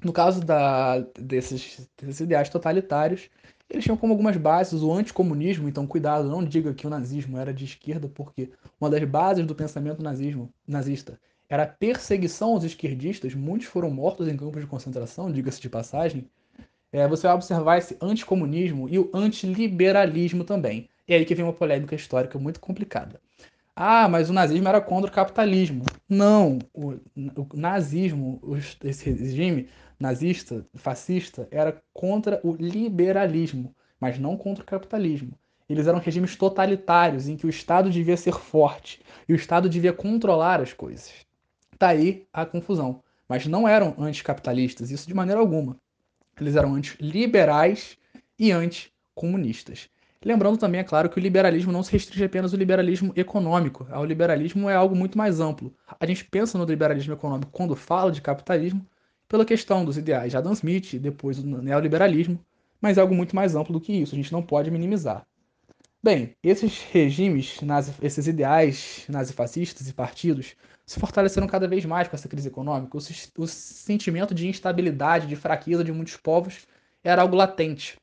No 0.04 0.12
caso 0.12 0.42
da, 0.42 1.00
desses, 1.20 1.88
desses 1.98 2.22
ideais 2.22 2.50
totalitários, 2.50 3.30
eles 3.70 3.84
tinham 3.84 3.98
como 3.98 4.14
algumas 4.14 4.38
bases 4.38 4.82
o 4.82 4.94
anticomunismo, 4.94 5.68
então 5.68 5.86
cuidado, 5.86 6.30
não 6.30 6.44
diga 6.44 6.74
que 6.74 6.88
o 6.88 6.90
nazismo 6.90 7.38
era 7.38 7.54
de 7.54 7.66
esquerda, 7.66 8.08
porque 8.08 8.50
uma 8.80 8.90
das 8.90 9.04
bases 9.04 9.46
do 9.46 9.56
pensamento 9.56 10.02
nazismo, 10.02 10.52
nazista 10.68 11.20
era 11.50 11.64
a 11.64 11.68
perseguição 11.68 12.52
aos 12.52 12.64
esquerdistas, 12.64 13.34
muitos 13.34 13.68
foram 13.68 13.90
mortos 13.90 14.28
em 14.28 14.36
campos 14.36 14.62
de 14.62 14.68
concentração, 14.68 15.32
diga-se 15.32 15.62
de 15.62 15.70
passagem, 15.70 16.30
é, 16.92 17.08
você 17.08 17.28
vai 17.28 17.36
observar 17.36 17.78
esse 17.78 17.98
anticomunismo 18.02 18.88
e 18.90 19.00
o 19.00 19.10
antiliberalismo 19.14 20.44
também. 20.44 20.90
E 21.08 21.14
aí 21.14 21.26
que 21.26 21.36
vem 21.36 21.46
uma 21.46 21.54
polêmica 21.54 21.96
histórica 21.96 22.38
muito 22.38 22.60
complicada. 22.60 23.22
Ah, 23.80 24.10
mas 24.10 24.28
o 24.28 24.34
nazismo 24.34 24.68
era 24.68 24.82
contra 24.82 25.08
o 25.08 25.14
capitalismo. 25.14 25.86
Não, 26.10 26.58
o, 26.74 26.94
o 26.96 27.48
nazismo, 27.54 28.42
esse 28.84 29.12
regime 29.12 29.70
nazista, 30.00 30.66
fascista, 30.74 31.48
era 31.52 31.80
contra 31.94 32.40
o 32.44 32.56
liberalismo, 32.56 33.76
mas 34.00 34.18
não 34.18 34.36
contra 34.36 34.64
o 34.64 34.66
capitalismo. 34.66 35.38
Eles 35.70 35.86
eram 35.86 36.00
regimes 36.00 36.36
totalitários 36.36 37.28
em 37.28 37.38
que 37.38 37.46
o 37.46 37.50
Estado 37.52 37.92
devia 37.92 38.18
ser 38.18 38.34
forte 38.34 39.00
e 39.30 39.34
o 39.34 39.36
Estado 39.36 39.70
devia 39.70 39.94
controlar 39.94 40.60
as 40.60 40.74
coisas. 40.74 41.14
Tá 41.78 41.90
aí 41.90 42.26
a 42.34 42.48
confusão. 42.48 43.04
Mas 43.30 43.46
não 43.46 43.68
eram 43.68 43.94
anticapitalistas, 44.00 44.90
isso 44.90 45.08
de 45.08 45.14
maneira 45.14 45.40
alguma. 45.40 45.78
Eles 46.42 46.56
eram 46.56 46.74
anti-liberais 46.74 47.96
e 48.40 48.52
anticomunistas. 48.52 49.88
Lembrando 50.24 50.58
também, 50.58 50.82
é 50.82 50.84
claro, 50.84 51.10
que 51.10 51.20
o 51.20 51.22
liberalismo 51.22 51.72
não 51.72 51.84
se 51.84 51.92
restringe 51.92 52.24
apenas 52.24 52.54
ao 52.54 52.60
liberalismo 52.60 53.14
econômico. 53.16 53.88
O 53.92 54.04
liberalismo 54.04 54.70
é 54.70 54.76
algo 54.76 54.96
muito 54.96 55.18
mais 55.18 55.40
amplo. 55.40 55.74
A 56.00 56.06
gente 56.06 56.26
pensa 56.26 56.58
no 56.58 56.66
liberalismo 56.66 57.14
econômico 57.14 57.52
quando 57.52 57.76
fala 57.76 58.12
de 58.12 58.22
capitalismo 58.22 58.86
pela 59.28 59.46
questão 59.46 59.86
dos 59.86 59.98
ideais 59.98 60.32
de 60.32 60.38
Adam 60.38 60.54
Smith 60.54 60.96
depois 61.00 61.42
do 61.42 61.62
neoliberalismo, 61.62 62.40
mas 62.82 62.98
é 62.98 63.02
algo 63.02 63.14
muito 63.14 63.36
mais 63.36 63.56
amplo 63.56 63.74
do 63.74 63.82
que 63.82 63.94
isso. 63.94 64.16
A 64.16 64.18
gente 64.18 64.32
não 64.32 64.42
pode 64.42 64.72
minimizar. 64.72 65.26
Bem, 66.04 66.36
esses 66.42 66.84
regimes, 66.92 67.60
esses 68.02 68.28
ideais 68.28 69.06
nazifascistas 69.10 69.90
e 69.90 69.94
partidos 69.94 70.56
se 70.86 71.00
fortaleceram 71.00 71.48
cada 71.48 71.68
vez 71.68 71.86
mais 71.86 72.08
com 72.08 72.16
essa 72.16 72.30
crise 72.30 72.48
econômica. 72.48 72.98
O, 72.98 73.44
o 73.44 73.48
sentimento 73.48 74.34
de 74.34 74.48
instabilidade, 74.48 75.28
de 75.28 75.36
fraqueza 75.36 75.84
de 75.84 75.92
muitos 75.92 76.16
povos 76.16 76.66
era 77.04 77.22
algo 77.22 77.36
latente. 77.36 77.98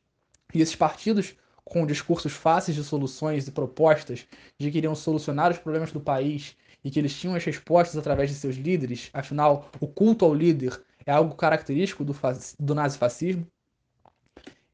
E 0.53 0.61
esses 0.61 0.77
partidos, 0.77 1.35
com 1.65 1.87
discursos 1.87 2.33
fáceis 2.33 2.77
de 2.77 2.85
soluções 2.85 3.49
e 3.49 3.53
propostas 3.53 4.27
de 4.59 4.71
que 4.71 4.79
iriam 4.79 4.95
solucionar 4.95 5.51
os 5.51 5.59
problemas 5.59 5.91
do 5.93 6.01
país 6.01 6.57
e 6.85 6.91
que 6.91 6.99
eles 6.99 7.19
tinham 7.19 7.35
as 7.35 7.45
respostas 7.45 7.97
através 7.97 8.31
de 8.31 8.37
seus 8.37 8.57
líderes, 8.57 9.09
afinal, 9.13 9.71
o 9.81 9.89
culto 9.89 10.25
ao 10.25 10.35
líder 10.35 10.79
é 11.07 11.13
algo 11.13 11.35
característico 11.35 12.05
do, 12.05 12.15
do 12.61 12.75
nazifascismo, 12.75 13.47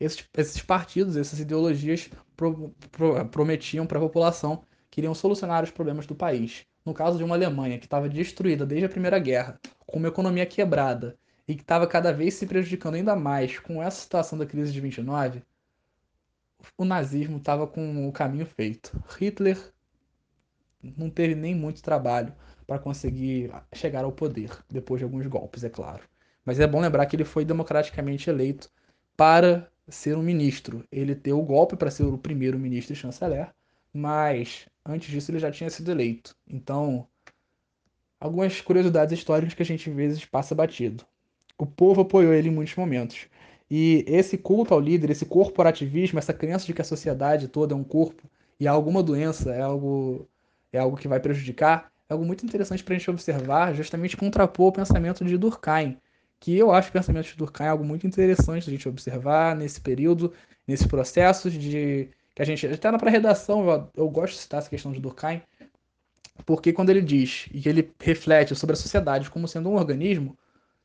esses, 0.00 0.24
esses 0.36 0.62
partidos, 0.62 1.16
essas 1.16 1.38
ideologias 1.38 2.10
pro, 2.36 2.74
pro, 2.90 3.24
prometiam 3.26 3.86
para 3.86 3.98
a 3.98 4.02
população 4.02 4.64
que 4.90 5.00
iriam 5.00 5.14
solucionar 5.14 5.62
os 5.62 5.70
problemas 5.70 6.06
do 6.06 6.14
país. 6.14 6.64
no 6.84 6.94
caso 6.94 7.18
de 7.18 7.24
uma 7.24 7.34
Alemanha 7.34 7.78
que 7.78 7.86
estava 7.86 8.08
destruída 8.08 8.66
desde 8.66 8.86
a 8.86 8.88
Primeira 8.88 9.18
Guerra, 9.18 9.60
com 9.86 9.98
uma 9.98 10.08
economia 10.08 10.46
quebrada 10.46 11.16
e 11.46 11.54
que 11.54 11.62
estava 11.62 11.86
cada 11.86 12.12
vez 12.12 12.34
se 12.34 12.46
prejudicando 12.46 12.94
ainda 12.94 13.14
mais 13.14 13.58
com 13.58 13.82
essa 13.82 14.00
situação 14.00 14.38
da 14.38 14.46
crise 14.46 14.72
de 14.72 14.80
29, 14.80 15.42
o 16.76 16.84
nazismo 16.84 17.38
estava 17.38 17.66
com 17.66 18.08
o 18.08 18.12
caminho 18.12 18.46
feito. 18.46 19.02
Hitler 19.18 19.58
não 20.82 21.10
teve 21.10 21.34
nem 21.34 21.54
muito 21.54 21.82
trabalho 21.82 22.34
para 22.66 22.78
conseguir 22.78 23.50
chegar 23.72 24.04
ao 24.04 24.12
poder, 24.12 24.50
depois 24.68 24.98
de 24.98 25.04
alguns 25.04 25.26
golpes, 25.26 25.64
é 25.64 25.68
claro. 25.68 26.02
Mas 26.44 26.58
é 26.58 26.66
bom 26.66 26.80
lembrar 26.80 27.06
que 27.06 27.16
ele 27.16 27.24
foi 27.24 27.44
democraticamente 27.44 28.30
eleito 28.30 28.70
para 29.16 29.70
ser 29.88 30.16
um 30.16 30.22
ministro. 30.22 30.86
Ele 30.90 31.14
deu 31.14 31.38
o 31.38 31.44
golpe 31.44 31.76
para 31.76 31.90
ser 31.90 32.04
o 32.04 32.16
primeiro 32.16 32.58
ministro 32.58 32.92
e 32.92 32.96
chanceler, 32.96 33.52
mas 33.92 34.66
antes 34.84 35.10
disso 35.10 35.30
ele 35.30 35.38
já 35.38 35.50
tinha 35.50 35.68
sido 35.68 35.90
eleito. 35.90 36.36
Então, 36.48 37.06
algumas 38.18 38.60
curiosidades 38.60 39.18
históricas 39.18 39.54
que 39.54 39.62
a 39.62 39.66
gente 39.66 39.90
às 39.90 39.96
vezes 39.96 40.24
passa 40.24 40.54
batido. 40.54 41.04
O 41.58 41.66
povo 41.66 42.02
apoiou 42.02 42.32
ele 42.32 42.48
em 42.48 42.52
muitos 42.52 42.74
momentos. 42.76 43.26
E 43.70 44.04
esse 44.08 44.36
culto 44.36 44.74
ao 44.74 44.80
líder, 44.80 45.10
esse 45.10 45.24
corporativismo, 45.24 46.18
essa 46.18 46.34
crença 46.34 46.66
de 46.66 46.74
que 46.74 46.82
a 46.82 46.84
sociedade 46.84 47.46
toda 47.46 47.72
é 47.72 47.76
um 47.76 47.84
corpo 47.84 48.28
e 48.58 48.66
alguma 48.66 49.02
doença 49.02 49.54
é 49.54 49.62
algo, 49.62 50.28
é 50.72 50.78
algo 50.78 50.96
que 50.96 51.06
vai 51.06 51.20
prejudicar, 51.20 51.90
é 52.08 52.12
algo 52.12 52.24
muito 52.24 52.44
interessante 52.44 52.82
para 52.82 52.96
a 52.96 52.98
gente 52.98 53.10
observar, 53.10 53.72
justamente 53.74 54.16
contrapor 54.16 54.68
o 54.68 54.72
pensamento 54.72 55.24
de 55.24 55.38
Durkheim, 55.38 55.96
que 56.40 56.56
eu 56.58 56.72
acho 56.72 56.88
o 56.88 56.92
pensamento 56.92 57.26
de 57.26 57.36
Durkheim 57.36 57.68
algo 57.68 57.84
muito 57.84 58.06
interessante 58.06 58.68
a 58.68 58.72
gente 58.72 58.88
observar 58.88 59.54
nesse 59.54 59.80
período, 59.80 60.32
nesses 60.66 60.86
processos 60.86 61.52
de 61.52 62.10
que 62.34 62.42
a 62.42 62.44
gente 62.44 62.66
até 62.66 62.90
na 62.90 62.98
pré-redação 62.98 63.68
eu, 63.68 63.88
eu 63.94 64.10
gosto 64.10 64.34
de 64.34 64.40
citar 64.40 64.58
essa 64.58 64.70
questão 64.70 64.90
de 64.90 65.00
Durkheim, 65.00 65.42
porque 66.44 66.72
quando 66.72 66.90
ele 66.90 67.02
diz 67.02 67.48
e 67.52 67.68
ele 67.68 67.92
reflete 68.00 68.56
sobre 68.56 68.74
a 68.74 68.76
sociedade 68.76 69.30
como 69.30 69.46
sendo 69.46 69.70
um 69.70 69.76
organismo, 69.76 70.36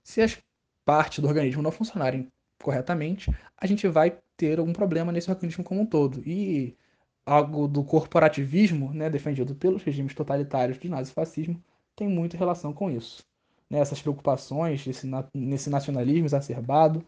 se 0.03 0.21
as 0.21 0.37
partes 0.85 1.19
do 1.19 1.27
organismo 1.27 1.63
não 1.63 1.71
funcionarem 1.71 2.31
corretamente, 2.65 3.31
a 3.55 3.67
gente 3.67 3.87
vai 3.87 4.17
ter 4.35 4.57
algum 4.57 4.73
problema 4.73 5.11
nesse 5.11 5.29
organismo 5.29 5.63
como 5.63 5.81
um 5.81 5.85
todo. 5.85 6.23
E 6.25 6.75
algo 7.23 7.67
do 7.67 7.83
corporativismo, 7.83 8.91
né, 8.91 9.07
defendido 9.07 9.53
pelos 9.53 9.83
regimes 9.83 10.15
totalitários 10.15 10.79
do 10.79 10.89
nazifascismo, 10.89 11.61
tem 11.95 12.07
muita 12.07 12.35
relação 12.35 12.73
com 12.73 12.89
isso. 12.89 13.23
Né, 13.69 13.77
essas 13.77 14.01
preocupações, 14.01 14.85
esse, 14.87 15.07
nesse 15.31 15.69
nacionalismo 15.69 16.25
exacerbado, 16.25 17.05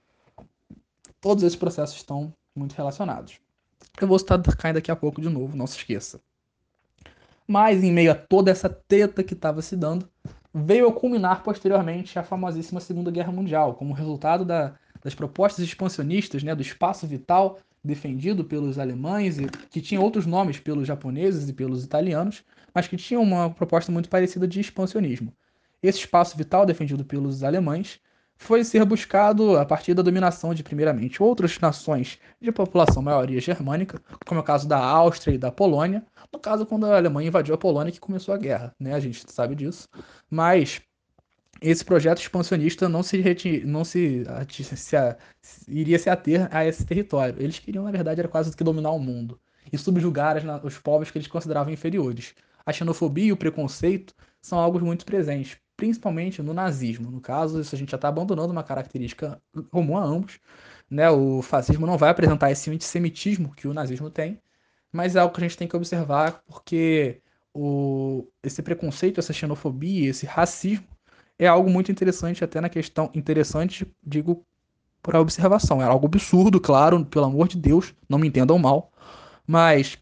todos 1.20 1.44
esses 1.44 1.58
processos 1.58 1.96
estão 1.96 2.32
muito 2.56 2.74
relacionados. 2.74 3.40
Eu 4.00 4.08
vou 4.08 4.20
citar 4.20 4.38
Durkheim 4.38 4.74
daqui 4.74 4.92
a 4.92 4.96
pouco 4.96 5.20
de 5.20 5.28
novo, 5.28 5.58
não 5.58 5.66
se 5.66 5.78
esqueça. 5.78 6.22
Mas, 7.48 7.84
em 7.84 7.92
meio 7.92 8.12
a 8.12 8.16
toda 8.16 8.52
essa 8.52 8.70
treta 8.70 9.24
que 9.24 9.34
estava 9.34 9.62
se 9.64 9.76
dando, 9.76 10.08
veio 10.54 10.88
a 10.88 10.94
culminar 10.94 11.42
posteriormente 11.42 12.20
a 12.20 12.24
famosíssima 12.24 12.80
Segunda 12.80 13.10
Guerra 13.10 13.32
Mundial, 13.32 13.74
como 13.74 13.94
resultado 13.94 14.46
da, 14.46 14.76
das 15.08 15.16
propostas 15.16 15.64
expansionistas 15.64 16.44
né, 16.44 16.54
do 16.54 16.62
espaço 16.62 17.08
vital 17.08 17.60
defendido 17.82 18.44
pelos 18.44 18.78
alemães, 18.78 19.40
e 19.40 19.48
que 19.70 19.80
tinha 19.80 20.02
outros 20.02 20.26
nomes 20.26 20.60
pelos 20.60 20.86
japoneses 20.86 21.48
e 21.48 21.54
pelos 21.54 21.86
italianos, 21.86 22.44
mas 22.76 22.90
que 22.90 22.98
tinha 22.98 23.18
uma 23.18 23.50
proposta 23.50 23.90
muito 23.90 24.10
parecida 24.10 24.46
de 24.46 24.60
expansionismo. 24.60 25.34
Esse 25.82 26.00
espaço 26.00 26.38
vital 26.38 26.66
defendido 26.66 27.06
pelos 27.06 27.42
alemães 27.42 28.02
foi 28.36 28.66
ser 28.66 28.84
buscado 28.84 29.58
a 29.58 29.66
partir 29.66 29.94
da 29.94 30.02
dominação 30.02 30.54
de, 30.54 30.62
primeiramente, 30.62 31.24
outras 31.24 31.58
nações 31.58 32.20
de 32.42 32.52
população 32.52 33.02
maioria 33.02 33.40
germânica, 33.40 34.02
como 34.26 34.42
é 34.42 34.44
o 34.44 34.46
caso 34.46 34.68
da 34.68 34.78
Áustria 34.78 35.36
e 35.36 35.38
da 35.38 35.54
Polônia, 35.54 36.06
no 36.34 36.38
caso 36.38 36.66
quando 36.66 36.86
a 36.86 36.98
Alemanha 36.98 37.30
invadiu 37.30 37.56
a 37.56 37.58
Polônia 37.58 37.94
que 37.94 38.00
começou 38.02 38.34
a 38.34 38.38
guerra, 38.38 38.76
né? 38.78 38.94
A 38.94 39.00
gente 39.00 39.24
sabe 39.32 39.56
disso. 39.56 39.88
Mas 40.30 40.82
esse 41.62 41.84
projeto 41.84 42.20
expansionista 42.20 42.88
não 42.88 43.02
se, 43.04 43.64
não 43.66 43.84
se, 43.84 44.24
se, 44.76 44.96
iria 45.68 45.98
se 45.98 46.10
ater 46.10 46.48
a 46.52 46.66
esse 46.66 46.86
território. 46.86 47.36
Eles 47.42 47.60
queriam, 47.60 47.84
na 47.84 47.92
verdade, 47.92 48.20
era 48.20 48.30
quase 48.30 48.56
que 48.56 48.64
dominar 48.64 48.92
o 48.92 49.00
mundo 49.00 49.40
e 49.72 49.78
subjugar 49.78 50.38
as, 50.38 50.64
os 50.64 50.78
povos 50.78 51.12
que 51.12 51.18
eles 51.18 51.28
consideravam 51.28 51.74
inferiores. 51.74 52.34
A 52.66 52.72
xenofobia 52.72 53.26
e 53.26 53.32
o 53.32 53.38
preconceito 53.38 54.14
são 54.42 54.60
algo 54.60 54.80
muito 54.80 55.06
presentes, 55.06 55.58
principalmente 55.76 56.42
no 56.42 56.54
nazismo. 56.54 57.10
No 57.12 57.22
caso, 57.22 57.62
isso 57.62 57.76
a 57.76 57.78
gente 57.78 57.92
já 57.92 57.96
está 57.96 58.08
abandonando 58.08 58.52
uma 58.52 58.64
característica 58.64 59.42
comum 59.72 59.98
a 59.98 60.04
ambos. 60.04 60.40
Né? 60.90 61.10
O 61.10 61.42
fascismo 61.42 61.86
não 61.86 61.98
vai 61.98 62.10
apresentar 62.10 62.52
esse 62.52 62.70
antissemitismo 62.70 63.54
que 63.54 63.68
o 63.68 63.74
nazismo 63.74 64.10
tem, 64.10 64.42
mas 64.92 65.16
é 65.16 65.20
algo 65.20 65.34
que 65.34 65.42
a 65.42 65.48
gente 65.48 65.58
tem 65.58 65.68
que 65.68 65.76
observar 65.76 66.44
porque 66.46 67.22
o, 67.54 68.28
esse 68.44 68.62
preconceito, 68.62 69.20
essa 69.20 69.34
xenofobia, 69.34 70.10
esse 70.10 70.26
racismo 70.26 70.88
é 71.40 71.48
algo 71.48 71.70
muito 71.70 71.92
interessante, 71.92 72.44
até 72.44 72.60
na 72.60 72.70
questão 72.70 73.10
interessante, 73.14 73.86
digo, 74.04 74.46
para 75.02 75.22
observação. 75.22 75.82
É 75.82 75.86
algo 75.86 76.08
absurdo, 76.08 76.60
claro, 76.60 77.06
pelo 77.06 77.26
amor 77.26 77.48
de 77.48 77.58
Deus, 77.58 77.94
não 78.10 78.18
me 78.18 78.28
entendam 78.28 78.58
mal, 78.58 78.92
mas 79.46 79.98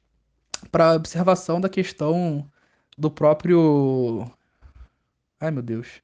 para 0.71 0.95
observação 0.95 1.59
da 1.61 1.69
questão 1.69 2.49
do 2.97 3.11
próprio. 3.11 4.29
Ai 5.39 5.51
meu 5.51 5.61
Deus. 5.61 6.01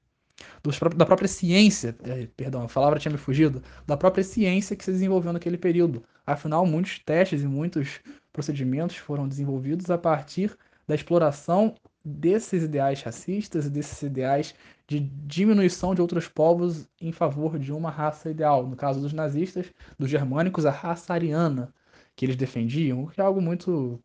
Dos, 0.63 0.79
da 0.95 1.05
própria 1.05 1.27
ciência, 1.27 1.95
é, 2.03 2.27
perdão, 2.35 2.63
a 2.63 2.67
palavra 2.67 2.99
tinha 2.99 3.11
me 3.11 3.17
fugido, 3.17 3.61
da 3.85 3.95
própria 3.95 4.23
ciência 4.23 4.75
que 4.75 4.83
se 4.83 4.91
desenvolveu 4.91 5.31
naquele 5.31 5.57
período. 5.57 6.03
Afinal, 6.25 6.65
muitos 6.65 6.99
testes 6.99 7.43
e 7.43 7.47
muitos 7.47 7.99
procedimentos 8.33 8.95
foram 8.97 9.27
desenvolvidos 9.27 9.89
a 9.89 9.97
partir 9.97 10.57
da 10.87 10.95
exploração 10.95 11.75
desses 12.03 12.63
ideais 12.63 13.01
racistas 13.01 13.65
e 13.65 13.69
desses 13.69 14.01
ideais 14.01 14.55
de 14.87 14.99
diminuição 14.99 15.95
de 15.95 16.01
outros 16.01 16.27
povos 16.27 16.87
em 16.99 17.11
favor 17.11 17.57
de 17.59 17.71
uma 17.71 17.89
raça 17.89 18.29
ideal. 18.29 18.65
No 18.67 18.75
caso 18.75 18.99
dos 18.99 19.13
nazistas, 19.13 19.67
dos 19.97 20.09
germânicos, 20.09 20.65
a 20.65 20.71
raça 20.71 21.13
ariana 21.13 21.73
que 22.15 22.25
eles 22.25 22.35
defendiam, 22.35 23.07
que 23.07 23.21
é 23.21 23.23
algo 23.23 23.41
muito 23.41 24.01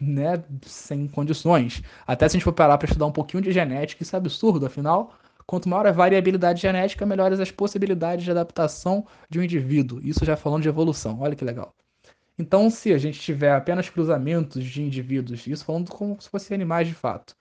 né, 0.00 0.42
sem 0.62 1.06
condições. 1.06 1.82
Até 2.06 2.28
se 2.28 2.36
a 2.36 2.38
gente 2.38 2.44
for 2.44 2.52
parar 2.52 2.78
para 2.78 2.86
estudar 2.86 3.06
um 3.06 3.12
pouquinho 3.12 3.42
de 3.42 3.52
genética, 3.52 4.02
isso 4.02 4.16
é 4.16 4.18
absurdo, 4.18 4.66
afinal, 4.66 5.14
quanto 5.46 5.68
maior 5.68 5.86
a 5.86 5.92
variabilidade 5.92 6.62
genética, 6.62 7.06
melhores 7.06 7.40
as 7.40 7.50
possibilidades 7.50 8.24
de 8.24 8.30
adaptação 8.30 9.06
de 9.28 9.38
um 9.38 9.42
indivíduo. 9.42 10.00
Isso 10.02 10.24
já 10.24 10.36
falando 10.36 10.62
de 10.62 10.68
evolução, 10.68 11.20
olha 11.20 11.36
que 11.36 11.44
legal. 11.44 11.74
Então, 12.40 12.70
se 12.70 12.90
a 12.90 12.96
gente 12.96 13.20
tiver 13.20 13.52
apenas 13.52 13.90
cruzamentos 13.90 14.64
de 14.64 14.82
indivíduos, 14.82 15.46
isso 15.46 15.62
falando 15.62 15.90
como 15.90 16.18
se 16.18 16.26
fossem 16.30 16.54
animais 16.54 16.88
de 16.88 16.94
fato, 16.94 17.36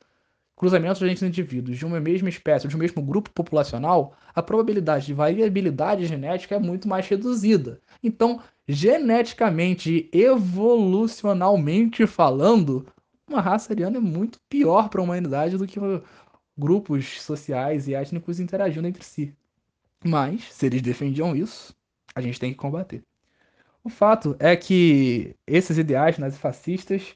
cruzamentos 0.57 1.01
entre 1.01 1.25
indivíduos 1.25 1.77
de 1.77 1.85
uma 1.85 2.01
mesma 2.01 2.27
espécie, 2.27 2.67
de 2.67 2.75
um 2.75 2.79
mesmo 2.79 3.01
grupo 3.01 3.29
populacional, 3.31 4.13
a 4.35 4.43
probabilidade 4.43 5.05
de 5.05 5.13
variabilidade 5.13 6.05
genética 6.05 6.55
é 6.55 6.59
muito 6.59 6.85
mais 6.89 7.07
reduzida. 7.07 7.79
Então, 8.03 8.41
geneticamente 8.67 10.09
e 10.11 10.21
evolucionalmente 10.21 12.05
falando, 12.05 12.85
uma 13.25 13.39
raça 13.39 13.71
ariana 13.71 13.99
é 13.99 14.01
muito 14.01 14.37
pior 14.49 14.89
para 14.89 14.99
a 14.99 15.03
humanidade 15.05 15.57
do 15.57 15.65
que 15.65 15.79
grupos 16.57 17.21
sociais 17.21 17.87
e 17.87 17.93
étnicos 17.93 18.41
interagindo 18.41 18.85
entre 18.85 19.05
si. 19.05 19.33
Mas, 20.03 20.43
se 20.51 20.65
eles 20.65 20.81
defendiam 20.81 21.33
isso, 21.33 21.73
a 22.13 22.19
gente 22.19 22.37
tem 22.37 22.51
que 22.51 22.57
combater. 22.57 23.01
O 23.89 23.91
fato 23.91 24.35
é 24.37 24.55
que 24.55 25.35
esses 25.47 25.79
ideais 25.79 26.19
nazifascistas 26.19 27.15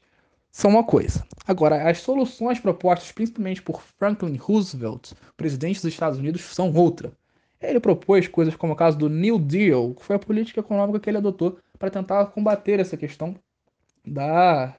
são 0.50 0.72
uma 0.72 0.82
coisa. 0.82 1.24
Agora, 1.46 1.88
as 1.88 1.98
soluções 1.98 2.58
propostas 2.58 3.12
principalmente 3.12 3.62
por 3.62 3.80
Franklin 3.96 4.34
Roosevelt, 4.34 5.12
presidente 5.36 5.80
dos 5.80 5.92
Estados 5.92 6.18
Unidos, 6.18 6.42
são 6.42 6.72
outra. 6.72 7.12
Ele 7.60 7.78
propôs 7.78 8.26
coisas 8.26 8.56
como 8.56 8.72
o 8.72 8.76
caso 8.76 8.98
do 8.98 9.08
New 9.08 9.38
Deal, 9.38 9.94
que 9.94 10.04
foi 10.04 10.16
a 10.16 10.18
política 10.18 10.58
econômica 10.58 10.98
que 10.98 11.08
ele 11.08 11.18
adotou 11.18 11.60
para 11.78 11.90
tentar 11.90 12.26
combater 12.26 12.80
essa 12.80 12.96
questão 12.96 13.36
da, 14.04 14.74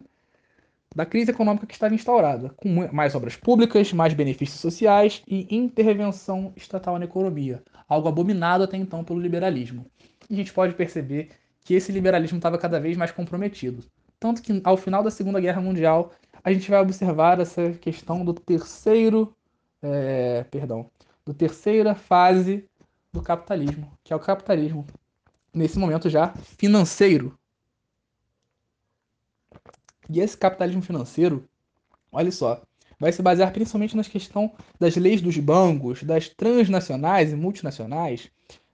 da 0.93 1.05
crise 1.05 1.31
econômica 1.31 1.65
que 1.65 1.75
estava 1.75 1.95
instaurada, 1.95 2.49
com 2.57 2.89
mais 2.91 3.15
obras 3.15 3.37
públicas, 3.37 3.93
mais 3.93 4.13
benefícios 4.13 4.59
sociais 4.59 5.23
e 5.25 5.47
intervenção 5.55 6.51
estatal 6.57 6.99
na 6.99 7.05
economia, 7.05 7.63
algo 7.87 8.09
abominado 8.09 8.65
até 8.65 8.75
então 8.75 9.01
pelo 9.01 9.21
liberalismo. 9.21 9.85
E 10.29 10.33
a 10.33 10.37
gente 10.37 10.51
pode 10.51 10.73
perceber 10.73 11.29
que 11.65 11.73
esse 11.73 11.91
liberalismo 11.91 12.37
estava 12.37 12.59
cada 12.59 12.79
vez 12.79 12.95
mais 12.95 13.11
comprometido. 13.11 13.83
Tanto 14.19 14.41
que 14.41 14.61
ao 14.63 14.77
final 14.77 15.03
da 15.03 15.09
Segunda 15.09 15.41
Guerra 15.41 15.59
Mundial, 15.59 16.13
a 16.43 16.53
gente 16.53 16.69
vai 16.69 16.79
observar 16.79 17.39
essa 17.39 17.71
questão 17.73 18.23
do 18.23 18.33
terceiro, 18.35 19.35
é, 19.81 20.43
perdão, 20.43 20.89
do 21.25 21.33
terceira 21.33 21.95
fase 21.95 22.69
do 23.11 23.21
capitalismo, 23.21 23.91
que 24.03 24.13
é 24.13 24.15
o 24.15 24.19
capitalismo 24.19 24.85
nesse 25.51 25.79
momento 25.79 26.07
já 26.07 26.33
financeiro. 26.57 27.37
E 30.07 30.19
esse 30.19 30.37
capitalismo 30.37 30.83
financeiro, 30.83 31.49
olha 32.11 32.31
só, 32.31 32.61
vai 32.99 33.11
se 33.11 33.23
basear 33.23 33.51
principalmente 33.51 33.97
na 33.97 34.03
questão 34.03 34.53
das 34.79 34.95
leis 34.95 35.19
dos 35.19 35.35
bancos, 35.39 36.03
das 36.03 36.29
transnacionais 36.29 37.31
e 37.31 37.35
multinacionais, 37.35 38.29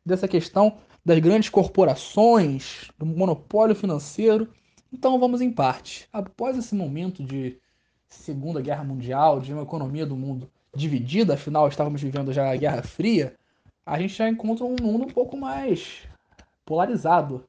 dessa 0.05 0.27
questão 0.27 0.77
das 1.03 1.19
grandes 1.19 1.49
corporações, 1.49 2.89
do 2.97 3.05
monopólio 3.05 3.75
financeiro. 3.75 4.47
Então 4.93 5.19
vamos 5.19 5.41
em 5.41 5.51
parte. 5.51 6.07
Após 6.11 6.57
esse 6.57 6.75
momento 6.75 7.23
de 7.23 7.57
Segunda 8.07 8.61
Guerra 8.61 8.83
Mundial, 8.83 9.39
de 9.39 9.53
uma 9.53 9.63
economia 9.63 10.05
do 10.05 10.15
mundo 10.15 10.49
dividida, 10.75 11.33
afinal 11.33 11.67
estávamos 11.67 12.01
vivendo 12.01 12.31
já 12.31 12.51
a 12.51 12.55
Guerra 12.55 12.83
Fria, 12.83 13.35
a 13.85 13.99
gente 13.99 14.13
já 14.13 14.29
encontra 14.29 14.65
um 14.65 14.75
mundo 14.81 15.05
um 15.05 15.09
pouco 15.09 15.35
mais 15.35 16.07
polarizado, 16.65 17.43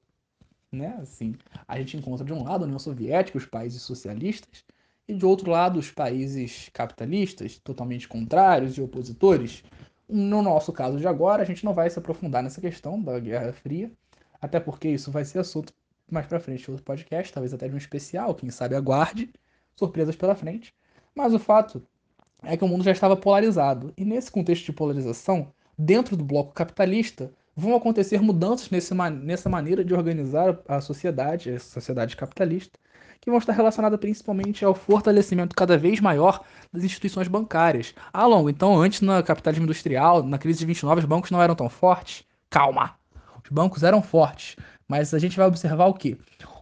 né? 0.71 0.97
Assim, 1.01 1.35
a 1.69 1.79
gente 1.79 1.97
encontra 1.97 2.25
de 2.25 2.33
um 2.33 2.43
lado 2.43 2.63
a 2.63 2.65
União 2.65 2.79
Soviética, 2.79 3.39
os 3.39 3.47
países 3.47 3.83
socialistas, 3.83 4.65
e 5.07 5.15
de 5.15 5.27
outro 5.27 5.51
lado 5.51 5.79
os 5.79 5.91
países 5.91 6.71
capitalistas, 6.73 7.59
totalmente 7.59 8.09
contrários 8.09 8.77
e 8.77 8.81
opositores. 8.81 9.63
No 10.15 10.43
nosso 10.43 10.75
caso 10.75 10.99
de 10.99 11.09
agora, 11.09 11.43
a 11.43 11.47
gente 11.47 11.65
não 11.65 11.73
vai 11.73 11.89
se 11.89 11.99
aprofundar 11.99 12.43
nessa 12.43 12.61
questão 12.61 13.03
da 13.03 13.19
Guerra 13.19 13.51
Fria, 13.51 13.91
até 14.39 14.61
porque 14.61 14.89
isso 14.89 15.11
vai 15.11 15.25
ser 15.25 15.39
assunto 15.39 15.73
mais 16.11 16.27
para 16.27 16.39
frente 16.39 16.71
outro 16.71 16.85
podcast, 16.85 17.33
talvez 17.33 17.55
até 17.55 17.67
de 17.67 17.75
um 17.75 17.79
especial, 17.79 18.35
quem 18.35 18.51
sabe 18.51 18.75
aguarde, 18.75 19.33
surpresas 19.75 20.15
pela 20.15 20.35
frente. 20.35 20.75
Mas 21.15 21.33
o 21.33 21.39
fato 21.39 21.83
é 22.43 22.59
que 22.59 22.63
o 22.63 22.69
mundo 22.69 22.85
já 22.85 22.93
estava 22.93 23.17
polarizado, 23.17 23.95
e 23.97 24.05
nesse 24.05 24.31
contexto 24.31 24.67
de 24.67 24.75
polarização, 24.75 25.51
dentro 25.79 26.15
do 26.15 26.27
bloco 26.27 26.53
capitalista, 26.53 27.33
vão 27.55 27.77
acontecer 27.77 28.21
mudanças 28.21 28.71
nesse, 28.71 28.95
nessa 28.95 29.49
maneira 29.49 29.85
de 29.85 29.95
organizar 29.95 30.59
a 30.67 30.81
sociedade, 30.81 31.51
a 31.51 31.59
sociedade 31.59 32.17
capitalista, 32.17 32.79
que 33.21 33.31
vão 33.31 33.39
estar 33.39 33.53
relacionadas 33.53 34.01
principalmente 34.01 34.65
ao 34.65 34.75
fortalecimento 34.75 35.55
cada 35.55 35.79
vez 35.79 36.01
maior 36.01 36.43
das 36.73 36.83
instituições 36.83 37.29
bancárias. 37.29 37.95
Ah, 38.13 38.27
longo, 38.27 38.51
então 38.51 38.81
antes 38.81 39.01
na 39.01 39.23
capitalismo 39.23 39.65
industrial, 39.65 40.23
na 40.23 40.39
crise 40.39 40.59
de 40.59 40.67
29, 40.67 41.01
os 41.01 41.07
bancos 41.07 41.31
não 41.31 41.41
eram 41.41 41.55
tão 41.55 41.69
fortes? 41.69 42.25
Calma! 42.51 42.97
Os 43.45 43.51
bancos 43.51 43.83
eram 43.83 44.03
fortes, 44.03 44.57
mas 44.89 45.15
a 45.15 45.19
gente 45.19 45.37
vai 45.37 45.47
observar 45.47 45.87
o 45.87 45.95
quê? 45.95 46.17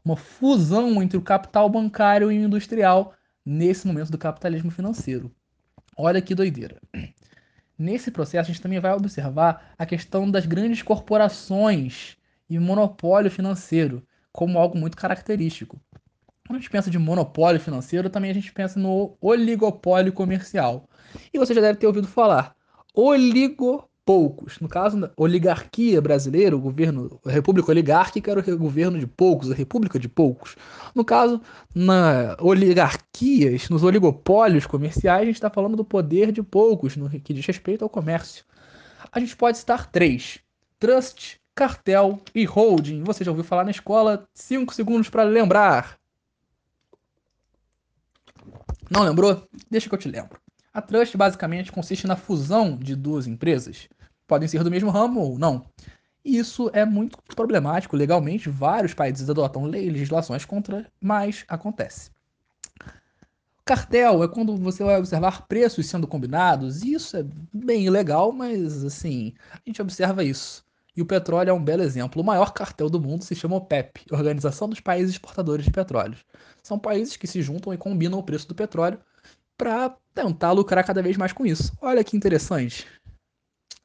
Uma 0.05 0.17
fusão 0.17 1.03
entre 1.03 1.17
o 1.17 1.23
capital 1.23 1.69
bancário 1.69 2.31
e 2.31 2.39
o 2.39 2.45
industrial 2.45 3.15
nesse 3.45 3.87
momento 3.87 4.11
do 4.11 4.19
capitalismo 4.19 4.71
financeiro. 4.71 5.31
Olha 5.97 6.21
que 6.21 6.35
doideira. 6.35 6.81
Nesse 7.81 8.11
processo, 8.11 8.51
a 8.51 8.53
gente 8.53 8.61
também 8.61 8.79
vai 8.79 8.93
observar 8.93 9.73
a 9.79 9.87
questão 9.87 10.31
das 10.31 10.45
grandes 10.45 10.83
corporações 10.83 12.15
e 12.47 12.59
monopólio 12.59 13.31
financeiro 13.31 14.07
como 14.31 14.59
algo 14.59 14.77
muito 14.77 14.99
característico. 14.99 15.81
Quando 16.47 16.59
a 16.59 16.61
gente 16.61 16.69
pensa 16.69 16.91
de 16.91 16.99
monopólio 16.99 17.59
financeiro, 17.59 18.11
também 18.11 18.31
a 18.31 18.35
gente 18.35 18.53
pensa 18.53 18.79
no 18.79 19.17
oligopólio 19.19 20.13
comercial. 20.13 20.91
E 21.33 21.39
você 21.39 21.55
já 21.55 21.63
deve 21.63 21.79
ter 21.79 21.87
ouvido 21.87 22.07
falar. 22.07 22.55
Oligo 22.93 23.90
poucos. 24.05 24.59
No 24.61 24.69
caso, 24.69 25.05
a 25.05 25.11
oligarquia 25.17 26.01
brasileira, 26.01 26.57
o 26.57 26.61
governo, 26.61 27.21
a 27.25 27.31
república 27.31 27.71
oligárquica 27.71 28.31
era 28.31 28.41
o 28.41 28.59
governo 28.59 28.99
de 28.99 29.07
poucos, 29.07 29.51
a 29.51 29.55
república 29.55 29.99
de 29.99 30.09
poucos. 30.09 30.57
No 30.95 31.05
caso, 31.05 31.41
na 31.75 32.37
oligarquias, 32.41 33.69
nos 33.69 33.83
oligopólios 33.83 34.67
comerciais, 34.67 35.23
a 35.23 35.27
gente 35.27 35.37
está 35.37 35.51
falando 35.51 35.77
do 35.77 35.85
poder 35.85 36.33
de 36.33 36.43
poucos, 36.43 36.97
no 36.97 37.09
que 37.09 37.35
diz 37.35 37.47
respeito 37.47 37.85
ao 37.85 37.91
comércio. 37.91 38.45
A 39.13 39.21
gente 39.21 39.37
pode 39.37 39.59
citar 39.59 39.91
três: 39.91 40.41
trust, 40.79 41.41
cartel 41.55 42.21
e 42.35 42.45
holding. 42.45 43.03
Você 43.05 43.25
já 43.25 43.31
ouviu 43.31 43.45
falar 43.45 43.65
na 43.65 43.71
escola? 43.71 44.29
Cinco 44.35 44.75
segundos 44.75 45.09
para 45.09 45.23
lembrar. 45.23 45.99
Não 48.91 49.03
lembrou? 49.03 49.47
Deixa 49.71 49.89
que 49.89 49.95
eu 49.95 49.99
te 49.99 50.09
lembro. 50.09 50.41
A 50.73 50.81
trust 50.81 51.17
basicamente 51.17 51.73
consiste 51.73 52.07
na 52.07 52.15
fusão 52.15 52.77
de 52.77 52.95
duas 52.95 53.27
empresas. 53.27 53.89
Podem 54.27 54.47
ser 54.47 54.63
do 54.63 54.71
mesmo 54.71 54.89
ramo 54.91 55.21
ou 55.21 55.39
não. 55.39 55.67
Isso 56.25 56.71
é 56.73 56.85
muito 56.85 57.19
problemático 57.35 57.97
legalmente. 57.97 58.49
Vários 58.49 58.95
países 58.95 59.29
adotam 59.29 59.65
legislações 59.65 60.45
contra, 60.45 60.87
mas 61.01 61.45
acontece. 61.49 62.11
Cartel 63.65 64.23
é 64.23 64.29
quando 64.29 64.57
você 64.57 64.85
vai 64.85 64.97
observar 64.97 65.47
preços 65.49 65.87
sendo 65.87 66.07
combinados. 66.07 66.83
Isso 66.85 67.17
é 67.17 67.25
bem 67.53 67.87
ilegal, 67.87 68.31
mas 68.31 68.85
assim, 68.85 69.35
a 69.53 69.61
gente 69.67 69.83
observa 69.83 70.23
isso. 70.23 70.65
E 70.97 71.03
o 71.03 71.07
petróleo 71.07 71.51
é 71.51 71.53
um 71.53 71.63
belo 71.63 71.83
exemplo. 71.83 72.23
O 72.23 72.25
maior 72.25 72.53
cartel 72.53 72.89
do 72.89 73.01
mundo 73.01 73.25
se 73.25 73.35
chama 73.35 73.57
OPEP, 73.57 74.05
Organização 74.13 74.69
dos 74.69 74.81
Países 74.81 75.13
Exportadores 75.13 75.65
de 75.65 75.71
Petróleo. 75.73 76.19
São 76.63 76.79
países 76.79 77.17
que 77.17 77.27
se 77.27 77.43
juntam 77.43 77.73
e 77.73 77.79
combinam 77.79 78.19
o 78.19 78.23
preço 78.23 78.47
do 78.47 78.55
petróleo 78.55 79.01
para 79.61 79.95
tentar 80.15 80.53
lucrar 80.53 80.83
cada 80.83 81.03
vez 81.03 81.19
mais 81.19 81.35
com 81.35 81.45
isso. 81.45 81.71
Olha 81.83 82.03
que 82.03 82.17
interessante. 82.17 82.87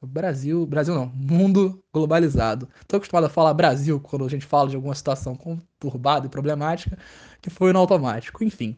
Brasil, 0.00 0.64
Brasil 0.64 0.94
não, 0.94 1.04
mundo 1.06 1.82
globalizado. 1.92 2.66
Estou 2.80 2.96
acostumado 2.96 3.24
a 3.24 3.28
falar 3.28 3.52
Brasil 3.52 4.00
quando 4.00 4.24
a 4.24 4.28
gente 4.28 4.46
fala 4.46 4.70
de 4.70 4.76
alguma 4.76 4.94
situação 4.94 5.34
conturbada 5.34 6.26
e 6.26 6.30
problemática, 6.30 6.96
que 7.42 7.50
foi 7.50 7.74
no 7.74 7.78
automático, 7.78 8.42
enfim. 8.42 8.74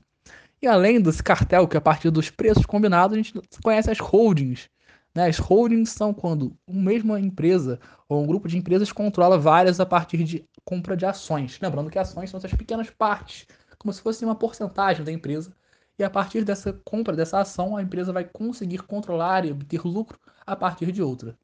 E 0.61 0.67
além 0.67 1.01
desse 1.01 1.23
cartel, 1.23 1.69
que 1.69 1.77
é 1.77 1.79
a 1.79 1.81
partir 1.81 2.11
dos 2.11 2.31
preços 2.31 2.67
combinados, 2.67 3.15
a 3.15 3.23
gente 3.23 3.33
conhece 3.63 3.93
as 3.93 4.01
holdings. 4.01 4.69
Né? 5.15 5.29
As 5.29 5.39
holdings 5.39 5.91
são 5.91 6.13
quando 6.13 6.53
uma 6.67 6.91
mesma 6.91 7.21
empresa 7.21 7.79
ou 8.09 8.25
um 8.25 8.27
grupo 8.27 8.49
de 8.49 8.59
empresas 8.59 8.91
controla 8.91 9.39
várias 9.39 9.79
a 9.79 9.87
partir 9.87 10.25
de 10.25 10.45
compra 10.65 10.97
de 10.97 11.07
ações. 11.07 11.61
Lembrando 11.63 11.91
que 11.91 11.99
ações 11.99 12.29
são 12.29 12.39
essas 12.39 12.55
pequenas 12.55 12.91
partes, 12.91 13.47
como 13.79 13.93
se 13.93 14.03
fosse 14.03 14.25
uma 14.25 14.35
porcentagem 14.35 15.05
da 15.05 15.13
empresa 15.13 15.53
e 15.99 16.05
a 16.05 16.11
partir 16.11 16.45
dessa 16.45 16.73
compra, 16.85 17.17
dessa 17.17 17.41
ação, 17.41 17.77
a 17.77 17.83
empresa 17.83 18.13
vai 18.13 18.25
conseguir 18.25 18.79
controlar 18.79 19.45
e 19.45 19.51
obter 19.51 19.85
lucro 19.85 20.19
a 20.47 20.55
partir 20.55 20.93
de 20.93 21.03
outra. 21.03 21.37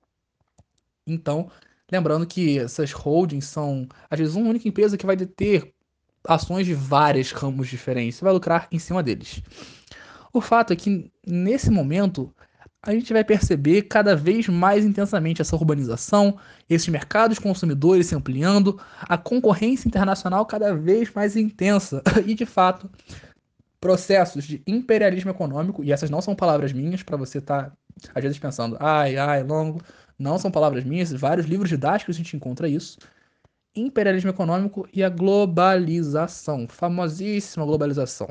Então, 1.07 1.51
lembrando 1.91 2.27
que 2.27 2.59
essas 2.59 2.93
holdings 2.93 3.47
são, 3.47 3.89
às 4.09 4.19
vezes, 4.19 4.35
uma 4.35 4.49
única 4.49 4.69
empresa 4.69 4.97
que 4.97 5.07
vai 5.07 5.17
deter 5.17 5.75
ações 6.27 6.67
de 6.67 6.75
vários 6.75 7.33
ramos 7.33 7.69
diferentes, 7.69 8.21
vai 8.21 8.33
lucrar 8.33 8.69
em 8.71 8.79
cima 8.79 9.03
deles. 9.03 9.43
O 10.33 10.41
fato 10.41 10.73
é 10.73 10.77
que, 10.77 11.11
nesse 11.27 11.71
momento, 11.71 12.35
a 12.81 12.93
gente 12.93 13.13
vai 13.13 13.25
perceber 13.25 13.83
cada 13.83 14.15
vez 14.15 14.49
mais 14.49 14.85
intensamente 14.85 15.41
essa 15.41 15.57
urbanização, 15.57 16.39
esses 16.69 16.89
mercados 16.89 17.39
consumidores 17.39 18.07
se 18.07 18.15
ampliando, 18.15 18.81
a 19.01 19.17
concorrência 19.17 19.89
internacional 19.89 20.45
cada 20.47 20.75
vez 20.75 21.13
mais 21.13 21.37
intensa. 21.37 22.03
E, 22.27 22.35
de 22.35 22.47
fato, 22.47 22.91
processos 23.85 24.45
de 24.45 24.63
imperialismo 24.67 25.31
econômico, 25.31 25.85
e 25.85 25.93
essas 25.93 26.09
não 26.09 26.23
são 26.23 26.35
palavras 26.35 26.73
minhas, 26.73 27.03
para 27.03 27.19
você 27.19 27.37
estar, 27.37 27.65
tá, 27.65 27.73
às 28.15 28.23
vezes, 28.23 28.39
pensando, 28.39 28.79
ai, 28.81 29.19
ai, 29.19 29.43
longo, 29.43 29.79
não 30.19 30.39
são 30.39 30.51
palavras 30.51 30.85
minhas, 30.85 31.13
vários 31.13 31.45
livros 31.45 31.69
didáticos 31.69 32.17
a 32.17 32.19
gente 32.19 32.35
encontra 32.35 32.67
isso. 32.67 32.97
Imperialismo 33.77 34.31
econômico 34.31 34.89
e 34.91 35.05
a 35.05 35.11
globalização, 35.11 36.67
famosíssima 36.67 37.67
globalização. 37.67 38.29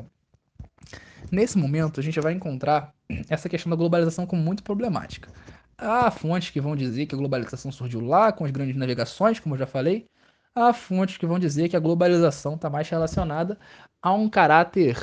Nesse 1.30 1.56
momento, 1.56 2.00
a 2.00 2.02
gente 2.02 2.18
vai 2.18 2.32
encontrar 2.32 2.92
essa 3.30 3.48
questão 3.48 3.70
da 3.70 3.76
globalização 3.76 4.26
como 4.26 4.42
muito 4.42 4.64
problemática. 4.64 5.30
Há 5.78 6.10
fontes 6.10 6.50
que 6.50 6.60
vão 6.60 6.74
dizer 6.74 7.06
que 7.06 7.14
a 7.14 7.18
globalização 7.18 7.70
surgiu 7.70 8.00
lá 8.00 8.32
com 8.32 8.44
as 8.44 8.50
grandes 8.50 8.74
navegações, 8.74 9.38
como 9.38 9.54
eu 9.54 9.60
já 9.60 9.68
falei. 9.68 10.08
Há 10.52 10.72
fontes 10.72 11.16
que 11.16 11.26
vão 11.26 11.38
dizer 11.38 11.68
que 11.68 11.76
a 11.76 11.80
globalização 11.80 12.56
está 12.56 12.68
mais 12.68 12.88
relacionada 12.88 13.56
a 14.02 14.12
um 14.12 14.28
caráter 14.28 14.96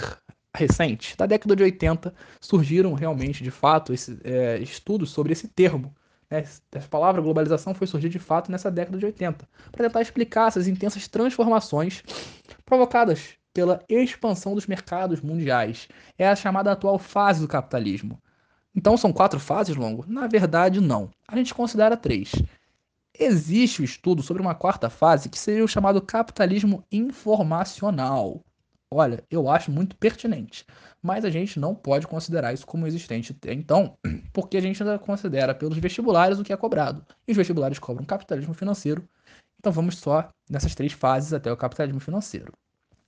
recente, 0.55 1.15
da 1.15 1.25
década 1.25 1.55
de 1.55 1.63
80, 1.63 2.13
surgiram 2.39 2.93
realmente, 2.93 3.43
de 3.43 3.51
fato, 3.51 3.93
esse, 3.93 4.19
é, 4.23 4.59
estudos 4.59 5.11
sobre 5.11 5.31
esse 5.31 5.47
termo. 5.47 5.95
Né? 6.29 6.43
Essa 6.71 6.87
palavra 6.87 7.21
globalização 7.21 7.73
foi 7.73 7.87
surgir 7.87 8.09
de 8.09 8.19
fato 8.19 8.51
nessa 8.51 8.69
década 8.69 8.97
de 8.97 9.05
80, 9.05 9.47
para 9.71 9.85
tentar 9.85 10.01
explicar 10.01 10.47
essas 10.47 10.67
intensas 10.67 11.07
transformações 11.07 12.03
provocadas 12.65 13.35
pela 13.53 13.83
expansão 13.89 14.55
dos 14.55 14.67
mercados 14.67 15.21
mundiais. 15.21 15.87
É 16.17 16.27
a 16.27 16.35
chamada 16.35 16.71
atual 16.71 16.97
fase 16.97 17.41
do 17.41 17.47
capitalismo. 17.47 18.21
Então 18.73 18.95
são 18.95 19.11
quatro 19.11 19.39
fases, 19.39 19.75
Longo? 19.75 20.05
Na 20.07 20.27
verdade, 20.27 20.79
não. 20.79 21.09
A 21.27 21.35
gente 21.35 21.53
considera 21.53 21.97
três. 21.97 22.31
Existe 23.17 23.79
o 23.79 23.81
um 23.81 23.85
estudo 23.85 24.23
sobre 24.23 24.41
uma 24.41 24.55
quarta 24.55 24.89
fase 24.89 25.29
que 25.29 25.37
seria 25.37 25.63
o 25.63 25.67
chamado 25.67 26.01
capitalismo 26.01 26.83
informacional. 26.89 28.41
Olha, 28.93 29.23
eu 29.31 29.49
acho 29.49 29.71
muito 29.71 29.95
pertinente, 29.95 30.65
mas 31.01 31.23
a 31.23 31.29
gente 31.29 31.57
não 31.57 31.73
pode 31.73 32.05
considerar 32.05 32.53
isso 32.53 32.67
como 32.67 32.85
existente 32.85 33.33
então, 33.47 33.97
porque 34.33 34.57
a 34.57 34.61
gente 34.61 34.83
ainda 34.83 34.99
considera 34.99 35.55
pelos 35.55 35.77
vestibulares 35.77 36.37
o 36.37 36.43
que 36.43 36.51
é 36.51 36.57
cobrado. 36.57 37.05
E 37.25 37.31
os 37.31 37.37
vestibulares 37.37 37.79
cobram 37.79 38.05
capitalismo 38.05 38.53
financeiro, 38.53 39.07
então 39.57 39.71
vamos 39.71 39.97
só 39.97 40.27
nessas 40.49 40.75
três 40.75 40.91
fases 40.91 41.31
até 41.31 41.49
o 41.49 41.55
capitalismo 41.55 42.01
financeiro. 42.01 42.51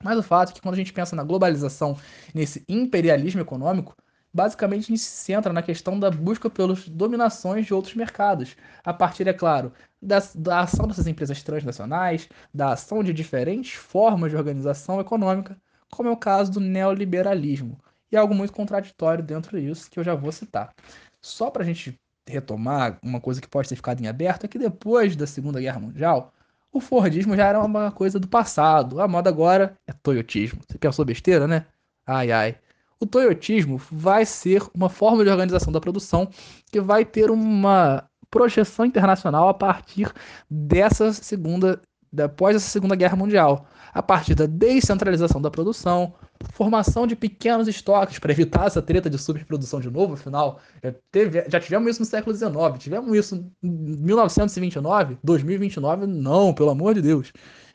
Mas 0.02 0.18
o 0.18 0.24
fato 0.24 0.52
é 0.52 0.54
que 0.54 0.62
quando 0.62 0.76
a 0.76 0.78
gente 0.78 0.94
pensa 0.94 1.18
na 1.18 1.24
globalização, 1.24 1.98
nesse 2.34 2.64
imperialismo 2.70 3.42
econômico, 3.42 3.94
basicamente 4.34 4.86
a 4.86 4.88
gente 4.88 5.00
se 5.00 5.12
centra 5.12 5.52
na 5.52 5.62
questão 5.62 6.00
da 6.00 6.10
busca 6.10 6.50
pelas 6.50 6.88
dominações 6.88 7.66
de 7.66 7.74
outros 7.74 7.94
mercados, 7.94 8.56
a 8.84 8.94
partir, 8.94 9.28
é 9.28 9.34
claro, 9.34 9.74
da, 10.02 10.20
da, 10.34 10.62
ação 10.62 10.88
dessas 10.88 11.08
empresas 11.08 11.44
transnacionais, 11.44 12.30
da 12.54 12.72
ação 12.72 13.04
de 13.04 13.14
diferentes 13.14 13.74
formas 13.74 14.32
de 14.32 14.38
organização 14.38 15.02
econômica, 15.02 15.58
como 15.96 16.10
é 16.10 16.12
o 16.12 16.18
caso 16.18 16.52
do 16.52 16.60
neoliberalismo. 16.60 17.78
E 18.12 18.18
algo 18.18 18.34
muito 18.34 18.54
contraditório 18.54 19.24
dentro 19.24 19.60
disso 19.60 19.90
que 19.90 20.00
eu 20.00 20.04
já 20.04 20.16
vou 20.16 20.32
citar. 20.32 20.74
Só 21.22 21.50
para 21.50 21.64
a 21.64 21.66
gente 21.66 22.00
retomar 22.28 23.00
uma 23.04 23.20
coisa 23.20 23.42
que 23.42 23.48
pode 23.48 23.68
ter 23.70 23.76
ficado 23.76 24.02
em 24.02 24.08
aberto 24.08 24.46
é 24.46 24.48
que 24.48 24.58
depois 24.60 25.16
da 25.16 25.28
Segunda 25.28 25.60
Guerra 25.60 25.80
Mundial, 25.80 26.34
o 26.72 26.80
Fordismo 26.80 27.36
já 27.36 27.48
era 27.48 27.64
uma 27.64 27.92
coisa 27.92 28.20
do 28.20 28.28
passado. 28.28 29.02
A 29.02 29.08
moda 29.08 29.30
agora 29.30 29.78
é 29.88 29.94
Toyotismo. 29.94 30.62
Você 30.68 30.78
pensou 30.78 31.06
besteira, 31.06 31.48
né? 31.48 31.66
Ai, 32.06 32.32
ai. 32.32 32.58
O 33.00 33.06
toyotismo 33.06 33.78
vai 33.92 34.26
ser 34.26 34.64
uma 34.74 34.90
forma 34.90 35.26
de 35.26 35.30
organização 35.30 35.74
da 35.74 35.82
produção 35.82 36.30
que 36.72 36.80
vai 36.80 37.04
ter 37.04 37.30
uma 37.30 38.10
projeção 38.32 38.86
internacional 38.86 39.50
a 39.50 39.54
partir 39.54 40.12
dessa 40.50 41.12
segunda, 41.12 41.82
após 42.22 42.56
essa 42.56 42.70
Segunda 42.70 42.96
Guerra 42.96 43.16
Mundial, 43.16 43.68
a 43.94 44.02
partir 44.02 44.36
da 44.36 44.46
descentralização 44.46 45.42
da 45.42 45.52
produção, 45.52 46.14
formação 46.52 47.08
de 47.08 47.16
pequenos 47.16 47.68
estoques 47.68 48.20
para 48.20 48.32
evitar 48.32 48.66
essa 48.66 48.82
treta 48.82 49.10
de 49.10 49.18
superprodução 49.18 49.80
de 49.80 49.90
novo, 49.90 50.14
afinal, 50.14 50.60
já, 50.84 50.94
teve, 51.12 51.46
já 51.50 51.60
tivemos 51.60 51.92
isso 51.92 52.02
no 52.02 52.06
século 52.06 52.36
XIX, 52.36 52.54
tivemos 52.80 53.16
isso 53.18 53.36
em 53.62 53.70
1929, 53.70 55.18
2029, 55.24 56.08
não, 56.08 56.54
pelo 56.54 56.72
amor 56.72 56.94
de 56.94 57.02
Deus. 57.02 57.32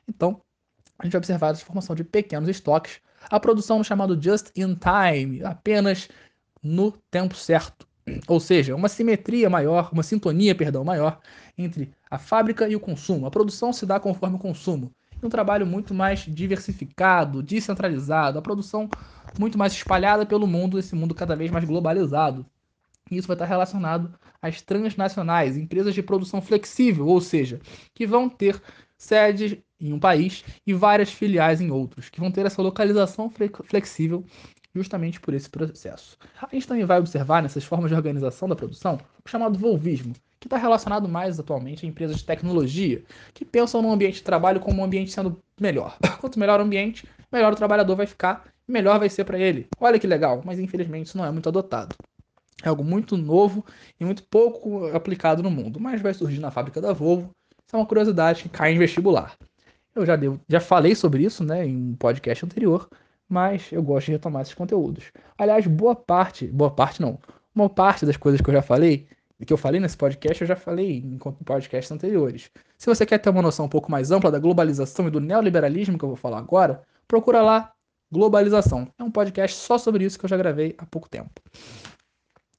Então, 0.08 0.40
a 0.98 1.04
gente 1.04 1.12
vai 1.12 1.18
observar 1.18 1.52
essa 1.52 1.64
formação 1.64 1.94
de 1.94 2.04
pequenos 2.04 2.48
estoques, 2.48 3.00
a 3.30 3.38
produção 3.38 3.78
no 3.78 3.84
chamado 3.84 4.20
just 4.20 4.50
in 4.56 4.76
time, 4.76 5.42
apenas 5.44 6.08
no 6.62 6.92
tempo 7.10 7.34
certo. 7.34 7.87
Ou 8.26 8.40
seja, 8.40 8.74
uma 8.74 8.88
simetria 8.88 9.48
maior, 9.50 9.90
uma 9.92 10.02
sintonia, 10.02 10.54
perdão, 10.54 10.84
maior 10.84 11.20
entre 11.56 11.90
a 12.10 12.18
fábrica 12.18 12.68
e 12.68 12.76
o 12.76 12.80
consumo. 12.80 13.26
A 13.26 13.30
produção 13.30 13.72
se 13.72 13.84
dá 13.84 13.98
conforme 13.98 14.36
o 14.36 14.38
consumo 14.38 14.92
um 15.26 15.28
trabalho 15.28 15.66
muito 15.66 15.92
mais 15.92 16.20
diversificado, 16.20 17.42
descentralizado, 17.42 18.38
a 18.38 18.42
produção 18.42 18.88
muito 19.38 19.58
mais 19.58 19.72
espalhada 19.72 20.24
pelo 20.24 20.46
mundo, 20.46 20.78
esse 20.78 20.94
mundo 20.94 21.14
cada 21.14 21.34
vez 21.34 21.50
mais 21.50 21.64
globalizado. 21.64 22.46
E 23.10 23.16
isso 23.16 23.26
vai 23.26 23.34
estar 23.34 23.46
relacionado 23.46 24.12
às 24.40 24.62
transnacionais, 24.62 25.56
empresas 25.56 25.94
de 25.94 26.02
produção 26.02 26.40
flexível, 26.40 27.06
ou 27.06 27.20
seja, 27.20 27.60
que 27.94 28.06
vão 28.06 28.28
ter 28.28 28.60
sedes 28.96 29.56
em 29.80 29.92
um 29.92 29.98
país 29.98 30.44
e 30.66 30.74
várias 30.74 31.10
filiais 31.10 31.60
em 31.60 31.70
outros, 31.70 32.08
que 32.08 32.20
vão 32.20 32.30
ter 32.30 32.44
essa 32.44 32.60
localização 32.60 33.30
flexível 33.64 34.24
justamente 34.78 35.20
por 35.20 35.34
esse 35.34 35.48
processo. 35.48 36.16
A 36.40 36.48
gente 36.52 36.66
também 36.66 36.84
vai 36.84 36.98
observar 36.98 37.42
nessas 37.42 37.64
formas 37.64 37.90
de 37.90 37.96
organização 37.96 38.48
da 38.48 38.56
produção 38.56 38.98
o 39.24 39.28
chamado 39.28 39.58
volvismo, 39.58 40.14
que 40.40 40.46
está 40.46 40.56
relacionado 40.56 41.08
mais 41.08 41.38
atualmente 41.38 41.84
a 41.84 41.88
empresas 41.88 42.18
de 42.18 42.24
tecnologia, 42.24 43.02
que 43.34 43.44
pensam 43.44 43.82
no 43.82 43.92
ambiente 43.92 44.16
de 44.16 44.22
trabalho 44.22 44.60
como 44.60 44.80
um 44.80 44.84
ambiente 44.84 45.12
sendo 45.12 45.38
melhor. 45.60 45.96
Quanto 46.20 46.38
melhor 46.38 46.60
o 46.60 46.62
ambiente, 46.62 47.06
melhor 47.30 47.52
o 47.52 47.56
trabalhador 47.56 47.96
vai 47.96 48.06
ficar, 48.06 48.44
melhor 48.66 48.98
vai 48.98 49.08
ser 49.08 49.24
para 49.24 49.38
ele. 49.38 49.66
Olha 49.80 49.98
que 49.98 50.06
legal, 50.06 50.42
mas 50.44 50.58
infelizmente 50.58 51.06
isso 51.06 51.18
não 51.18 51.24
é 51.24 51.30
muito 51.30 51.48
adotado. 51.48 51.94
É 52.62 52.68
algo 52.68 52.82
muito 52.82 53.16
novo 53.16 53.64
e 54.00 54.04
muito 54.04 54.22
pouco 54.24 54.86
aplicado 54.88 55.42
no 55.42 55.50
mundo, 55.50 55.78
mas 55.78 56.00
vai 56.00 56.12
surgir 56.12 56.40
na 56.40 56.50
fábrica 56.50 56.80
da 56.80 56.92
Volvo. 56.92 57.30
Isso 57.66 57.76
é 57.76 57.78
uma 57.78 57.86
curiosidade 57.86 58.42
que 58.42 58.48
cai 58.48 58.72
em 58.72 58.78
vestibular. 58.78 59.36
Eu 59.94 60.06
já, 60.06 60.16
devo, 60.16 60.40
já 60.48 60.60
falei 60.60 60.94
sobre 60.94 61.24
isso 61.24 61.44
né, 61.44 61.66
em 61.66 61.76
um 61.90 61.96
podcast 61.96 62.44
anterior, 62.44 62.88
mas 63.28 63.70
eu 63.72 63.82
gosto 63.82 64.06
de 64.06 64.12
retomar 64.12 64.42
esses 64.42 64.54
conteúdos. 64.54 65.12
Aliás, 65.36 65.66
boa 65.66 65.94
parte, 65.94 66.46
boa 66.46 66.70
parte 66.70 67.00
não, 67.00 67.18
uma 67.54 67.68
parte 67.68 68.06
das 68.06 68.16
coisas 68.16 68.40
que 68.40 68.48
eu 68.48 68.54
já 68.54 68.62
falei 68.62 69.08
que 69.46 69.52
eu 69.52 69.56
falei 69.56 69.80
nesse 69.80 69.96
podcast, 69.96 70.42
eu 70.42 70.48
já 70.48 70.56
falei 70.56 70.98
em 70.98 71.16
podcasts 71.16 71.92
anteriores. 71.92 72.50
Se 72.76 72.86
você 72.86 73.06
quer 73.06 73.18
ter 73.18 73.30
uma 73.30 73.40
noção 73.40 73.66
um 73.66 73.68
pouco 73.68 73.88
mais 73.88 74.10
ampla 74.10 74.32
da 74.32 74.38
globalização 74.40 75.06
e 75.06 75.10
do 75.12 75.20
neoliberalismo 75.20 75.96
que 75.96 76.04
eu 76.04 76.08
vou 76.08 76.16
falar 76.16 76.38
agora, 76.38 76.82
procura 77.06 77.40
lá 77.40 77.72
Globalização. 78.10 78.90
É 78.98 79.04
um 79.04 79.10
podcast 79.10 79.54
só 79.58 79.76
sobre 79.76 80.02
isso 80.02 80.18
que 80.18 80.24
eu 80.24 80.30
já 80.30 80.36
gravei 80.36 80.74
há 80.78 80.86
pouco 80.86 81.10
tempo. 81.10 81.30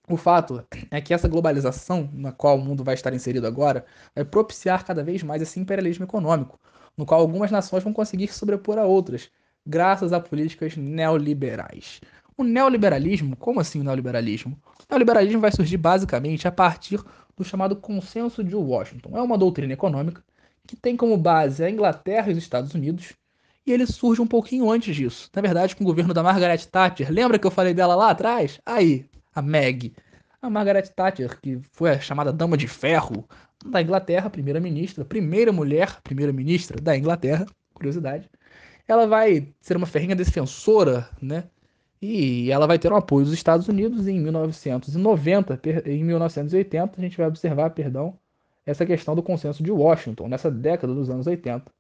O 0.08 0.16
fato 0.16 0.64
é 0.92 1.02
que 1.02 1.12
essa 1.12 1.28
globalização 1.28 2.08
na 2.14 2.32
qual 2.32 2.58
o 2.58 2.62
mundo 2.62 2.84
vai 2.84 2.94
estar 2.94 3.12
inserido 3.16 3.48
agora 3.48 3.84
vai 4.16 4.24
propiciar 4.24 4.86
cada 4.86 5.04
vez 5.04 5.24
mais 5.24 5.42
esse 5.42 5.60
imperialismo 5.60 6.06
econômico, 6.06 6.60
no 6.96 7.04
qual 7.04 7.20
algumas 7.20 7.50
nações 7.50 7.84
vão 7.84 7.92
conseguir 7.92 8.28
sobrepor 8.28 8.78
a 8.78 8.86
outras, 8.86 9.32
graças 9.70 10.12
a 10.12 10.20
políticas 10.20 10.76
neoliberais. 10.76 12.02
O 12.36 12.44
neoliberalismo, 12.44 13.36
como 13.36 13.60
assim 13.60 13.80
o 13.80 13.84
neoliberalismo? 13.84 14.58
O 14.80 14.84
neoliberalismo 14.90 15.40
vai 15.40 15.52
surgir 15.52 15.78
basicamente 15.78 16.48
a 16.48 16.52
partir 16.52 17.00
do 17.38 17.44
chamado 17.44 17.76
Consenso 17.76 18.44
de 18.44 18.56
Washington. 18.56 19.18
É 19.18 19.22
uma 19.22 19.38
doutrina 19.38 19.74
econômica 19.74 20.24
que 20.66 20.76
tem 20.76 20.96
como 20.96 21.18
base 21.18 21.64
a 21.64 21.70
Inglaterra 21.70 22.30
e 22.30 22.32
os 22.32 22.38
Estados 22.38 22.74
Unidos, 22.74 23.14
e 23.66 23.72
ele 23.72 23.86
surge 23.86 24.22
um 24.22 24.28
pouquinho 24.28 24.70
antes 24.72 24.96
disso. 24.96 25.30
Na 25.36 25.42
verdade, 25.42 25.76
com 25.76 25.84
o 25.84 25.88
governo 25.88 26.14
da 26.14 26.24
Margaret 26.24 26.60
Thatcher. 26.60 27.12
Lembra 27.12 27.38
que 27.38 27.46
eu 27.46 27.52
falei 27.52 27.74
dela 27.74 27.96
lá 27.96 28.10
atrás? 28.10 28.60
Aí, 28.66 29.06
a 29.34 29.42
Meg. 29.42 29.94
A 30.42 30.50
Margaret 30.50 30.88
Thatcher, 30.96 31.40
que 31.40 31.60
foi 31.72 31.92
a 31.92 32.00
chamada 32.00 32.32
Dama 32.32 32.56
de 32.56 32.68
Ferro 32.68 33.28
da 33.66 33.82
Inglaterra, 33.82 34.30
primeira-ministra, 34.30 35.04
primeira 35.04 35.52
mulher 35.52 36.00
primeira-ministra 36.02 36.80
da 36.82 36.96
Inglaterra, 36.96 37.46
curiosidade. 37.74 38.30
Ela 38.90 39.08
vai 39.08 39.54
ser 39.62 39.78
uma 39.78 39.86
ferrinha 39.86 40.16
defensora, 40.16 41.08
né, 41.22 41.44
e 42.02 42.50
ela 42.50 42.66
vai 42.66 42.80
ter 42.80 42.92
o 42.92 42.96
apoio 42.96 43.26
dos 43.26 43.34
Estados 43.34 43.68
Unidos 43.68 44.08
em 44.08 44.20
1990, 44.20 45.62
em 45.86 46.04
1980 46.04 46.94
a 46.98 47.02
gente 47.02 47.18
vai 47.18 47.28
observar, 47.28 47.70
perdão, 47.72 48.18
essa 48.66 48.86
questão 48.86 49.16
do 49.16 49.24
consenso 49.24 49.62
de 49.62 49.72
Washington, 49.72 50.28
nessa 50.28 50.50
década 50.50 50.94
dos 50.94 51.10
anos 51.10 51.28
80. 51.28 51.72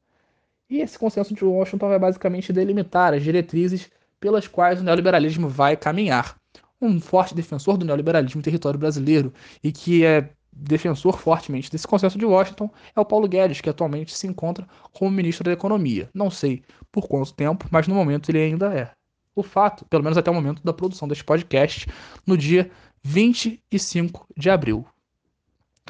E 0.69 0.81
esse 0.81 0.99
consenso 0.99 1.33
de 1.33 1.43
Washington 1.43 1.87
vai 1.87 1.99
basicamente 1.99 2.53
delimitar 2.53 3.13
as 3.13 3.23
diretrizes 3.23 3.89
pelas 4.19 4.47
quais 4.47 4.81
o 4.81 4.83
neoliberalismo 4.83 5.49
vai 5.49 5.77
caminhar. 5.77 6.37
Um 6.81 6.99
forte 6.99 7.33
defensor 7.33 7.77
do 7.77 7.85
neoliberalismo 7.85 8.39
em 8.39 8.43
território 8.43 8.79
brasileiro 8.79 9.33
e 9.63 9.71
que 9.71 10.05
é 10.05 10.29
defensor 10.51 11.17
fortemente 11.17 11.71
desse 11.71 11.87
consenso 11.87 12.17
de 12.17 12.25
Washington 12.25 12.69
é 12.95 12.99
o 12.99 13.05
Paulo 13.05 13.27
Guedes, 13.27 13.61
que 13.61 13.69
atualmente 13.69 14.15
se 14.15 14.27
encontra 14.27 14.67
como 14.91 15.11
ministro 15.11 15.43
da 15.43 15.51
Economia. 15.51 16.09
Não 16.13 16.29
sei 16.29 16.63
por 16.91 17.07
quanto 17.07 17.33
tempo, 17.33 17.65
mas 17.71 17.87
no 17.87 17.95
momento 17.95 18.29
ele 18.29 18.39
ainda 18.39 18.73
é 18.73 18.91
o 19.35 19.43
fato, 19.43 19.85
pelo 19.85 20.03
menos 20.03 20.17
até 20.17 20.29
o 20.29 20.33
momento 20.33 20.63
da 20.63 20.73
produção 20.73 21.07
deste 21.07 21.23
podcast, 21.23 21.87
no 22.25 22.37
dia 22.37 22.69
25 23.03 24.27
de 24.35 24.49
abril 24.49 24.85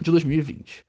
de 0.01 0.11
2020. 0.11 0.85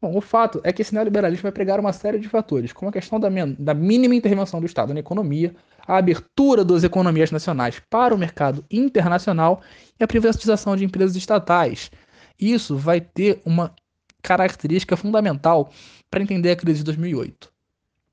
Bom, 0.00 0.16
o 0.16 0.20
fato 0.20 0.60
é 0.64 0.72
que 0.72 0.82
esse 0.82 0.92
neoliberalismo 0.92 1.44
vai 1.44 1.52
pregar 1.52 1.78
uma 1.78 1.92
série 1.92 2.18
de 2.18 2.28
fatores, 2.28 2.72
como 2.72 2.88
a 2.88 2.92
questão 2.92 3.20
da, 3.20 3.28
da 3.56 3.72
mínima 3.72 4.16
intervenção 4.16 4.58
do 4.58 4.66
Estado 4.66 4.92
na 4.92 4.98
economia, 4.98 5.54
a 5.86 5.96
abertura 5.96 6.64
das 6.64 6.82
economias 6.82 7.30
nacionais 7.30 7.80
para 7.88 8.12
o 8.12 8.18
mercado 8.18 8.64
internacional 8.68 9.62
e 9.98 10.02
a 10.02 10.08
privatização 10.08 10.74
de 10.74 10.84
empresas 10.84 11.14
estatais. 11.14 11.88
Isso 12.38 12.76
vai 12.76 13.00
ter 13.00 13.40
uma 13.44 13.74
característica 14.22 14.96
fundamental 14.96 15.72
para 16.10 16.22
entender 16.22 16.50
a 16.50 16.56
crise 16.56 16.78
de 16.78 16.84
2008. 16.84 17.52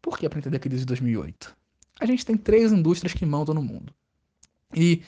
Por 0.02 0.18
que 0.18 0.28
para 0.28 0.40
entender 0.40 0.58
a 0.58 0.60
crise 0.60 0.80
de 0.80 0.86
2008? 0.86 1.60
a 2.00 2.06
gente 2.06 2.26
tem 2.26 2.38
três 2.38 2.72
indústrias 2.72 3.14
que 3.14 3.26
mandam 3.26 3.54
no 3.54 3.62
mundo. 3.62 3.94
E 4.74 5.04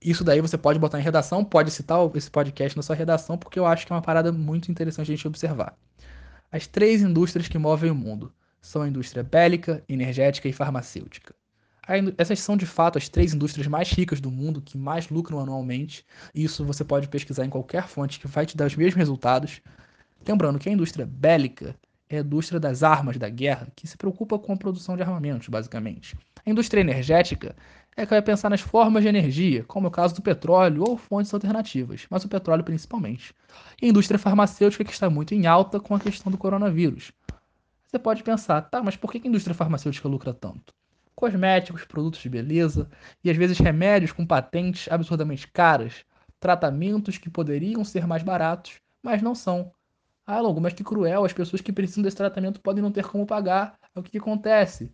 isso 0.00 0.24
daí 0.24 0.40
você 0.40 0.56
pode 0.56 0.78
botar 0.78 0.98
em 0.98 1.02
redação, 1.02 1.44
pode 1.44 1.70
citar 1.70 1.98
esse 2.16 2.30
podcast 2.30 2.76
na 2.76 2.82
sua 2.82 2.96
redação, 2.96 3.36
porque 3.36 3.58
eu 3.58 3.66
acho 3.66 3.86
que 3.86 3.92
é 3.92 3.96
uma 3.96 4.02
parada 4.02 4.32
muito 4.32 4.70
interessante 4.70 5.12
a 5.12 5.14
gente 5.14 5.28
observar. 5.28 5.76
As 6.50 6.66
três 6.66 7.02
indústrias 7.02 7.48
que 7.48 7.58
movem 7.58 7.90
o 7.90 7.94
mundo 7.94 8.32
são 8.60 8.82
a 8.82 8.88
indústria 8.88 9.22
bélica, 9.22 9.84
energética 9.88 10.48
e 10.48 10.52
farmacêutica. 10.52 11.34
Essas 12.16 12.38
são 12.40 12.56
de 12.56 12.64
fato 12.64 12.96
as 12.96 13.08
três 13.08 13.34
indústrias 13.34 13.66
mais 13.66 13.90
ricas 13.90 14.20
do 14.20 14.30
mundo, 14.30 14.62
que 14.62 14.78
mais 14.78 15.08
lucram 15.08 15.40
anualmente. 15.40 16.06
Isso 16.34 16.64
você 16.64 16.84
pode 16.84 17.08
pesquisar 17.08 17.44
em 17.44 17.50
qualquer 17.50 17.88
fonte 17.88 18.20
que 18.20 18.28
vai 18.28 18.46
te 18.46 18.56
dar 18.56 18.66
os 18.66 18.76
mesmos 18.76 18.94
resultados. 18.94 19.60
Lembrando 20.26 20.58
que 20.58 20.68
a 20.68 20.72
indústria 20.72 21.04
bélica 21.04 21.74
é 22.08 22.18
a 22.18 22.20
indústria 22.20 22.60
das 22.60 22.82
armas 22.82 23.16
da 23.16 23.28
guerra, 23.28 23.66
que 23.74 23.86
se 23.86 23.96
preocupa 23.96 24.38
com 24.38 24.52
a 24.52 24.56
produção 24.56 24.96
de 24.96 25.02
armamentos, 25.02 25.48
basicamente. 25.48 26.16
A 26.46 26.50
indústria 26.50 26.80
energética 26.80 27.56
é 27.96 28.06
que 28.06 28.10
vai 28.10 28.22
pensar 28.22 28.48
nas 28.48 28.60
formas 28.60 29.02
de 29.02 29.08
energia, 29.08 29.64
como 29.64 29.86
é 29.86 29.88
o 29.88 29.92
caso 29.92 30.14
do 30.14 30.22
petróleo 30.22 30.84
ou 30.86 30.96
fontes 30.96 31.34
alternativas, 31.34 32.06
mas 32.08 32.24
o 32.24 32.28
petróleo 32.28 32.64
principalmente. 32.64 33.34
E 33.80 33.86
a 33.86 33.88
indústria 33.88 34.18
farmacêutica 34.18 34.84
que 34.84 34.92
está 34.92 35.10
muito 35.10 35.34
em 35.34 35.46
alta 35.46 35.80
com 35.80 35.94
a 35.94 36.00
questão 36.00 36.30
do 36.30 36.38
coronavírus. 36.38 37.12
Você 37.86 37.98
pode 37.98 38.22
pensar, 38.22 38.62
tá, 38.62 38.82
mas 38.82 38.96
por 38.96 39.12
que 39.12 39.20
a 39.22 39.28
indústria 39.28 39.54
farmacêutica 39.54 40.08
lucra 40.08 40.32
tanto? 40.32 40.72
Cosméticos, 41.14 41.84
produtos 41.84 42.20
de 42.20 42.28
beleza 42.28 42.88
e 43.22 43.30
às 43.30 43.36
vezes 43.36 43.58
remédios 43.58 44.12
com 44.12 44.26
patentes 44.26 44.90
absurdamente 44.90 45.46
caras, 45.48 46.04
tratamentos 46.40 47.18
que 47.18 47.30
poderiam 47.30 47.84
ser 47.84 48.06
mais 48.06 48.22
baratos, 48.22 48.80
mas 49.02 49.22
não 49.22 49.34
são, 49.34 49.72
ah, 50.26 50.40
Longo, 50.40 50.60
mas 50.60 50.72
que 50.72 50.84
cruel, 50.84 51.24
as 51.24 51.32
pessoas 51.32 51.60
que 51.60 51.72
precisam 51.72 52.02
desse 52.02 52.16
tratamento 52.16 52.60
podem 52.60 52.82
não 52.82 52.92
ter 52.92 53.06
como 53.06 53.26
pagar. 53.26 53.78
O 53.94 54.02
que, 54.02 54.12
que 54.12 54.18
acontece? 54.18 54.90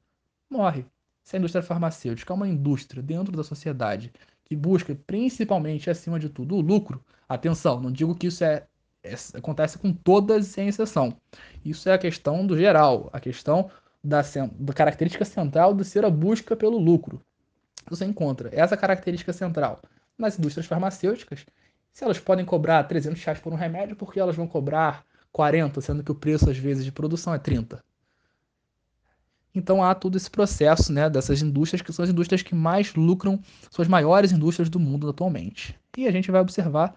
Morre. 0.50 0.84
Se 1.22 1.36
a 1.36 1.38
indústria 1.38 1.62
farmacêutica 1.62 2.32
é 2.32 2.36
uma 2.36 2.48
indústria 2.48 3.02
dentro 3.02 3.36
da 3.36 3.44
sociedade 3.44 4.12
que 4.44 4.56
busca 4.56 4.94
principalmente, 5.06 5.90
acima 5.90 6.18
de 6.18 6.30
tudo, 6.30 6.56
o 6.56 6.60
lucro, 6.60 7.04
atenção, 7.28 7.78
não 7.78 7.92
digo 7.92 8.14
que 8.14 8.28
isso 8.28 8.42
é, 8.42 8.66
é 9.02 9.14
acontece 9.34 9.78
com 9.78 9.92
todas 9.92 10.46
sem 10.46 10.68
exceção. 10.68 11.14
Isso 11.62 11.88
é 11.88 11.92
a 11.92 11.98
questão 11.98 12.46
do 12.46 12.56
geral, 12.56 13.10
a 13.12 13.20
questão 13.20 13.70
da, 14.02 14.22
da 14.58 14.72
característica 14.72 15.24
central 15.24 15.74
de 15.74 15.84
ser 15.84 16.04
a 16.04 16.10
busca 16.10 16.56
pelo 16.56 16.78
lucro. 16.78 17.20
Você 17.88 18.04
encontra 18.04 18.50
essa 18.52 18.76
característica 18.76 19.32
central 19.32 19.80
nas 20.16 20.38
indústrias 20.38 20.66
farmacêuticas, 20.66 21.46
se 21.92 22.04
elas 22.04 22.18
podem 22.18 22.44
cobrar 22.44 22.84
300 22.84 23.22
reais 23.24 23.40
por 23.40 23.52
um 23.52 23.56
remédio, 23.56 23.96
porque 23.96 24.20
elas 24.20 24.36
vão 24.36 24.46
cobrar 24.46 25.04
40, 25.32 25.80
sendo 25.80 26.02
que 26.02 26.12
o 26.12 26.14
preço 26.14 26.50
às 26.50 26.58
vezes 26.58 26.84
de 26.84 26.92
produção 26.92 27.34
é 27.34 27.38
30. 27.38 27.82
Então 29.54 29.82
há 29.82 29.94
todo 29.94 30.16
esse 30.16 30.30
processo 30.30 30.92
né, 30.92 31.08
dessas 31.08 31.42
indústrias, 31.42 31.82
que 31.82 31.92
são 31.92 32.04
as 32.04 32.10
indústrias 32.10 32.42
que 32.42 32.54
mais 32.54 32.94
lucram, 32.94 33.40
são 33.70 33.82
as 33.82 33.88
maiores 33.88 34.30
indústrias 34.32 34.68
do 34.68 34.78
mundo 34.78 35.08
atualmente. 35.08 35.78
E 35.96 36.06
a 36.06 36.12
gente 36.12 36.30
vai 36.30 36.40
observar 36.40 36.94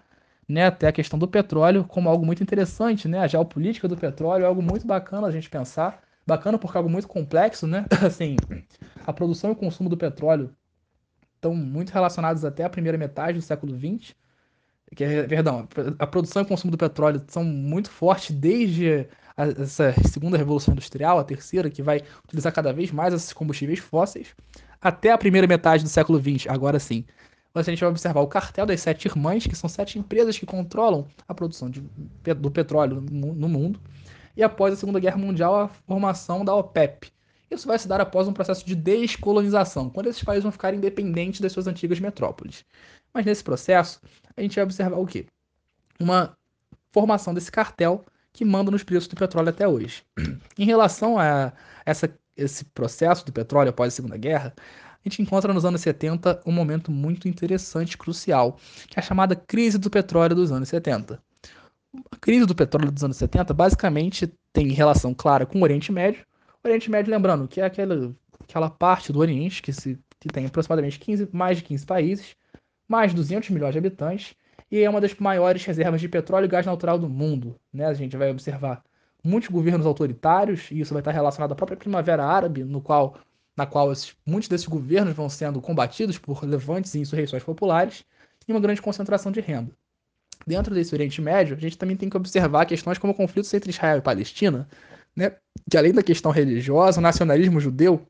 né, 0.48 0.66
até 0.66 0.88
a 0.88 0.92
questão 0.92 1.18
do 1.18 1.26
petróleo 1.26 1.84
como 1.84 2.08
algo 2.08 2.24
muito 2.24 2.42
interessante, 2.42 3.08
né? 3.08 3.18
A 3.20 3.26
geopolítica 3.26 3.88
do 3.88 3.96
petróleo 3.96 4.44
é 4.44 4.46
algo 4.46 4.62
muito 4.62 4.86
bacana 4.86 5.26
a 5.26 5.30
gente 5.30 5.48
pensar. 5.50 6.02
Bacana 6.32 6.56
porque 6.56 6.78
é 6.78 6.78
algo 6.78 6.88
muito 6.88 7.06
complexo, 7.06 7.66
né? 7.66 7.84
Assim, 8.06 8.36
a 9.06 9.12
produção 9.12 9.50
e 9.50 9.52
o 9.52 9.56
consumo 9.56 9.90
do 9.90 9.98
petróleo 9.98 10.50
estão 11.34 11.54
muito 11.54 11.90
relacionados 11.90 12.42
até 12.42 12.64
a 12.64 12.70
primeira 12.70 12.96
metade 12.96 13.38
do 13.38 13.42
século 13.42 13.76
XX. 13.76 14.14
Que, 14.96 15.04
é, 15.04 15.22
perdão, 15.24 15.68
a 15.98 16.06
produção 16.06 16.40
e 16.40 16.44
o 16.44 16.48
consumo 16.48 16.70
do 16.70 16.78
petróleo 16.78 17.22
são 17.28 17.44
muito 17.44 17.90
fortes 17.90 18.34
desde 18.34 19.06
a, 19.36 19.46
essa 19.46 19.94
segunda 20.08 20.38
revolução 20.38 20.72
industrial, 20.72 21.18
a 21.18 21.24
terceira, 21.24 21.68
que 21.68 21.82
vai 21.82 22.02
utilizar 22.24 22.50
cada 22.50 22.72
vez 22.72 22.90
mais 22.90 23.12
esses 23.12 23.34
combustíveis 23.34 23.78
fósseis, 23.78 24.34
até 24.80 25.12
a 25.12 25.18
primeira 25.18 25.46
metade 25.46 25.82
do 25.82 25.88
século 25.90 26.18
XX, 26.18 26.46
agora 26.48 26.78
sim 26.78 27.04
a 27.54 27.62
gente 27.62 27.80
vai 27.80 27.90
observar 27.90 28.20
o 28.20 28.26
cartel 28.26 28.64
das 28.64 28.80
sete 28.80 29.06
irmãs, 29.06 29.46
que 29.46 29.54
são 29.54 29.68
sete 29.68 29.98
empresas 29.98 30.38
que 30.38 30.46
controlam 30.46 31.06
a 31.28 31.34
produção 31.34 31.68
de, 31.68 31.82
do 32.34 32.50
petróleo 32.50 33.04
no 33.10 33.48
mundo, 33.48 33.78
e 34.36 34.42
após 34.42 34.74
a 34.74 34.76
Segunda 34.76 35.00
Guerra 35.00 35.18
Mundial, 35.18 35.54
a 35.54 35.68
formação 35.68 36.44
da 36.44 36.54
OPEP. 36.54 37.12
Isso 37.50 37.66
vai 37.66 37.78
se 37.78 37.86
dar 37.86 38.00
após 38.00 38.26
um 38.26 38.32
processo 38.32 38.64
de 38.64 38.74
descolonização, 38.74 39.90
quando 39.90 40.06
esses 40.06 40.24
países 40.24 40.42
vão 40.42 40.52
ficar 40.52 40.72
independentes 40.72 41.40
das 41.40 41.52
suas 41.52 41.66
antigas 41.66 42.00
metrópoles. 42.00 42.64
Mas 43.12 43.26
nesse 43.26 43.44
processo, 43.44 44.00
a 44.34 44.40
gente 44.40 44.54
vai 44.54 44.64
observar 44.64 44.96
o 44.96 45.06
quê? 45.06 45.26
Uma 46.00 46.36
formação 46.90 47.34
desse 47.34 47.52
cartel 47.52 48.04
que 48.32 48.44
manda 48.44 48.70
nos 48.70 48.82
preços 48.82 49.08
do 49.08 49.16
petróleo 49.16 49.50
até 49.50 49.68
hoje. 49.68 50.02
em 50.56 50.64
relação 50.64 51.18
a 51.18 51.52
essa, 51.84 52.10
esse 52.34 52.64
processo 52.64 53.26
do 53.26 53.32
petróleo 53.32 53.68
após 53.68 53.92
a 53.92 53.96
Segunda 53.96 54.16
Guerra, 54.16 54.54
a 55.04 55.08
gente 55.08 55.20
encontra 55.20 55.52
nos 55.52 55.64
anos 55.64 55.80
70 55.80 56.42
um 56.46 56.52
momento 56.52 56.90
muito 56.90 57.28
interessante, 57.28 57.98
crucial, 57.98 58.58
que 58.86 58.98
é 58.98 59.00
a 59.00 59.04
chamada 59.04 59.36
crise 59.36 59.76
do 59.76 59.90
petróleo 59.90 60.34
dos 60.34 60.50
anos 60.50 60.68
70. 60.68 61.22
A 62.10 62.16
crise 62.16 62.46
do 62.46 62.54
petróleo 62.54 62.90
dos 62.90 63.04
anos 63.04 63.16
70 63.18 63.52
basicamente 63.52 64.32
tem 64.52 64.68
relação 64.68 65.12
clara 65.12 65.44
com 65.44 65.58
o 65.58 65.62
Oriente 65.62 65.92
Médio. 65.92 66.24
O 66.62 66.66
Oriente 66.66 66.90
Médio, 66.90 67.12
lembrando, 67.12 67.46
que 67.46 67.60
é 67.60 67.64
aquela, 67.64 68.14
aquela 68.40 68.70
parte 68.70 69.12
do 69.12 69.18
Oriente 69.18 69.60
que, 69.60 69.72
se, 69.72 69.98
que 70.18 70.28
tem 70.28 70.46
aproximadamente 70.46 70.98
15, 70.98 71.28
mais 71.32 71.58
de 71.58 71.64
15 71.64 71.84
países, 71.84 72.36
mais 72.88 73.10
de 73.10 73.16
200 73.16 73.50
milhões 73.50 73.72
de 73.72 73.78
habitantes, 73.78 74.34
e 74.70 74.80
é 74.80 74.88
uma 74.88 75.02
das 75.02 75.14
maiores 75.16 75.64
reservas 75.64 76.00
de 76.00 76.08
petróleo 76.08 76.46
e 76.46 76.48
gás 76.48 76.64
natural 76.64 76.98
do 76.98 77.08
mundo. 77.08 77.56
Né? 77.70 77.84
A 77.84 77.92
gente 77.92 78.16
vai 78.16 78.30
observar 78.30 78.82
muitos 79.22 79.50
governos 79.50 79.84
autoritários, 79.84 80.70
e 80.70 80.80
isso 80.80 80.94
vai 80.94 81.02
estar 81.02 81.12
relacionado 81.12 81.52
à 81.52 81.54
própria 81.54 81.76
Primavera 81.76 82.24
Árabe, 82.24 82.64
no 82.64 82.80
qual 82.80 83.18
na 83.54 83.66
qual 83.66 83.92
esses, 83.92 84.16
muitos 84.24 84.48
desses 84.48 84.66
governos 84.66 85.14
vão 85.14 85.28
sendo 85.28 85.60
combatidos 85.60 86.16
por 86.16 86.42
levantes 86.42 86.94
e 86.94 87.00
insurreições 87.00 87.44
populares, 87.44 88.02
e 88.48 88.52
uma 88.52 88.60
grande 88.60 88.80
concentração 88.80 89.30
de 89.30 89.40
renda. 89.40 89.76
Dentro 90.46 90.74
desse 90.74 90.94
Oriente 90.94 91.20
Médio, 91.20 91.56
a 91.56 91.60
gente 91.60 91.78
também 91.78 91.96
tem 91.96 92.08
que 92.08 92.16
observar 92.16 92.66
questões 92.66 92.98
como 92.98 93.14
conflitos 93.14 93.52
entre 93.54 93.70
Israel 93.70 93.98
e 93.98 94.02
Palestina, 94.02 94.68
né, 95.14 95.36
que 95.70 95.76
além 95.76 95.92
da 95.92 96.02
questão 96.02 96.30
religiosa, 96.32 96.98
o 96.98 97.02
nacionalismo 97.02 97.60
judeu 97.60 98.06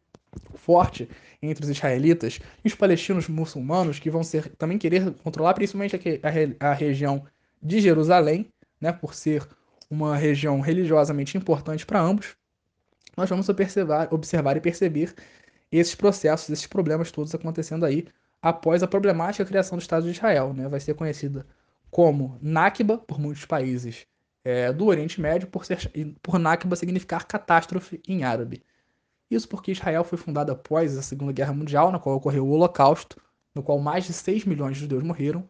forte 0.54 1.08
entre 1.42 1.64
os 1.64 1.70
israelitas 1.70 2.38
e 2.64 2.68
os 2.68 2.74
palestinos 2.74 3.28
muçulmanos, 3.28 3.98
que 3.98 4.10
vão 4.10 4.22
ser, 4.22 4.48
também 4.56 4.78
querer 4.78 5.10
controlar 5.22 5.54
principalmente 5.54 5.96
a, 5.96 6.68
a, 6.68 6.70
a 6.70 6.72
região 6.72 7.24
de 7.62 7.80
Jerusalém, 7.80 8.48
né, 8.80 8.92
por 8.92 9.14
ser 9.14 9.46
uma 9.90 10.16
região 10.16 10.60
religiosamente 10.60 11.36
importante 11.36 11.84
para 11.84 12.00
ambos, 12.00 12.34
nós 13.16 13.28
vamos 13.28 13.48
observar, 13.48 14.08
observar 14.10 14.56
e 14.56 14.60
perceber 14.60 15.14
esses 15.70 15.94
processos, 15.94 16.48
esses 16.48 16.66
problemas 16.66 17.10
todos 17.10 17.34
acontecendo 17.34 17.84
aí 17.84 18.06
após 18.40 18.82
a 18.82 18.88
problemática 18.88 19.44
criação 19.44 19.76
do 19.76 19.82
Estado 19.82 20.04
de 20.04 20.10
Israel. 20.12 20.54
Né? 20.54 20.68
Vai 20.68 20.80
ser 20.80 20.94
conhecida 20.94 21.46
como 21.92 22.38
Nakba 22.40 22.96
por 22.96 23.20
muitos 23.20 23.44
países 23.44 24.06
é, 24.42 24.72
do 24.72 24.86
Oriente 24.86 25.20
Médio, 25.20 25.46
por, 25.46 25.66
ser, 25.66 25.92
por 26.22 26.38
Nakba 26.38 26.74
significar 26.74 27.26
catástrofe 27.26 28.00
em 28.08 28.24
árabe. 28.24 28.64
Isso 29.30 29.46
porque 29.46 29.72
Israel 29.72 30.02
foi 30.02 30.16
fundada 30.16 30.52
após 30.52 30.96
a 30.96 31.02
Segunda 31.02 31.32
Guerra 31.32 31.52
Mundial, 31.52 31.92
na 31.92 31.98
qual 31.98 32.16
ocorreu 32.16 32.46
o 32.46 32.50
Holocausto, 32.50 33.20
no 33.54 33.62
qual 33.62 33.78
mais 33.78 34.06
de 34.06 34.14
6 34.14 34.46
milhões 34.46 34.76
de 34.76 34.80
judeus 34.80 35.02
morreram, 35.02 35.46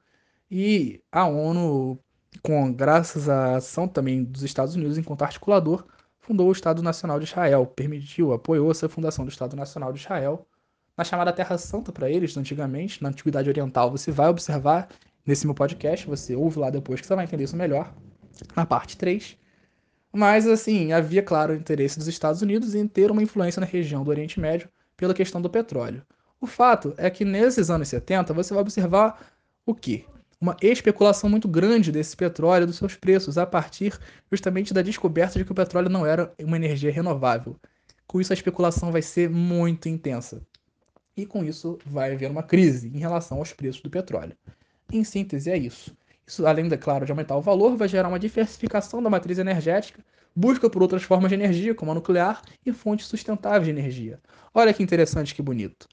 e 0.51 1.01
a 1.12 1.27
ONU, 1.27 1.97
com 2.43 2.73
graças 2.73 3.28
à 3.28 3.56
ação 3.56 3.86
também 3.86 4.24
dos 4.24 4.43
Estados 4.43 4.74
Unidos 4.74 4.98
enquanto 4.98 5.23
articulador, 5.23 5.86
fundou 6.19 6.48
o 6.48 6.52
Estado 6.52 6.82
Nacional 6.82 7.20
de 7.20 7.27
Israel, 7.27 7.64
permitiu, 7.66 8.32
apoiou 8.32 8.73
essa 8.73 8.89
fundação 8.89 9.24
do 9.24 9.31
Estado 9.31 9.55
Nacional 9.55 9.93
de 9.93 10.01
Israel, 10.01 10.44
na 10.97 11.05
chamada 11.05 11.32
Terra 11.32 11.56
Santa 11.56 11.93
para 11.93 12.10
eles, 12.10 12.36
antigamente, 12.36 13.01
na 13.01 13.10
Antiguidade 13.10 13.48
Oriental. 13.48 13.93
Você 13.93 14.10
vai 14.10 14.28
observar 14.28 14.89
nesse 15.27 15.47
meu 15.47 15.55
podcast, 15.55 16.07
você 16.07 16.35
ouve 16.35 16.59
lá 16.59 16.70
depois 16.70 17.01
que 17.01 17.07
você 17.07 17.15
vai 17.15 17.24
entender 17.24 17.44
isso 17.44 17.57
melhor, 17.57 17.94
na 18.57 18.66
parte 18.66 18.97
3. 18.97 19.36
Mas, 20.12 20.47
assim, 20.47 20.93
havia, 20.93 21.23
claro, 21.23 21.53
o 21.53 21.57
interesse 21.57 21.99
dos 21.99 22.09
Estados 22.09 22.43
Unidos 22.43 22.74
em 22.74 22.86
ter 22.86 23.11
uma 23.11 23.23
influência 23.23 23.61
na 23.61 23.66
região 23.66 24.05
do 24.05 24.11
Oriente 24.11 24.39
Médio 24.39 24.69
pela 24.97 25.15
questão 25.15 25.40
do 25.40 25.49
petróleo. 25.49 26.03
O 26.40 26.47
fato 26.47 26.93
é 26.97 27.09
que 27.09 27.24
nesses 27.24 27.70
anos 27.70 27.89
70 27.89 28.35
você 28.35 28.53
vai 28.53 28.62
observar 28.62 29.32
o 29.65 29.74
quê? 29.74 30.05
uma 30.43 30.57
especulação 30.61 31.31
muito 31.31 31.47
grande 31.47 31.93
desse 31.93 32.16
petróleo, 32.16 32.66
dos 32.66 32.74
seus 32.74 32.97
preços, 32.97 33.39
a 33.39 33.47
partir 33.47 33.97
justamente 34.28 34.74
da 34.74 34.82
descoberta 34.82 35.39
de 35.39 35.44
que 35.44 35.53
o 35.53 35.55
petróleo 35.55 35.89
não 35.89 36.05
era 36.05 36.35
uma 36.43 36.57
energia 36.57 36.90
renovável. 36.90 37.57
Com 38.09 38.20
isso, 38.20 38.32
a 38.32 38.35
especulação 38.35 38.90
vai 38.90 39.03
ser 39.03 39.31
muito 39.31 39.89
intensa. 39.89 40.43
E 41.16 41.24
com 41.24 41.44
isso, 41.44 41.78
vai 41.86 42.12
haver 42.12 42.28
uma 42.28 42.43
crise 42.43 42.89
em 42.89 42.99
relação 42.99 43.39
aos 43.39 43.53
preços 43.53 43.81
do 43.82 43.89
petróleo. 43.89 44.36
Em 44.93 45.02
síntese, 45.05 45.51
é 45.51 45.56
isso. 45.56 45.97
Isso, 46.27 46.47
além, 46.47 46.69
de, 46.69 46.77
claro, 46.77 47.05
de 47.06 47.10
aumentar 47.10 47.36
o 47.36 47.40
valor, 47.40 47.77
vai 47.77 47.89
gerar 47.89 48.09
uma 48.09 48.19
diversificação 48.19 49.02
da 49.02 49.09
matriz 49.10 49.39
energética, 49.39 50.05
busca 50.36 50.69
por 50.69 50.82
outras 50.82 51.02
formas 51.02 51.31
de 51.31 51.35
energia, 51.35 51.74
como 51.74 51.90
a 51.90 51.94
nuclear, 51.94 52.43
e 52.64 52.73
fontes 52.73 53.06
sustentáveis 53.06 53.64
de 53.64 53.70
energia. 53.70 54.20
Olha 54.55 54.73
que 54.73 54.82
interessante, 54.82 55.35
que 55.35 55.43
bonito. 55.43 55.89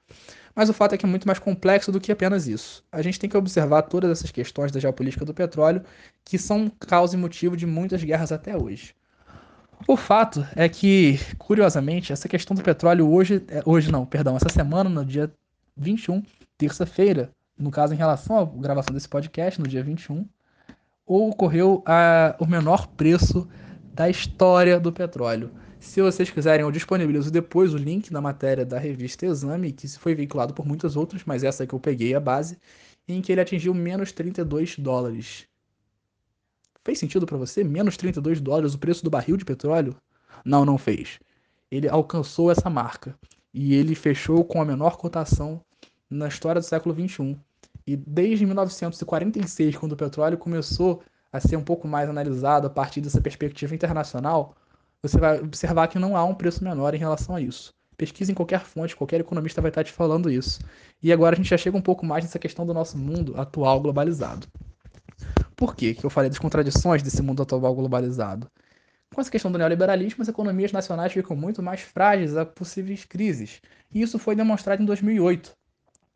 Mas 0.54 0.70
o 0.70 0.74
fato 0.74 0.94
é 0.94 0.98
que 0.98 1.06
é 1.06 1.10
muito 1.10 1.28
mais 1.28 1.40
complexo 1.40 1.92
do 1.92 2.00
que 2.02 2.12
apenas 2.12 2.48
isso. 2.48 2.84
A 2.92 3.02
gente 3.02 3.18
tem 3.18 3.30
que 3.30 3.38
observar 3.38 3.84
todas 3.84 4.12
essas 4.12 4.32
questões 4.32 4.72
da 4.72 4.80
geopolítica 4.80 5.24
do 5.24 5.34
petróleo, 5.34 5.82
que 6.26 6.38
são 6.38 6.70
causa 6.80 7.16
e 7.16 7.20
motivo 7.20 7.56
de 7.56 7.66
muitas 7.66 8.04
guerras 8.04 8.32
até 8.32 8.58
hoje. 8.58 8.94
O 9.88 9.96
fato 9.96 10.46
é 10.56 10.68
que, 10.68 11.18
curiosamente, 11.38 12.12
essa 12.12 12.28
questão 12.28 12.54
do 12.54 12.62
petróleo 12.62 13.10
hoje, 13.10 13.42
é, 13.48 13.62
hoje 13.66 13.90
não, 13.90 14.06
perdão, 14.06 14.36
essa 14.36 14.50
semana, 14.50 14.90
no 14.90 15.06
dia 15.06 15.32
21, 15.78 16.22
terça-feira, 16.58 17.32
no 17.60 17.70
caso 17.70 17.94
em 17.94 17.98
relação 17.98 18.40
à 18.40 18.46
gravação 18.46 18.94
desse 18.94 19.10
podcast, 19.10 19.60
no 19.60 19.68
dia 19.68 19.84
21, 19.84 20.26
ocorreu 21.06 21.84
a, 21.86 22.36
o 22.40 22.46
menor 22.46 22.88
preço 22.88 23.48
da 23.94 24.10
história 24.10 24.80
do 24.80 24.94
petróleo. 24.94 25.52
Se 25.80 26.02
vocês 26.02 26.30
quiserem, 26.30 26.66
eu 26.66 26.72
disponibilizo 26.72 27.30
depois 27.30 27.74
o 27.74 27.78
link 27.78 28.12
da 28.12 28.22
matéria 28.22 28.66
da 28.66 28.80
revista 28.80 29.26
Exame, 29.26 29.72
que 29.74 29.88
foi 29.88 30.16
veiculado 30.16 30.54
por 30.54 30.66
muitas 30.66 30.96
outras, 30.96 31.24
mas 31.26 31.44
essa 31.44 31.68
que 31.68 31.74
eu 31.74 31.80
peguei 31.80 32.16
a 32.16 32.20
base, 32.20 32.58
em 33.08 33.22
que 33.22 33.32
ele 33.32 33.42
atingiu 33.42 33.74
menos 33.74 34.12
32 34.12 34.78
dólares. 34.78 35.46
Fez 36.84 37.00
sentido 37.00 37.26
para 37.26 37.38
você? 37.38 37.64
Menos 37.64 37.98
32 37.98 38.40
dólares 38.40 38.74
o 38.74 38.80
preço 38.80 39.04
do 39.04 39.10
barril 39.10 39.36
de 39.36 39.46
petróleo? 39.46 39.96
Não, 40.46 40.64
não 40.64 40.78
fez. 40.78 41.20
Ele 41.70 41.90
alcançou 41.90 42.52
essa 42.52 42.70
marca 42.70 43.18
e 43.54 43.74
ele 43.74 43.96
fechou 43.96 44.44
com 44.46 44.62
a 44.62 44.66
menor 44.66 44.98
cotação 44.98 45.62
na 46.10 46.28
história 46.28 46.62
do 46.62 46.66
século 46.66 46.94
21. 46.96 47.38
E 47.90 47.98
desde 47.98 48.46
1946, 48.46 49.76
quando 49.76 49.94
o 49.94 49.98
petróleo 49.98 50.38
começou 50.38 51.02
a 51.34 51.40
ser 51.40 51.56
um 51.56 51.64
pouco 51.64 51.88
mais 51.88 52.08
analisado 52.08 52.68
a 52.68 52.70
partir 52.70 53.02
dessa 53.02 53.20
perspectiva 53.20 53.74
internacional, 53.74 54.56
você 55.02 55.18
vai 55.18 55.40
observar 55.40 55.88
que 55.88 55.98
não 55.98 56.16
há 56.16 56.24
um 56.24 56.36
preço 56.36 56.64
menor 56.64 56.94
em 56.94 57.00
relação 57.00 57.36
a 57.36 57.42
isso. 57.42 57.74
Pesquisa 57.98 58.32
em 58.32 58.36
qualquer 58.36 58.60
fonte, 58.60 58.96
qualquer 58.96 59.22
economista 59.22 59.60
vai 59.60 59.70
estar 59.72 59.84
te 59.84 59.92
falando 59.92 60.30
isso. 60.30 60.60
E 61.02 61.12
agora 61.12 61.34
a 61.34 61.38
gente 61.38 61.50
já 61.50 61.58
chega 61.58 61.76
um 61.76 61.82
pouco 61.82 62.06
mais 62.06 62.24
nessa 62.24 62.38
questão 62.38 62.64
do 62.64 62.76
nosso 62.76 62.96
mundo 62.96 63.34
atual 63.36 63.82
globalizado. 63.82 64.46
Por 65.56 65.76
que 65.76 65.98
eu 66.04 66.12
falei 66.12 66.30
das 66.30 66.38
contradições 66.38 67.02
desse 67.02 67.24
mundo 67.24 67.42
atual 67.42 67.74
globalizado? 67.74 68.48
Com 69.12 69.20
essa 69.20 69.32
questão 69.32 69.52
do 69.52 69.58
neoliberalismo, 69.58 70.22
as 70.22 70.28
economias 70.28 70.72
nacionais 70.72 71.12
ficam 71.12 71.36
muito 71.36 71.64
mais 71.64 71.82
frágeis 71.82 72.38
a 72.38 72.46
possíveis 72.46 73.04
crises. 73.04 73.60
E 73.92 74.00
isso 74.00 74.20
foi 74.20 74.36
demonstrado 74.36 74.84
em 74.84 74.86
2008, 74.86 75.52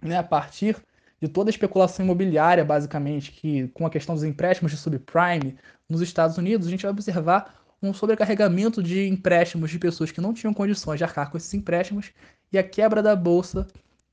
né, 0.03 0.17
a 0.19 0.23
partir 0.23 0.77
de 1.23 1.29
toda 1.29 1.47
a 1.49 1.51
especulação 1.51 2.03
imobiliária, 2.03 2.65
basicamente, 2.65 3.31
que 3.31 3.69
com 3.69 3.85
a 3.85 3.89
questão 3.89 4.13
dos 4.13 4.25
empréstimos 4.25 4.73
de 4.73 4.77
subprime 4.77 5.55
nos 5.87 6.01
Estados 6.01 6.37
Unidos, 6.37 6.67
a 6.67 6.69
gente 6.69 6.81
vai 6.81 6.91
observar 6.91 7.63
um 7.81 7.93
sobrecarregamento 7.93 8.83
de 8.83 9.07
empréstimos 9.07 9.71
de 9.71 9.79
pessoas 9.79 10.11
que 10.11 10.19
não 10.19 10.33
tinham 10.33 10.53
condições 10.53 10.97
de 10.97 11.05
arcar 11.05 11.31
com 11.31 11.37
esses 11.37 11.53
empréstimos 11.53 12.11
e 12.51 12.57
a 12.57 12.63
quebra 12.63 13.01
da 13.01 13.15
bolsa 13.15 13.65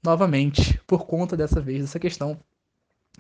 novamente 0.04 0.80
por 0.86 1.04
conta 1.04 1.36
dessa 1.36 1.60
vez 1.60 1.80
dessa 1.80 1.98
questão 1.98 2.38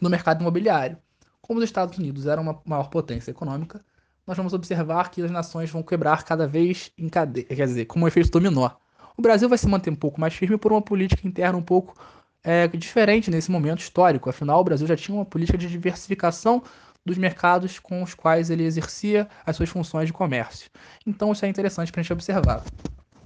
no 0.00 0.08
mercado 0.08 0.40
imobiliário. 0.40 0.96
Como 1.42 1.58
os 1.58 1.64
Estados 1.64 1.98
Unidos 1.98 2.26
eram 2.26 2.44
uma 2.44 2.62
maior 2.64 2.90
potência 2.90 3.32
econômica, 3.32 3.84
nós 4.24 4.36
vamos 4.36 4.52
observar 4.52 5.10
que 5.10 5.20
as 5.20 5.32
nações 5.32 5.68
vão 5.68 5.82
quebrar 5.82 6.22
cada 6.22 6.46
vez 6.46 6.92
em 6.96 7.08
cadeia, 7.08 7.44
quer 7.44 7.66
dizer, 7.66 7.86
como 7.86 8.04
um 8.04 8.08
efeito 8.08 8.30
dominó. 8.30 8.70
O 9.16 9.22
Brasil 9.22 9.48
vai 9.48 9.58
se 9.58 9.66
manter 9.66 9.90
um 9.90 9.96
pouco 9.96 10.20
mais 10.20 10.32
firme 10.32 10.56
por 10.56 10.70
uma 10.70 10.80
política 10.80 11.26
interna 11.26 11.58
um 11.58 11.62
pouco 11.62 11.96
é, 12.42 12.66
diferente 12.68 13.30
nesse 13.30 13.50
momento 13.50 13.80
histórico. 13.80 14.30
Afinal, 14.30 14.60
o 14.60 14.64
Brasil 14.64 14.86
já 14.86 14.96
tinha 14.96 15.16
uma 15.16 15.24
política 15.24 15.58
de 15.58 15.68
diversificação 15.68 16.62
dos 17.04 17.16
mercados 17.16 17.78
com 17.78 18.02
os 18.02 18.14
quais 18.14 18.50
ele 18.50 18.64
exercia 18.64 19.28
as 19.44 19.56
suas 19.56 19.68
funções 19.68 20.06
de 20.06 20.12
comércio. 20.12 20.70
Então, 21.06 21.32
isso 21.32 21.44
é 21.44 21.48
interessante 21.48 21.90
para 21.90 22.00
a 22.00 22.02
gente 22.02 22.12
observar. 22.12 22.62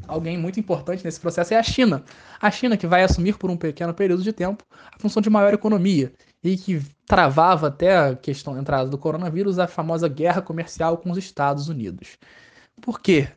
Alguém 0.06 0.36
muito 0.36 0.60
importante 0.60 1.04
nesse 1.04 1.18
processo 1.18 1.54
é 1.54 1.56
a 1.56 1.62
China. 1.62 2.04
A 2.40 2.50
China 2.50 2.76
que 2.76 2.86
vai 2.86 3.02
assumir 3.02 3.38
por 3.38 3.50
um 3.50 3.56
pequeno 3.56 3.94
período 3.94 4.22
de 4.22 4.32
tempo 4.32 4.64
a 4.94 4.98
função 4.98 5.22
de 5.22 5.30
maior 5.30 5.54
economia 5.54 6.12
e 6.42 6.56
que 6.56 6.82
travava 7.06 7.68
até 7.68 7.96
a 7.96 8.14
questão 8.14 8.54
da 8.54 8.60
entrada 8.60 8.88
do 8.88 8.98
coronavírus 8.98 9.58
a 9.58 9.66
famosa 9.66 10.08
guerra 10.08 10.42
comercial 10.42 10.98
com 10.98 11.10
os 11.10 11.18
Estados 11.18 11.68
Unidos. 11.68 12.18
Por 12.82 13.00
quê 13.00 13.28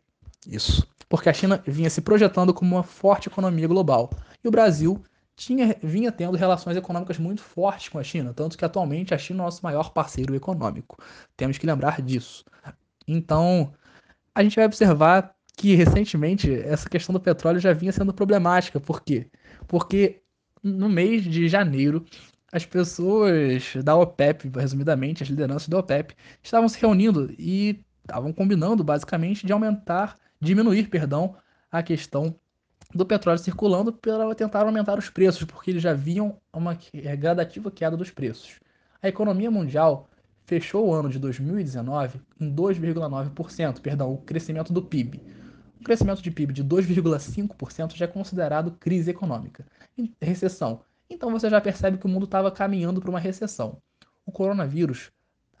isso? 0.46 0.86
Porque 1.08 1.28
a 1.28 1.32
China 1.32 1.62
vinha 1.66 1.88
se 1.88 2.02
projetando 2.02 2.52
como 2.52 2.76
uma 2.76 2.82
forte 2.82 3.28
economia 3.28 3.66
global 3.66 4.10
e 4.44 4.48
o 4.48 4.50
Brasil 4.50 5.02
tinha, 5.38 5.76
vinha 5.80 6.10
tendo 6.10 6.36
relações 6.36 6.76
econômicas 6.76 7.16
muito 7.16 7.40
fortes 7.40 7.88
com 7.88 7.98
a 7.98 8.02
China, 8.02 8.34
tanto 8.34 8.58
que 8.58 8.64
atualmente 8.64 9.14
a 9.14 9.18
China 9.18 9.38
é 9.38 9.42
o 9.42 9.44
nosso 9.44 9.60
maior 9.62 9.92
parceiro 9.92 10.34
econômico. 10.34 10.98
Temos 11.36 11.56
que 11.56 11.66
lembrar 11.66 12.02
disso. 12.02 12.44
Então, 13.06 13.72
a 14.34 14.42
gente 14.42 14.56
vai 14.56 14.64
observar 14.64 15.32
que 15.56 15.76
recentemente 15.76 16.52
essa 16.52 16.88
questão 16.88 17.12
do 17.12 17.20
petróleo 17.20 17.60
já 17.60 17.72
vinha 17.72 17.92
sendo 17.92 18.12
problemática. 18.12 18.80
Por 18.80 19.02
quê? 19.02 19.30
Porque 19.68 20.22
no 20.62 20.88
mês 20.88 21.22
de 21.22 21.48
janeiro, 21.48 22.04
as 22.52 22.66
pessoas 22.66 23.76
da 23.84 23.96
OPEP, 23.96 24.50
resumidamente, 24.56 25.22
as 25.22 25.28
lideranças 25.28 25.68
da 25.68 25.78
OPEP, 25.78 26.16
estavam 26.42 26.68
se 26.68 26.80
reunindo 26.80 27.32
e 27.38 27.84
estavam 28.02 28.32
combinando 28.32 28.82
basicamente 28.82 29.46
de 29.46 29.52
aumentar, 29.52 30.18
diminuir, 30.40 30.88
perdão, 30.88 31.36
a 31.70 31.80
questão 31.80 32.34
do 32.94 33.04
petróleo 33.04 33.38
circulando 33.38 33.92
para 33.92 34.34
tentar 34.34 34.62
aumentar 34.62 34.98
os 34.98 35.10
preços, 35.10 35.44
porque 35.44 35.70
eles 35.70 35.82
já 35.82 35.92
viam 35.92 36.38
uma 36.52 36.76
é, 36.94 37.14
gradativa 37.16 37.70
queda 37.70 37.96
dos 37.96 38.10
preços. 38.10 38.58
A 39.02 39.08
economia 39.08 39.50
mundial 39.50 40.08
fechou 40.44 40.88
o 40.88 40.94
ano 40.94 41.10
de 41.10 41.18
2019 41.18 42.20
em 42.40 42.50
2,9%, 42.54 43.80
perdão, 43.80 44.12
o 44.12 44.18
crescimento 44.18 44.72
do 44.72 44.82
PIB. 44.82 45.22
O 45.78 45.84
crescimento 45.84 46.22
de 46.22 46.30
PIB 46.30 46.52
de 46.54 46.64
2,5% 46.64 47.94
já 47.94 48.06
é 48.06 48.08
considerado 48.08 48.72
crise 48.72 49.10
econômica, 49.10 49.66
recessão. 50.20 50.80
Então 51.10 51.30
você 51.30 51.48
já 51.50 51.60
percebe 51.60 51.98
que 51.98 52.06
o 52.06 52.08
mundo 52.08 52.24
estava 52.24 52.50
caminhando 52.50 53.00
para 53.00 53.10
uma 53.10 53.20
recessão. 53.20 53.80
O 54.24 54.32
coronavírus 54.32 55.10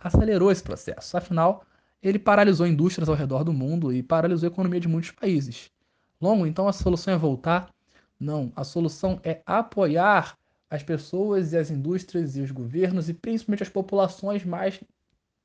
acelerou 0.00 0.50
esse 0.50 0.62
processo, 0.62 1.16
afinal, 1.16 1.62
ele 2.02 2.18
paralisou 2.18 2.66
indústrias 2.66 3.08
ao 3.08 3.14
redor 3.14 3.44
do 3.44 3.52
mundo 3.52 3.92
e 3.92 4.02
paralisou 4.02 4.48
a 4.48 4.52
economia 4.52 4.80
de 4.80 4.88
muitos 4.88 5.10
países 5.10 5.70
longo, 6.20 6.46
então 6.46 6.68
a 6.68 6.72
solução 6.72 7.14
é 7.14 7.18
voltar? 7.18 7.72
Não, 8.18 8.52
a 8.56 8.64
solução 8.64 9.20
é 9.22 9.42
apoiar 9.46 10.36
as 10.70 10.82
pessoas 10.82 11.52
e 11.52 11.56
as 11.56 11.70
indústrias 11.70 12.36
e 12.36 12.40
os 12.40 12.50
governos 12.50 13.08
e 13.08 13.14
principalmente 13.14 13.62
as 13.62 13.68
populações 13.68 14.44
mais 14.44 14.80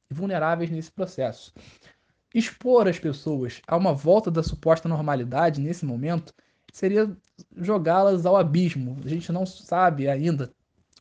vulneráveis 0.09 0.69
nesse 0.69 0.91
processo. 0.91 1.53
Expor 2.33 2.87
as 2.87 2.99
pessoas 2.99 3.61
a 3.67 3.77
uma 3.77 3.93
volta 3.93 4.31
da 4.31 4.41
suposta 4.41 4.89
normalidade 4.89 5.61
nesse 5.61 5.85
momento 5.85 6.33
seria 6.73 7.15
jogá-las 7.55 8.25
ao 8.25 8.35
abismo. 8.35 8.99
A 9.05 9.07
gente 9.07 9.31
não 9.31 9.45
sabe 9.45 10.09
ainda 10.09 10.51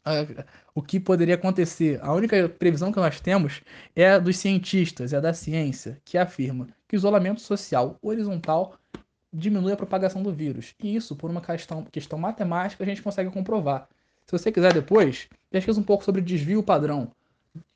uh, 0.07 0.45
o 0.75 0.83
que 0.83 1.01
poderia 1.01 1.35
acontecer. 1.35 1.99
A 2.03 2.13
única 2.13 2.49
previsão 2.49 2.93
que 2.93 3.01
nós 3.01 3.19
temos 3.21 3.63
é 3.97 4.21
dos 4.21 4.37
cientistas, 4.37 5.15
é 5.15 5.21
da 5.21 5.33
ciência, 5.33 6.01
que 6.05 6.19
afirma 6.19 6.69
que 6.87 6.95
o 6.95 6.99
isolamento 6.99 7.41
social 7.41 7.97
horizontal 8.03 8.79
diminui 9.33 9.73
a 9.73 9.77
propagação 9.77 10.23
do 10.23 10.33
vírus. 10.33 10.75
E 10.83 10.95
isso, 10.95 11.17
por 11.17 11.31
uma 11.31 11.41
questão, 11.41 11.85
questão 11.91 12.19
matemática, 12.19 12.85
a 12.85 12.87
gente 12.87 13.03
consegue 13.03 13.31
comprovar. 13.31 13.89
Se 14.27 14.33
você 14.33 14.53
quiser 14.53 14.73
depois, 14.73 15.29
pesquisa 15.51 15.81
um 15.81 15.85
pouco 15.85 16.05
sobre 16.05 16.21
desvio 16.21 16.63
padrão. 16.63 17.11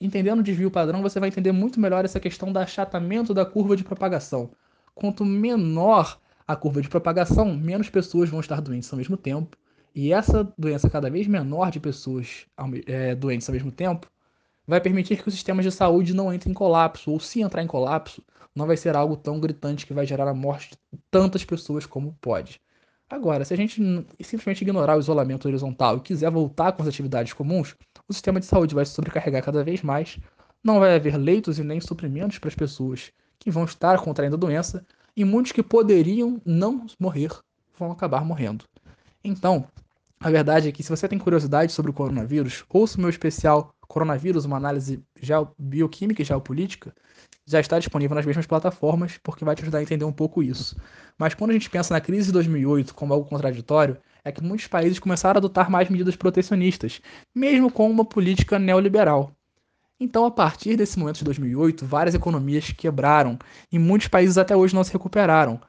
Entendendo 0.00 0.40
o 0.40 0.42
desvio 0.42 0.70
padrão, 0.70 1.02
você 1.02 1.18
vai 1.18 1.28
entender 1.28 1.52
muito 1.52 1.80
melhor 1.80 2.04
essa 2.04 2.20
questão 2.20 2.52
do 2.52 2.58
achatamento 2.58 3.34
da 3.34 3.44
curva 3.44 3.76
de 3.76 3.84
propagação. 3.84 4.50
Quanto 4.94 5.24
menor 5.24 6.18
a 6.46 6.56
curva 6.56 6.80
de 6.80 6.88
propagação, 6.88 7.54
menos 7.54 7.90
pessoas 7.90 8.30
vão 8.30 8.40
estar 8.40 8.60
doentes 8.60 8.92
ao 8.92 8.96
mesmo 8.96 9.16
tempo. 9.16 9.56
E 9.94 10.12
essa 10.12 10.50
doença 10.56 10.90
cada 10.90 11.10
vez 11.10 11.26
menor 11.26 11.70
de 11.70 11.80
pessoas 11.80 12.46
é, 12.86 13.14
doentes 13.14 13.48
ao 13.48 13.54
mesmo 13.54 13.72
tempo 13.72 14.10
vai 14.66 14.80
permitir 14.80 15.22
que 15.22 15.28
os 15.28 15.34
sistemas 15.34 15.64
de 15.64 15.70
saúde 15.70 16.14
não 16.14 16.32
entrem 16.32 16.50
em 16.50 16.54
colapso, 16.54 17.10
ou 17.10 17.20
se 17.20 17.40
entrar 17.40 17.62
em 17.62 17.66
colapso, 17.66 18.22
não 18.54 18.66
vai 18.66 18.76
ser 18.76 18.96
algo 18.96 19.16
tão 19.16 19.38
gritante 19.38 19.86
que 19.86 19.94
vai 19.94 20.06
gerar 20.06 20.28
a 20.28 20.34
morte 20.34 20.70
de 20.70 20.98
tantas 21.10 21.44
pessoas 21.44 21.86
como 21.86 22.16
pode. 22.20 22.60
Agora, 23.08 23.44
se 23.44 23.54
a 23.54 23.56
gente 23.56 23.80
simplesmente 24.20 24.62
ignorar 24.62 24.96
o 24.96 25.00
isolamento 25.00 25.46
horizontal 25.46 25.98
e 25.98 26.00
quiser 26.00 26.30
voltar 26.30 26.72
com 26.72 26.82
as 26.82 26.88
atividades 26.88 27.32
comuns, 27.32 27.76
o 28.08 28.12
sistema 28.12 28.40
de 28.40 28.46
saúde 28.46 28.74
vai 28.74 28.84
se 28.84 28.92
sobrecarregar 28.92 29.44
cada 29.44 29.62
vez 29.62 29.82
mais, 29.82 30.18
não 30.64 30.80
vai 30.80 30.96
haver 30.96 31.16
leitos 31.16 31.58
e 31.58 31.62
nem 31.62 31.80
suprimentos 31.80 32.38
para 32.38 32.48
as 32.48 32.54
pessoas 32.54 33.12
que 33.38 33.50
vão 33.50 33.64
estar 33.64 34.00
contraindo 34.00 34.34
a 34.34 34.38
doença, 34.38 34.84
e 35.16 35.24
muitos 35.24 35.52
que 35.52 35.62
poderiam 35.62 36.40
não 36.44 36.86
morrer 36.98 37.30
vão 37.78 37.92
acabar 37.92 38.24
morrendo. 38.24 38.64
Então, 39.22 39.66
a 40.18 40.30
verdade 40.30 40.68
é 40.68 40.72
que 40.72 40.82
se 40.82 40.90
você 40.90 41.06
tem 41.06 41.18
curiosidade 41.18 41.72
sobre 41.72 41.90
o 41.90 41.94
coronavírus, 41.94 42.64
ouça 42.68 42.98
o 42.98 43.00
meu 43.00 43.10
especial 43.10 43.72
Coronavírus, 43.86 44.44
uma 44.44 44.56
análise 44.56 45.02
bioquímica 45.58 46.22
e 46.22 46.24
geopolítica, 46.24 46.94
já 47.46 47.60
está 47.60 47.78
disponível 47.78 48.14
nas 48.14 48.26
mesmas 48.26 48.46
plataformas, 48.46 49.18
porque 49.22 49.44
vai 49.44 49.54
te 49.54 49.62
ajudar 49.62 49.78
a 49.78 49.82
entender 49.82 50.04
um 50.04 50.12
pouco 50.12 50.42
isso. 50.42 50.76
Mas 51.16 51.34
quando 51.34 51.50
a 51.50 51.52
gente 51.52 51.70
pensa 51.70 51.94
na 51.94 52.00
crise 52.00 52.26
de 52.26 52.32
2008 52.32 52.94
como 52.94 53.14
algo 53.14 53.28
contraditório, 53.28 53.96
é 54.24 54.32
que 54.32 54.42
muitos 54.42 54.66
países 54.66 54.98
começaram 54.98 55.38
a 55.38 55.40
adotar 55.40 55.70
mais 55.70 55.88
medidas 55.88 56.16
protecionistas, 56.16 57.00
mesmo 57.34 57.70
com 57.70 57.88
uma 57.88 58.04
política 58.04 58.58
neoliberal. 58.58 59.32
Então, 59.98 60.26
a 60.26 60.30
partir 60.30 60.76
desse 60.76 60.98
momento 60.98 61.18
de 61.18 61.24
2008, 61.24 61.86
várias 61.86 62.14
economias 62.14 62.70
quebraram 62.72 63.38
e 63.72 63.78
muitos 63.78 64.08
países 64.08 64.36
até 64.36 64.54
hoje 64.54 64.74
não 64.74 64.84
se 64.84 64.92
recuperaram. 64.92 65.60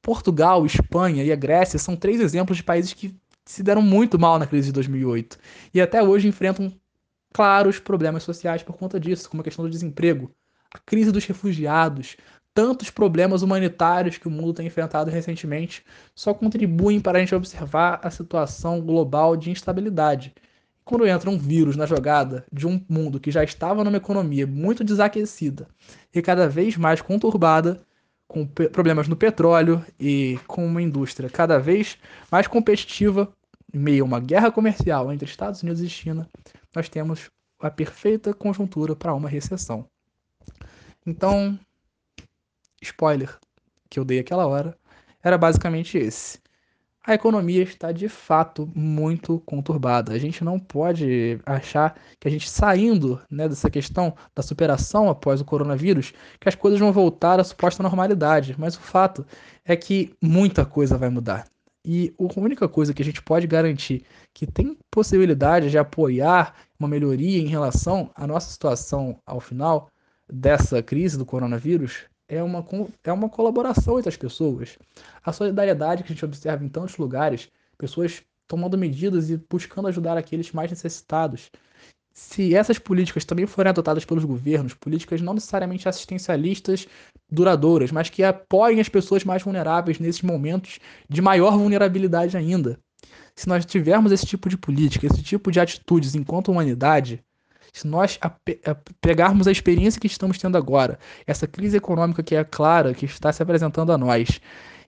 Portugal, 0.00 0.64
Espanha 0.64 1.24
e 1.24 1.32
a 1.32 1.36
Grécia 1.36 1.78
são 1.78 1.96
três 1.96 2.20
exemplos 2.20 2.56
de 2.56 2.62
países 2.62 2.92
que 2.92 3.14
se 3.44 3.62
deram 3.62 3.82
muito 3.82 4.18
mal 4.18 4.38
na 4.38 4.46
crise 4.46 4.68
de 4.68 4.72
2008 4.72 5.38
e 5.74 5.80
até 5.80 6.02
hoje 6.02 6.28
enfrentam 6.28 6.72
claros 7.36 7.78
problemas 7.78 8.22
sociais 8.22 8.62
por 8.62 8.78
conta 8.78 8.98
disso, 8.98 9.28
como 9.28 9.42
a 9.42 9.44
questão 9.44 9.62
do 9.62 9.70
desemprego, 9.70 10.30
a 10.72 10.78
crise 10.78 11.12
dos 11.12 11.26
refugiados, 11.26 12.16
tantos 12.54 12.88
problemas 12.88 13.42
humanitários 13.42 14.16
que 14.16 14.26
o 14.26 14.30
mundo 14.30 14.54
tem 14.54 14.66
enfrentado 14.66 15.10
recentemente, 15.10 15.84
só 16.14 16.32
contribuem 16.32 16.98
para 16.98 17.18
a 17.18 17.20
gente 17.20 17.34
observar 17.34 18.00
a 18.02 18.10
situação 18.10 18.80
global 18.80 19.36
de 19.36 19.50
instabilidade. 19.50 20.34
Quando 20.82 21.06
entra 21.06 21.28
um 21.28 21.36
vírus 21.36 21.76
na 21.76 21.84
jogada 21.84 22.46
de 22.50 22.66
um 22.66 22.82
mundo 22.88 23.20
que 23.20 23.30
já 23.30 23.44
estava 23.44 23.84
numa 23.84 23.98
economia 23.98 24.46
muito 24.46 24.82
desaquecida 24.82 25.68
e 26.14 26.22
cada 26.22 26.48
vez 26.48 26.78
mais 26.78 27.02
conturbada, 27.02 27.82
com 28.26 28.46
problemas 28.46 29.08
no 29.08 29.14
petróleo 29.14 29.84
e 30.00 30.40
com 30.46 30.64
uma 30.64 30.80
indústria 30.80 31.28
cada 31.28 31.58
vez 31.58 31.98
mais 32.32 32.46
competitiva, 32.46 33.30
em 33.74 33.78
meio 33.78 34.04
a 34.04 34.06
uma 34.06 34.20
guerra 34.20 34.50
comercial 34.50 35.12
entre 35.12 35.28
Estados 35.28 35.62
Unidos 35.62 35.82
e 35.82 35.88
China, 35.90 36.26
nós 36.76 36.90
temos 36.90 37.30
a 37.58 37.70
perfeita 37.70 38.34
conjuntura 38.34 38.94
para 38.94 39.14
uma 39.14 39.30
recessão. 39.30 39.88
Então, 41.06 41.58
spoiler 42.82 43.34
que 43.88 43.98
eu 43.98 44.04
dei 44.04 44.18
aquela 44.18 44.46
hora, 44.46 44.76
era 45.24 45.38
basicamente 45.38 45.96
esse. 45.96 46.38
A 47.02 47.14
economia 47.14 47.62
está 47.62 47.92
de 47.92 48.10
fato 48.10 48.70
muito 48.74 49.40
conturbada. 49.46 50.12
A 50.12 50.18
gente 50.18 50.44
não 50.44 50.58
pode 50.58 51.40
achar 51.46 51.96
que 52.20 52.28
a 52.28 52.30
gente 52.30 52.50
saindo 52.50 53.22
né, 53.30 53.48
dessa 53.48 53.70
questão 53.70 54.14
da 54.34 54.42
superação 54.42 55.08
após 55.08 55.40
o 55.40 55.46
coronavírus, 55.46 56.12
que 56.38 56.48
as 56.48 56.54
coisas 56.54 56.78
vão 56.78 56.92
voltar 56.92 57.40
à 57.40 57.44
suposta 57.44 57.82
normalidade. 57.82 58.54
Mas 58.58 58.76
o 58.76 58.80
fato 58.80 59.24
é 59.64 59.74
que 59.76 60.12
muita 60.20 60.66
coisa 60.66 60.98
vai 60.98 61.08
mudar. 61.08 61.46
E 61.88 62.12
a 62.18 62.40
única 62.40 62.68
coisa 62.68 62.92
que 62.92 63.00
a 63.00 63.04
gente 63.04 63.22
pode 63.22 63.46
garantir 63.46 64.04
que 64.34 64.44
tem 64.44 64.76
possibilidade 64.90 65.70
de 65.70 65.78
apoiar 65.78 66.52
uma 66.78 66.88
melhoria 66.88 67.38
em 67.38 67.46
relação 67.46 68.10
à 68.14 68.26
nossa 68.26 68.50
situação 68.50 69.20
ao 69.24 69.40
final 69.40 69.90
dessa 70.30 70.82
crise 70.82 71.16
do 71.16 71.24
coronavírus 71.24 72.04
é 72.28 72.42
uma, 72.42 72.64
é 73.04 73.12
uma 73.12 73.28
colaboração 73.28 73.98
entre 73.98 74.08
as 74.08 74.16
pessoas. 74.16 74.76
A 75.24 75.32
solidariedade 75.32 76.02
que 76.02 76.12
a 76.12 76.14
gente 76.14 76.24
observa 76.24 76.64
em 76.64 76.68
tantos 76.68 76.96
lugares, 76.96 77.48
pessoas 77.78 78.22
tomando 78.48 78.78
medidas 78.78 79.30
e 79.30 79.36
buscando 79.36 79.88
ajudar 79.88 80.16
aqueles 80.16 80.52
mais 80.52 80.70
necessitados. 80.70 81.50
Se 82.12 82.54
essas 82.54 82.78
políticas 82.78 83.24
também 83.24 83.46
forem 83.46 83.70
adotadas 83.70 84.04
pelos 84.04 84.24
governos, 84.24 84.72
políticas 84.74 85.20
não 85.20 85.34
necessariamente 85.34 85.88
assistencialistas 85.88 86.86
duradouras, 87.30 87.92
mas 87.92 88.08
que 88.08 88.22
apoiem 88.24 88.80
as 88.80 88.88
pessoas 88.88 89.22
mais 89.22 89.42
vulneráveis 89.42 89.98
nesses 89.98 90.22
momentos 90.22 90.78
de 91.08 91.20
maior 91.20 91.58
vulnerabilidade 91.58 92.36
ainda. 92.36 92.78
Se 93.36 93.46
nós 93.48 93.66
tivermos 93.66 94.10
esse 94.12 94.24
tipo 94.24 94.48
de 94.48 94.56
política, 94.56 95.06
esse 95.06 95.22
tipo 95.22 95.52
de 95.52 95.60
atitudes 95.60 96.14
enquanto 96.14 96.50
humanidade, 96.50 97.22
se 97.72 97.86
nós 97.86 98.18
pegarmos 99.02 99.46
a 99.46 99.52
experiência 99.52 100.00
que 100.00 100.06
estamos 100.06 100.38
tendo 100.38 100.56
agora, 100.56 100.98
essa 101.26 101.46
crise 101.46 101.76
econômica 101.76 102.22
que 102.22 102.34
é 102.34 102.42
clara, 102.42 102.94
que 102.94 103.04
está 103.04 103.30
se 103.30 103.42
apresentando 103.42 103.92
a 103.92 103.98
nós, 103.98 104.40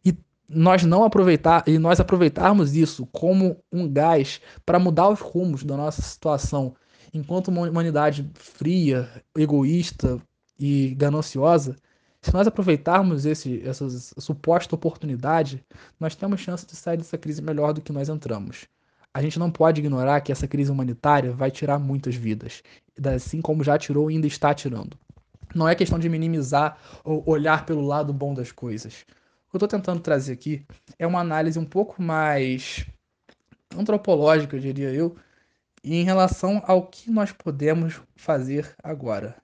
e 0.02 0.16
nós 0.48 0.82
não 0.84 1.04
aproveitar 1.04 1.62
e 1.66 1.78
nós 1.78 2.00
aproveitarmos 2.00 2.74
isso 2.74 3.06
como 3.12 3.62
um 3.70 3.86
gás 3.86 4.40
para 4.64 4.78
mudar 4.78 5.10
os 5.10 5.20
rumos 5.20 5.62
da 5.62 5.76
nossa 5.76 6.00
situação, 6.00 6.74
enquanto 7.12 7.48
uma 7.48 7.68
humanidade 7.68 8.30
fria, 8.34 9.06
egoísta 9.36 10.18
e 10.58 10.94
gananciosa, 10.96 11.76
se 12.20 12.32
nós 12.34 12.46
aproveitarmos 12.46 13.24
esse, 13.24 13.62
essa 13.66 13.88
suposta 14.20 14.74
oportunidade, 14.74 15.64
nós 16.00 16.14
temos 16.14 16.40
chance 16.40 16.66
de 16.66 16.74
sair 16.74 16.96
dessa 16.96 17.16
crise 17.16 17.40
melhor 17.40 17.72
do 17.72 17.80
que 17.80 17.92
nós 17.92 18.08
entramos. 18.08 18.66
A 19.14 19.22
gente 19.22 19.38
não 19.38 19.50
pode 19.50 19.80
ignorar 19.80 20.20
que 20.20 20.32
essa 20.32 20.46
crise 20.46 20.70
humanitária 20.70 21.32
vai 21.32 21.50
tirar 21.50 21.78
muitas 21.78 22.14
vidas, 22.14 22.62
assim 23.14 23.40
como 23.40 23.64
já 23.64 23.78
tirou 23.78 24.10
e 24.10 24.14
ainda 24.14 24.26
está 24.26 24.52
tirando. 24.52 24.96
Não 25.54 25.68
é 25.68 25.74
questão 25.74 25.98
de 25.98 26.08
minimizar 26.08 26.78
ou 27.02 27.22
olhar 27.26 27.64
pelo 27.64 27.80
lado 27.80 28.12
bom 28.12 28.34
das 28.34 28.52
coisas. 28.52 29.06
O 29.46 29.50
que 29.50 29.56
eu 29.56 29.58
estou 29.64 29.68
tentando 29.68 30.00
trazer 30.00 30.32
aqui 30.32 30.66
é 30.98 31.06
uma 31.06 31.20
análise 31.20 31.58
um 31.58 31.64
pouco 31.64 32.02
mais 32.02 32.86
antropológica, 33.74 34.56
eu 34.56 34.60
diria 34.60 34.92
eu, 34.92 35.16
em 35.82 36.04
relação 36.04 36.62
ao 36.66 36.86
que 36.86 37.10
nós 37.10 37.32
podemos 37.32 38.00
fazer 38.14 38.74
agora. 38.82 39.36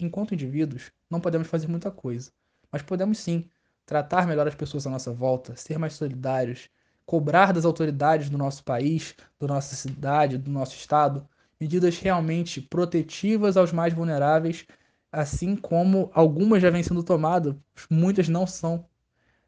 Enquanto 0.00 0.34
indivíduos, 0.34 0.90
não 1.14 1.20
podemos 1.20 1.48
fazer 1.48 1.68
muita 1.68 1.90
coisa, 1.90 2.32
mas 2.70 2.82
podemos 2.82 3.18
sim 3.18 3.48
tratar 3.86 4.26
melhor 4.26 4.48
as 4.48 4.54
pessoas 4.54 4.86
à 4.86 4.90
nossa 4.90 5.12
volta, 5.12 5.54
ser 5.56 5.78
mais 5.78 5.94
solidários, 5.94 6.68
cobrar 7.06 7.52
das 7.52 7.64
autoridades 7.64 8.28
do 8.28 8.36
nosso 8.36 8.64
país, 8.64 9.14
da 9.38 9.46
nossa 9.46 9.76
cidade, 9.76 10.38
do 10.38 10.50
nosso 10.50 10.74
estado, 10.74 11.26
medidas 11.60 11.98
realmente 11.98 12.60
protetivas 12.60 13.56
aos 13.56 13.72
mais 13.72 13.94
vulneráveis, 13.94 14.66
assim 15.12 15.54
como 15.54 16.10
algumas 16.12 16.60
já 16.60 16.70
vêm 16.70 16.82
sendo 16.82 17.02
tomadas, 17.02 17.54
muitas 17.88 18.28
não 18.28 18.46
são. 18.46 18.84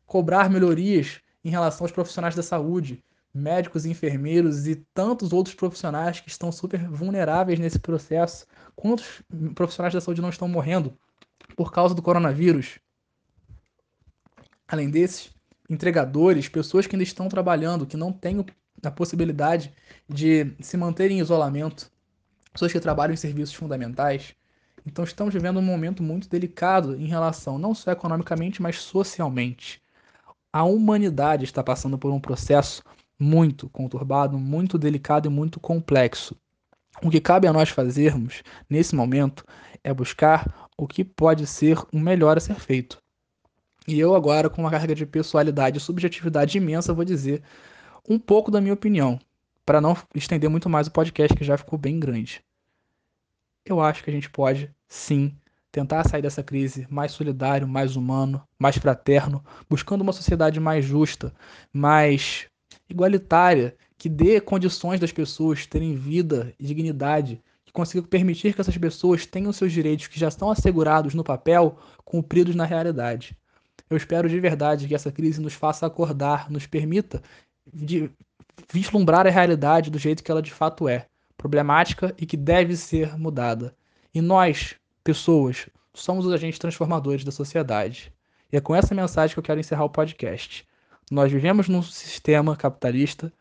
Cobrar 0.06 0.48
melhorias 0.48 1.20
em 1.44 1.51
relação 1.51 1.84
aos 1.84 1.90
profissionais 1.90 2.36
da 2.36 2.43
saúde, 2.43 3.02
médicos 3.34 3.84
enfermeiros 3.84 4.68
e 4.68 4.76
tantos 4.94 5.32
outros 5.32 5.55
profissionais 5.55 6.20
que 6.20 6.28
estão 6.28 6.52
super 6.52 6.88
vulneráveis 6.88 7.59
nesse 7.59 7.78
processo. 7.80 8.47
Quantos 8.76 9.22
profissionais 9.55 9.93
da 9.93 10.01
saúde 10.01 10.22
não 10.22 10.28
estão 10.30 10.47
morrendo 10.47 10.97
por 11.55 11.73
causa 11.73 11.94
do 11.94 12.02
coronavírus? 12.02 12.78
Além 14.66 14.90
desses, 14.90 15.31
entregadores, 15.68 16.48
pessoas 16.48 16.86
que 16.86 16.97
ainda 16.97 17.02
estão 17.02 17.28
trabalhando, 17.28 17.86
que 17.86 17.97
não 17.97 18.12
têm 18.12 18.44
a 18.82 18.90
possibilidade 18.90 19.73
de 20.09 20.55
se 20.60 20.77
manter 20.77 21.10
em 21.10 21.20
isolamento, 21.20 21.90
pessoas 22.52 22.73
que 22.73 22.81
trabalham 22.81 23.14
em 23.14 23.16
serviços 23.16 23.55
fundamentais. 23.55 24.35
Então 24.85 25.05
estamos 25.05 25.35
vivendo 25.35 25.59
um 25.59 25.62
momento 25.62 26.02
muito 26.02 26.28
delicado 26.28 26.94
em 26.97 27.06
relação 27.06 27.59
não 27.59 27.74
só 27.74 27.90
economicamente, 27.90 28.62
mas 28.62 28.81
socialmente. 28.81 29.82
A 30.52 30.64
humanidade 30.64 31.44
está 31.44 31.62
passando 31.62 31.98
por 31.98 32.12
um 32.12 32.20
processo 32.20 32.82
muito 33.18 33.68
conturbado, 33.70 34.39
muito 34.39 34.78
delicado 34.78 35.27
e 35.27 35.31
muito 35.31 35.59
complexo. 35.59 36.36
O 37.02 37.10
que 37.10 37.20
cabe 37.20 37.47
a 37.47 37.52
nós 37.52 37.68
fazermos 37.68 38.43
nesse 38.68 38.94
momento 38.94 39.44
é 39.85 39.93
buscar 39.93 40.68
o 40.77 40.86
que 40.86 41.05
pode 41.05 41.47
ser 41.47 41.78
o 41.93 41.98
melhor 41.98 42.36
a 42.36 42.40
ser 42.40 42.56
feito. 42.56 43.02
E 43.86 44.01
eu 44.01 44.14
agora, 44.14 44.51
com 44.51 44.62
uma 44.62 44.70
carga 44.70 44.94
de 44.94 45.06
pessoalidade 45.06 45.78
e 45.78 45.81
subjetividade 45.81 46.59
imensa, 46.59 46.93
vou 46.93 47.05
dizer 47.05 47.43
um 48.09 48.18
pouco 48.18 48.51
da 48.51 48.60
minha 48.60 48.74
opinião, 48.74 49.18
para 49.64 49.81
não 49.81 49.97
estender 50.14 50.48
muito 50.48 50.68
mais 50.68 50.86
o 50.86 50.93
podcast 50.93 51.36
que 51.36 51.44
já 51.44 51.56
ficou 51.56 51.78
bem 51.78 51.98
grande. 51.98 52.43
Eu 53.64 53.81
acho 53.81 54.02
que 54.02 54.10
a 54.10 54.12
gente 54.12 54.31
pode, 54.31 54.70
sim, 54.89 55.36
tentar 55.73 56.09
sair 56.09 56.23
dessa 56.23 56.43
crise 56.43 56.86
mais 56.89 57.12
solidário, 57.12 57.68
mais 57.68 57.97
humano, 57.97 58.43
mais 58.59 58.78
fraterno, 58.78 59.44
buscando 59.68 60.01
uma 60.01 60.12
sociedade 60.12 60.59
mais 60.59 60.85
justa, 60.85 61.35
mais 61.73 62.48
igualitária, 62.89 63.77
que 63.98 64.09
dê 64.09 64.40
condições 64.40 65.01
das 65.01 65.12
pessoas 65.12 65.66
terem 65.66 65.97
vida 65.97 66.55
e 66.59 66.66
dignidade, 66.66 67.43
que 67.64 67.73
consiga 67.73 68.06
permitir 68.06 68.55
que 68.55 68.60
essas 68.60 68.77
pessoas 68.77 69.27
tenham 69.27 69.52
seus 69.52 69.73
direitos 69.73 70.06
que 70.06 70.18
já 70.18 70.28
estão 70.28 70.51
assegurados 70.51 71.14
no 71.14 71.24
papel, 71.24 71.78
cumpridos 72.05 72.55
na 72.55 72.64
realidade. 72.64 73.36
Eu 73.89 73.97
espero 73.97 74.28
de 74.28 74.39
verdade 74.40 74.89
que 74.89 74.94
essa 74.94 75.12
crise 75.12 75.40
nos 75.40 75.55
faça 75.55 75.86
acordar, 75.86 76.51
nos 76.51 76.66
permita 76.66 77.23
vislumbrar 78.73 79.27
a 79.27 79.31
realidade 79.31 79.90
do 79.90 79.98
jeito 79.98 80.23
que 80.23 80.31
ela 80.31 80.43
de 80.43 80.52
fato 80.52 80.89
é, 80.89 81.06
problemática 81.36 82.14
e 82.18 82.27
que 82.27 82.36
deve 82.36 82.77
ser 82.77 83.16
mudada. 83.16 83.74
E 84.12 84.20
nós, 84.20 84.74
pessoas, 85.05 85.68
somos 85.94 86.27
os 86.27 86.32
agentes 86.32 86.59
transformadores 86.59 87.24
da 87.24 87.31
sociedade. 87.31 88.12
E 88.52 88.56
é 88.56 88.60
com 88.60 88.74
essa 88.74 88.94
mensagem 88.94 89.35
que 89.35 89.39
eu 89.39 89.44
quero 89.44 89.60
encerrar 89.60 89.85
o 89.85 89.90
podcast. 89.90 90.66
Nós 91.10 91.31
vivemos 91.31 91.68
num 91.68 91.82
sistema 91.82 92.56
capitalista 92.56 93.32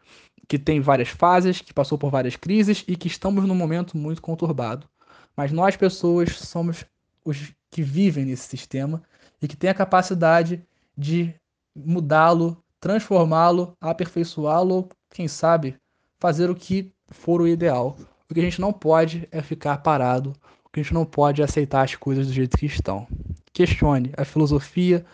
que 0.47 0.59
tem 0.59 0.79
várias 0.79 1.09
fases, 1.09 1.61
que 1.61 1.73
passou 1.73 1.97
por 1.97 2.11
várias 2.11 2.35
crises 2.35 2.83
e 2.87 2.95
que 2.95 3.07
estamos 3.07 3.45
num 3.45 3.55
momento 3.55 3.97
muito 3.97 4.21
conturbado. 4.21 4.87
Mas 5.35 5.51
nós, 5.51 5.75
pessoas, 5.75 6.37
somos 6.37 6.85
os 7.23 7.51
que 7.71 7.81
vivem 7.81 8.25
nesse 8.25 8.47
sistema 8.47 9.01
e 9.41 9.47
que 9.47 9.57
têm 9.57 9.69
a 9.69 9.73
capacidade 9.73 10.63
de 10.97 11.33
mudá-lo, 11.75 12.63
transformá-lo, 12.79 13.75
aperfeiçoá-lo, 13.81 14.89
quem 15.09 15.27
sabe 15.27 15.75
fazer 16.19 16.49
o 16.49 16.55
que 16.55 16.91
for 17.09 17.41
o 17.41 17.47
ideal. 17.47 17.97
O 18.29 18.33
que 18.33 18.39
a 18.39 18.43
gente 18.43 18.61
não 18.61 18.71
pode 18.71 19.27
é 19.31 19.41
ficar 19.41 19.77
parado, 19.79 20.33
o 20.63 20.69
que 20.69 20.79
a 20.79 20.83
gente 20.83 20.93
não 20.93 21.05
pode 21.05 21.41
é 21.41 21.45
aceitar 21.45 21.83
as 21.83 21.95
coisas 21.95 22.27
do 22.27 22.33
jeito 22.33 22.57
que 22.57 22.65
estão. 22.65 23.07
Questione 23.51 24.11
a 24.17 24.23
filosofia, 24.23 25.05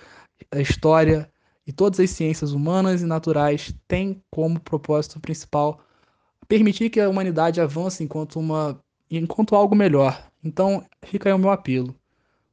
a 0.52 0.60
história 0.60 1.30
e 1.72 1.74
todas 1.74 2.02
as 2.02 2.10
ciências 2.10 2.52
humanas 2.52 3.02
e 3.02 3.06
naturais 3.06 3.74
têm 3.88 4.22
como 4.30 4.60
propósito 4.60 5.22
principal 5.22 5.80
permitir 6.46 6.90
que 6.90 7.00
a 7.00 7.08
humanidade 7.08 7.62
avance 7.62 8.04
enquanto 8.04 8.38
uma 8.38 8.78
enquanto 9.10 9.56
algo 9.56 9.74
melhor. 9.74 10.30
Então, 10.44 10.84
fica 11.06 11.30
aí 11.30 11.34
o 11.34 11.40
meu 11.40 11.50
apelo. 11.50 11.96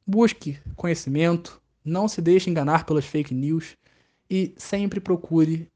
Busque 0.06 0.60
conhecimento, 0.76 1.60
não 1.84 2.06
se 2.06 2.22
deixe 2.22 2.48
enganar 2.48 2.86
pelas 2.86 3.04
fake 3.06 3.34
news 3.34 3.76
e 4.30 4.54
sempre 4.56 5.00
procure 5.00 5.68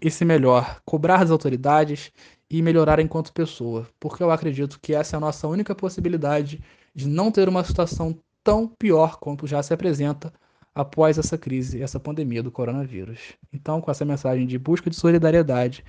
esse 0.00 0.24
melhor, 0.24 0.80
cobrar 0.84 1.18
das 1.18 1.30
autoridades 1.32 2.12
e 2.48 2.62
melhorar 2.62 3.00
enquanto 3.00 3.32
pessoa, 3.32 3.88
porque 3.98 4.22
eu 4.22 4.30
acredito 4.30 4.78
que 4.80 4.94
essa 4.94 5.16
é 5.16 5.18
a 5.18 5.20
nossa 5.20 5.48
única 5.48 5.74
possibilidade 5.74 6.62
de 6.94 7.08
não 7.08 7.32
ter 7.32 7.48
uma 7.48 7.64
situação 7.64 8.16
tão 8.44 8.68
pior 8.68 9.18
quanto 9.18 9.44
já 9.44 9.60
se 9.60 9.74
apresenta 9.74 10.32
após 10.76 11.16
essa 11.16 11.38
crise, 11.38 11.82
essa 11.82 11.98
pandemia 11.98 12.42
do 12.42 12.50
coronavírus. 12.50 13.18
Então, 13.50 13.80
com 13.80 13.90
essa 13.90 14.04
mensagem 14.04 14.46
de 14.46 14.58
busca 14.58 14.90
de 14.90 14.94
solidariedade 14.94 15.82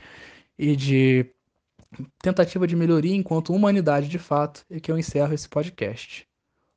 e 0.57 0.77
de 0.77 1.25
tentativa 2.19 2.65
de 2.65 2.73
melhoria 2.73 3.13
enquanto 3.13 3.53
humanidade 3.53 4.07
de 4.07 4.17
fato, 4.17 4.65
é 4.69 4.79
que 4.79 4.89
eu 4.89 4.97
encerro 4.97 5.33
esse 5.33 5.49
podcast. 5.49 6.25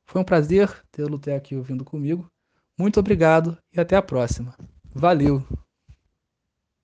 Foi 0.03 0.19
um 0.19 0.25
prazer 0.25 0.69
tê-lo 0.91 1.15
até 1.15 1.37
aqui 1.37 1.55
ouvindo 1.55 1.85
comigo. 1.85 2.29
Muito 2.77 2.99
obrigado 2.99 3.57
e 3.71 3.79
até 3.79 3.95
a 3.95 4.01
próxima. 4.01 4.53
Valeu! 4.93 5.70